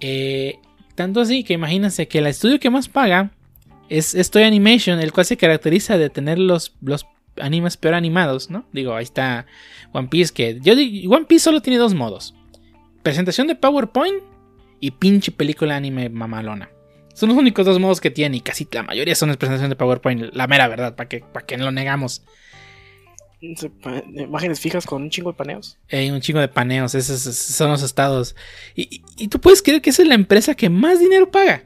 Eh, 0.00 0.58
tanto 0.94 1.20
así 1.20 1.44
que 1.44 1.52
imagínense 1.52 2.08
que 2.08 2.18
el 2.18 2.26
estudio 2.26 2.58
que 2.58 2.70
más 2.70 2.88
paga 2.88 3.32
es 3.90 4.14
Story 4.14 4.46
Animation, 4.46 5.00
el 5.00 5.12
cual 5.12 5.26
se 5.26 5.36
caracteriza 5.36 5.98
de 5.98 6.08
tener 6.08 6.38
los, 6.38 6.74
los 6.80 7.06
animes 7.38 7.76
peor 7.76 7.94
animados, 7.94 8.50
¿no? 8.50 8.64
Digo, 8.72 8.94
ahí 8.94 9.04
está 9.04 9.46
One 9.92 10.08
Piece, 10.08 10.32
que 10.32 10.60
One 11.08 11.26
Piece 11.26 11.44
solo 11.44 11.60
tiene 11.60 11.78
dos 11.78 11.94
modos. 11.94 12.34
Presentación 13.02 13.46
de 13.48 13.54
PowerPoint 13.54 14.22
y 14.80 14.92
pinche 14.92 15.32
película 15.32 15.76
anime 15.76 16.08
mamalona. 16.08 16.70
Son 17.20 17.28
los 17.28 17.36
únicos 17.36 17.66
dos 17.66 17.78
modos 17.78 18.00
que 18.00 18.10
tiene 18.10 18.38
y 18.38 18.40
casi 18.40 18.66
la 18.72 18.82
mayoría 18.82 19.14
son 19.14 19.28
las 19.28 19.36
presentaciones 19.36 19.68
de 19.68 19.76
PowerPoint, 19.76 20.32
la 20.32 20.46
mera 20.46 20.68
verdad, 20.68 20.96
para 20.96 21.06
que, 21.06 21.20
para 21.20 21.44
que 21.44 21.58
no 21.58 21.66
lo 21.66 21.70
negamos. 21.70 22.22
Imágenes 23.42 24.58
fijas 24.58 24.86
con 24.86 25.02
un 25.02 25.10
chingo 25.10 25.32
de 25.32 25.36
paneos. 25.36 25.76
Hay 25.92 26.10
un 26.10 26.22
chingo 26.22 26.40
de 26.40 26.48
paneos, 26.48 26.94
esos, 26.94 27.20
son 27.20 27.72
los 27.72 27.82
estados. 27.82 28.34
Y, 28.74 29.02
y, 29.18 29.28
tú 29.28 29.38
puedes 29.38 29.60
creer 29.60 29.82
que 29.82 29.90
esa 29.90 30.00
es 30.00 30.08
la 30.08 30.14
empresa 30.14 30.54
que 30.54 30.70
más 30.70 30.98
dinero 30.98 31.30
paga. 31.30 31.64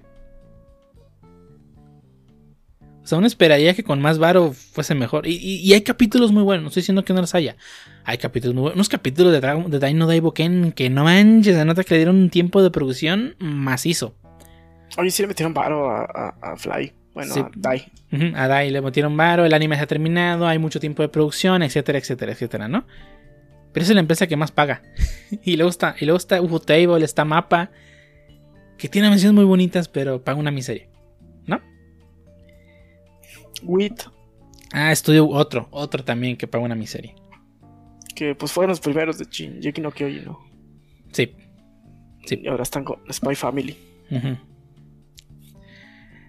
O 3.05 3.07
sea, 3.07 3.18
uno 3.18 3.28
esperaría 3.28 3.74
que 3.74 3.84
con 3.84 4.02
más 4.02 4.18
varo 4.18 4.55
fuese 4.55 4.96
mejor. 4.96 5.24
Y, 5.24 5.72
hay 5.72 5.82
capítulos 5.82 6.32
muy 6.32 6.42
buenos, 6.42 6.64
no 6.64 6.68
estoy 6.70 6.80
diciendo 6.80 7.05
que 7.05 7.12
no 7.12 7.20
los 7.20 7.36
haya. 7.36 7.55
Hay 8.02 8.18
capítulos 8.18 8.57
muy 8.57 8.62
buenos. 8.62 8.74
Unos 8.74 8.88
capítulos 8.88 9.32
de, 9.32 9.40
Dragon, 9.40 9.70
de 9.70 9.78
Dino 9.78 10.09
Daiboken 10.09 10.72
que 10.72 10.90
no 10.90 11.05
manches, 11.05 11.55
se 11.55 11.64
nota 11.64 11.84
que 11.84 11.94
le 11.94 11.98
dieron 11.98 12.16
un 12.16 12.30
tiempo 12.30 12.61
de 12.61 12.72
producción 12.72 13.36
macizo. 13.38 14.16
Oye, 14.97 15.11
sí 15.11 15.22
le 15.22 15.28
metieron 15.28 15.55
varo 15.55 15.90
a, 15.90 16.55
Fly. 16.57 16.92
Bueno, 17.14 17.34
a 17.34 17.51
Dai. 17.55 17.92
a 18.34 18.49
Dai 18.49 18.70
le 18.70 18.80
metieron 18.80 19.16
varo, 19.16 19.45
el 19.45 19.55
anime 19.55 19.76
se 19.76 19.82
ha 19.82 19.86
terminado, 19.86 20.47
hay 20.47 20.59
mucho 20.59 20.80
tiempo 20.80 21.03
de 21.03 21.09
producción, 21.09 21.62
etcétera, 21.62 21.99
etcétera, 21.99 22.32
etcétera, 22.32 22.68
¿no? 22.68 22.86
Pero 23.72 23.82
esa 23.82 23.92
es 23.92 23.95
la 23.95 24.01
empresa 24.01 24.26
que 24.26 24.36
más 24.36 24.53
paga. 24.53 24.82
y 25.45 25.57
luego 25.57 25.70
está, 25.70 25.95
y 25.99 26.05
luego 26.05 26.16
está 26.16 26.40
Ufotable, 26.40 27.05
está 27.05 27.24
Mapa, 27.24 27.70
que 28.78 28.88
tiene 28.88 29.11
menciones 29.11 29.34
muy 29.34 29.45
bonitas, 29.45 29.88
pero 29.88 30.22
paga 30.22 30.38
una 30.38 30.51
miseria. 30.51 30.88
WIT. 33.64 34.03
Ah, 34.72 34.92
estudio 34.92 35.28
otro, 35.28 35.68
otro 35.70 36.05
también 36.05 36.36
que 36.36 36.47
paga 36.47 36.64
una 36.64 36.74
miseria. 36.74 37.14
Que 38.14 38.34
pues 38.34 38.53
fueron 38.53 38.70
los 38.70 38.80
primeros 38.80 39.18
de 39.18 39.26
Jackie 39.61 39.80
no 39.80 39.90
Kyoji, 39.90 40.20
¿no? 40.20 40.38
Sí. 41.12 41.34
sí. 42.26 42.40
Y 42.42 42.49
ahora 42.49 42.62
están 42.62 42.84
con 42.84 43.01
Spy 43.12 43.34
Family. 43.34 43.76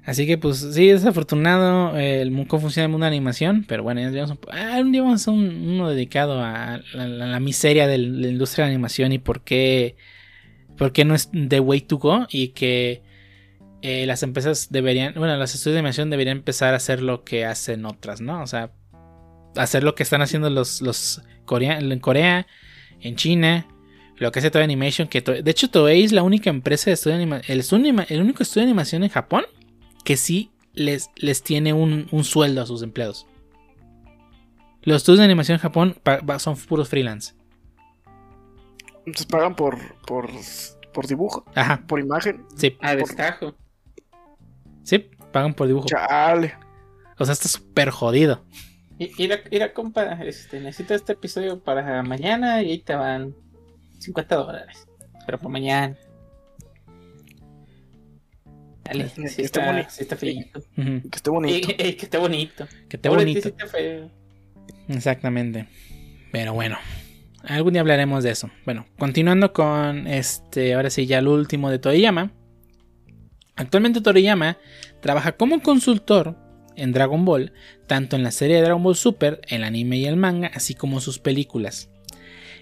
Así 0.05 0.27
que 0.27 0.37
pues 0.37 0.59
sí, 0.59 0.89
es 0.89 1.03
afortunado 1.03 1.97
el 1.97 2.31
cómo 2.47 2.61
funciona 2.61 2.85
el 2.85 2.91
mundo 2.91 3.05
de 3.05 3.09
animación, 3.09 3.65
pero 3.67 3.81
bueno, 3.81 4.01
ya 4.11 4.25
un, 4.25 4.39
ah, 4.51 4.77
un 4.79 4.91
día 4.91 5.01
vamos 5.01 5.27
a 5.27 5.31
uno 5.31 5.89
dedicado 5.89 6.43
a 6.43 6.79
la, 6.93 7.39
miseria 7.39 7.87
de 7.87 7.97
la 7.97 8.27
industria 8.27 8.65
de 8.65 8.71
animación 8.71 9.11
y 9.13 9.17
por 9.17 9.41
qué, 9.41 9.95
por 10.77 10.91
qué 10.91 11.05
no 11.05 11.15
es 11.15 11.31
the 11.31 11.59
way 11.59 11.81
to 11.81 11.97
go 11.97 12.27
y 12.29 12.49
que 12.49 13.01
eh, 13.81 14.05
las 14.05 14.21
empresas 14.21 14.67
deberían, 14.69 15.15
bueno, 15.15 15.35
las 15.37 15.55
estudios 15.55 15.73
de 15.73 15.79
animación 15.79 16.11
deberían 16.11 16.37
empezar 16.37 16.75
a 16.75 16.77
hacer 16.77 17.01
lo 17.01 17.23
que 17.23 17.45
hacen 17.45 17.83
otras, 17.85 18.21
¿no? 18.21 18.43
O 18.43 18.47
sea, 18.47 18.71
hacer 19.55 19.83
lo 19.83 19.95
que 19.95 20.03
están 20.03 20.21
haciendo 20.21 20.51
los, 20.51 20.81
los 20.81 21.23
en 21.49 21.99
Corea, 21.99 22.47
en 23.01 23.15
China, 23.15 23.67
lo 24.17 24.31
que 24.31 24.39
hace 24.39 24.51
Toei 24.51 24.63
Animation, 24.63 25.07
que 25.07 25.21
de 25.21 25.49
hecho 25.51 25.69
Toei 25.69 26.03
es 26.03 26.11
la 26.11 26.21
única 26.21 26.51
empresa 26.51 26.91
de 26.91 26.93
estudio 26.93 27.17
de 27.17 27.23
animación, 27.23 27.85
el, 27.85 28.05
el, 28.09 28.21
único 28.21 28.43
estudio 28.43 28.65
de 28.65 28.71
animación 28.71 29.03
en 29.03 29.09
Japón 29.09 29.45
que 30.05 30.15
sí 30.15 30.51
les, 30.73 31.09
les 31.17 31.43
tiene 31.43 31.73
un, 31.73 32.07
sueldo 32.23 32.61
a 32.61 32.65
sus 32.65 32.81
empleados. 32.83 33.27
Los 34.83 34.97
estudios 34.97 35.19
de 35.19 35.25
animación 35.25 35.55
en 35.55 35.61
Japón 35.61 35.97
son 36.37 36.55
puros 36.55 36.87
freelance. 36.87 37.33
Entonces 38.99 39.25
pagan 39.25 39.55
por, 39.55 39.77
por, 40.05 40.29
por 40.93 41.07
dibujo. 41.07 41.43
Ajá. 41.55 41.83
Por 41.87 41.99
imagen. 41.99 42.45
Sí. 42.55 42.77
A 42.81 42.95
destajo. 42.95 43.55
Sí, 44.83 45.09
pagan 45.31 45.53
por 45.53 45.67
dibujo. 45.67 45.87
Chale. 45.87 46.53
O 47.17 47.25
sea, 47.25 47.33
está 47.33 47.49
súper 47.49 47.89
jodido. 47.89 48.45
Mira, 49.17 49.73
compa, 49.73 50.03
este, 50.23 50.59
necesito 50.59 50.93
este 50.93 51.13
episodio 51.13 51.59
para 51.61 52.01
mañana 52.03 52.61
y 52.61 52.71
ahí 52.71 52.79
te 52.79 52.95
van 52.95 53.35
50 53.99 54.35
dólares. 54.35 54.87
Pero 55.25 55.39
por 55.39 55.51
mañana. 55.51 55.97
Dale, 58.85 59.09
que, 59.15 59.27
sí 59.29 59.41
está, 59.41 59.65
bonito. 59.65 59.89
Sí 59.89 60.03
está 60.03 60.15
feito. 60.15 60.61
Que 60.75 61.15
esté 61.15 61.29
bonito. 61.29 61.67
que 61.75 61.91
esté 61.91 62.17
bonito. 62.17 62.67
Que 62.87 62.97
esté 62.97 63.09
bonito. 63.09 63.51
Exactamente. 64.87 65.67
Pero 66.31 66.53
bueno. 66.53 66.77
Algún 67.43 67.73
día 67.73 67.81
hablaremos 67.81 68.23
de 68.23 68.31
eso. 68.31 68.49
Bueno, 68.65 68.87
continuando 68.97 69.53
con 69.53 70.07
este, 70.07 70.73
ahora 70.73 70.89
sí, 70.89 71.05
ya 71.05 71.19
el 71.19 71.27
último 71.27 71.69
de 71.69 71.79
Toriyama. 71.79 72.31
Actualmente 73.55 74.01
Toriyama 74.01 74.57
trabaja 75.01 75.33
como 75.33 75.61
consultor 75.61 76.35
en 76.75 76.91
Dragon 76.91 77.23
Ball, 77.23 77.53
tanto 77.87 78.15
en 78.15 78.23
la 78.23 78.31
serie 78.31 78.57
de 78.57 78.63
Dragon 78.63 78.83
Ball 78.83 78.95
Super, 78.95 79.41
el 79.47 79.63
anime 79.63 79.97
y 79.97 80.05
el 80.05 80.17
manga, 80.17 80.51
así 80.53 80.73
como 80.73 80.99
sus 80.99 81.19
películas. 81.19 81.89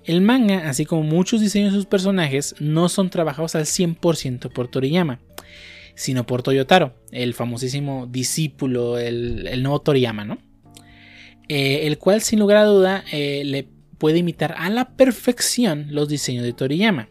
El 0.03 0.21
manga, 0.21 0.69
así 0.69 0.85
como 0.85 1.03
muchos 1.03 1.39
diseños 1.39 1.71
de 1.71 1.79
sus 1.79 1.85
personajes, 1.85 2.55
no 2.59 2.89
son 2.89 3.09
trabajados 3.09 3.55
al 3.55 3.65
100% 3.65 4.51
por 4.51 4.67
Toriyama, 4.67 5.19
sino 5.95 6.25
por 6.25 6.43
Toyotaro, 6.43 6.95
el 7.11 7.33
famosísimo 7.33 8.07
discípulo, 8.07 8.97
el, 8.97 9.61
nuevo 9.61 9.81
Toriyama, 9.81 10.25
¿no? 10.25 10.37
Eh, 11.49 11.87
el 11.87 11.97
cual 11.97 12.21
sin 12.21 12.39
lugar 12.39 12.57
a 12.57 12.65
duda 12.65 13.03
eh, 13.11 13.43
le 13.45 13.67
puede 13.97 14.19
imitar 14.19 14.55
a 14.57 14.69
la 14.69 14.95
perfección 14.95 15.87
los 15.91 16.09
diseños 16.09 16.43
de 16.43 16.53
Toriyama. 16.53 17.09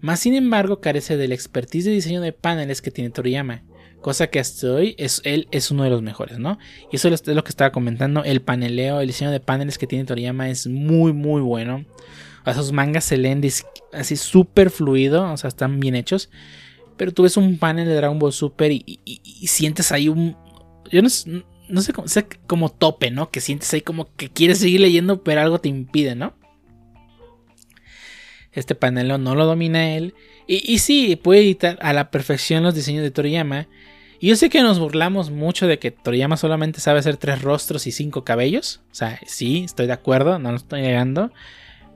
Más 0.00 0.20
sin 0.20 0.34
embargo, 0.34 0.80
carece 0.80 1.16
del 1.16 1.32
expertise 1.32 1.84
de 1.84 1.90
diseño 1.92 2.20
de 2.20 2.32
paneles 2.32 2.80
que 2.80 2.90
tiene 2.90 3.10
Toriyama, 3.10 3.62
cosa 4.00 4.28
que 4.28 4.40
hasta 4.40 4.72
hoy 4.72 4.94
es, 4.98 5.20
él 5.24 5.46
es 5.50 5.70
uno 5.70 5.84
de 5.84 5.90
los 5.90 6.00
mejores, 6.00 6.38
¿no? 6.38 6.58
Y 6.90 6.96
eso 6.96 7.08
es 7.08 7.26
lo 7.26 7.44
que 7.44 7.50
estaba 7.50 7.70
comentando, 7.70 8.24
el 8.24 8.40
paneleo, 8.40 9.00
el 9.00 9.08
diseño 9.08 9.30
de 9.30 9.40
paneles 9.40 9.76
que 9.76 9.86
tiene 9.86 10.04
Toriyama 10.04 10.48
es 10.48 10.66
muy, 10.66 11.12
muy 11.12 11.42
bueno. 11.42 11.84
O 12.46 12.54
sus 12.54 12.72
mangas 12.72 13.04
se 13.04 13.18
leen 13.18 13.42
así 13.92 14.16
súper 14.16 14.70
fluido, 14.70 15.30
o 15.30 15.36
sea, 15.36 15.48
están 15.48 15.78
bien 15.78 15.94
hechos. 15.94 16.30
Pero 17.00 17.12
tú 17.14 17.22
ves 17.22 17.38
un 17.38 17.56
panel 17.56 17.88
de 17.88 17.94
Dragon 17.94 18.18
Ball 18.18 18.30
Super 18.30 18.70
y, 18.70 19.00
sientes 19.46 19.90
ahí 19.90 20.10
un... 20.10 20.36
Yo 20.92 21.00
no, 21.00 21.08
sé 21.08 21.94
cómo, 21.94 22.06
sé 22.08 22.26
como 22.46 22.68
tope, 22.68 23.10
¿no? 23.10 23.30
Que 23.30 23.40
sientes 23.40 23.72
ahí 23.72 23.80
como 23.80 24.14
que 24.16 24.28
quieres 24.28 24.58
seguir 24.58 24.82
leyendo, 24.82 25.24
pero 25.24 25.40
algo 25.40 25.58
te 25.58 25.70
impide, 25.70 26.14
¿no? 26.14 26.34
Este 28.52 28.74
panelo 28.74 29.16
no 29.16 29.34
lo 29.34 29.46
domina 29.46 29.96
él. 29.96 30.12
Y, 30.46 30.78
sí, 30.80 31.16
puede 31.16 31.40
editar 31.40 31.78
a 31.80 31.94
la 31.94 32.10
perfección 32.10 32.62
los 32.62 32.74
diseños 32.74 33.02
de 33.02 33.10
Toriyama. 33.10 33.66
Y 34.18 34.28
yo 34.28 34.36
sé 34.36 34.50
que 34.50 34.60
nos 34.60 34.78
burlamos 34.78 35.30
mucho 35.30 35.66
de 35.66 35.78
que 35.78 35.92
Toriyama 35.92 36.36
solamente 36.36 36.80
sabe 36.80 36.98
hacer 36.98 37.16
tres 37.16 37.40
rostros 37.40 37.86
y 37.86 37.92
cinco 37.92 38.24
cabellos. 38.24 38.82
O 38.92 38.94
sea, 38.94 39.18
sí, 39.24 39.62
estoy 39.64 39.86
de 39.86 39.94
acuerdo, 39.94 40.38
no 40.38 40.50
lo 40.50 40.58
estoy 40.58 40.82
negando. 40.82 41.32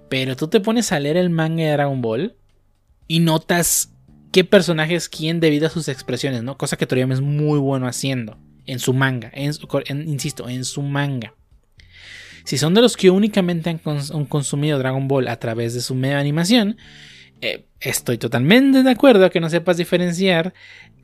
Pero 0.08 0.34
tú 0.34 0.48
te 0.48 0.60
pones 0.60 0.92
a 0.92 0.98
leer 0.98 1.18
el 1.18 1.28
manga 1.28 1.64
de 1.64 1.72
Dragon 1.72 2.00
Ball 2.00 2.36
y 3.06 3.20
notas 3.20 3.93
qué 4.34 4.42
personaje 4.42 4.96
es 4.96 5.08
quién 5.08 5.38
debido 5.38 5.68
a 5.68 5.70
sus 5.70 5.86
expresiones, 5.86 6.42
¿no? 6.42 6.58
Cosa 6.58 6.76
que 6.76 6.88
Toriyama 6.88 7.14
es 7.14 7.20
muy 7.20 7.60
bueno 7.60 7.86
haciendo 7.86 8.36
en 8.66 8.80
su 8.80 8.92
manga. 8.92 9.30
insisto, 9.36 10.48
en 10.48 10.64
su 10.64 10.82
manga. 10.82 11.34
Si 12.42 12.58
son 12.58 12.74
de 12.74 12.80
los 12.80 12.96
que 12.96 13.10
únicamente 13.10 13.70
han, 13.70 13.78
consumido 14.26 14.80
Dragon 14.80 15.06
Ball 15.06 15.28
a 15.28 15.38
través 15.38 15.72
de 15.72 15.80
su 15.80 15.94
medio 15.94 16.18
animación, 16.18 16.76
Eh, 17.40 17.66
estoy 17.80 18.16
totalmente 18.16 18.82
de 18.82 18.90
acuerdo 18.90 19.30
que 19.30 19.40
no 19.40 19.50
sepas 19.50 19.76
diferenciar 19.76 20.54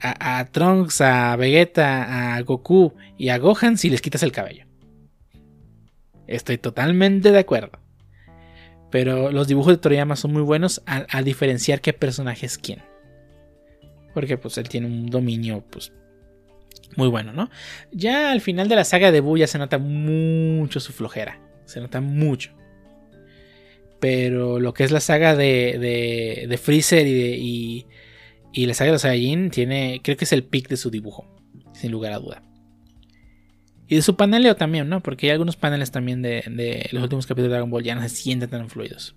a, 0.01 0.39
a, 0.39 0.45
Trunks, 0.47 1.01
a 1.01 1.37
Vegeta, 1.37 2.35
a 2.35 2.43
Goku 2.43 2.95
y 3.19 3.29
a 3.29 3.39
Gohan 3.39 3.77
si 3.77 3.91
les 3.91 4.01
quitas 4.01 4.23
el 4.23 4.33
cabello. 4.33 4.65
Estoy 6.27 6.59
totalmente 6.59 7.31
de 7.31 7.39
acuerdo. 7.39 7.79
Pero 8.91 9.31
los 9.31 9.47
dibujos 9.47 9.75
de 9.75 9.79
Toriyama 9.79 10.17
son 10.17 10.33
muy 10.33 10.43
buenos 10.43 10.83
a, 10.87 11.23
diferenciar 11.23 11.81
qué 11.81 11.93
personaje 11.93 12.47
es 12.47 12.59
quién. 12.59 12.90
Porque 14.15 14.37
pues 14.39 14.59
él 14.59 14.69
tiene 14.69 14.87
un 14.87 15.07
dominio 15.07 15.65
pues 15.71 15.93
muy 16.97 17.09
bueno, 17.09 17.33
¿no? 17.33 17.51
Ya 17.93 18.33
al 18.33 18.41
final 18.41 18.69
de 18.69 18.77
la 18.77 18.85
saga 18.85 19.13
de 19.13 19.21
Buu 19.21 19.37
ya 19.37 19.47
se 19.47 19.59
nota 19.59 19.79
mucho 19.79 20.81
su 20.81 20.93
flojera. 20.93 21.41
Se 21.65 21.81
nota 21.81 22.01
mucho. 22.01 22.53
Pero 24.01 24.59
lo 24.59 24.73
que 24.73 24.85
es 24.85 24.91
la 24.91 25.01
saga 25.01 25.37
de, 25.37 26.47
de, 26.49 26.59
Freezer 26.59 27.07
y, 27.07 27.87
y, 28.53 28.67
la 28.67 28.75
saga 28.75 28.87
de 28.87 28.93
los 28.93 29.03
Saiyajin 29.03 29.51
tiene, 29.51 30.01
creo 30.03 30.17
que 30.17 30.25
es 30.25 30.33
el 30.33 30.45
pick 30.45 30.69
de 30.69 30.79
su 30.79 30.91
dibujo, 30.91 31.27
sin 31.75 31.93
lugar 31.93 32.13
a 32.13 32.19
duda. 32.19 32.43
Y 33.87 33.97
de 33.97 34.03
su 34.03 34.17
paneleo 34.17 34.57
también, 34.57 34.89
¿no? 34.89 35.03
Porque 35.03 35.27
hay 35.27 35.33
algunos 35.33 35.57
paneles 35.57 35.91
también 35.91 36.23
de, 36.23 36.89
los 36.93 37.03
últimos 37.03 37.27
capítulos 37.27 37.51
de 37.51 37.55
Dragon 37.55 37.71
Ball 37.71 37.83
ya 37.83 37.95
no 37.95 38.03
se 38.03 38.09
sienten 38.09 38.49
tan 38.49 38.71
fluidos. 38.71 39.17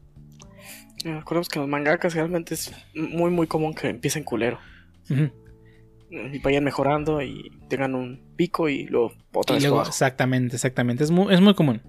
Recordemos 1.06 1.48
que 1.48 1.60
los 1.60 1.68
mangakas 1.68 2.14
realmente 2.14 2.56
es 2.56 2.74
muy, 2.94 3.30
muy 3.32 3.48
común 3.48 3.74
que 3.74 3.88
empiecen 3.88 4.24
culero. 4.24 4.60
Y 5.10 6.40
vayan 6.40 6.64
mejorando 6.64 7.22
y 7.22 7.52
tengan 7.70 7.96
un 7.96 8.22
pico 8.36 8.70
y 8.70 8.86
luego 8.86 9.14
otra 9.34 9.56
vez 9.56 9.66
Exactamente, 9.88 10.56
exactamente. 10.56 11.04
Es 11.04 11.12
muy, 11.12 11.34
es 11.34 11.42
muy 11.42 11.56
común. 11.56 11.82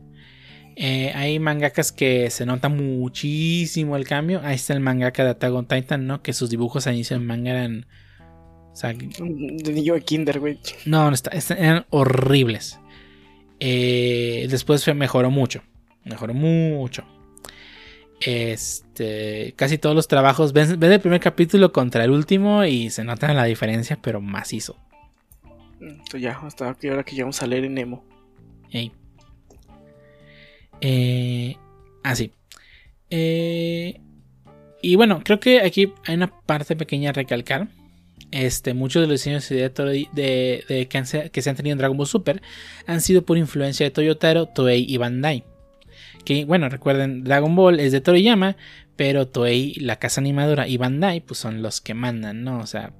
Eh, 0.76 1.12
hay 1.14 1.38
mangakas 1.38 1.92
que 1.92 2.30
se 2.30 2.46
nota 2.46 2.68
muchísimo 2.68 3.96
el 3.96 4.06
cambio. 4.06 4.40
Ahí 4.42 4.56
está 4.56 4.72
el 4.72 4.80
mangaka 4.80 5.24
de 5.24 5.30
Attack 5.30 5.52
on 5.52 5.66
Titan, 5.66 6.06
¿no? 6.06 6.22
Que 6.22 6.32
sus 6.32 6.50
dibujos 6.50 6.86
al 6.86 6.94
inicio 6.94 7.16
del 7.16 7.26
manga 7.26 7.50
eran. 7.50 7.86
O 8.72 8.76
sea, 8.76 8.92
de 8.92 9.72
niño 9.72 9.94
de 9.94 10.00
Kinder, 10.00 10.40
güey. 10.40 10.58
No, 10.84 11.08
no 11.08 11.14
está, 11.14 11.30
eran 11.54 11.86
horribles. 11.90 12.80
Eh, 13.60 14.48
después 14.50 14.86
mejoró 14.94 15.30
mucho. 15.30 15.62
Mejoró 16.04 16.34
mucho. 16.34 17.04
Este, 18.24 19.52
casi 19.56 19.76
todos 19.76 19.94
los 19.94 20.08
trabajos. 20.08 20.52
Ven, 20.52 20.82
el 20.82 21.00
primer 21.00 21.20
capítulo 21.20 21.72
contra 21.72 22.04
el 22.04 22.10
último 22.10 22.64
y 22.64 22.90
se 22.90 23.04
nota 23.04 23.32
la 23.34 23.44
diferencia, 23.44 23.98
pero 24.00 24.20
macizo. 24.20 24.76
Entonces 25.80 26.22
ya, 26.22 26.38
hasta 26.42 26.64
ahora 26.64 27.04
que 27.04 27.14
llegamos 27.14 27.42
a 27.42 27.46
leer 27.46 27.64
en 27.64 27.74
Nemo. 27.74 28.04
Eh, 30.80 31.56
así. 32.02 32.32
Ah, 32.34 32.48
eh, 33.10 34.00
y 34.82 34.96
bueno, 34.96 35.22
creo 35.24 35.38
que 35.38 35.60
aquí 35.60 35.92
hay 36.06 36.14
una 36.14 36.40
parte 36.40 36.76
pequeña 36.76 37.10
a 37.10 37.12
recalcar. 37.12 37.68
Este, 38.30 38.74
muchos 38.74 39.02
de 39.02 39.06
los 39.06 39.20
diseños 39.20 39.48
de, 39.48 39.70
de, 40.12 40.88
que, 40.88 41.42
se 41.42 41.50
han 41.50 41.56
tenido 41.56 41.72
en 41.72 41.78
Dragon 41.78 41.96
Ball 41.96 42.06
Super 42.06 42.42
han 42.86 43.00
sido 43.00 43.22
por 43.22 43.38
influencia 43.38 43.84
de 43.84 43.90
Toyotaro, 43.90 44.46
Toei 44.46 44.84
y 44.88 44.96
Bandai. 44.96 45.44
Que 46.24 46.44
bueno, 46.44 46.68
recuerden, 46.68 47.24
Dragon 47.24 47.54
Ball 47.54 47.80
es 47.80 47.92
de 47.92 48.00
Toriyama, 48.00 48.56
pero 48.96 49.28
Toei, 49.28 49.74
la 49.74 49.98
casa 49.98 50.20
animadora 50.20 50.66
y 50.66 50.76
Bandai, 50.76 51.20
pues 51.20 51.38
son 51.38 51.62
los 51.62 51.80
que 51.80 51.94
mandan, 51.94 52.44
¿no? 52.44 52.60
O 52.60 52.66
sea, 52.66 52.92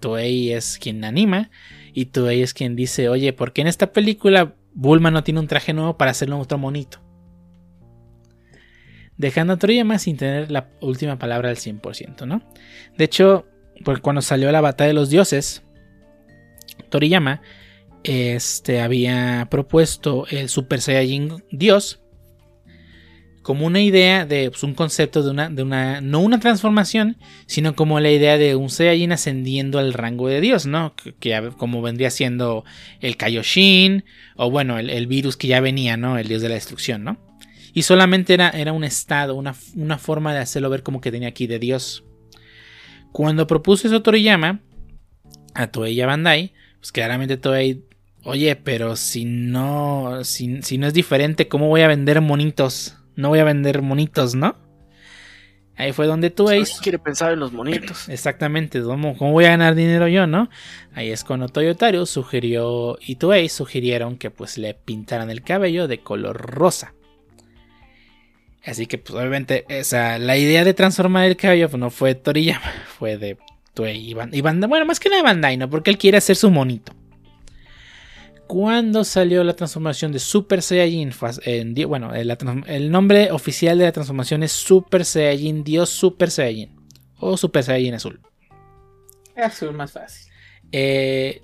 Toei 0.00 0.52
es 0.52 0.78
quien 0.78 1.04
anima 1.04 1.50
y 1.92 2.06
Toei 2.06 2.42
es 2.42 2.54
quien 2.54 2.76
dice, 2.76 3.08
oye, 3.08 3.32
¿por 3.32 3.52
qué 3.52 3.62
en 3.62 3.66
esta 3.66 3.92
película 3.92 4.54
Bulma 4.74 5.10
no 5.10 5.24
tiene 5.24 5.40
un 5.40 5.48
traje 5.48 5.72
nuevo 5.72 5.96
para 5.96 6.12
hacerlo 6.12 6.38
otro 6.38 6.58
monito? 6.58 7.00
dejando 9.18 9.52
a 9.52 9.56
Toriyama 9.58 9.98
sin 9.98 10.16
tener 10.16 10.50
la 10.50 10.70
última 10.80 11.18
palabra 11.18 11.50
al 11.50 11.56
100%, 11.56 12.26
¿no? 12.26 12.40
De 12.96 13.04
hecho, 13.04 13.46
cuando 14.00 14.22
salió 14.22 14.50
la 14.50 14.60
batalla 14.60 14.88
de 14.88 14.94
los 14.94 15.10
dioses, 15.10 15.64
Toriyama 16.88 17.42
este, 18.04 18.80
había 18.80 19.48
propuesto 19.50 20.26
el 20.30 20.48
Super 20.48 20.80
Saiyajin 20.80 21.44
Dios 21.50 22.00
como 23.48 23.64
una 23.64 23.80
idea 23.80 24.26
de 24.26 24.50
pues, 24.50 24.62
un 24.62 24.74
concepto 24.74 25.22
de 25.22 25.30
una, 25.30 25.48
de 25.48 25.62
una, 25.62 26.02
no 26.02 26.20
una 26.20 26.38
transformación, 26.38 27.16
sino 27.46 27.74
como 27.74 27.98
la 27.98 28.10
idea 28.10 28.36
de 28.36 28.54
un 28.54 28.68
Saiyajin 28.68 29.10
ascendiendo 29.10 29.78
al 29.78 29.94
rango 29.94 30.28
de 30.28 30.42
Dios, 30.42 30.66
¿no? 30.66 30.94
Que, 31.18 31.50
como 31.56 31.80
vendría 31.80 32.10
siendo 32.10 32.66
el 33.00 33.16
Kaioshin, 33.16 34.04
o 34.36 34.50
bueno, 34.50 34.78
el, 34.78 34.90
el, 34.90 35.06
virus 35.06 35.38
que 35.38 35.48
ya 35.48 35.60
venía, 35.60 35.96
¿no? 35.96 36.18
El 36.18 36.28
dios 36.28 36.42
de 36.42 36.50
la 36.50 36.56
destrucción, 36.56 37.04
¿no? 37.04 37.16
Y 37.72 37.84
solamente 37.84 38.34
era, 38.34 38.50
era 38.50 38.74
un 38.74 38.84
estado, 38.84 39.34
una, 39.34 39.54
una, 39.74 39.96
forma 39.96 40.34
de 40.34 40.40
hacerlo 40.40 40.68
ver 40.68 40.82
como 40.82 41.00
que 41.00 41.10
tenía 41.10 41.28
aquí 41.28 41.46
de 41.46 41.58
Dios. 41.58 42.04
Cuando 43.12 43.46
propuso 43.46 43.88
eso 43.88 44.02
Toriyama 44.02 44.60
a 45.54 45.68
Toei 45.68 45.94
y 45.94 46.02
a 46.02 46.06
Bandai, 46.06 46.52
pues 46.80 46.92
claramente 46.92 47.38
Toei, 47.38 47.82
oye, 48.24 48.56
pero 48.56 48.94
si 48.94 49.24
no, 49.24 50.22
si, 50.22 50.48
no 50.76 50.86
es 50.86 50.92
diferente, 50.92 51.48
¿cómo 51.48 51.68
voy 51.68 51.80
a 51.80 51.88
vender 51.88 52.20
monitos? 52.20 52.97
No 53.18 53.30
voy 53.30 53.40
a 53.40 53.44
vender 53.44 53.82
monitos, 53.82 54.36
¿no? 54.36 54.54
Ahí 55.74 55.92
fue 55.92 56.06
donde 56.06 56.30
Toei... 56.30 56.62
quiere 56.80 57.00
pensar 57.00 57.32
en 57.32 57.40
los 57.40 57.52
monitos. 57.52 58.08
Exactamente, 58.08 58.80
¿cómo, 58.80 59.14
voy 59.14 59.44
a 59.44 59.48
ganar 59.48 59.74
dinero 59.74 60.06
yo, 60.06 60.28
no? 60.28 60.48
Ahí 60.94 61.10
es 61.10 61.24
cuando 61.24 61.48
Toyotaro 61.48 62.06
sugirió 62.06 62.96
y 63.00 63.16
Toei 63.16 63.48
sugirieron 63.48 64.18
que 64.18 64.30
pues 64.30 64.56
le 64.56 64.74
pintaran 64.74 65.30
el 65.30 65.42
cabello 65.42 65.88
de 65.88 65.98
color 65.98 66.36
rosa. 66.36 66.94
Así 68.64 68.86
que, 68.86 68.98
pues, 68.98 69.18
obviamente, 69.18 69.64
esa, 69.68 70.20
la 70.20 70.36
idea 70.36 70.62
de 70.62 70.74
transformar 70.74 71.26
el 71.26 71.36
cabello 71.36 71.68
pues, 71.68 71.80
no 71.80 71.90
fue 71.90 72.14
Toriyama, 72.14 72.72
fue 72.98 73.16
de 73.16 73.36
Toei 73.74 74.10
y 74.10 74.14
Bandai. 74.14 74.68
Bueno, 74.68 74.86
más 74.86 75.00
que 75.00 75.08
nada 75.08 75.22
de 75.22 75.26
Bandai, 75.26 75.56
¿no? 75.56 75.68
Porque 75.68 75.90
él 75.90 75.98
quiere 75.98 76.18
hacer 76.18 76.36
su 76.36 76.52
monito. 76.52 76.92
Cuando 78.48 79.04
salió 79.04 79.44
la 79.44 79.52
transformación 79.52 80.10
de 80.10 80.18
Super 80.18 80.62
Saiyajin, 80.62 81.12
bueno, 81.86 82.14
el, 82.14 82.90
nombre 82.90 83.30
oficial 83.30 83.76
de 83.76 83.84
la 83.84 83.92
transformación 83.92 84.42
es 84.42 84.52
Super 84.52 85.04
Saiyajin 85.04 85.62
Dios 85.62 85.90
Super 85.90 86.30
Saiyajin 86.30 86.74
o 87.18 87.36
Super 87.36 87.62
Saiyajin 87.62 87.94
Azul. 87.94 88.20
Azul 89.36 89.74
más 89.74 89.92
fácil. 89.92 90.32
Eh, 90.72 91.42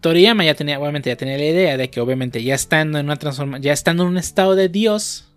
Toriyama 0.00 0.44
ya 0.44 0.54
tenía, 0.54 0.80
obviamente, 0.80 1.10
ya 1.10 1.16
tenía 1.16 1.38
la 1.38 1.44
idea 1.44 1.76
de 1.76 1.90
que, 1.90 2.00
obviamente, 2.00 2.42
ya 2.42 2.56
estando 2.56 2.98
en 2.98 3.06
una 3.06 3.16
transformación, 3.16 3.62
ya 3.62 3.72
estando 3.72 4.02
en 4.02 4.08
un 4.08 4.18
estado 4.18 4.56
de 4.56 4.68
Dios, 4.68 5.32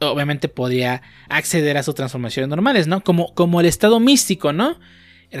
obviamente 0.00 0.48
podía 0.48 1.00
acceder 1.30 1.78
a 1.78 1.82
sus 1.82 1.94
transformaciones 1.94 2.50
normales, 2.50 2.88
¿no? 2.88 3.02
Como, 3.02 3.34
como 3.34 3.60
el 3.60 3.66
estado 3.66 4.00
místico, 4.00 4.52
¿no? 4.52 4.78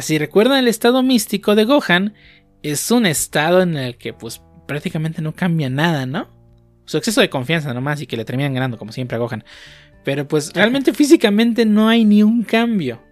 Si 0.00 0.16
recuerdan 0.16 0.58
el 0.60 0.68
estado 0.68 1.02
místico 1.02 1.54
de 1.54 1.64
Gohan, 1.64 2.14
es 2.62 2.90
un 2.90 3.04
estado 3.04 3.60
en 3.60 3.76
el 3.76 3.98
que 3.98 4.14
pues 4.14 4.40
prácticamente 4.66 5.22
no 5.22 5.34
cambia 5.34 5.70
nada, 5.70 6.06
¿no? 6.06 6.28
Su 6.84 6.96
exceso 6.98 7.20
de 7.20 7.30
confianza 7.30 7.74
nomás 7.74 8.00
y 8.00 8.06
que 8.06 8.16
le 8.16 8.24
terminan 8.24 8.54
ganando 8.54 8.78
como 8.78 8.92
siempre 8.92 9.16
a 9.16 9.18
Gohan. 9.18 9.44
Pero 10.04 10.28
pues 10.28 10.52
realmente 10.52 10.92
físicamente 10.92 11.64
no 11.64 11.88
hay 11.88 12.04
ni 12.04 12.22
un 12.22 12.44
cambio. 12.44 13.02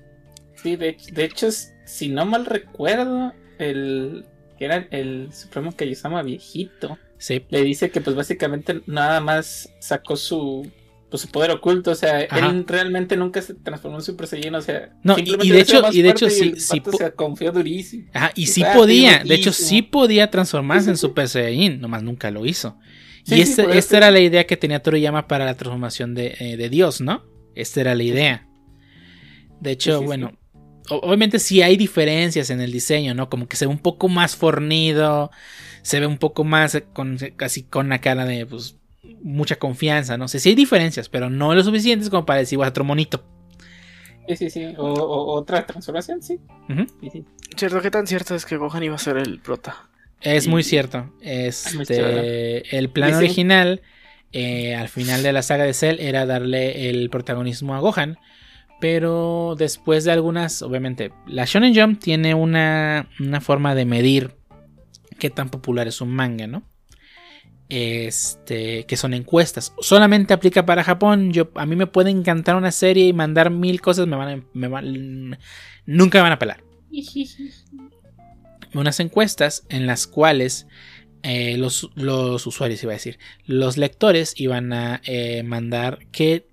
Sí, 0.54 0.76
de, 0.76 0.96
hecho, 1.16 1.48
si 1.84 2.08
no 2.08 2.24
mal 2.24 2.46
recuerdo, 2.46 3.32
el 3.58 4.24
que 4.58 4.64
era 4.64 4.86
el 4.90 5.32
Supremo 5.32 5.72
Kaiosama 5.72 6.22
viejito. 6.22 6.98
Sí. 7.18 7.44
Le 7.48 7.62
dice 7.62 7.90
que 7.90 8.00
pues 8.00 8.14
básicamente 8.14 8.80
nada 8.86 9.20
más 9.20 9.72
sacó 9.80 10.16
su 10.16 10.70
pues, 11.14 11.22
su 11.22 11.28
poder 11.28 11.52
oculto, 11.52 11.92
o 11.92 11.94
sea, 11.94 12.22
él 12.22 12.64
realmente 12.66 13.16
nunca 13.16 13.40
se 13.40 13.54
transformó 13.54 13.98
en 13.98 14.02
Super 14.02 14.26
Saiyan, 14.26 14.56
o 14.56 14.60
sea, 14.60 14.96
no, 15.04 15.16
y, 15.16 15.22
de 15.48 15.60
hecho, 15.60 15.80
y 15.92 16.02
de 16.02 16.10
hecho 16.10 16.28
sí, 16.28 16.54
sí 16.56 16.82
se 16.98 17.12
confió 17.12 17.52
durísimo. 17.52 18.08
Ajá, 18.12 18.32
y 18.34 18.46
sí 18.46 18.64
podía, 18.74 19.22
de 19.22 19.32
hecho 19.32 19.52
sí 19.52 19.82
podía 19.82 20.28
transformarse 20.28 20.90
en 20.90 20.96
Super 20.96 21.28
Saiyan, 21.28 21.80
nomás 21.80 22.02
nunca 22.02 22.32
lo 22.32 22.44
hizo. 22.46 22.76
y 23.26 23.40
este, 23.40 23.78
esta 23.78 23.98
era 23.98 24.10
la 24.10 24.18
idea 24.18 24.44
que 24.44 24.56
tenía 24.56 24.82
Toriyama 24.82 25.28
para 25.28 25.44
la 25.44 25.54
transformación 25.54 26.16
de, 26.16 26.34
eh, 26.40 26.56
de 26.56 26.68
Dios, 26.68 27.00
¿no? 27.00 27.22
Esta 27.54 27.82
era 27.82 27.94
la 27.94 28.02
idea. 28.02 28.48
De 29.60 29.70
hecho, 29.70 30.02
bueno, 30.02 30.36
obviamente 30.90 31.38
sí 31.38 31.62
hay 31.62 31.76
diferencias 31.76 32.50
en 32.50 32.60
el 32.60 32.72
diseño, 32.72 33.14
¿no? 33.14 33.30
Como 33.30 33.46
que 33.46 33.54
se 33.54 33.66
ve 33.66 33.70
un 33.70 33.78
poco 33.78 34.08
más 34.08 34.34
fornido, 34.34 35.30
se 35.82 36.00
ve 36.00 36.08
un 36.08 36.18
poco 36.18 36.42
más 36.42 36.82
con, 36.92 37.18
casi 37.36 37.62
con 37.62 37.88
la 37.88 38.00
cara 38.00 38.24
de, 38.24 38.46
pues, 38.46 38.80
mucha 39.24 39.56
confianza. 39.56 40.16
No 40.16 40.28
sé 40.28 40.38
si 40.38 40.50
hay 40.50 40.54
diferencias, 40.54 41.08
pero 41.08 41.30
no 41.30 41.54
lo 41.54 41.64
suficientes 41.64 42.10
como 42.10 42.26
para 42.26 42.40
decir, 42.40 42.58
otro 42.58 42.84
monito. 42.84 43.24
Sí, 44.28 44.36
sí, 44.36 44.50
sí. 44.50 44.74
O, 44.78 45.34
otra 45.34 45.66
transformación, 45.66 46.22
sí. 46.22 46.38
Cierto, 47.56 47.80
¿qué 47.80 47.90
tan 47.90 48.06
cierto 48.06 48.34
es 48.34 48.46
que 48.46 48.56
Gohan 48.56 48.82
iba 48.82 48.94
a 48.94 48.98
ser 48.98 49.16
el 49.16 49.40
prota? 49.40 49.88
Es 50.20 50.46
muy 50.46 50.62
cierto. 50.62 51.12
Este, 51.20 52.76
el 52.76 52.90
plan 52.90 53.14
original, 53.14 53.82
eh, 54.32 54.74
al 54.74 54.88
final 54.88 55.22
de 55.22 55.32
la 55.32 55.42
saga 55.42 55.64
de 55.64 55.74
Cell, 55.74 56.00
era 56.00 56.26
darle 56.26 56.90
el 56.90 57.10
protagonismo 57.10 57.74
a 57.74 57.80
Gohan. 57.80 58.18
Pero 58.80 59.54
después 59.58 60.04
de 60.04 60.12
algunas, 60.12 60.60
obviamente, 60.60 61.12
la 61.26 61.44
Shonen 61.46 61.74
Jump 61.74 62.00
tiene 62.00 62.34
una, 62.34 63.08
una 63.20 63.40
forma 63.40 63.74
de 63.74 63.86
medir 63.86 64.34
qué 65.18 65.30
tan 65.30 65.48
popular 65.48 65.88
es 65.88 66.00
un 66.00 66.10
manga, 66.10 66.46
¿no? 66.46 66.62
Este, 67.68 68.84
que 68.84 68.96
son 68.96 69.14
encuestas. 69.14 69.72
Solamente 69.80 70.34
aplica 70.34 70.66
para 70.66 70.84
Japón. 70.84 71.32
Yo, 71.32 71.50
a 71.54 71.66
mí 71.66 71.76
me 71.76 71.86
puede 71.86 72.10
encantar 72.10 72.56
una 72.56 72.72
serie 72.72 73.06
y 73.06 73.12
mandar 73.12 73.50
mil 73.50 73.80
cosas, 73.80 74.06
me 74.06 74.16
van 74.16 74.28
a, 74.28 74.44
me 74.52 74.68
van, 74.68 75.38
nunca 75.86 76.18
me 76.18 76.22
van 76.22 76.32
a 76.32 76.38
pelar. 76.38 76.64
Unas 78.74 79.00
encuestas 79.00 79.64
en 79.68 79.86
las 79.86 80.06
cuales 80.06 80.66
eh, 81.22 81.56
los, 81.56 81.90
los, 81.94 82.46
usuarios, 82.46 82.82
iba 82.82 82.92
a 82.92 82.94
decir, 82.94 83.18
los 83.46 83.76
lectores 83.76 84.34
iban 84.36 84.72
a 84.72 85.00
eh, 85.04 85.42
mandar 85.42 86.00
qué 86.10 86.48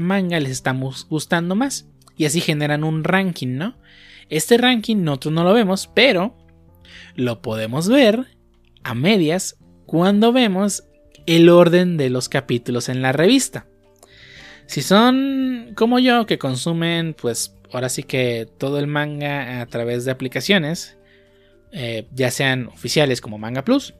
manga 0.00 0.40
les 0.40 0.52
estamos 0.52 1.06
gustando 1.08 1.54
más. 1.54 1.88
Y 2.16 2.26
así 2.26 2.40
generan 2.40 2.84
un 2.84 3.04
ranking, 3.04 3.56
¿no? 3.56 3.76
Este 4.30 4.56
ranking 4.56 4.96
nosotros 5.02 5.34
no 5.34 5.44
lo 5.44 5.52
vemos, 5.52 5.90
pero 5.94 6.36
lo 7.14 7.42
podemos 7.42 7.88
ver 7.88 8.36
a 8.82 8.94
medias 8.94 9.56
cuando 9.86 10.32
vemos 10.32 10.84
el 11.26 11.48
orden 11.48 11.96
de 11.96 12.10
los 12.10 12.28
capítulos 12.28 12.88
en 12.88 13.02
la 13.02 13.12
revista. 13.12 13.66
Si 14.66 14.82
son 14.82 15.72
como 15.76 15.98
yo 15.98 16.26
que 16.26 16.38
consumen 16.38 17.14
pues 17.14 17.54
ahora 17.72 17.88
sí 17.88 18.02
que 18.02 18.48
todo 18.58 18.78
el 18.78 18.86
manga 18.86 19.60
a 19.60 19.66
través 19.66 20.04
de 20.04 20.10
aplicaciones, 20.10 20.96
eh, 21.72 22.06
ya 22.12 22.30
sean 22.30 22.66
oficiales 22.68 23.20
como 23.20 23.38
Manga 23.38 23.64
Plus 23.64 23.94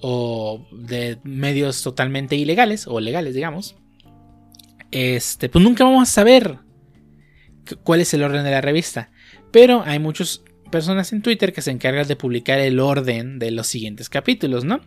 o 0.00 0.64
de 0.70 1.18
medios 1.24 1.82
totalmente 1.82 2.36
ilegales 2.36 2.86
o 2.86 3.00
legales 3.00 3.34
digamos, 3.34 3.76
este, 4.90 5.48
pues 5.48 5.62
nunca 5.62 5.84
vamos 5.84 6.08
a 6.08 6.12
saber 6.12 6.58
cuál 7.82 8.00
es 8.00 8.14
el 8.14 8.22
orden 8.22 8.44
de 8.44 8.50
la 8.50 8.60
revista. 8.60 9.10
Pero 9.50 9.82
hay 9.84 9.98
muchos 9.98 10.44
personas 10.70 11.12
en 11.12 11.22
Twitter 11.22 11.52
que 11.52 11.62
se 11.62 11.70
encargan 11.70 12.06
de 12.06 12.16
publicar 12.16 12.58
el 12.58 12.80
orden 12.80 13.38
de 13.38 13.50
los 13.50 13.66
siguientes 13.66 14.08
capítulos, 14.08 14.64
¿no? 14.64 14.80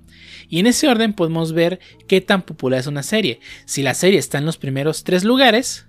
Y 0.50 0.60
en 0.60 0.68
ese 0.68 0.88
orden 0.88 1.14
podemos 1.14 1.54
ver 1.54 1.80
qué 2.08 2.22
tan 2.22 2.44
popular 2.44 2.80
es 2.80 2.88
una 2.88 3.04
serie. 3.04 3.40
Si 3.66 3.84
la 3.84 3.94
serie 3.94 4.20
está 4.20 4.38
en 4.38 4.46
los 4.46 4.58
primeros 4.58 5.04
tres 5.04 5.24
lugares, 5.24 5.86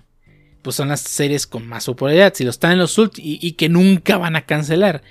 pues 0.62 0.76
son 0.76 0.88
las 0.88 1.00
series 1.00 1.46
con 1.46 1.66
más 1.66 1.86
popularidad. 1.86 2.32
Si 2.34 2.44
lo 2.44 2.50
están 2.50 2.72
en 2.72 2.78
los 2.78 2.96
últimos 2.98 3.20
y, 3.24 3.52
que 3.52 3.68
nunca 3.68 4.16
van 4.16 4.36
a 4.36 4.46
cancelar. 4.46 5.02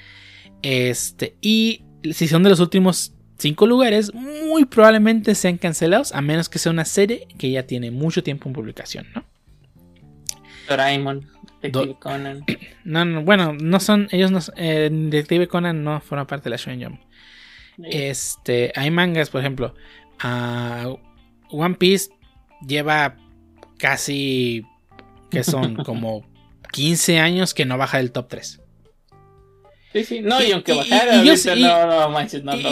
Este, 0.61 1.35
y 1.41 1.83
si 2.11 2.27
son 2.27 2.43
de 2.43 2.49
los 2.49 2.59
últimos 2.59 3.13
cinco 3.37 3.67
lugares, 3.67 4.13
muy 4.13 4.65
probablemente 4.65 5.35
sean 5.35 5.57
cancelados, 5.57 6.13
a 6.13 6.21
menos 6.21 6.47
que 6.49 6.59
sea 6.59 6.71
una 6.71 6.85
serie 6.85 7.27
que 7.37 7.51
ya 7.51 7.63
tiene 7.63 7.91
mucho 7.91 8.23
tiempo 8.23 8.47
en 8.47 8.53
publicación, 8.53 9.07
¿no? 9.13 9.25
Doraemon. 10.69 11.27
Detective 11.61 11.99
Conan. 11.99 12.45
No, 12.83 13.05
no, 13.05 13.21
bueno, 13.21 13.53
no 13.53 13.79
son. 13.79 14.07
Ellos 14.11 14.31
no. 14.31 14.39
Eh, 14.57 14.89
Detective 14.91 15.47
Conan 15.47 15.83
no 15.83 16.01
forma 16.01 16.25
parte 16.25 16.45
de 16.45 16.49
la 16.51 16.55
Shonen 16.55 16.83
Jump. 16.83 17.01
Este. 17.83 18.71
Hay 18.75 18.89
mangas, 18.89 19.29
por 19.29 19.41
ejemplo. 19.41 19.75
One 21.49 21.75
Piece 21.75 22.09
lleva 22.65 23.17
casi. 23.77 24.65
Que 25.29 25.43
son 25.43 25.75
como 25.85 26.25
15 26.71 27.19
años 27.19 27.53
que 27.53 27.65
no 27.65 27.77
baja 27.77 27.97
del 27.97 28.11
top 28.11 28.27
3. 28.29 28.60
Sí, 29.93 30.05
sí, 30.05 30.21
no, 30.21 30.41
y, 30.41 30.51
aunque 30.53 30.73
bajara, 30.73 31.17
y, 31.17 31.25
yo, 31.25 31.33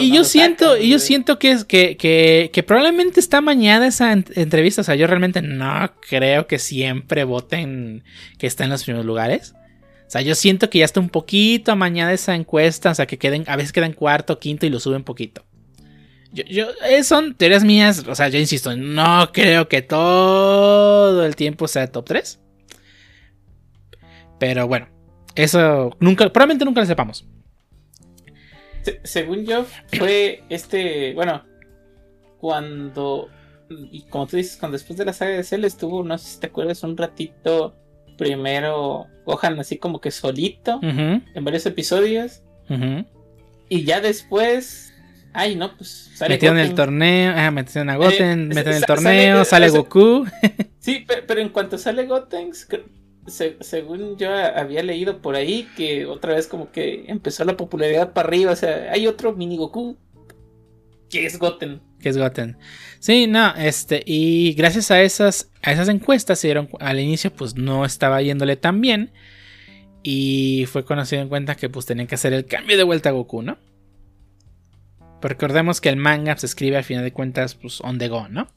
y 0.00 0.10
yo 0.10 0.24
siento, 0.24 0.78
y 0.78 0.88
yo 0.88 0.98
siento 0.98 1.38
que, 1.38 1.50
es, 1.50 1.66
que, 1.66 1.98
que, 1.98 2.62
probablemente 2.62 3.20
está 3.20 3.42
mañana 3.42 3.86
esa 3.86 4.12
entrevista. 4.12 4.80
O 4.80 4.84
sea, 4.84 4.94
yo 4.94 5.06
realmente 5.06 5.42
no 5.42 5.92
creo 6.08 6.46
que 6.46 6.58
siempre 6.58 7.24
voten 7.24 8.04
que 8.38 8.46
está 8.46 8.64
en 8.64 8.70
los 8.70 8.84
primeros 8.84 9.04
lugares. 9.04 9.54
O 10.06 10.10
sea, 10.10 10.22
yo 10.22 10.34
siento 10.34 10.70
que 10.70 10.78
ya 10.78 10.86
está 10.86 10.98
un 10.98 11.10
poquito 11.10 11.72
amañada 11.72 12.10
esa 12.14 12.34
encuesta. 12.34 12.90
O 12.90 12.94
sea, 12.94 13.06
que 13.06 13.18
queden, 13.18 13.44
a 13.48 13.56
veces 13.56 13.72
quedan 13.72 13.92
cuarto, 13.92 14.38
quinto 14.38 14.64
y 14.64 14.70
lo 14.70 14.80
suben 14.80 15.04
poquito. 15.04 15.44
Yo, 16.32 16.44
yo, 16.44 16.68
eh, 16.88 17.04
son 17.04 17.34
teorías 17.34 17.64
mías. 17.64 18.02
O 18.08 18.14
sea, 18.14 18.28
yo 18.28 18.38
insisto, 18.38 18.74
no 18.78 19.30
creo 19.34 19.68
que 19.68 19.82
todo 19.82 21.26
el 21.26 21.36
tiempo 21.36 21.68
sea 21.68 21.86
top 21.92 22.06
3. 22.06 22.40
Pero 24.38 24.66
bueno, 24.66 24.88
eso 25.34 25.96
nunca, 26.00 26.28
probablemente 26.30 26.64
nunca 26.64 26.80
lo 26.80 26.86
sepamos. 26.86 27.26
según 29.04 29.44
yo, 29.44 29.64
fue 29.92 30.42
este, 30.48 31.14
bueno, 31.14 31.44
cuando, 32.38 33.28
y 33.68 34.02
como 34.02 34.26
tú 34.26 34.36
dices, 34.36 34.56
cuando 34.56 34.76
después 34.76 34.98
de 34.98 35.04
la 35.04 35.12
saga 35.12 35.32
de 35.32 35.44
Cell 35.44 35.64
estuvo, 35.64 36.02
no 36.02 36.16
sé 36.18 36.34
si 36.34 36.40
te 36.40 36.46
acuerdas, 36.46 36.82
un 36.82 36.96
ratito 36.96 37.76
primero 38.20 39.06
Gohan 39.24 39.58
así 39.60 39.78
como 39.78 40.00
que 40.00 40.10
solito 40.10 40.78
en 40.82 41.44
varios 41.44 41.64
episodios. 41.66 42.42
Y 43.68 43.84
ya 43.84 44.00
después, 44.00 44.92
ay 45.32 45.56
no, 45.56 45.76
pues 45.76 46.10
sale 46.14 46.34
Metieron 46.34 46.58
en 46.58 46.66
el 46.66 46.74
torneo, 46.74 47.32
ah, 47.36 47.50
metieron 47.50 47.88
a 47.88 47.96
Goten, 47.96 48.52
eh, 48.52 48.60
en 48.60 48.68
el 48.68 48.84
torneo, 48.84 49.44
sale, 49.44 49.70
Goku. 49.70 50.26
sí, 50.80 51.06
pero, 51.26 51.40
en 51.40 51.48
cuanto 51.50 51.78
sale 51.78 52.06
Goten, 52.06 52.50
según 53.30 54.16
yo 54.16 54.32
había 54.32 54.82
leído 54.82 55.22
por 55.22 55.34
ahí, 55.34 55.68
que 55.76 56.06
otra 56.06 56.34
vez 56.34 56.46
como 56.46 56.70
que 56.70 57.04
empezó 57.08 57.44
la 57.44 57.56
popularidad 57.56 58.12
para 58.12 58.28
arriba. 58.28 58.52
O 58.52 58.56
sea, 58.56 58.90
hay 58.92 59.06
otro 59.06 59.32
mini 59.32 59.56
Goku 59.56 59.96
que 61.10 61.26
es 61.26 61.38
Goten. 61.38 61.82
Que 62.00 62.08
es 62.08 62.16
Goten. 62.16 62.56
Sí, 63.00 63.26
no, 63.26 63.54
este, 63.56 64.02
y 64.06 64.54
gracias 64.54 64.90
a 64.90 65.02
esas, 65.02 65.50
a 65.62 65.72
esas 65.72 65.88
encuestas 65.88 66.40
dieron 66.40 66.68
al 66.78 67.00
inicio, 67.00 67.32
pues 67.32 67.56
no 67.56 67.84
estaba 67.84 68.22
yéndole 68.22 68.56
tan 68.56 68.80
bien. 68.80 69.12
Y 70.02 70.64
fue 70.70 70.84
conocido 70.84 71.20
en 71.20 71.28
cuenta 71.28 71.56
que 71.56 71.68
pues 71.68 71.84
tenían 71.84 72.06
que 72.06 72.14
hacer 72.14 72.32
el 72.32 72.46
cambio 72.46 72.78
de 72.78 72.84
vuelta 72.84 73.10
a 73.10 73.12
Goku, 73.12 73.42
¿no? 73.42 73.58
Recordemos 75.20 75.82
que 75.82 75.90
el 75.90 75.96
manga 75.96 76.36
se 76.38 76.46
escribe 76.46 76.78
al 76.78 76.84
final 76.84 77.04
de 77.04 77.12
cuentas, 77.12 77.54
pues 77.54 77.82
on 77.82 77.98
the 77.98 78.08
go, 78.08 78.28
¿no? 78.28 78.48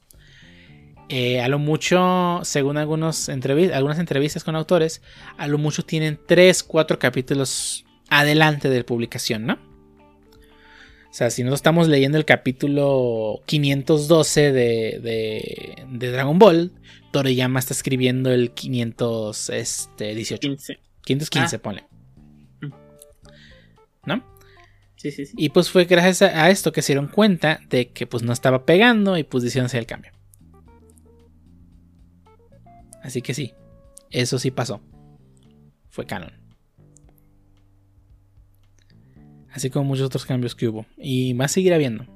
Eh, 1.08 1.40
a 1.40 1.48
lo 1.48 1.58
mucho, 1.58 2.40
según 2.44 2.78
algunos 2.78 3.28
algunas 3.28 3.98
entrevistas 3.98 4.42
con 4.42 4.56
autores, 4.56 5.02
a 5.36 5.46
lo 5.48 5.58
mucho 5.58 5.84
tienen 5.84 6.18
3, 6.26 6.62
4 6.62 6.98
capítulos 6.98 7.84
adelante 8.08 8.68
de 8.70 8.84
publicación, 8.84 9.46
¿no? 9.46 9.54
O 9.54 11.16
sea, 11.16 11.30
si 11.30 11.44
nosotros 11.44 11.58
estamos 11.58 11.86
leyendo 11.86 12.18
el 12.18 12.24
capítulo 12.24 13.42
512 13.46 14.50
de, 14.50 15.76
de, 15.88 16.10
Dragon 16.10 16.40
Ball, 16.40 16.72
Toriyama 17.12 17.60
está 17.60 17.72
escribiendo 17.72 18.32
el 18.32 18.50
518. 18.50 19.52
Este, 19.52 20.14
515, 20.14 21.54
ah. 21.54 21.58
pone. 21.62 21.84
Mm. 22.62 22.72
¿No? 24.06 24.24
Sí, 24.96 25.12
sí, 25.12 25.26
sí. 25.26 25.34
Y 25.36 25.50
pues 25.50 25.70
fue 25.70 25.84
gracias 25.84 26.22
a, 26.22 26.50
esto 26.50 26.72
que 26.72 26.82
se 26.82 26.94
dieron 26.94 27.06
cuenta 27.06 27.60
de 27.68 27.90
que 27.90 28.08
pues 28.08 28.24
no 28.24 28.32
estaba 28.32 28.66
pegando 28.66 29.16
y 29.16 29.22
pues 29.22 29.44
hacer 29.56 29.78
el 29.78 29.86
cambio. 29.86 30.13
Así 33.04 33.20
que 33.20 33.34
sí, 33.34 33.52
eso 34.10 34.38
sí 34.38 34.50
pasó. 34.50 34.80
Fue 35.90 36.06
canon. 36.06 36.32
Así 39.50 39.68
como 39.68 39.84
muchos 39.84 40.06
otros 40.06 40.24
cambios 40.24 40.54
que 40.54 40.68
hubo. 40.68 40.86
Y 40.96 41.34
va 41.34 41.44
a 41.44 41.48
seguir 41.48 41.74
habiendo. 41.74 42.06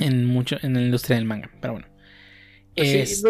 En 0.00 0.26
mucho, 0.26 0.56
en 0.62 0.74
la 0.74 0.82
industria 0.82 1.16
del 1.16 1.26
manga. 1.26 1.48
Pero 1.60 1.74
bueno. 1.74 1.86
Pues 2.74 3.22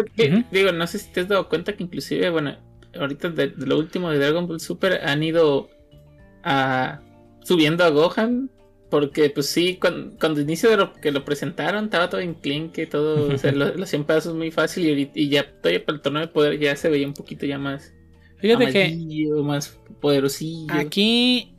digo, 0.51 0.71
no 0.71 0.87
sé 0.87 0.97
si 0.97 1.11
te 1.11 1.21
has 1.21 1.27
dado 1.27 1.47
cuenta 1.47 1.73
que 1.73 1.83
inclusive, 1.83 2.31
bueno, 2.31 2.57
ahorita 2.99 3.29
de, 3.29 3.53
lo 3.55 3.77
último 3.77 4.09
de 4.09 4.17
Dragon 4.17 4.47
Ball 4.47 4.59
Super 4.59 5.01
han 5.07 5.21
ido 5.21 5.69
a, 6.43 6.99
subiendo 7.43 7.83
a 7.83 7.89
Gohan 7.89 8.49
porque, 8.91 9.29
pues 9.29 9.47
sí, 9.47 9.77
cuando, 9.79 10.19
cuando 10.19 10.41
inicio 10.41 10.69
de 10.69 10.75
lo 10.75 10.93
que 10.93 11.11
lo 11.11 11.23
presentaron, 11.23 11.85
estaba 11.85 12.09
todo 12.09 12.19
en 12.19 12.33
clean, 12.33 12.71
que 12.71 12.85
todo, 12.85 13.33
o 13.33 13.37
sea, 13.37 13.53
los 13.53 13.89
100 13.89 14.03
pasos 14.03 14.35
muy 14.35 14.51
fácil 14.51 15.09
y, 15.15 15.29
ya 15.29 15.49
todavía 15.49 15.85
para 15.85 15.95
el 15.95 16.01
torneo 16.01 16.21
de 16.21 16.27
poder 16.27 16.59
ya 16.59 16.75
se 16.75 16.89
veía 16.89 17.07
un 17.07 17.13
poquito 17.13 17.45
ya 17.45 17.57
más. 17.57 17.93
Fíjate 18.39 18.69
que. 18.69 19.29
Más 19.43 19.79
poderosillo. 20.01 20.73
Aquí. 20.73 21.53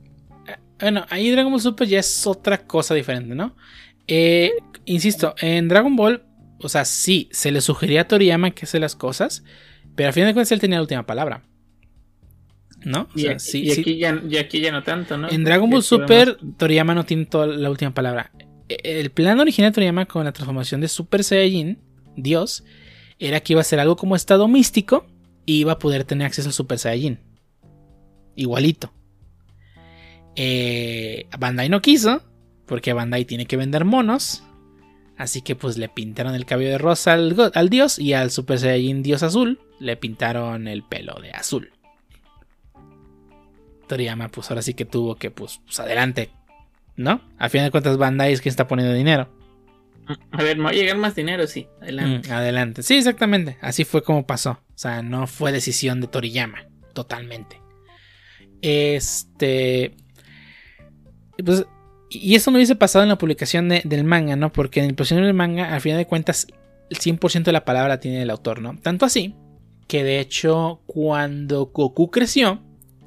Bueno, 0.79 1.07
ahí 1.09 1.31
Dragon 1.31 1.51
Ball 1.51 1.61
Super 1.63 1.89
ya 1.89 2.01
es 2.01 2.27
otra 2.27 2.67
cosa 2.67 2.95
diferente, 2.95 3.35
¿no? 3.35 3.57
Eh, 4.07 4.53
insisto, 4.85 5.35
en 5.41 5.69
Dragon 5.69 5.97
Ball, 5.97 6.23
o 6.61 6.69
sea, 6.69 6.85
sí, 6.85 7.31
se 7.33 7.51
le 7.51 7.63
sugería 7.63 8.03
a 8.03 8.09
Toriyama 8.09 8.51
que 8.51 8.67
hace 8.67 8.79
las 8.79 8.95
cosas, 8.95 9.43
pero 9.95 10.09
al 10.09 10.13
fin 10.13 10.27
de 10.27 10.35
cuentas 10.35 10.53
él 10.53 10.61
tenía 10.61 10.77
la 10.77 10.83
última 10.83 11.07
palabra. 11.07 11.45
¿No? 12.85 13.09
y, 13.15 13.29
aquí 13.29 13.99
Ya, 13.99 14.73
no 14.73 14.83
tanto, 14.83 15.17
¿no? 15.17 15.31
En 15.31 15.45
Dragon 15.45 15.71
Ball 15.71 15.83
Super, 15.83 16.37
Toriyama 16.57 16.95
no 16.95 17.05
tiene 17.05 17.27
toda 17.27 17.47
la 17.47 17.71
última 17.71 17.95
palabra. 17.95 18.33
E, 18.69 19.01
el 19.01 19.11
plan 19.11 19.39
original 19.41 19.71
de 19.71 19.75
Toriyama 19.75 20.07
con 20.07 20.25
la 20.25 20.33
transformación 20.33 20.81
de 20.81 20.89
Super 20.89 21.25
Saiyajin, 21.25 21.79
Dios, 22.17 22.65
era 23.19 23.41
que 23.41 23.53
iba 23.53 23.61
a 23.61 23.65
ser 23.65 23.81
algo 23.81 23.97
como 23.97 24.17
estado 24.17 24.49
místico 24.49 25.07
y 25.47 25.61
iba 25.61 25.73
a 25.73 25.79
poder 25.79 26.05
tener 26.05 26.27
acceso 26.27 26.49
a 26.49 26.53
Super 26.53 26.79
Saiyajin. 26.79 27.21
Igualito. 28.35 28.93
Eh, 30.35 31.27
Bandai 31.39 31.69
no 31.69 31.83
quiso, 31.83 32.23
porque 32.67 32.93
Bandai 32.93 33.25
tiene 33.25 33.47
que 33.47 33.57
vender 33.57 33.85
monos. 33.85 34.43
Así 35.17 35.43
que 35.43 35.55
pues 35.55 35.77
le 35.77 35.89
pintaron 35.89 36.35
el 36.35 36.47
cabello 36.47 36.71
de 36.71 36.79
rosa 36.79 37.13
al, 37.13 37.53
al 37.55 37.69
dios 37.69 37.99
y 37.99 38.15
al 38.15 38.31
Super 38.31 38.59
Saiyajin 38.59 39.03
Dios 39.03 39.23
azul 39.23 39.61
le 39.79 39.97
pintaron 39.97 40.69
el 40.69 40.83
pelo 40.83 41.21
de 41.21 41.31
azul. 41.31 41.71
Toriyama, 43.87 44.29
pues 44.29 44.51
ahora 44.51 44.63
sí 44.63 44.75
que 44.75 44.85
tuvo 44.85 45.17
que, 45.17 45.31
pues, 45.31 45.61
pues 45.65 45.81
adelante, 45.81 46.31
¿no? 46.97 47.21
A 47.39 47.49
fin 47.49 47.63
de 47.63 47.71
cuentas, 47.71 47.97
Bandai 47.97 48.33
es 48.33 48.41
quien 48.41 48.51
está 48.51 48.69
poniendo 48.69 48.95
dinero. 48.95 49.29
A 50.31 50.43
ver, 50.43 50.57
me 50.57 50.65
va 50.65 50.71
a 50.71 50.75
llegar 50.75 50.97
más 50.97 51.15
dinero, 51.15 51.47
sí. 51.47 51.69
Adelante. 51.81 52.29
Mm, 52.29 52.33
adelante. 52.33 52.83
Sí, 52.83 52.95
exactamente. 52.95 53.57
Así 53.61 53.85
fue 53.85 54.03
como 54.03 54.27
pasó. 54.27 54.51
O 54.51 54.79
sea, 54.79 55.03
no 55.03 55.27
fue 55.27 55.53
decisión 55.53 56.01
de 56.01 56.09
Toriyama. 56.09 56.67
Totalmente. 56.93 57.61
Este. 58.61 59.95
Pues. 61.45 61.65
Y 62.11 62.35
eso 62.35 62.51
no 62.51 62.59
hubiese 62.59 62.77
pasado 62.77 63.05
en 63.05 63.09
la 63.09 63.17
publicación 63.17 63.69
del 63.69 64.05
manga, 64.05 64.37
¿no? 64.37 64.53
Porque 64.53 64.81
en 64.81 64.87
el 64.87 64.95
posición 64.95 65.23
del 65.23 65.33
manga, 65.33 65.73
al 65.73 65.81
final 65.81 65.97
de 65.97 66.07
cuentas, 66.07 66.47
el 66.91 66.99
100% 66.99 67.45
de 67.45 67.53
la 67.53 67.65
palabra 67.65 68.01
tiene 68.01 68.21
el 68.21 68.29
autor, 68.29 68.61
¿no? 68.61 68.77
Tanto 68.83 69.07
así 69.07 69.35
que 69.93 70.05
de 70.05 70.21
hecho, 70.21 70.81
cuando 70.87 71.67
Goku 71.67 72.11
creció, 72.11 72.63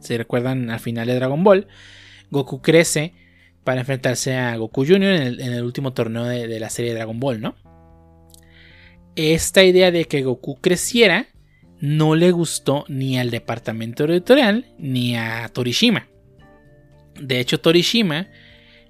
si 0.06 0.18
recuerdan 0.18 0.70
al 0.70 0.80
final 0.80 1.08
de 1.08 1.16
Dragon 1.16 1.44
Ball, 1.44 1.68
Goku 2.32 2.62
crece 2.62 3.14
para 3.64 3.82
enfrentarse 3.82 4.36
a 4.36 4.56
Goku 4.58 4.86
Jr. 4.86 5.04
en 5.04 5.54
el, 5.54 5.64
último 5.64 5.94
torneo 5.94 6.24
de, 6.26 6.60
la 6.60 6.70
serie 6.70 6.94
Dragon 6.94 7.20
Ball, 7.20 7.42
¿no? 7.42 7.56
Esta 9.16 9.64
idea 9.64 9.92
de 9.92 10.06
que 10.06 10.24
Goku 10.24 10.60
creciera 10.62 11.28
no 11.80 12.16
le 12.16 12.32
gustó 12.32 12.86
ni 12.88 13.18
al 13.18 13.32
departamento 13.32 14.06
editorial 14.06 14.66
ni 14.78 15.18
a 15.18 15.50
Torishima. 15.50 16.08
De 17.20 17.40
hecho, 17.40 17.60
Torishima 17.60 18.28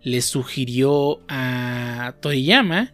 le 0.02 0.22
sugirió 0.22 1.22
a 1.28 2.16
Toriyama 2.22 2.94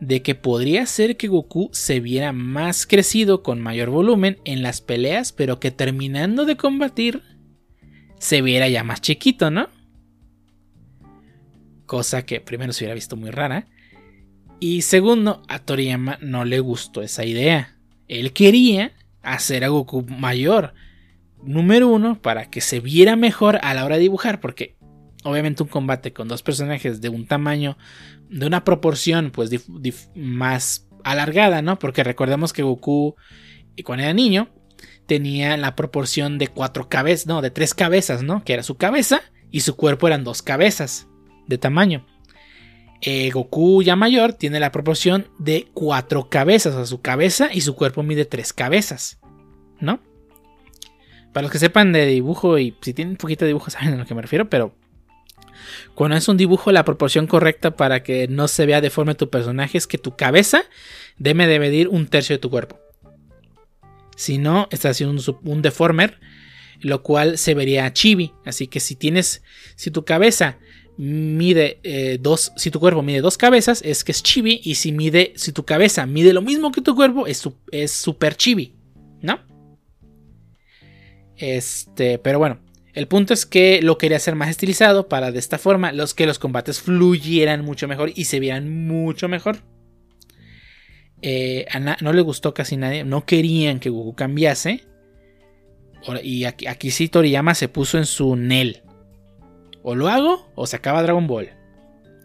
de 0.00 0.22
que 0.22 0.34
podría 0.34 0.86
ser 0.86 1.16
que 1.16 1.28
Goku 1.28 1.70
se 1.72 2.00
viera 2.00 2.32
más 2.32 2.86
crecido 2.86 3.42
con 3.42 3.60
mayor 3.60 3.90
volumen 3.90 4.38
en 4.44 4.62
las 4.62 4.80
peleas, 4.80 5.32
pero 5.32 5.58
que 5.58 5.70
terminando 5.70 6.44
de 6.44 6.56
combatir 6.56 7.22
se 8.18 8.42
viera 8.42 8.68
ya 8.68 8.84
más 8.84 9.00
chiquito, 9.00 9.50
¿no? 9.50 9.68
Cosa 11.86 12.24
que 12.24 12.40
primero 12.40 12.72
se 12.72 12.84
hubiera 12.84 12.94
visto 12.94 13.16
muy 13.16 13.30
rara. 13.30 13.66
Y 14.58 14.82
segundo, 14.82 15.42
a 15.48 15.58
Toriyama 15.58 16.18
no 16.20 16.44
le 16.44 16.60
gustó 16.60 17.02
esa 17.02 17.24
idea. 17.24 17.76
Él 18.08 18.32
quería 18.32 18.92
hacer 19.22 19.64
a 19.64 19.68
Goku 19.68 20.02
mayor. 20.02 20.74
Número 21.42 21.88
uno, 21.88 22.20
para 22.20 22.50
que 22.50 22.60
se 22.60 22.80
viera 22.80 23.16
mejor 23.16 23.58
a 23.62 23.74
la 23.74 23.84
hora 23.84 23.96
de 23.96 24.02
dibujar, 24.02 24.40
porque 24.40 24.76
obviamente 25.22 25.62
un 25.62 25.68
combate 25.68 26.12
con 26.12 26.28
dos 26.28 26.42
personajes 26.42 27.00
de 27.00 27.08
un 27.08 27.26
tamaño, 27.26 27.76
de 28.30 28.46
una 28.46 28.64
proporción 28.64 29.30
pues 29.30 29.50
más 30.14 30.88
alargada, 31.04 31.62
¿no? 31.62 31.78
Porque 31.78 32.02
recordemos 32.02 32.52
que 32.52 32.62
Goku, 32.62 33.14
cuando 33.84 34.04
era 34.04 34.12
niño, 34.14 34.48
tenía 35.06 35.56
la 35.56 35.76
proporción 35.76 36.38
de 36.38 36.48
cuatro 36.48 36.88
cabezas, 36.88 37.26
no, 37.26 37.42
de 37.42 37.50
tres 37.50 37.74
cabezas, 37.74 38.22
¿no? 38.22 38.44
Que 38.44 38.54
era 38.54 38.62
su 38.62 38.76
cabeza 38.76 39.22
y 39.50 39.60
su 39.60 39.76
cuerpo 39.76 40.06
eran 40.06 40.24
dos 40.24 40.42
cabezas 40.42 41.06
de 41.46 41.58
tamaño. 41.58 42.06
Eh, 43.00 43.30
Goku 43.30 43.82
ya 43.82 43.94
mayor 43.94 44.32
tiene 44.32 44.58
la 44.58 44.72
proporción 44.72 45.28
de 45.38 45.68
cuatro 45.74 46.28
cabezas, 46.28 46.74
o 46.74 46.78
sea, 46.78 46.86
su 46.86 47.00
cabeza 47.00 47.50
y 47.52 47.60
su 47.60 47.76
cuerpo 47.76 48.02
mide 48.02 48.24
tres 48.24 48.52
cabezas, 48.52 49.18
¿no? 49.80 50.00
Para 51.32 51.42
los 51.42 51.52
que 51.52 51.58
sepan 51.58 51.92
de 51.92 52.06
dibujo 52.06 52.58
y 52.58 52.74
si 52.80 52.94
tienen 52.94 53.12
un 53.12 53.18
poquito 53.18 53.44
de 53.44 53.50
dibujo 53.50 53.70
saben 53.70 53.94
a 53.94 53.96
lo 53.96 54.06
que 54.06 54.14
me 54.14 54.22
refiero, 54.22 54.48
pero 54.48 54.74
cuando 55.94 56.16
es 56.16 56.28
un 56.28 56.36
dibujo 56.36 56.72
la 56.72 56.84
proporción 56.84 57.26
correcta 57.26 57.76
para 57.76 58.02
que 58.02 58.28
no 58.28 58.48
se 58.48 58.66
vea 58.66 58.80
deforme 58.80 59.14
tu 59.14 59.30
personaje 59.30 59.78
es 59.78 59.86
que 59.86 59.98
tu 59.98 60.16
cabeza 60.16 60.62
debe 61.18 61.46
de 61.46 61.58
medir 61.58 61.88
un 61.88 62.06
tercio 62.06 62.34
de 62.34 62.40
tu 62.40 62.50
cuerpo. 62.50 62.78
Si 64.16 64.38
no, 64.38 64.68
estás 64.70 64.92
haciendo 64.92 65.40
un, 65.44 65.62
deformer, 65.62 66.18
lo 66.80 67.02
cual 67.02 67.38
se 67.38 67.54
vería 67.54 67.92
chibi. 67.92 68.32
Así 68.44 68.66
que 68.66 68.80
si 68.80 68.96
tienes, 68.96 69.42
si 69.76 69.90
tu 69.90 70.04
cabeza 70.04 70.58
mide 70.96 71.78
eh, 71.82 72.18
dos, 72.20 72.52
si 72.56 72.70
tu 72.70 72.80
cuerpo 72.80 73.02
mide 73.02 73.20
dos 73.20 73.36
cabezas, 73.36 73.82
es 73.84 74.02
que 74.02 74.12
es 74.12 74.22
chibi. 74.22 74.60
Y 74.64 74.76
si 74.76 74.92
mide, 74.92 75.34
si 75.36 75.52
tu 75.52 75.64
cabeza 75.64 76.06
mide 76.06 76.32
lo 76.32 76.42
mismo 76.42 76.72
que 76.72 76.80
tu 76.80 76.96
cuerpo, 76.96 77.26
es, 77.26 77.48
es 77.70 77.92
super 77.92 78.36
chibi, 78.36 78.74
¿no? 79.20 79.38
Este, 81.36 82.18
pero 82.18 82.38
bueno, 82.38 82.60
el 82.94 83.08
punto 83.08 83.34
es 83.34 83.44
que 83.44 83.82
lo 83.82 83.98
quería 83.98 84.16
hacer 84.16 84.34
más 84.36 84.48
estilizado 84.48 85.06
para 85.06 85.30
de 85.30 85.38
esta 85.38 85.58
forma 85.58 85.92
los 85.92 86.14
que 86.14 86.26
los 86.26 86.38
combates 86.38 86.80
fluyeran 86.80 87.62
mucho 87.62 87.86
mejor 87.86 88.12
y 88.14 88.24
se 88.24 88.40
vieran 88.40 88.86
mucho 88.86 89.28
mejor. 89.28 89.58
Eh, 91.22 91.66
no 92.00 92.12
le 92.12 92.22
gustó 92.22 92.54
casi 92.54 92.76
nadie, 92.76 93.04
no 93.04 93.24
querían 93.24 93.80
que 93.80 93.90
Goku 93.90 94.14
cambiase. 94.14 94.84
Y 96.22 96.44
aquí, 96.44 96.66
aquí 96.66 96.90
sí 96.90 97.08
Toriyama 97.08 97.54
se 97.54 97.68
puso 97.68 97.98
en 97.98 98.06
su 98.06 98.36
Nel. 98.36 98.82
O 99.82 99.94
lo 99.94 100.08
hago 100.08 100.50
o 100.54 100.66
se 100.66 100.76
acaba 100.76 101.02
Dragon 101.02 101.26
Ball. 101.26 101.50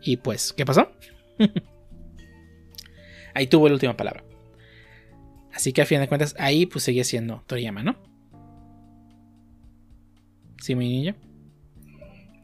Y 0.03 0.17
pues, 0.17 0.53
¿qué 0.53 0.65
pasó? 0.65 0.91
ahí 3.33 3.47
tuvo 3.47 3.67
la 3.67 3.73
última 3.73 3.95
palabra. 3.95 4.23
Así 5.53 5.73
que 5.73 5.81
a 5.81 5.85
fin 5.85 5.99
de 5.99 6.07
cuentas, 6.07 6.35
ahí 6.39 6.65
pues 6.65 6.83
seguía 6.83 7.03
siendo 7.03 7.43
Toriyama, 7.47 7.83
¿no? 7.83 7.97
¿Sí, 10.61 10.75
mi 10.75 10.87
niño? 10.89 11.15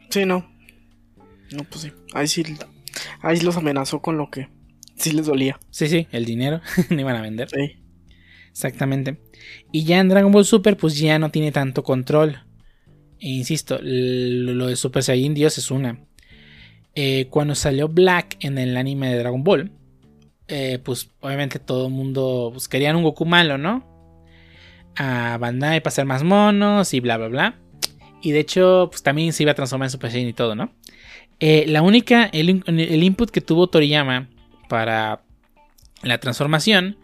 Sí, 0.10 0.26
no. 0.26 0.50
No, 1.52 1.64
pues 1.66 1.82
sí. 1.82 1.92
Ahí 2.14 2.28
sí. 2.28 2.44
Ahí 3.22 3.40
los 3.42 3.58
amenazó 3.58 4.02
con 4.02 4.18
lo 4.18 4.30
que 4.30 4.50
sí 4.98 5.12
les 5.12 5.26
dolía. 5.26 5.60
Sí, 5.70 5.88
sí, 5.88 6.08
el 6.12 6.26
dinero. 6.26 6.62
no 6.90 7.00
iban 7.00 7.16
a 7.16 7.22
vender. 7.22 7.50
Sí. 7.50 7.78
Exactamente. 8.50 9.20
Y 9.72 9.84
ya 9.84 10.00
en 10.00 10.10
Dragon 10.10 10.32
Ball 10.32 10.46
Super, 10.46 10.78
pues 10.78 10.98
ya 10.98 11.20
no 11.20 11.30
tiene 11.30 11.52
tanto 11.52 11.84
control. 11.84 12.40
E 13.20 13.30
insisto, 13.30 13.80
lo 13.82 14.68
de 14.68 14.76
Super 14.76 15.04
Saiyan 15.04 15.34
Dios 15.34 15.58
es 15.58 15.72
una. 15.72 16.00
Eh, 16.96 17.28
cuando 17.30 17.54
salió 17.54 17.88
Black 17.88 18.38
en 18.40 18.58
el 18.58 18.76
anime 18.76 19.12
de 19.12 19.20
Dragon 19.20 19.44
Ball, 19.44 19.72
eh, 20.48 20.80
pues 20.84 21.12
obviamente 21.20 21.60
todo 21.60 21.88
el 21.88 21.94
mundo 21.94 22.50
pues, 22.52 22.68
querían 22.68 22.96
un 22.96 23.04
Goku 23.04 23.26
malo, 23.26 23.58
¿no? 23.58 23.86
A 24.96 25.38
Bandai 25.38 25.82
para 25.82 25.92
ser 25.92 26.06
más 26.06 26.24
monos 26.24 26.94
y 26.94 27.00
bla, 27.00 27.18
bla, 27.18 27.28
bla. 27.28 27.60
Y 28.24 28.32
de 28.32 28.40
hecho, 28.40 28.88
pues 28.90 29.04
también 29.04 29.32
se 29.34 29.44
iba 29.44 29.52
a 29.52 29.56
transformar 29.56 29.86
en 29.88 29.92
Super 29.92 30.12
Saiyan 30.12 30.30
y 30.30 30.34
todo, 30.34 30.56
¿no? 30.56 30.72
Eh, 31.40 31.66
la 31.68 31.84
única, 31.84 32.26
el, 32.26 32.50
input 33.04 33.30
que 33.30 33.42
tuvo 33.42 33.68
Toriyama 33.68 34.30
para 34.68 35.22
la 36.04 36.20
transformación 36.20 36.98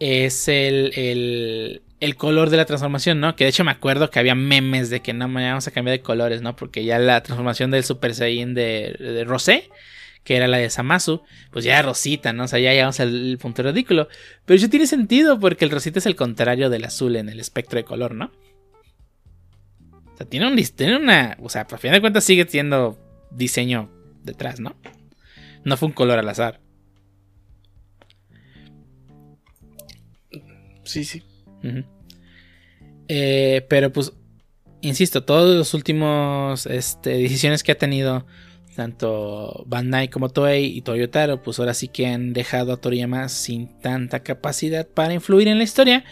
es 0.00 0.48
el, 0.48 1.80
el, 2.00 2.16
color 2.16 2.50
de 2.50 2.56
la 2.56 2.64
transformación, 2.64 3.20
¿no? 3.20 3.36
Que 3.36 3.44
de 3.44 3.50
hecho 3.50 3.64
me 3.64 3.70
acuerdo 3.70 4.10
que 4.10 4.18
había 4.18 4.34
memes 4.34 4.90
de 4.90 5.00
que 5.00 5.12
no, 5.12 5.28
vamos 5.28 5.68
a 5.68 5.70
cambiar 5.70 5.98
de 5.98 6.02
colores, 6.02 6.42
¿no? 6.42 6.56
Porque 6.56 6.84
ya 6.84 6.98
la 6.98 7.22
transformación 7.22 7.70
del 7.70 7.84
Super 7.84 8.14
Saiyan 8.14 8.54
de, 8.54 8.96
de 8.98 9.24
Rosé, 9.24 9.70
que 10.24 10.36
era 10.36 10.48
la 10.48 10.58
de 10.58 10.70
Samasu, 10.70 11.22
pues 11.50 11.64
ya 11.64 11.74
era 11.74 11.82
rosita, 11.82 12.32
¿no? 12.32 12.44
O 12.44 12.48
sea, 12.48 12.58
ya 12.58 12.72
llegamos 12.72 13.00
al 13.00 13.38
punto 13.40 13.62
ridículo. 13.62 14.08
Pero 14.44 14.56
eso 14.56 14.68
tiene 14.68 14.86
sentido 14.86 15.38
porque 15.38 15.64
el 15.64 15.70
rosita 15.70 15.98
es 15.98 16.06
el 16.06 16.16
contrario 16.16 16.70
del 16.70 16.84
azul 16.84 17.16
en 17.16 17.28
el 17.28 17.40
espectro 17.40 17.76
de 17.76 17.84
color, 17.84 18.14
¿no? 18.14 18.32
O 20.12 20.16
sea, 20.16 20.26
tiene, 20.26 20.46
un, 20.46 20.56
tiene 20.56 20.96
una. 20.96 21.36
O 21.40 21.48
sea, 21.48 21.66
a 21.70 21.78
fin 21.78 21.92
de 21.92 22.00
cuentas 22.00 22.24
sigue 22.24 22.46
siendo 22.48 22.98
diseño 23.30 23.90
detrás, 24.22 24.60
¿no? 24.60 24.76
No 25.64 25.76
fue 25.76 25.88
un 25.88 25.94
color 25.94 26.18
al 26.18 26.28
azar. 26.28 26.60
Sí, 30.92 31.04
sí. 31.04 31.22
Eh, 33.08 33.66
pero 33.68 33.92
pues, 33.92 34.12
insisto, 34.80 35.24
todos 35.24 35.56
los 35.56 35.74
últimos 35.74 36.66
este, 36.66 37.10
decisiones 37.10 37.62
que 37.62 37.72
ha 37.72 37.78
tenido 37.78 38.26
tanto 38.76 39.64
Bandai 39.66 40.08
como 40.08 40.28
Toei 40.28 40.66
y 40.66 40.82
Toyotaro, 40.82 41.42
pues 41.42 41.58
ahora 41.58 41.74
sí 41.74 41.88
que 41.88 42.06
han 42.06 42.32
dejado 42.32 42.72
a 42.72 42.78
Toriyama 42.78 43.28
sin 43.28 43.78
tanta 43.80 44.22
capacidad 44.22 44.86
para 44.86 45.14
influir 45.14 45.48
en 45.48 45.58
la 45.58 45.64
historia, 45.64 46.04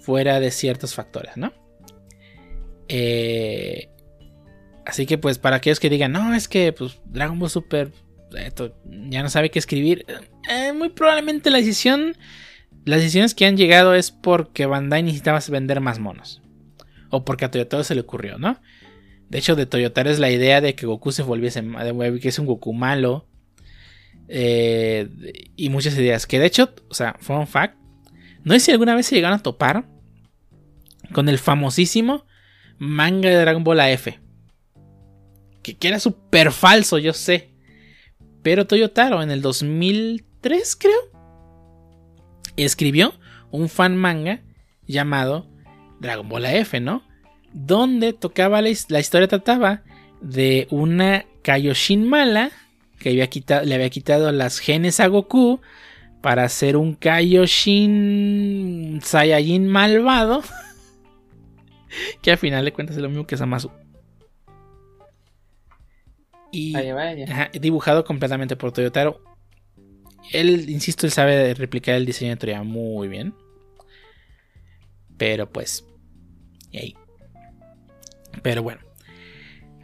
fuera 0.00 0.40
de 0.40 0.50
ciertos 0.50 0.94
factores, 0.94 1.36
¿no? 1.36 1.52
Eh, 2.88 3.90
así 4.86 5.04
que 5.04 5.18
pues 5.18 5.38
para 5.38 5.56
aquellos 5.56 5.80
que 5.80 5.90
digan, 5.90 6.12
no, 6.12 6.34
es 6.34 6.48
que 6.48 6.72
pues 6.72 7.00
Dragon 7.06 7.38
Ball 7.38 7.50
Super 7.50 7.92
ya 9.10 9.22
no 9.22 9.30
sabe 9.30 9.50
qué 9.50 9.58
escribir, 9.58 10.04
eh, 10.50 10.72
muy 10.72 10.90
probablemente 10.90 11.50
la 11.50 11.58
decisión, 11.58 12.16
las 12.88 13.00
decisiones 13.00 13.34
que 13.34 13.46
han 13.46 13.56
llegado 13.56 13.94
es 13.94 14.10
porque 14.10 14.66
Bandai 14.66 15.02
necesitaba 15.02 15.40
vender 15.50 15.80
más 15.80 15.98
monos. 15.98 16.42
O 17.10 17.24
porque 17.24 17.44
a 17.44 17.50
Toyotaro 17.50 17.84
se 17.84 17.94
le 17.94 18.02
ocurrió, 18.02 18.38
¿no? 18.38 18.60
De 19.28 19.38
hecho, 19.38 19.56
de 19.56 19.66
Toyotaro 19.66 20.10
es 20.10 20.18
la 20.18 20.30
idea 20.30 20.60
de 20.60 20.74
que 20.74 20.86
Goku 20.86 21.12
se 21.12 21.22
volviese, 21.22 21.62
que 22.20 22.28
es 22.28 22.38
un 22.38 22.46
Goku 22.46 22.72
malo. 22.72 23.26
Eh, 24.28 25.08
y 25.56 25.70
muchas 25.70 25.96
ideas. 25.98 26.26
Que 26.26 26.38
de 26.38 26.46
hecho, 26.46 26.74
o 26.88 26.94
sea, 26.94 27.16
fue 27.20 27.36
un 27.36 27.46
fact. 27.46 27.76
No 28.44 28.54
sé 28.54 28.60
si 28.60 28.70
alguna 28.70 28.94
vez 28.94 29.06
se 29.06 29.14
llegaron 29.14 29.38
a 29.38 29.42
topar 29.42 29.86
con 31.12 31.28
el 31.28 31.38
famosísimo 31.38 32.26
manga 32.78 33.28
de 33.28 33.36
Dragon 33.36 33.64
Ball 33.64 33.80
AF. 33.80 34.08
Que, 35.62 35.76
que 35.76 35.88
era 35.88 36.00
súper 36.00 36.52
falso, 36.52 36.98
yo 36.98 37.12
sé. 37.12 37.50
Pero 38.42 38.66
Toyotaro 38.66 39.22
en 39.22 39.30
el 39.30 39.42
2003, 39.42 40.76
creo, 40.76 41.17
escribió 42.64 43.14
un 43.50 43.68
fan 43.68 43.96
manga 43.96 44.40
llamado 44.86 45.46
Dragon 46.00 46.28
Ball 46.28 46.46
AF, 46.46 46.74
¿no? 46.80 47.02
Donde 47.52 48.12
tocaba 48.12 48.60
la, 48.62 48.68
historia 48.68 49.28
trataba 49.28 49.82
de 50.20 50.66
una 50.70 51.24
Kaioshin 51.42 52.08
mala 52.08 52.50
que 52.98 53.10
había 53.10 53.28
quitado, 53.28 53.64
le 53.64 53.74
había 53.74 53.90
quitado 53.90 54.32
las 54.32 54.58
genes 54.58 55.00
a 55.00 55.06
Goku 55.06 55.60
para 56.20 56.44
hacer 56.44 56.76
un 56.76 56.94
Kaioshin 56.94 58.20
Saiyajin 59.02 59.68
malvado. 59.68 60.42
que 62.22 62.30
al 62.32 62.38
final 62.38 62.64
de 62.64 62.72
cuentas 62.72 62.96
es 62.96 63.02
lo 63.02 63.08
mismo 63.08 63.26
que 63.26 63.36
Samasu. 63.36 63.70
Y 66.50 66.74
dibujado 67.60 68.04
completamente 68.04 68.56
por 68.56 68.72
Toyotaro. 68.72 69.27
Él, 70.32 70.68
insisto, 70.68 71.06
él 71.06 71.12
sabe 71.12 71.54
replicar 71.54 71.94
el 71.94 72.06
diseño 72.06 72.30
de 72.30 72.36
Toriyama 72.36 72.64
muy 72.64 73.08
bien. 73.08 73.34
Pero 75.16 75.50
pues. 75.50 75.84
Pero 78.42 78.62
bueno. 78.62 78.80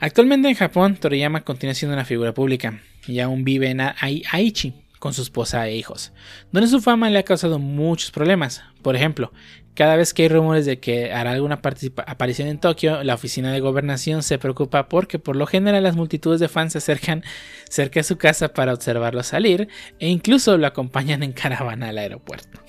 Actualmente 0.00 0.48
en 0.48 0.54
Japón, 0.54 0.96
Toriyama 0.96 1.44
continúa 1.44 1.74
siendo 1.74 1.94
una 1.94 2.04
figura 2.04 2.34
pública 2.34 2.80
y 3.06 3.20
aún 3.20 3.44
vive 3.44 3.70
en 3.70 3.80
Aichi 3.80 4.74
con 4.98 5.12
su 5.14 5.22
esposa 5.22 5.66
e 5.68 5.76
hijos, 5.76 6.12
donde 6.50 6.68
su 6.68 6.80
fama 6.80 7.10
le 7.10 7.18
ha 7.18 7.24
causado 7.24 7.58
muchos 7.58 8.10
problemas. 8.10 8.62
Por 8.82 8.96
ejemplo, 8.96 9.32
cada 9.74 9.96
vez 9.96 10.14
que 10.14 10.22
hay 10.22 10.28
rumores 10.28 10.66
de 10.66 10.78
que 10.78 11.12
hará 11.12 11.32
alguna 11.32 11.60
aparición 12.06 12.48
en 12.48 12.59
Tokio, 12.59 13.02
la 13.02 13.14
oficina 13.14 13.52
de 13.52 13.60
gobernación 13.60 14.22
se 14.22 14.38
preocupa 14.38 14.88
porque 14.88 15.18
por 15.18 15.34
lo 15.34 15.46
general 15.46 15.82
las 15.82 15.96
multitudes 15.96 16.38
de 16.38 16.48
fans 16.48 16.72
se 16.72 16.78
acercan 16.78 17.24
cerca 17.68 18.01
de 18.01 18.05
su 18.05 18.16
casa 18.16 18.48
para 18.48 18.72
observarlo 18.72 19.22
salir 19.22 19.68
e 19.98 20.09
incluso 20.09 20.56
lo 20.56 20.66
acompañan 20.66 21.22
en 21.22 21.32
caravana 21.32 21.88
al 21.88 21.98
aeropuerto. 21.98 22.60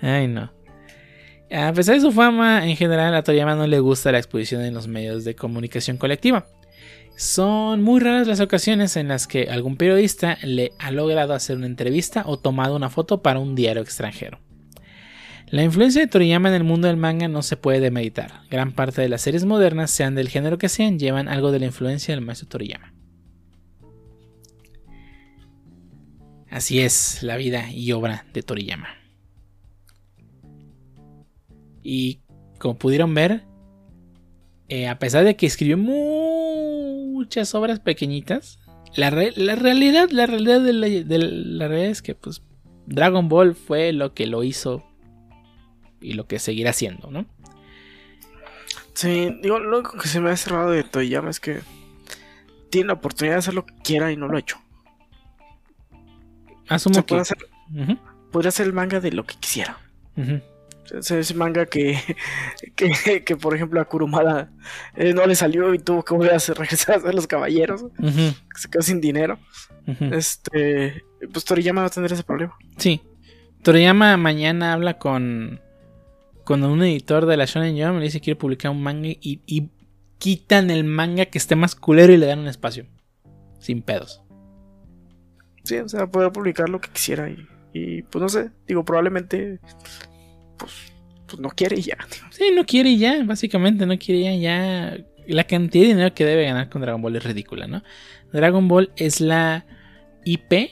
Ay 0.00 0.28
no. 0.28 0.52
A 1.50 1.72
pesar 1.72 1.96
de 1.96 2.02
su 2.02 2.12
fama, 2.12 2.68
en 2.68 2.76
general 2.76 3.14
a 3.14 3.22
Toriyama 3.22 3.54
no 3.54 3.66
le 3.66 3.80
gusta 3.80 4.12
la 4.12 4.18
exposición 4.18 4.62
en 4.62 4.74
los 4.74 4.86
medios 4.86 5.24
de 5.24 5.34
comunicación 5.34 5.96
colectiva. 5.96 6.46
Son 7.16 7.82
muy 7.82 7.98
raras 7.98 8.28
las 8.28 8.38
ocasiones 8.38 8.96
en 8.96 9.08
las 9.08 9.26
que 9.26 9.48
algún 9.50 9.76
periodista 9.76 10.38
le 10.44 10.70
ha 10.78 10.92
logrado 10.92 11.34
hacer 11.34 11.56
una 11.56 11.66
entrevista 11.66 12.22
o 12.26 12.38
tomado 12.38 12.76
una 12.76 12.90
foto 12.90 13.22
para 13.22 13.40
un 13.40 13.56
diario 13.56 13.82
extranjero. 13.82 14.38
La 15.50 15.62
influencia 15.62 16.02
de 16.02 16.08
Toriyama 16.08 16.50
en 16.50 16.54
el 16.54 16.64
mundo 16.64 16.88
del 16.88 16.98
manga 16.98 17.26
no 17.26 17.42
se 17.42 17.56
puede 17.56 17.80
demeditar. 17.80 18.42
Gran 18.50 18.72
parte 18.72 19.00
de 19.00 19.08
las 19.08 19.22
series 19.22 19.46
modernas, 19.46 19.90
sean 19.90 20.14
del 20.14 20.28
género 20.28 20.58
que 20.58 20.68
sean, 20.68 20.98
llevan 20.98 21.26
algo 21.28 21.52
de 21.52 21.60
la 21.60 21.66
influencia 21.66 22.14
del 22.14 22.24
maestro 22.24 22.48
Toriyama. 22.48 22.92
Así 26.50 26.80
es 26.80 27.22
la 27.22 27.36
vida 27.36 27.70
y 27.72 27.92
obra 27.92 28.26
de 28.32 28.42
Toriyama. 28.42 28.88
Y 31.82 32.20
como 32.58 32.76
pudieron 32.78 33.14
ver, 33.14 33.44
eh, 34.68 34.88
a 34.88 34.98
pesar 34.98 35.24
de 35.24 35.36
que 35.36 35.46
escribió 35.46 35.78
muchas 35.78 37.54
obras 37.54 37.80
pequeñitas, 37.80 38.58
la, 38.96 39.10
realidad, 39.10 40.10
la 40.10 40.26
realidad 40.26 40.60
de 40.60 40.72
la, 40.72 41.68
realidad 41.68 41.90
es 41.90 42.02
que 42.02 42.14
pues 42.14 42.42
Dragon 42.86 43.28
Ball 43.28 43.54
fue 43.54 43.92
lo 43.92 44.12
que 44.12 44.26
lo 44.26 44.44
hizo 44.44 44.87
y 46.00 46.14
lo 46.14 46.26
que 46.26 46.38
seguirá 46.38 46.72
siendo, 46.72 47.10
¿no? 47.10 47.26
Sí, 48.94 49.36
digo, 49.42 49.58
lo 49.58 49.82
que 49.82 50.08
se 50.08 50.20
me 50.20 50.30
ha 50.30 50.36
cerrado 50.36 50.70
de 50.70 50.82
Toyama 50.82 51.30
es 51.30 51.38
que 51.38 51.60
tiene 52.70 52.88
la 52.88 52.94
oportunidad 52.94 53.36
de 53.36 53.38
hacer 53.38 53.54
lo 53.54 53.64
que 53.64 53.74
quiera 53.82 54.10
y 54.10 54.16
no 54.16 54.28
lo 54.28 54.36
ha 54.36 54.40
hecho. 54.40 54.58
Asumo 56.68 57.04
que... 57.06 57.22
Podría 58.32 58.48
hacer, 58.48 58.66
el 58.66 58.72
manga 58.72 59.00
de 59.00 59.12
lo 59.12 59.24
que 59.24 59.36
quisiera. 59.36 59.78
Ese 60.90 61.34
manga 61.34 61.66
que, 61.66 61.98
que, 62.74 63.36
por 63.36 63.54
ejemplo, 63.54 63.80
a 63.80 63.84
Kurumada 63.84 64.50
eh, 64.96 65.14
no 65.14 65.26
le 65.26 65.34
salió 65.34 65.72
y 65.74 65.78
tuvo 65.78 66.04
que 66.04 66.14
volver 66.14 66.34
a 66.34 66.38
regresar 66.54 66.96
a 66.96 67.00
ser 67.00 67.14
los 67.14 67.26
caballeros. 67.26 67.84
Se 68.56 68.68
quedó 68.68 68.82
sin 68.82 69.00
dinero. 69.00 69.38
Este, 70.12 71.04
pues 71.32 71.44
Toriyama 71.44 71.82
va 71.82 71.86
a 71.86 71.90
tener 71.90 72.12
ese 72.12 72.24
problema. 72.24 72.56
Sí. 72.76 73.00
Toriyama 73.62 74.16
mañana 74.16 74.72
habla 74.72 74.98
con, 74.98 75.60
con 76.48 76.64
un 76.64 76.82
editor 76.82 77.26
de 77.26 77.36
la 77.36 77.44
Shonen 77.44 77.76
Jump 77.76 77.98
le 77.98 78.04
dice 78.04 78.20
que 78.20 78.24
quiere 78.24 78.40
publicar 78.40 78.70
un 78.70 78.82
manga 78.82 79.10
y, 79.10 79.42
y 79.44 79.68
quitan 80.16 80.70
el 80.70 80.82
manga 80.82 81.26
que 81.26 81.36
esté 81.36 81.56
más 81.56 81.74
culero 81.74 82.10
y 82.10 82.16
le 82.16 82.24
dan 82.24 82.38
un 82.38 82.48
espacio. 82.48 82.86
Sin 83.58 83.82
pedos. 83.82 84.22
Sí, 85.64 85.76
o 85.76 85.86
sea, 85.90 86.06
poder 86.06 86.32
publicar 86.32 86.70
lo 86.70 86.80
que 86.80 86.88
quisiera 86.88 87.28
y, 87.28 87.46
y 87.74 88.00
pues 88.00 88.22
no 88.22 88.30
sé, 88.30 88.50
digo, 88.66 88.82
probablemente 88.82 89.60
pues, 90.56 90.72
pues, 91.26 91.38
no 91.38 91.50
quiere 91.50 91.80
y 91.80 91.82
ya. 91.82 91.98
Sí, 92.30 92.44
no 92.56 92.64
quiere 92.64 92.88
y 92.88 92.98
ya, 92.98 93.22
básicamente 93.24 93.84
no 93.84 93.98
quiere 93.98 94.22
ya, 94.22 94.34
ya. 94.34 95.04
La 95.26 95.44
cantidad 95.44 95.82
de 95.82 95.88
dinero 95.88 96.14
que 96.14 96.24
debe 96.24 96.46
ganar 96.46 96.70
con 96.70 96.80
Dragon 96.80 97.02
Ball 97.02 97.16
es 97.16 97.24
ridícula, 97.24 97.66
¿no? 97.66 97.82
Dragon 98.32 98.66
Ball 98.68 98.90
es 98.96 99.20
la 99.20 99.66
IP 100.24 100.70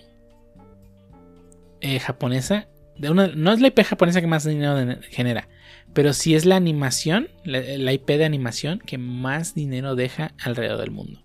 eh, 1.82 1.98
japonesa. 2.01 2.66
De 2.97 3.11
una, 3.11 3.27
no 3.27 3.53
es 3.53 3.61
la 3.61 3.66
IP 3.66 3.82
japonesa 3.82 4.23
que 4.23 4.27
más 4.27 4.47
dinero 4.47 5.03
genera, 5.11 5.51
pero 5.97 6.12
sí 6.12 6.35
es 6.35 6.44
la 6.44 6.56
animación, 6.56 7.28
la, 7.44 7.90
IP 7.90 8.06
de 8.06 8.27
animación 8.27 8.81
que 8.81 8.98
más 8.98 9.55
dinero 9.55 9.97
deja 9.97 10.35
alrededor 10.44 10.78
del 10.78 10.90
mundo. 10.90 11.24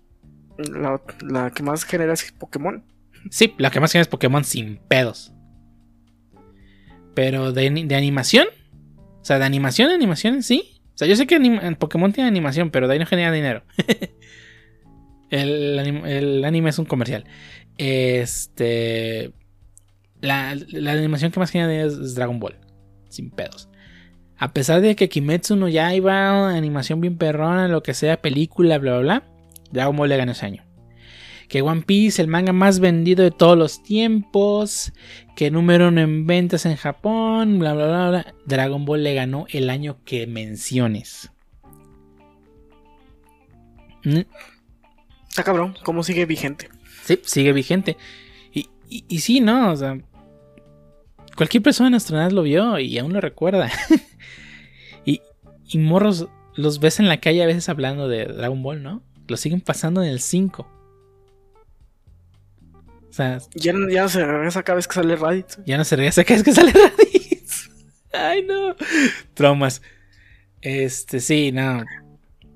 La, 1.20 1.50
que 1.50 1.62
más 1.62 1.84
genera 1.84 2.14
es 2.14 2.32
Pokémon. 2.32 2.82
Sí, 3.30 3.54
la 3.58 3.70
que 3.70 3.80
más 3.80 3.92
genera 3.92 4.04
es 4.04 4.08
Pokémon 4.08 4.44
sin 4.44 4.78
pedos. 4.78 5.34
Pero 7.14 7.52
de, 7.52 7.66
animación. 7.94 8.46
O 9.20 9.24
sea, 9.26 9.38
de 9.38 9.44
animación, 9.44 9.90
animación 9.90 10.42
sí. 10.42 10.80
O 10.94 10.96
sea, 10.96 11.06
yo 11.06 11.16
sé 11.16 11.26
que 11.26 11.34
en 11.34 11.76
Pokémon 11.76 12.10
tiene 12.10 12.28
animación, 12.28 12.70
pero 12.70 12.88
de 12.88 12.94
ahí 12.94 12.98
no 12.98 13.04
genera 13.04 13.30
dinero. 13.30 13.64
el, 15.28 16.42
anime 16.46 16.70
es 16.70 16.78
un 16.78 16.86
comercial. 16.86 17.26
Este. 17.76 19.34
La, 20.22 20.52
animación 20.52 21.30
que 21.30 21.40
más 21.40 21.50
genera 21.50 21.70
dinero 21.70 21.88
es 21.88 22.14
Dragon 22.14 22.40
Ball. 22.40 22.56
Sin 23.10 23.30
pedos. 23.30 23.68
A 24.42 24.52
pesar 24.52 24.80
de 24.80 24.96
que 24.96 25.08
Kimetsu 25.08 25.54
no 25.54 25.68
ya 25.68 25.94
iba 25.94 26.48
animación 26.50 27.00
bien 27.00 27.16
perrona, 27.16 27.68
lo 27.68 27.84
que 27.84 27.94
sea, 27.94 28.20
película, 28.20 28.76
bla, 28.78 28.98
bla, 28.98 29.00
bla. 29.00 29.22
Dragon 29.70 29.94
Ball 29.94 30.08
le 30.08 30.16
ganó 30.16 30.32
ese 30.32 30.46
año 30.46 30.64
que 31.46 31.62
One 31.62 31.82
Piece, 31.82 32.20
el 32.20 32.26
manga 32.26 32.52
más 32.52 32.80
vendido 32.80 33.22
de 33.22 33.30
todos 33.30 33.56
los 33.56 33.84
tiempos, 33.84 34.92
que 35.36 35.52
número 35.52 35.88
uno 35.88 36.00
en 36.00 36.26
ventas 36.26 36.66
en 36.66 36.74
Japón, 36.74 37.60
bla, 37.60 37.72
bla, 37.74 37.86
bla, 37.86 38.08
bla. 38.08 38.34
Dragon 38.44 38.84
Ball 38.84 39.04
le 39.04 39.14
ganó 39.14 39.46
el 39.50 39.70
año 39.70 39.98
que 40.04 40.26
menciones. 40.26 41.30
¿Mm? 44.02 44.22
Está 45.28 45.44
cabrón, 45.44 45.76
¿cómo 45.84 46.02
sigue 46.02 46.26
vigente? 46.26 46.68
Sí, 47.04 47.20
sigue 47.22 47.52
vigente. 47.52 47.96
Y, 48.52 48.68
y, 48.88 49.20
sí, 49.20 49.40
¿no? 49.40 49.70
O 49.70 49.76
sea, 49.76 49.98
cualquier 51.36 51.62
persona 51.62 51.86
en 51.86 51.92
nuestra 51.92 52.18
edad 52.18 52.32
lo 52.32 52.42
vio 52.42 52.80
y 52.80 52.98
aún 52.98 53.12
lo 53.12 53.20
recuerda. 53.20 53.70
y, 55.72 55.78
morros 55.78 56.28
los 56.54 56.80
ves 56.80 57.00
en 57.00 57.08
la 57.08 57.20
calle 57.20 57.42
a 57.42 57.46
veces 57.46 57.68
hablando 57.68 58.08
de 58.08 58.26
Dragon 58.26 58.62
Ball, 58.62 58.82
¿no? 58.82 59.02
Lo 59.28 59.36
siguen 59.36 59.60
pasando 59.60 60.02
en 60.02 60.10
el 60.10 60.20
5. 60.20 60.68
O 63.08 63.14
sea, 63.14 63.38
ya, 63.54 63.72
no 63.72 64.08
se 64.08 64.24
regresa 64.24 64.62
cada 64.62 64.76
vez 64.76 64.88
que 64.88 64.94
sale 64.94 65.16
Raditz. 65.16 65.58
Ya 65.66 65.76
no 65.76 65.84
se 65.84 65.96
regresa 65.96 66.24
cada 66.24 66.36
vez 66.36 66.44
que 66.44 66.52
sale 66.52 66.72
Raditz. 66.72 67.70
Ay, 68.12 68.42
no. 68.44 68.74
Traumas. 69.34 69.82
Este, 70.60 71.20
sí, 71.20 71.52
no. 71.52 71.84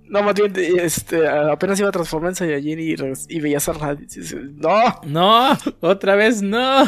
No, 0.04 0.22
más 0.22 0.34
bien, 0.34 0.52
este, 0.78 1.26
apenas 1.26 1.80
iba 1.80 1.88
a 1.88 1.92
transformar 1.92 2.30
en 2.30 2.36
Saiyajin 2.36 2.78
y, 2.78 2.94
y 3.28 3.40
veías 3.40 3.68
a 3.68 3.72
Raditz. 3.72 4.34
no. 4.34 5.00
No, 5.04 5.58
otra 5.80 6.14
vez 6.14 6.42
no. 6.42 6.84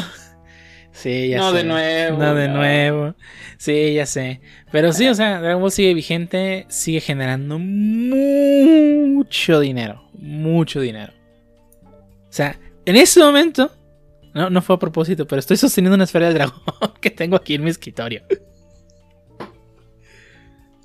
Sí, 0.91 1.29
ya 1.29 1.37
no 1.37 1.53
de 1.53 1.63
nuevo. 1.63 2.17
No 2.17 2.35
de 2.35 2.47
nuevo. 2.49 3.15
Sí, 3.57 3.93
ya 3.93 4.05
sé. 4.05 4.41
Pero 4.71 4.91
sí, 4.93 5.07
o 5.07 5.15
sea, 5.15 5.39
Dragon 5.41 5.61
Ball 5.61 5.71
sigue 5.71 5.93
vigente, 5.93 6.65
sigue 6.69 6.99
generando 7.01 7.59
mucho 7.59 8.39
dinero. 9.59 10.09
Mucho 10.13 10.81
dinero. 10.81 11.13
O 11.83 12.31
sea, 12.31 12.59
en 12.85 12.95
ese 12.95 13.19
momento, 13.19 13.71
no, 14.33 14.49
no 14.49 14.61
fue 14.61 14.75
a 14.75 14.79
propósito, 14.79 15.27
pero 15.27 15.39
estoy 15.39 15.57
sosteniendo 15.57 15.95
una 15.95 16.03
esfera 16.03 16.27
de 16.27 16.33
dragón 16.33 16.61
que 17.01 17.09
tengo 17.09 17.35
aquí 17.35 17.55
en 17.55 17.63
mi 17.63 17.69
escritorio. 17.69 18.23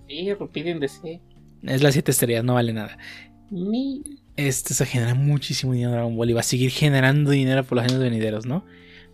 Sí, 0.09 0.29
piden 0.53 0.81
de 0.81 0.89
sí. 0.89 1.21
Es 1.63 1.83
las 1.83 1.95
siete 1.95 2.11
estrellas, 2.13 2.45
no 2.45 2.55
vale 2.55 2.73
nada. 2.73 2.99
Ni... 3.51 4.03
Este 4.37 4.75
se 4.75 4.85
genera 4.85 5.15
muchísimo 5.15 5.73
dinero 5.73 5.93
Dragon 5.93 6.17
Ball 6.17 6.31
y 6.31 6.33
va 6.33 6.41
a 6.41 6.45
seguir 6.45 6.71
generando 6.71 7.31
dinero 7.31 7.63
por 7.65 7.77
los 7.77 7.85
años 7.85 8.01
venideros, 8.01 8.47
¿no? 8.47 8.65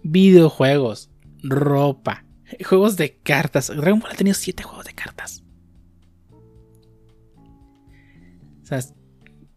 Videojuegos, 0.02 1.10
ropa, 1.42 2.24
juegos 2.64 2.96
de 2.96 3.18
cartas. 3.18 3.68
Dragon 3.68 4.00
Ball 4.00 4.12
ha 4.12 4.16
tenido 4.16 4.34
siete 4.34 4.62
juegos 4.62 4.86
de 4.86 4.94
cartas. 4.94 5.44
O 8.62 8.64
sea, 8.64 8.78
es 8.78 8.94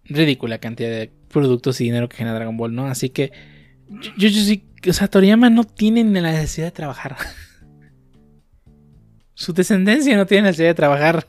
ridícula 0.06 0.60
cantidad 0.60 0.90
de 0.90 1.12
productos 1.30 1.80
y 1.82 1.86
dinero 1.86 2.10
que 2.10 2.18
genera 2.18 2.36
Dragon 2.36 2.58
Ball, 2.58 2.74
¿no? 2.74 2.88
Así 2.88 3.10
que 3.10 3.32
yo, 4.18 4.30
sí, 4.30 4.70
o 4.88 4.94
sea, 4.94 5.08
Toriyama 5.08 5.50
no 5.50 5.64
tiene 5.64 6.04
la 6.04 6.32
necesidad 6.32 6.68
de 6.68 6.72
trabajar. 6.72 7.16
Su 9.34 9.54
descendencia 9.54 10.16
no 10.18 10.26
tiene 10.26 10.44
necesidad 10.44 10.70
de 10.70 10.76
trabajar. 10.76 11.28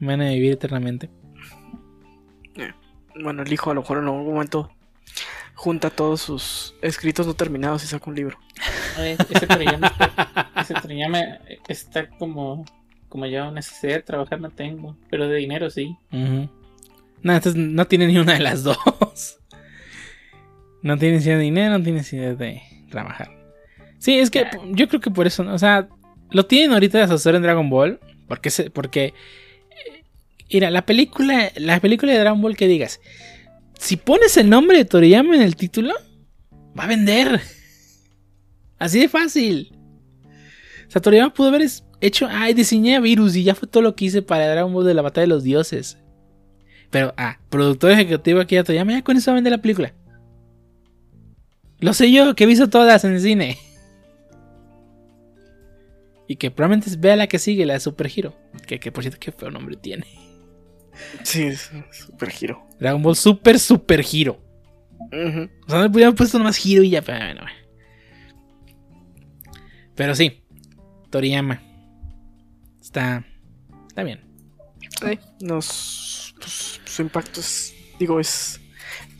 Van 0.00 0.20
a 0.20 0.30
vivir 0.30 0.52
eternamente. 0.52 1.10
bueno, 3.22 3.42
el 3.42 3.52
hijo 3.52 3.70
a 3.70 3.74
lo 3.74 3.82
mejor 3.82 3.98
en 3.98 4.04
algún 4.04 4.24
momento 4.24 4.70
junta 5.62 5.90
todos 5.90 6.20
sus 6.20 6.74
escritos 6.82 7.24
no 7.24 7.34
terminados 7.34 7.84
y 7.84 7.86
saca 7.86 8.10
un 8.10 8.16
libro. 8.16 8.36
ese 8.98 9.46
Toriyama 9.46 9.86
está, 9.86 10.50
ese 10.60 10.74
Toriyama 10.74 11.20
está 11.68 12.08
como, 12.08 12.64
como 13.08 13.26
ya 13.26 13.44
una 13.44 13.52
necesidad 13.52 13.94
de 13.94 14.02
trabajar 14.02 14.40
no 14.40 14.50
tengo, 14.50 14.96
pero 15.08 15.28
de 15.28 15.36
dinero 15.36 15.70
sí. 15.70 15.96
No, 16.10 17.32
entonces 17.32 17.54
no 17.54 17.86
tiene 17.86 18.08
ni 18.08 18.18
una 18.18 18.32
de 18.32 18.40
las 18.40 18.64
dos. 18.64 19.38
No 20.82 20.98
tiene 20.98 21.14
necesidad 21.14 21.36
de 21.36 21.42
dinero, 21.42 21.78
no 21.78 21.84
tiene 21.84 21.98
necesidad 21.98 22.34
de 22.34 22.60
trabajar. 22.90 23.30
Sí, 23.98 24.18
es 24.18 24.32
que 24.32 24.48
yo 24.72 24.88
creo 24.88 25.00
que 25.00 25.12
por 25.12 25.28
eso, 25.28 25.44
o 25.44 25.58
sea, 25.58 25.86
lo 26.32 26.44
tienen 26.44 26.72
ahorita 26.72 26.98
de 26.98 27.04
asesor 27.04 27.36
en 27.36 27.42
Dragon 27.42 27.70
Ball, 27.70 28.00
porque, 28.26 28.50
porque 28.74 29.14
Mira, 30.52 30.70
la 30.70 30.84
película, 30.84 31.50
la 31.56 31.80
película 31.80 32.12
de 32.12 32.18
Dragon 32.18 32.42
Ball 32.42 32.56
que 32.56 32.68
digas, 32.68 33.00
si 33.78 33.96
pones 33.96 34.36
el 34.36 34.48
nombre 34.48 34.78
de 34.78 34.84
Toriyama 34.84 35.34
en 35.34 35.42
el 35.42 35.56
título, 35.56 35.94
va 36.78 36.84
a 36.84 36.88
vender. 36.88 37.40
Así 38.78 39.00
de 39.00 39.08
fácil. 39.08 39.72
O 40.88 40.90
sea, 40.90 41.02
Toriyama 41.02 41.32
pudo 41.32 41.48
haber 41.48 41.68
hecho, 42.00 42.28
ay, 42.30 42.54
diseñé 42.54 42.96
a 42.96 43.00
Virus 43.00 43.36
y 43.36 43.44
ya 43.44 43.54
fue 43.54 43.68
todo 43.68 43.82
lo 43.82 43.94
que 43.94 44.06
hice 44.06 44.22
para 44.22 44.48
Dragon 44.48 44.72
Ball 44.72 44.86
de 44.86 44.94
la 44.94 45.02
Batalla 45.02 45.22
de 45.22 45.28
los 45.28 45.44
Dioses. 45.44 45.98
Pero, 46.90 47.14
ah, 47.16 47.38
productor 47.48 47.92
ejecutivo 47.92 48.40
aquí 48.40 48.56
a 48.56 48.64
Toriyama, 48.64 48.92
ya 48.92 49.02
con 49.02 49.16
eso 49.16 49.30
va 49.30 49.34
a 49.34 49.36
vender 49.36 49.52
la 49.52 49.62
película. 49.62 49.94
Lo 51.80 51.94
sé 51.94 52.12
yo, 52.12 52.34
que 52.36 52.44
he 52.44 52.46
visto 52.46 52.68
todas 52.68 53.04
en 53.04 53.14
el 53.14 53.20
cine. 53.20 53.58
Y 56.28 56.36
que 56.36 56.50
probablemente 56.50 56.90
vea 56.98 57.16
la 57.16 57.26
que 57.26 57.38
sigue, 57.38 57.66
la 57.66 57.74
de 57.74 57.80
Super 57.80 58.10
Hero. 58.14 58.34
Que, 58.66 58.78
que 58.78 58.92
por 58.92 59.02
cierto, 59.02 59.18
qué 59.18 59.32
feo 59.32 59.50
nombre 59.50 59.76
tiene. 59.76 60.06
Sí, 61.22 61.44
es 61.44 61.70
Super 61.90 62.30
Giro. 62.30 62.66
Dragon 62.78 63.02
Ball 63.02 63.16
Super 63.16 63.58
Super 63.58 64.02
Giro. 64.02 64.40
O 65.12 65.68
sea, 65.68 65.78
no 65.78 65.82
le 65.82 65.90
pudieron 65.90 66.14
puesto 66.14 66.38
nomás 66.38 66.56
Giro 66.56 66.82
y 66.82 66.90
ya. 66.90 67.02
Pero, 67.02 67.44
pero 69.94 70.14
sí, 70.14 70.42
Toriyama. 71.10 71.62
Está. 72.80 73.24
Está 73.88 74.02
bien. 74.02 74.20
nos, 75.40 76.34
pues, 76.38 76.80
su 76.84 77.02
impacto 77.02 77.40
es. 77.40 77.74
Digo, 77.98 78.18
es 78.18 78.60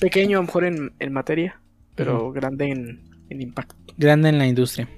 pequeño 0.00 0.38
a 0.38 0.40
lo 0.40 0.46
mejor 0.46 0.64
en, 0.64 0.92
en 0.98 1.12
materia, 1.12 1.60
pero 1.94 2.32
grande 2.32 2.70
en, 2.70 3.10
en, 3.28 3.40
impacto. 3.40 3.76
Grande 3.96 4.30
en 4.30 4.38
la 4.38 4.46
industria. 4.46 4.88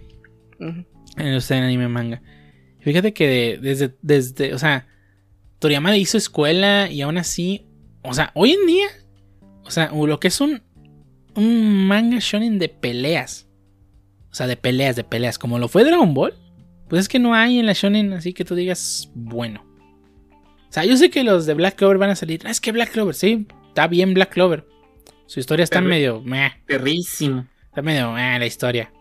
En 0.59 0.87
la 1.17 1.27
industria 1.27 1.57
del 1.57 1.67
anime 1.67 1.89
manga. 1.89 2.23
Fíjate 2.81 3.13
que 3.13 3.59
desde, 3.61 3.95
desde. 4.01 4.55
O 4.55 4.59
sea 4.59 4.87
Toriyama 5.59 5.97
hizo 5.97 6.19
escuela 6.19 6.91
y 6.91 7.03
aún 7.03 7.19
así, 7.19 7.67
o 8.03 8.13
sea, 8.15 8.31
hoy 8.35 8.53
en 8.53 8.67
día, 8.67 8.87
o 9.63 9.71
sea, 9.71 9.91
lo 9.93 10.21
que 10.21 10.29
es 10.29 10.41
un, 10.41 10.63
un 11.35 11.87
manga 11.87 12.19
shonen 12.21 12.59
de 12.59 12.69
peleas, 12.69 13.49
o 14.31 14.35
sea, 14.35 14.47
de 14.47 14.57
peleas, 14.57 14.97
de 14.97 15.05
peleas, 15.05 15.39
como 15.39 15.59
lo 15.59 15.69
fue 15.69 15.85
Dragon 15.85 16.13
Ball, 16.13 16.35
pues 16.89 17.03
es 17.03 17.09
que 17.09 17.19
no 17.19 17.35
hay 17.35 17.59
en 17.59 17.67
la 17.67 17.73
shonen 17.73 18.13
así 18.13 18.33
que 18.33 18.45
tú 18.45 18.55
digas, 18.55 19.11
bueno. 19.15 19.65
O 20.69 20.73
sea, 20.75 20.85
yo 20.85 20.97
sé 20.97 21.09
que 21.09 21.23
los 21.23 21.47
de 21.47 21.55
Black 21.55 21.77
Clover 21.77 21.99
van 21.99 22.11
a 22.11 22.17
salir, 22.17 22.41
ah, 22.45 22.51
es 22.51 22.61
que 22.61 22.73
Black 22.73 22.93
Clover, 22.93 23.15
sí, 23.15 23.47
está 23.69 23.87
bien 23.87 24.13
Black 24.13 24.33
Clover. 24.33 24.67
Su 25.27 25.41
historia 25.41 25.65
está 25.65 25.81
medio, 25.81 26.21
meh. 26.21 26.53
Perrísimo. 26.67 27.47
Está 27.65 27.81
medio, 27.81 28.13
meh, 28.13 28.39
la 28.39 28.47
historia. 28.47 28.93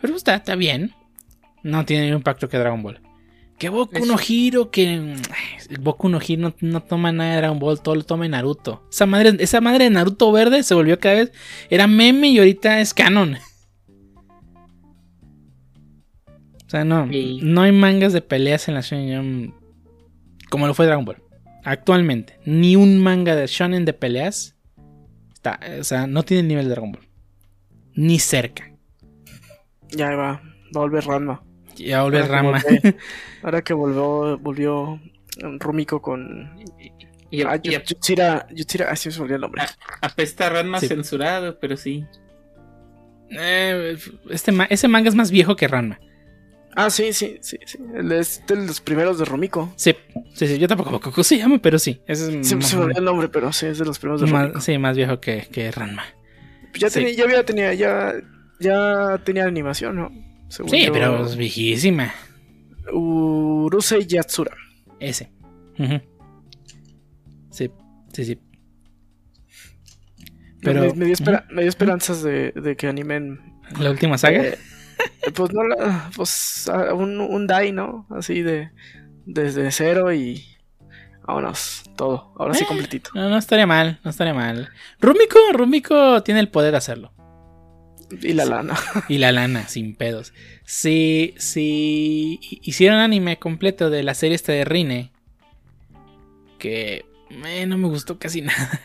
Pero 0.00 0.16
está, 0.16 0.36
está 0.36 0.54
bien. 0.54 0.94
No 1.62 1.84
tiene 1.84 2.04
ningún 2.04 2.18
impacto 2.18 2.48
que 2.48 2.58
Dragon 2.58 2.82
Ball. 2.82 3.00
Que 3.58 3.68
Boku 3.68 4.04
no 4.04 4.16
Hiro, 4.26 4.70
que. 4.70 5.16
Boku 5.80 6.08
no 6.08 6.18
Hiro 6.26 6.54
no, 6.60 6.82
toma 6.82 7.12
nada 7.12 7.30
de 7.30 7.36
Dragon 7.36 7.58
Ball, 7.58 7.80
todo 7.80 7.94
lo 7.94 8.04
toma 8.04 8.24
en 8.24 8.32
Naruto. 8.32 8.86
Esa 8.90 9.06
madre, 9.06 9.36
esa 9.38 9.60
madre 9.60 9.84
de 9.84 9.90
Naruto 9.90 10.32
verde 10.32 10.62
se 10.62 10.74
volvió 10.74 10.98
cada 10.98 11.16
vez. 11.16 11.32
Era 11.70 11.86
meme 11.86 12.28
y 12.28 12.38
ahorita 12.38 12.80
es 12.80 12.92
canon. 12.92 13.36
O 16.66 16.70
sea, 16.70 16.84
no. 16.84 17.06
No 17.06 17.62
hay 17.62 17.72
mangas 17.72 18.12
de 18.12 18.20
peleas 18.20 18.66
en 18.68 18.74
la 18.74 18.80
Shonen 18.80 19.54
como 20.50 20.66
lo 20.66 20.74
fue 20.74 20.86
Dragon 20.86 21.04
Ball. 21.04 21.22
Actualmente. 21.64 22.38
Ni 22.44 22.76
un 22.76 22.98
manga 22.98 23.34
de 23.36 23.46
Shonen 23.46 23.84
de 23.84 23.92
peleas. 23.92 24.56
Está, 25.32 25.60
o 25.80 25.84
sea, 25.84 26.06
no 26.06 26.22
tiene 26.22 26.42
el 26.42 26.48
nivel 26.48 26.64
de 26.64 26.70
Dragon 26.70 26.92
Ball. 26.92 27.08
Ni 27.94 28.18
cerca. 28.18 28.72
Ya 29.90 30.10
va. 30.10 30.32
Va 30.32 30.40
a 30.74 30.78
volver 30.78 31.04
Ranma. 31.04 31.42
Ya 31.76 32.02
volvió 32.02 32.26
Rama. 32.26 32.62
ahora 33.42 33.62
que 33.62 33.74
volvió, 33.74 34.38
volvió 34.38 35.00
Rumiko 35.38 36.00
con. 36.00 36.64
Y, 37.30 37.42
ah, 37.42 37.56
Yutsira, 37.56 38.46
así 38.88 39.10
se 39.10 39.18
volvió 39.18 39.36
el 39.36 39.42
nombre. 39.42 39.62
apesta 40.00 40.48
Ranma 40.48 40.80
censurado, 40.80 41.58
pero 41.58 41.76
sí. 41.76 42.04
Eh, 43.30 43.96
este, 44.30 44.52
ese 44.70 44.88
manga 44.88 45.08
es 45.08 45.14
más 45.14 45.30
viejo 45.30 45.56
que 45.56 45.66
Ranma. 45.66 45.98
Ah, 46.76 46.90
sí, 46.90 47.12
sí, 47.12 47.38
sí, 47.40 47.56
sí. 47.64 47.78
Es 48.10 48.42
de 48.46 48.56
los 48.56 48.80
primeros 48.80 49.18
de 49.18 49.24
Rumiko. 49.24 49.72
Sí, 49.76 49.94
sí, 50.34 50.46
sí. 50.46 50.58
Yo 50.58 50.66
tampoco 50.66 50.90
me 50.90 51.00
cómo 51.00 51.22
se 51.22 51.38
llama, 51.38 51.58
pero 51.58 51.78
sí. 51.78 52.00
Ese 52.06 52.40
es 52.40 52.48
se 52.48 52.56
me 52.56 52.92
el 52.96 53.04
nombre, 53.04 53.28
pero 53.28 53.52
sí, 53.52 53.66
es 53.66 53.78
de 53.78 53.84
los 53.84 53.98
primeros 53.98 54.20
de 54.20 54.26
Rumiko. 54.26 54.60
sí, 54.60 54.76
más 54.78 54.96
viejo 54.96 55.20
que, 55.20 55.48
que 55.50 55.70
Ranma. 55.70 56.04
Ya, 56.74 56.90
tenía, 56.90 57.12
ya 57.12 57.24
había 57.24 57.44
tenía, 57.44 57.74
ya, 57.74 58.14
ya 58.58 59.20
tenía 59.24 59.44
animación, 59.44 59.96
¿no? 59.96 60.10
Sí, 60.66 60.88
pero 60.92 61.24
es 61.24 61.36
viejísima. 61.36 62.14
Urusei 62.92 64.06
Yatsura. 64.06 64.56
Ese. 65.00 65.30
Sí, 67.50 67.70
sí, 68.12 68.24
sí. 68.24 68.38
Pero, 70.62 70.94
me, 70.94 71.04
dio, 71.04 71.14
esperanzas 71.68 72.22
de, 72.22 72.74
que 72.78 72.88
animen. 72.88 73.40
¿La 73.78 73.90
última 73.90 74.16
saga? 74.16 74.42
Eh, 74.42 74.58
pues 75.34 75.52
no, 75.52 75.62
pues 76.16 76.70
un, 76.94 77.20
un 77.20 77.46
DAI, 77.46 77.72
¿no? 77.72 78.06
Así 78.10 78.42
de. 78.42 78.70
Desde 79.26 79.70
cero 79.70 80.12
y. 80.12 80.44
Vámonos, 81.26 81.84
todo. 81.96 82.34
Ahora 82.38 82.54
sí 82.54 82.64
eh, 82.64 82.66
completito. 82.66 83.10
No, 83.14 83.30
no 83.30 83.38
estaría 83.38 83.66
mal, 83.66 83.98
no 84.04 84.10
estaría 84.10 84.34
mal. 84.34 84.68
Rumiko, 85.00 85.38
Rumiko 85.52 86.22
tiene 86.22 86.40
el 86.40 86.48
poder 86.48 86.72
de 86.72 86.78
hacerlo. 86.78 87.12
Y 88.22 88.32
la 88.32 88.44
lana. 88.44 88.76
Y 89.08 89.18
la 89.18 89.32
lana, 89.32 89.68
sin 89.68 89.94
pedos. 89.94 90.32
Si, 90.64 91.34
si 91.38 92.40
hicieron 92.62 92.98
anime 92.98 93.38
completo 93.38 93.90
de 93.90 94.02
la 94.02 94.14
serie 94.14 94.34
esta 94.34 94.52
de 94.52 94.64
Rine, 94.64 95.12
que 96.58 97.04
eh, 97.30 97.66
no 97.66 97.78
me 97.78 97.88
gustó 97.88 98.18
casi 98.18 98.40
nada. 98.42 98.80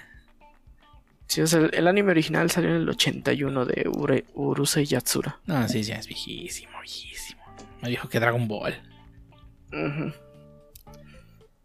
Sí, 1.28 1.42
el, 1.42 1.88
anime 1.88 2.12
original 2.12 2.50
salió 2.50 2.72
en 2.72 2.78
el 2.78 2.90
81 2.90 3.66
de 3.66 3.88
Ure, 3.88 4.26
Urusei 4.34 4.86
Yatsura. 4.86 5.40
No, 5.46 5.68
sí, 5.68 5.84
ya 5.84 5.98
es 5.98 6.08
viejísimo, 6.08 6.72
viejísimo. 6.82 7.42
Más 7.82 7.90
viejo 7.90 8.10
que 8.10 8.20
Dragon 8.20 8.48
Ball. 8.48 8.76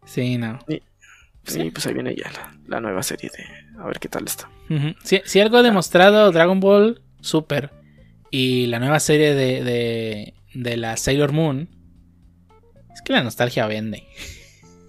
Sí, 0.05 0.37
no. 0.37 0.59
Y, 0.69 0.83
pues 1.71 1.87
ahí 1.87 1.95
viene 1.95 2.15
ya 2.15 2.31
la, 2.67 2.81
nueva 2.81 3.03
serie 3.03 3.31
de 3.37 3.81
a 3.81 3.87
ver 3.87 3.99
qué 3.99 4.09
tal 4.09 4.25
está. 4.25 4.51
si, 5.03 5.23
si, 5.25 5.41
algo 5.41 5.57
ha 5.57 5.63
demostrado 5.63 6.31
Dragon 6.31 6.61
Ball 6.61 7.03
Super 7.25 7.71
y 8.31 8.67
la 8.67 8.81
nueva 8.81 8.99
serie 8.99 9.33
de, 9.33 10.35
de, 10.55 10.77
la 10.77 10.97
Sailor 10.97 11.31
Moon, 11.33 11.69
es 12.93 13.01
que 13.01 13.13
la 13.13 13.23
nostalgia 13.23 13.67
vende. 13.69 14.09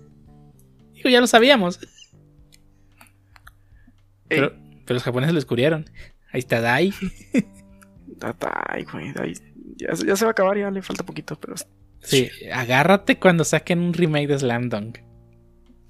Digo, 0.93 1.09
ya 1.09 1.21
lo 1.21 1.27
sabíamos. 1.27 1.79
Pero, 4.27 4.53
pero 4.83 4.95
los 4.95 5.03
japoneses 5.03 5.33
lo 5.33 5.37
descubrieron. 5.37 5.89
Ahí 6.31 6.39
está 6.39 6.59
Dai. 6.59 6.91
Dai, 8.07 8.83
güey, 8.91 9.13
Ya, 9.75 9.95
se 9.95 10.25
va 10.25 10.29
a 10.29 10.31
acabar, 10.31 10.57
ya 10.57 10.71
le 10.71 10.81
falta 10.81 11.05
poquito, 11.05 11.39
pero. 11.39 11.53
Sí, 12.01 12.31
agárrate 12.51 13.19
cuando 13.19 13.43
saquen 13.43 13.79
un 13.79 13.93
remake 13.93 14.27
de 14.27 14.39
Slam 14.39 14.69
Dunk. 14.69 14.97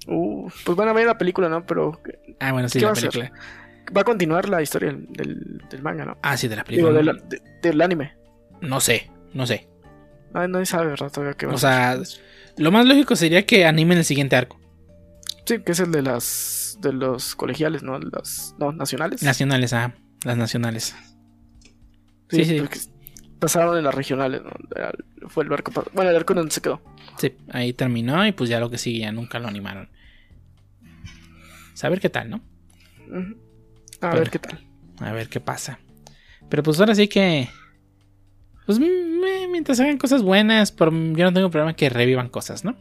Uh, 0.06 0.50
pues 0.64 0.76
van 0.76 0.88
a 0.88 0.92
ver 0.92 1.06
la 1.06 1.16
película, 1.16 1.48
¿no? 1.48 1.64
Pero. 1.64 2.02
Ah, 2.38 2.52
bueno, 2.52 2.68
sí, 2.68 2.80
la 2.80 2.92
película 2.92 3.32
va 3.94 4.00
a 4.00 4.04
continuar 4.04 4.48
la 4.48 4.62
historia 4.62 4.92
del, 4.92 5.62
del 5.68 5.82
manga, 5.82 6.04
¿no? 6.04 6.18
Ah, 6.22 6.36
sí, 6.36 6.48
de 6.48 6.56
la 6.56 6.64
película. 6.64 7.00
Digo, 7.00 7.18
del 7.62 7.80
anime. 7.82 8.16
No 8.60 8.80
sé, 8.80 9.10
no 9.32 9.46
sé. 9.46 9.68
No, 10.34 10.46
nadie 10.48 10.66
sabe, 10.66 10.86
¿verdad? 10.88 11.10
Todavía 11.10 11.34
qué 11.34 11.46
va 11.46 11.54
O 11.54 11.58
sea, 11.58 11.98
lo 12.56 12.72
más 12.72 12.86
lógico 12.86 13.16
sería 13.16 13.46
que 13.46 13.64
animen 13.66 13.98
el 13.98 14.04
siguiente 14.04 14.36
arco. 14.36 14.60
Sí, 15.44 15.60
que 15.60 15.72
es 15.72 15.80
el 15.80 15.92
de 15.92 16.02
las 16.02 16.78
de 16.80 16.92
los 16.92 17.36
colegiales, 17.36 17.82
¿no? 17.82 17.98
Las 17.98 18.54
no, 18.58 18.72
nacionales. 18.72 19.22
Nacionales, 19.22 19.72
ah, 19.72 19.94
las 20.24 20.36
nacionales. 20.36 20.94
Sí, 22.28 22.44
sí. 22.44 22.62
Pasaron 23.38 23.78
en 23.78 23.84
las 23.84 23.94
regionales, 23.94 24.42
¿no? 24.42 24.50
Fue 25.28 25.44
el 25.44 25.52
arco. 25.52 25.72
Bueno, 25.92 26.10
el 26.10 26.16
arco 26.16 26.34
donde 26.34 26.50
se 26.50 26.60
quedó. 26.60 26.82
Sí, 27.18 27.34
ahí 27.50 27.72
terminó 27.72 28.26
y 28.26 28.32
pues 28.32 28.50
ya 28.50 28.60
lo 28.60 28.70
que 28.70 28.78
sigue 28.78 29.00
ya 29.00 29.12
nunca 29.12 29.38
lo 29.38 29.48
animaron. 29.48 29.88
Saber 31.74 32.00
qué 32.00 32.08
tal, 32.08 32.30
¿no? 32.30 32.40
A 34.10 34.14
ver 34.14 34.30
qué 34.30 34.38
tal. 34.38 34.60
A 35.00 35.12
ver 35.12 35.28
qué 35.28 35.40
pasa. 35.40 35.78
Pero 36.48 36.62
pues 36.62 36.78
ahora 36.80 36.94
sí 36.94 37.08
que. 37.08 37.48
Pues 38.66 38.80
mientras 39.50 39.78
hagan 39.80 39.98
cosas 39.98 40.22
buenas, 40.22 40.72
por, 40.72 40.92
yo 40.92 41.24
no 41.24 41.32
tengo 41.32 41.50
problema 41.50 41.74
que 41.74 41.88
revivan 41.88 42.28
cosas, 42.28 42.64
¿no? 42.64 42.76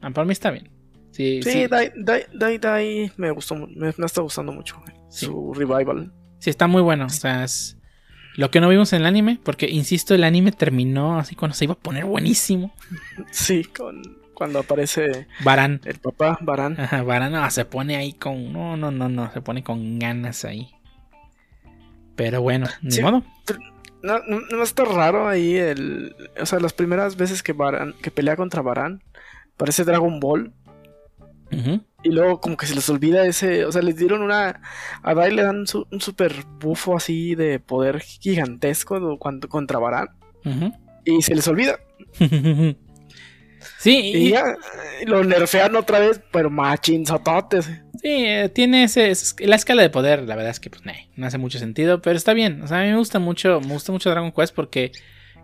Ah, 0.00 0.10
para 0.10 0.24
mí 0.24 0.32
está 0.32 0.50
bien. 0.50 0.68
Sí, 1.12 1.40
Sí, 1.42 1.50
sí, 1.52 1.66
Dai, 1.68 1.92
Dai, 1.96 2.24
Dai, 2.32 2.58
Dai 2.58 3.12
me 3.16 3.30
gustó, 3.30 3.54
me, 3.54 3.92
me 3.96 4.06
está 4.06 4.20
gustando 4.22 4.50
mucho 4.52 4.82
Sí. 5.10 5.26
su 5.26 5.52
revival. 5.54 6.12
sí, 6.38 6.50
está 6.50 6.66
muy 6.66 6.82
bueno. 6.82 7.06
O 7.06 7.10
sea, 7.10 7.44
es 7.44 7.76
lo 8.36 8.50
que 8.50 8.60
no 8.60 8.68
vimos 8.68 8.92
en 8.94 9.02
el 9.02 9.06
anime, 9.06 9.38
porque 9.44 9.68
insisto, 9.68 10.14
el 10.14 10.24
anime 10.24 10.52
terminó 10.52 11.18
así 11.18 11.36
cuando 11.36 11.54
se 11.54 11.64
iba 11.64 11.74
a 11.74 11.78
poner 11.78 12.04
buenísimo. 12.06 12.72
Sí, 13.30 13.62
con, 13.64 14.02
cuando 14.42 14.58
aparece 14.58 15.28
Baran. 15.44 15.80
el 15.84 15.98
papá 15.98 16.36
Barán. 16.40 16.80
Ajá, 16.80 17.02
Baran 17.04 17.30
no, 17.32 17.48
se 17.50 17.64
pone 17.64 17.94
ahí 17.96 18.12
con. 18.12 18.52
No, 18.52 18.76
no, 18.76 18.90
no, 18.90 19.08
no. 19.08 19.32
Se 19.32 19.40
pone 19.40 19.62
con 19.62 19.98
ganas 20.00 20.44
ahí. 20.44 20.68
Pero 22.16 22.42
bueno, 22.42 22.66
ni 22.82 22.90
Sí. 22.90 23.02
modo. 23.02 23.22
No, 24.02 24.18
no, 24.26 24.40
no 24.40 24.62
está 24.64 24.84
raro 24.84 25.28
ahí 25.28 25.54
el. 25.56 26.14
O 26.40 26.44
sea, 26.46 26.58
las 26.58 26.72
primeras 26.72 27.16
veces 27.16 27.42
que 27.44 27.52
Barán, 27.52 27.94
que 28.02 28.10
pelea 28.10 28.34
contra 28.34 28.62
Barán, 28.62 29.02
parece 29.56 29.84
Dragon 29.84 30.18
Ball. 30.18 30.52
Ujú. 31.52 31.80
Y 32.02 32.10
luego 32.10 32.40
como 32.40 32.56
que 32.56 32.66
se 32.66 32.74
les 32.74 32.88
olvida 32.90 33.24
ese. 33.26 33.64
O 33.64 33.70
sea, 33.70 33.80
les 33.82 33.96
dieron 33.96 34.22
una. 34.22 34.60
A 35.04 35.14
Dai 35.14 35.32
le 35.32 35.42
dan 35.44 35.68
su- 35.68 35.86
un 35.92 36.00
super 36.00 36.32
bufo 36.60 36.96
así 36.96 37.36
de 37.36 37.60
poder 37.60 38.00
gigantesco 38.00 38.98
do- 38.98 39.18
cuando, 39.18 39.48
contra 39.48 39.78
Barán. 39.78 40.08
Ujú. 40.44 40.72
Y 41.04 41.22
se 41.22 41.34
les 41.36 41.46
olvida. 41.46 41.78
sí, 43.82 44.12
Y, 44.14 44.16
y, 44.16 44.30
ya 44.30 44.56
lo 45.06 45.22
nerfean 45.24 45.74
otra 45.76 45.98
vez, 45.98 46.20
pero 46.32 46.50
machinzototes. 46.50 47.66
sí, 48.00 48.24
eh, 48.26 48.48
tiene 48.54 48.84
ese, 48.84 49.10
es- 49.10 49.36
la 49.40 49.56
escala 49.56 49.82
de 49.82 49.90
poder, 49.90 50.22
la 50.22 50.36
verdad 50.36 50.50
es 50.50 50.60
que 50.60 50.70
pues 50.70 50.84
nah, 50.84 50.92
no 51.16 51.26
hace 51.26 51.38
mucho 51.38 51.58
sentido, 51.58 52.00
pero 52.02 52.16
está 52.16 52.32
bien. 52.34 52.62
O 52.62 52.66
sea, 52.66 52.80
a 52.80 52.82
mí 52.84 52.88
me 52.90 52.96
gusta 52.96 53.18
mucho, 53.18 53.60
me 53.60 53.72
gusta 53.74 53.92
mucho 53.92 54.10
Dragon 54.10 54.32
Quest 54.32 54.54
porque 54.54 54.92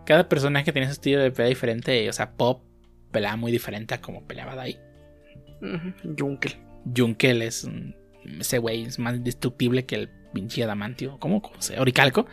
cada 0.05 0.27
personaje 0.29 0.71
tiene 0.71 0.87
su 0.87 0.93
estilo 0.93 1.21
de 1.21 1.31
pelea 1.31 1.49
diferente. 1.49 2.07
O 2.09 2.13
sea, 2.13 2.31
Pop 2.31 2.63
pelea 3.11 3.35
muy 3.35 3.51
diferente 3.51 3.93
a 3.95 4.01
como 4.01 4.25
peleaba 4.25 4.55
Dai. 4.55 4.79
Ujú, 5.61 6.15
Yunkel. 6.15 6.55
Junkel 6.95 7.41
es 7.41 7.63
un- 7.63 7.95
ese 8.39 8.57
güey 8.59 8.83
es 8.83 8.99
más 8.99 9.15
indestructible 9.15 9.85
que 9.85 9.95
el 9.95 10.09
pinche 10.33 10.63
adamantio. 10.63 11.17
¿Cómo? 11.19 11.41
¿Cómo 11.41 11.61
se? 11.61 11.79
Oricalco. 11.79 12.25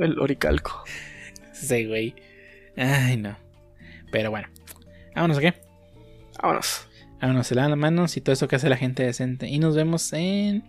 El 0.00 0.18
oricalco. 0.18 0.84
Ese 1.52 1.86
güey. 1.86 2.14
Ay, 2.76 3.16
no. 3.18 3.36
Pero 4.10 4.30
bueno. 4.30 4.48
Vámonos, 5.20 5.36
¿a 5.36 5.40
qué? 5.42 5.54
Vámonos. 6.42 6.88
Vámonos, 7.20 7.46
se 7.46 7.54
lavan 7.54 7.70
las 7.72 7.78
manos 7.78 8.16
y 8.16 8.22
todo 8.22 8.32
eso 8.32 8.48
que 8.48 8.56
hace 8.56 8.70
la 8.70 8.76
gente 8.78 9.02
decente. 9.02 9.48
Y 9.48 9.58
nos 9.58 9.76
vemos 9.76 10.10
en 10.14 10.64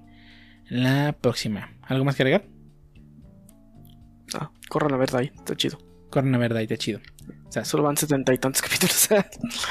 la 0.69 1.13
próxima. 1.13 1.71
¿Algo 1.83 2.03
más 2.03 2.17
que 2.17 2.23
agregar? 2.23 2.45
Ah, 4.33 4.51
corran 4.69 4.93
a 4.93 4.97
ver 4.97 5.09
Dai, 5.09 5.31
está 5.33 5.55
chido. 5.55 5.77
Corren 6.09 6.35
a 6.35 6.37
ver, 6.37 6.53
Daite, 6.53 6.77
chido. 6.77 6.99
O 7.47 7.51
sea, 7.51 7.63
Solo 7.63 7.83
van 7.83 7.95
setenta 7.95 8.33
y 8.33 8.37
tantos 8.37 8.61
capítulos. 8.63 9.07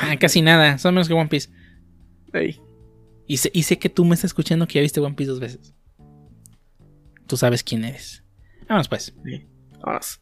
ah, 0.01 0.17
casi 0.19 0.41
nada. 0.41 0.79
Son 0.79 0.95
menos 0.95 1.09
que 1.09 1.13
One 1.15 1.29
Piece. 1.29 1.51
Ey, 2.33 2.59
Y 3.27 3.37
sé, 3.37 3.51
y 3.53 3.65
sé 3.65 3.79
que 3.79 3.91
tú 3.91 4.07
me 4.07 4.15
estás 4.15 4.31
escuchando 4.31 4.67
que 4.67 4.75
ya 4.77 4.81
viste 4.81 5.01
One 5.01 5.15
Piece 5.15 5.31
dos 5.31 5.41
veces. 5.41 5.75
Tú 7.27 7.37
sabes 7.37 7.63
quién 7.63 7.85
eres. 7.85 8.25
Vámonos 8.67 8.89
pues. 8.89 9.15
vámonos. 9.83 10.21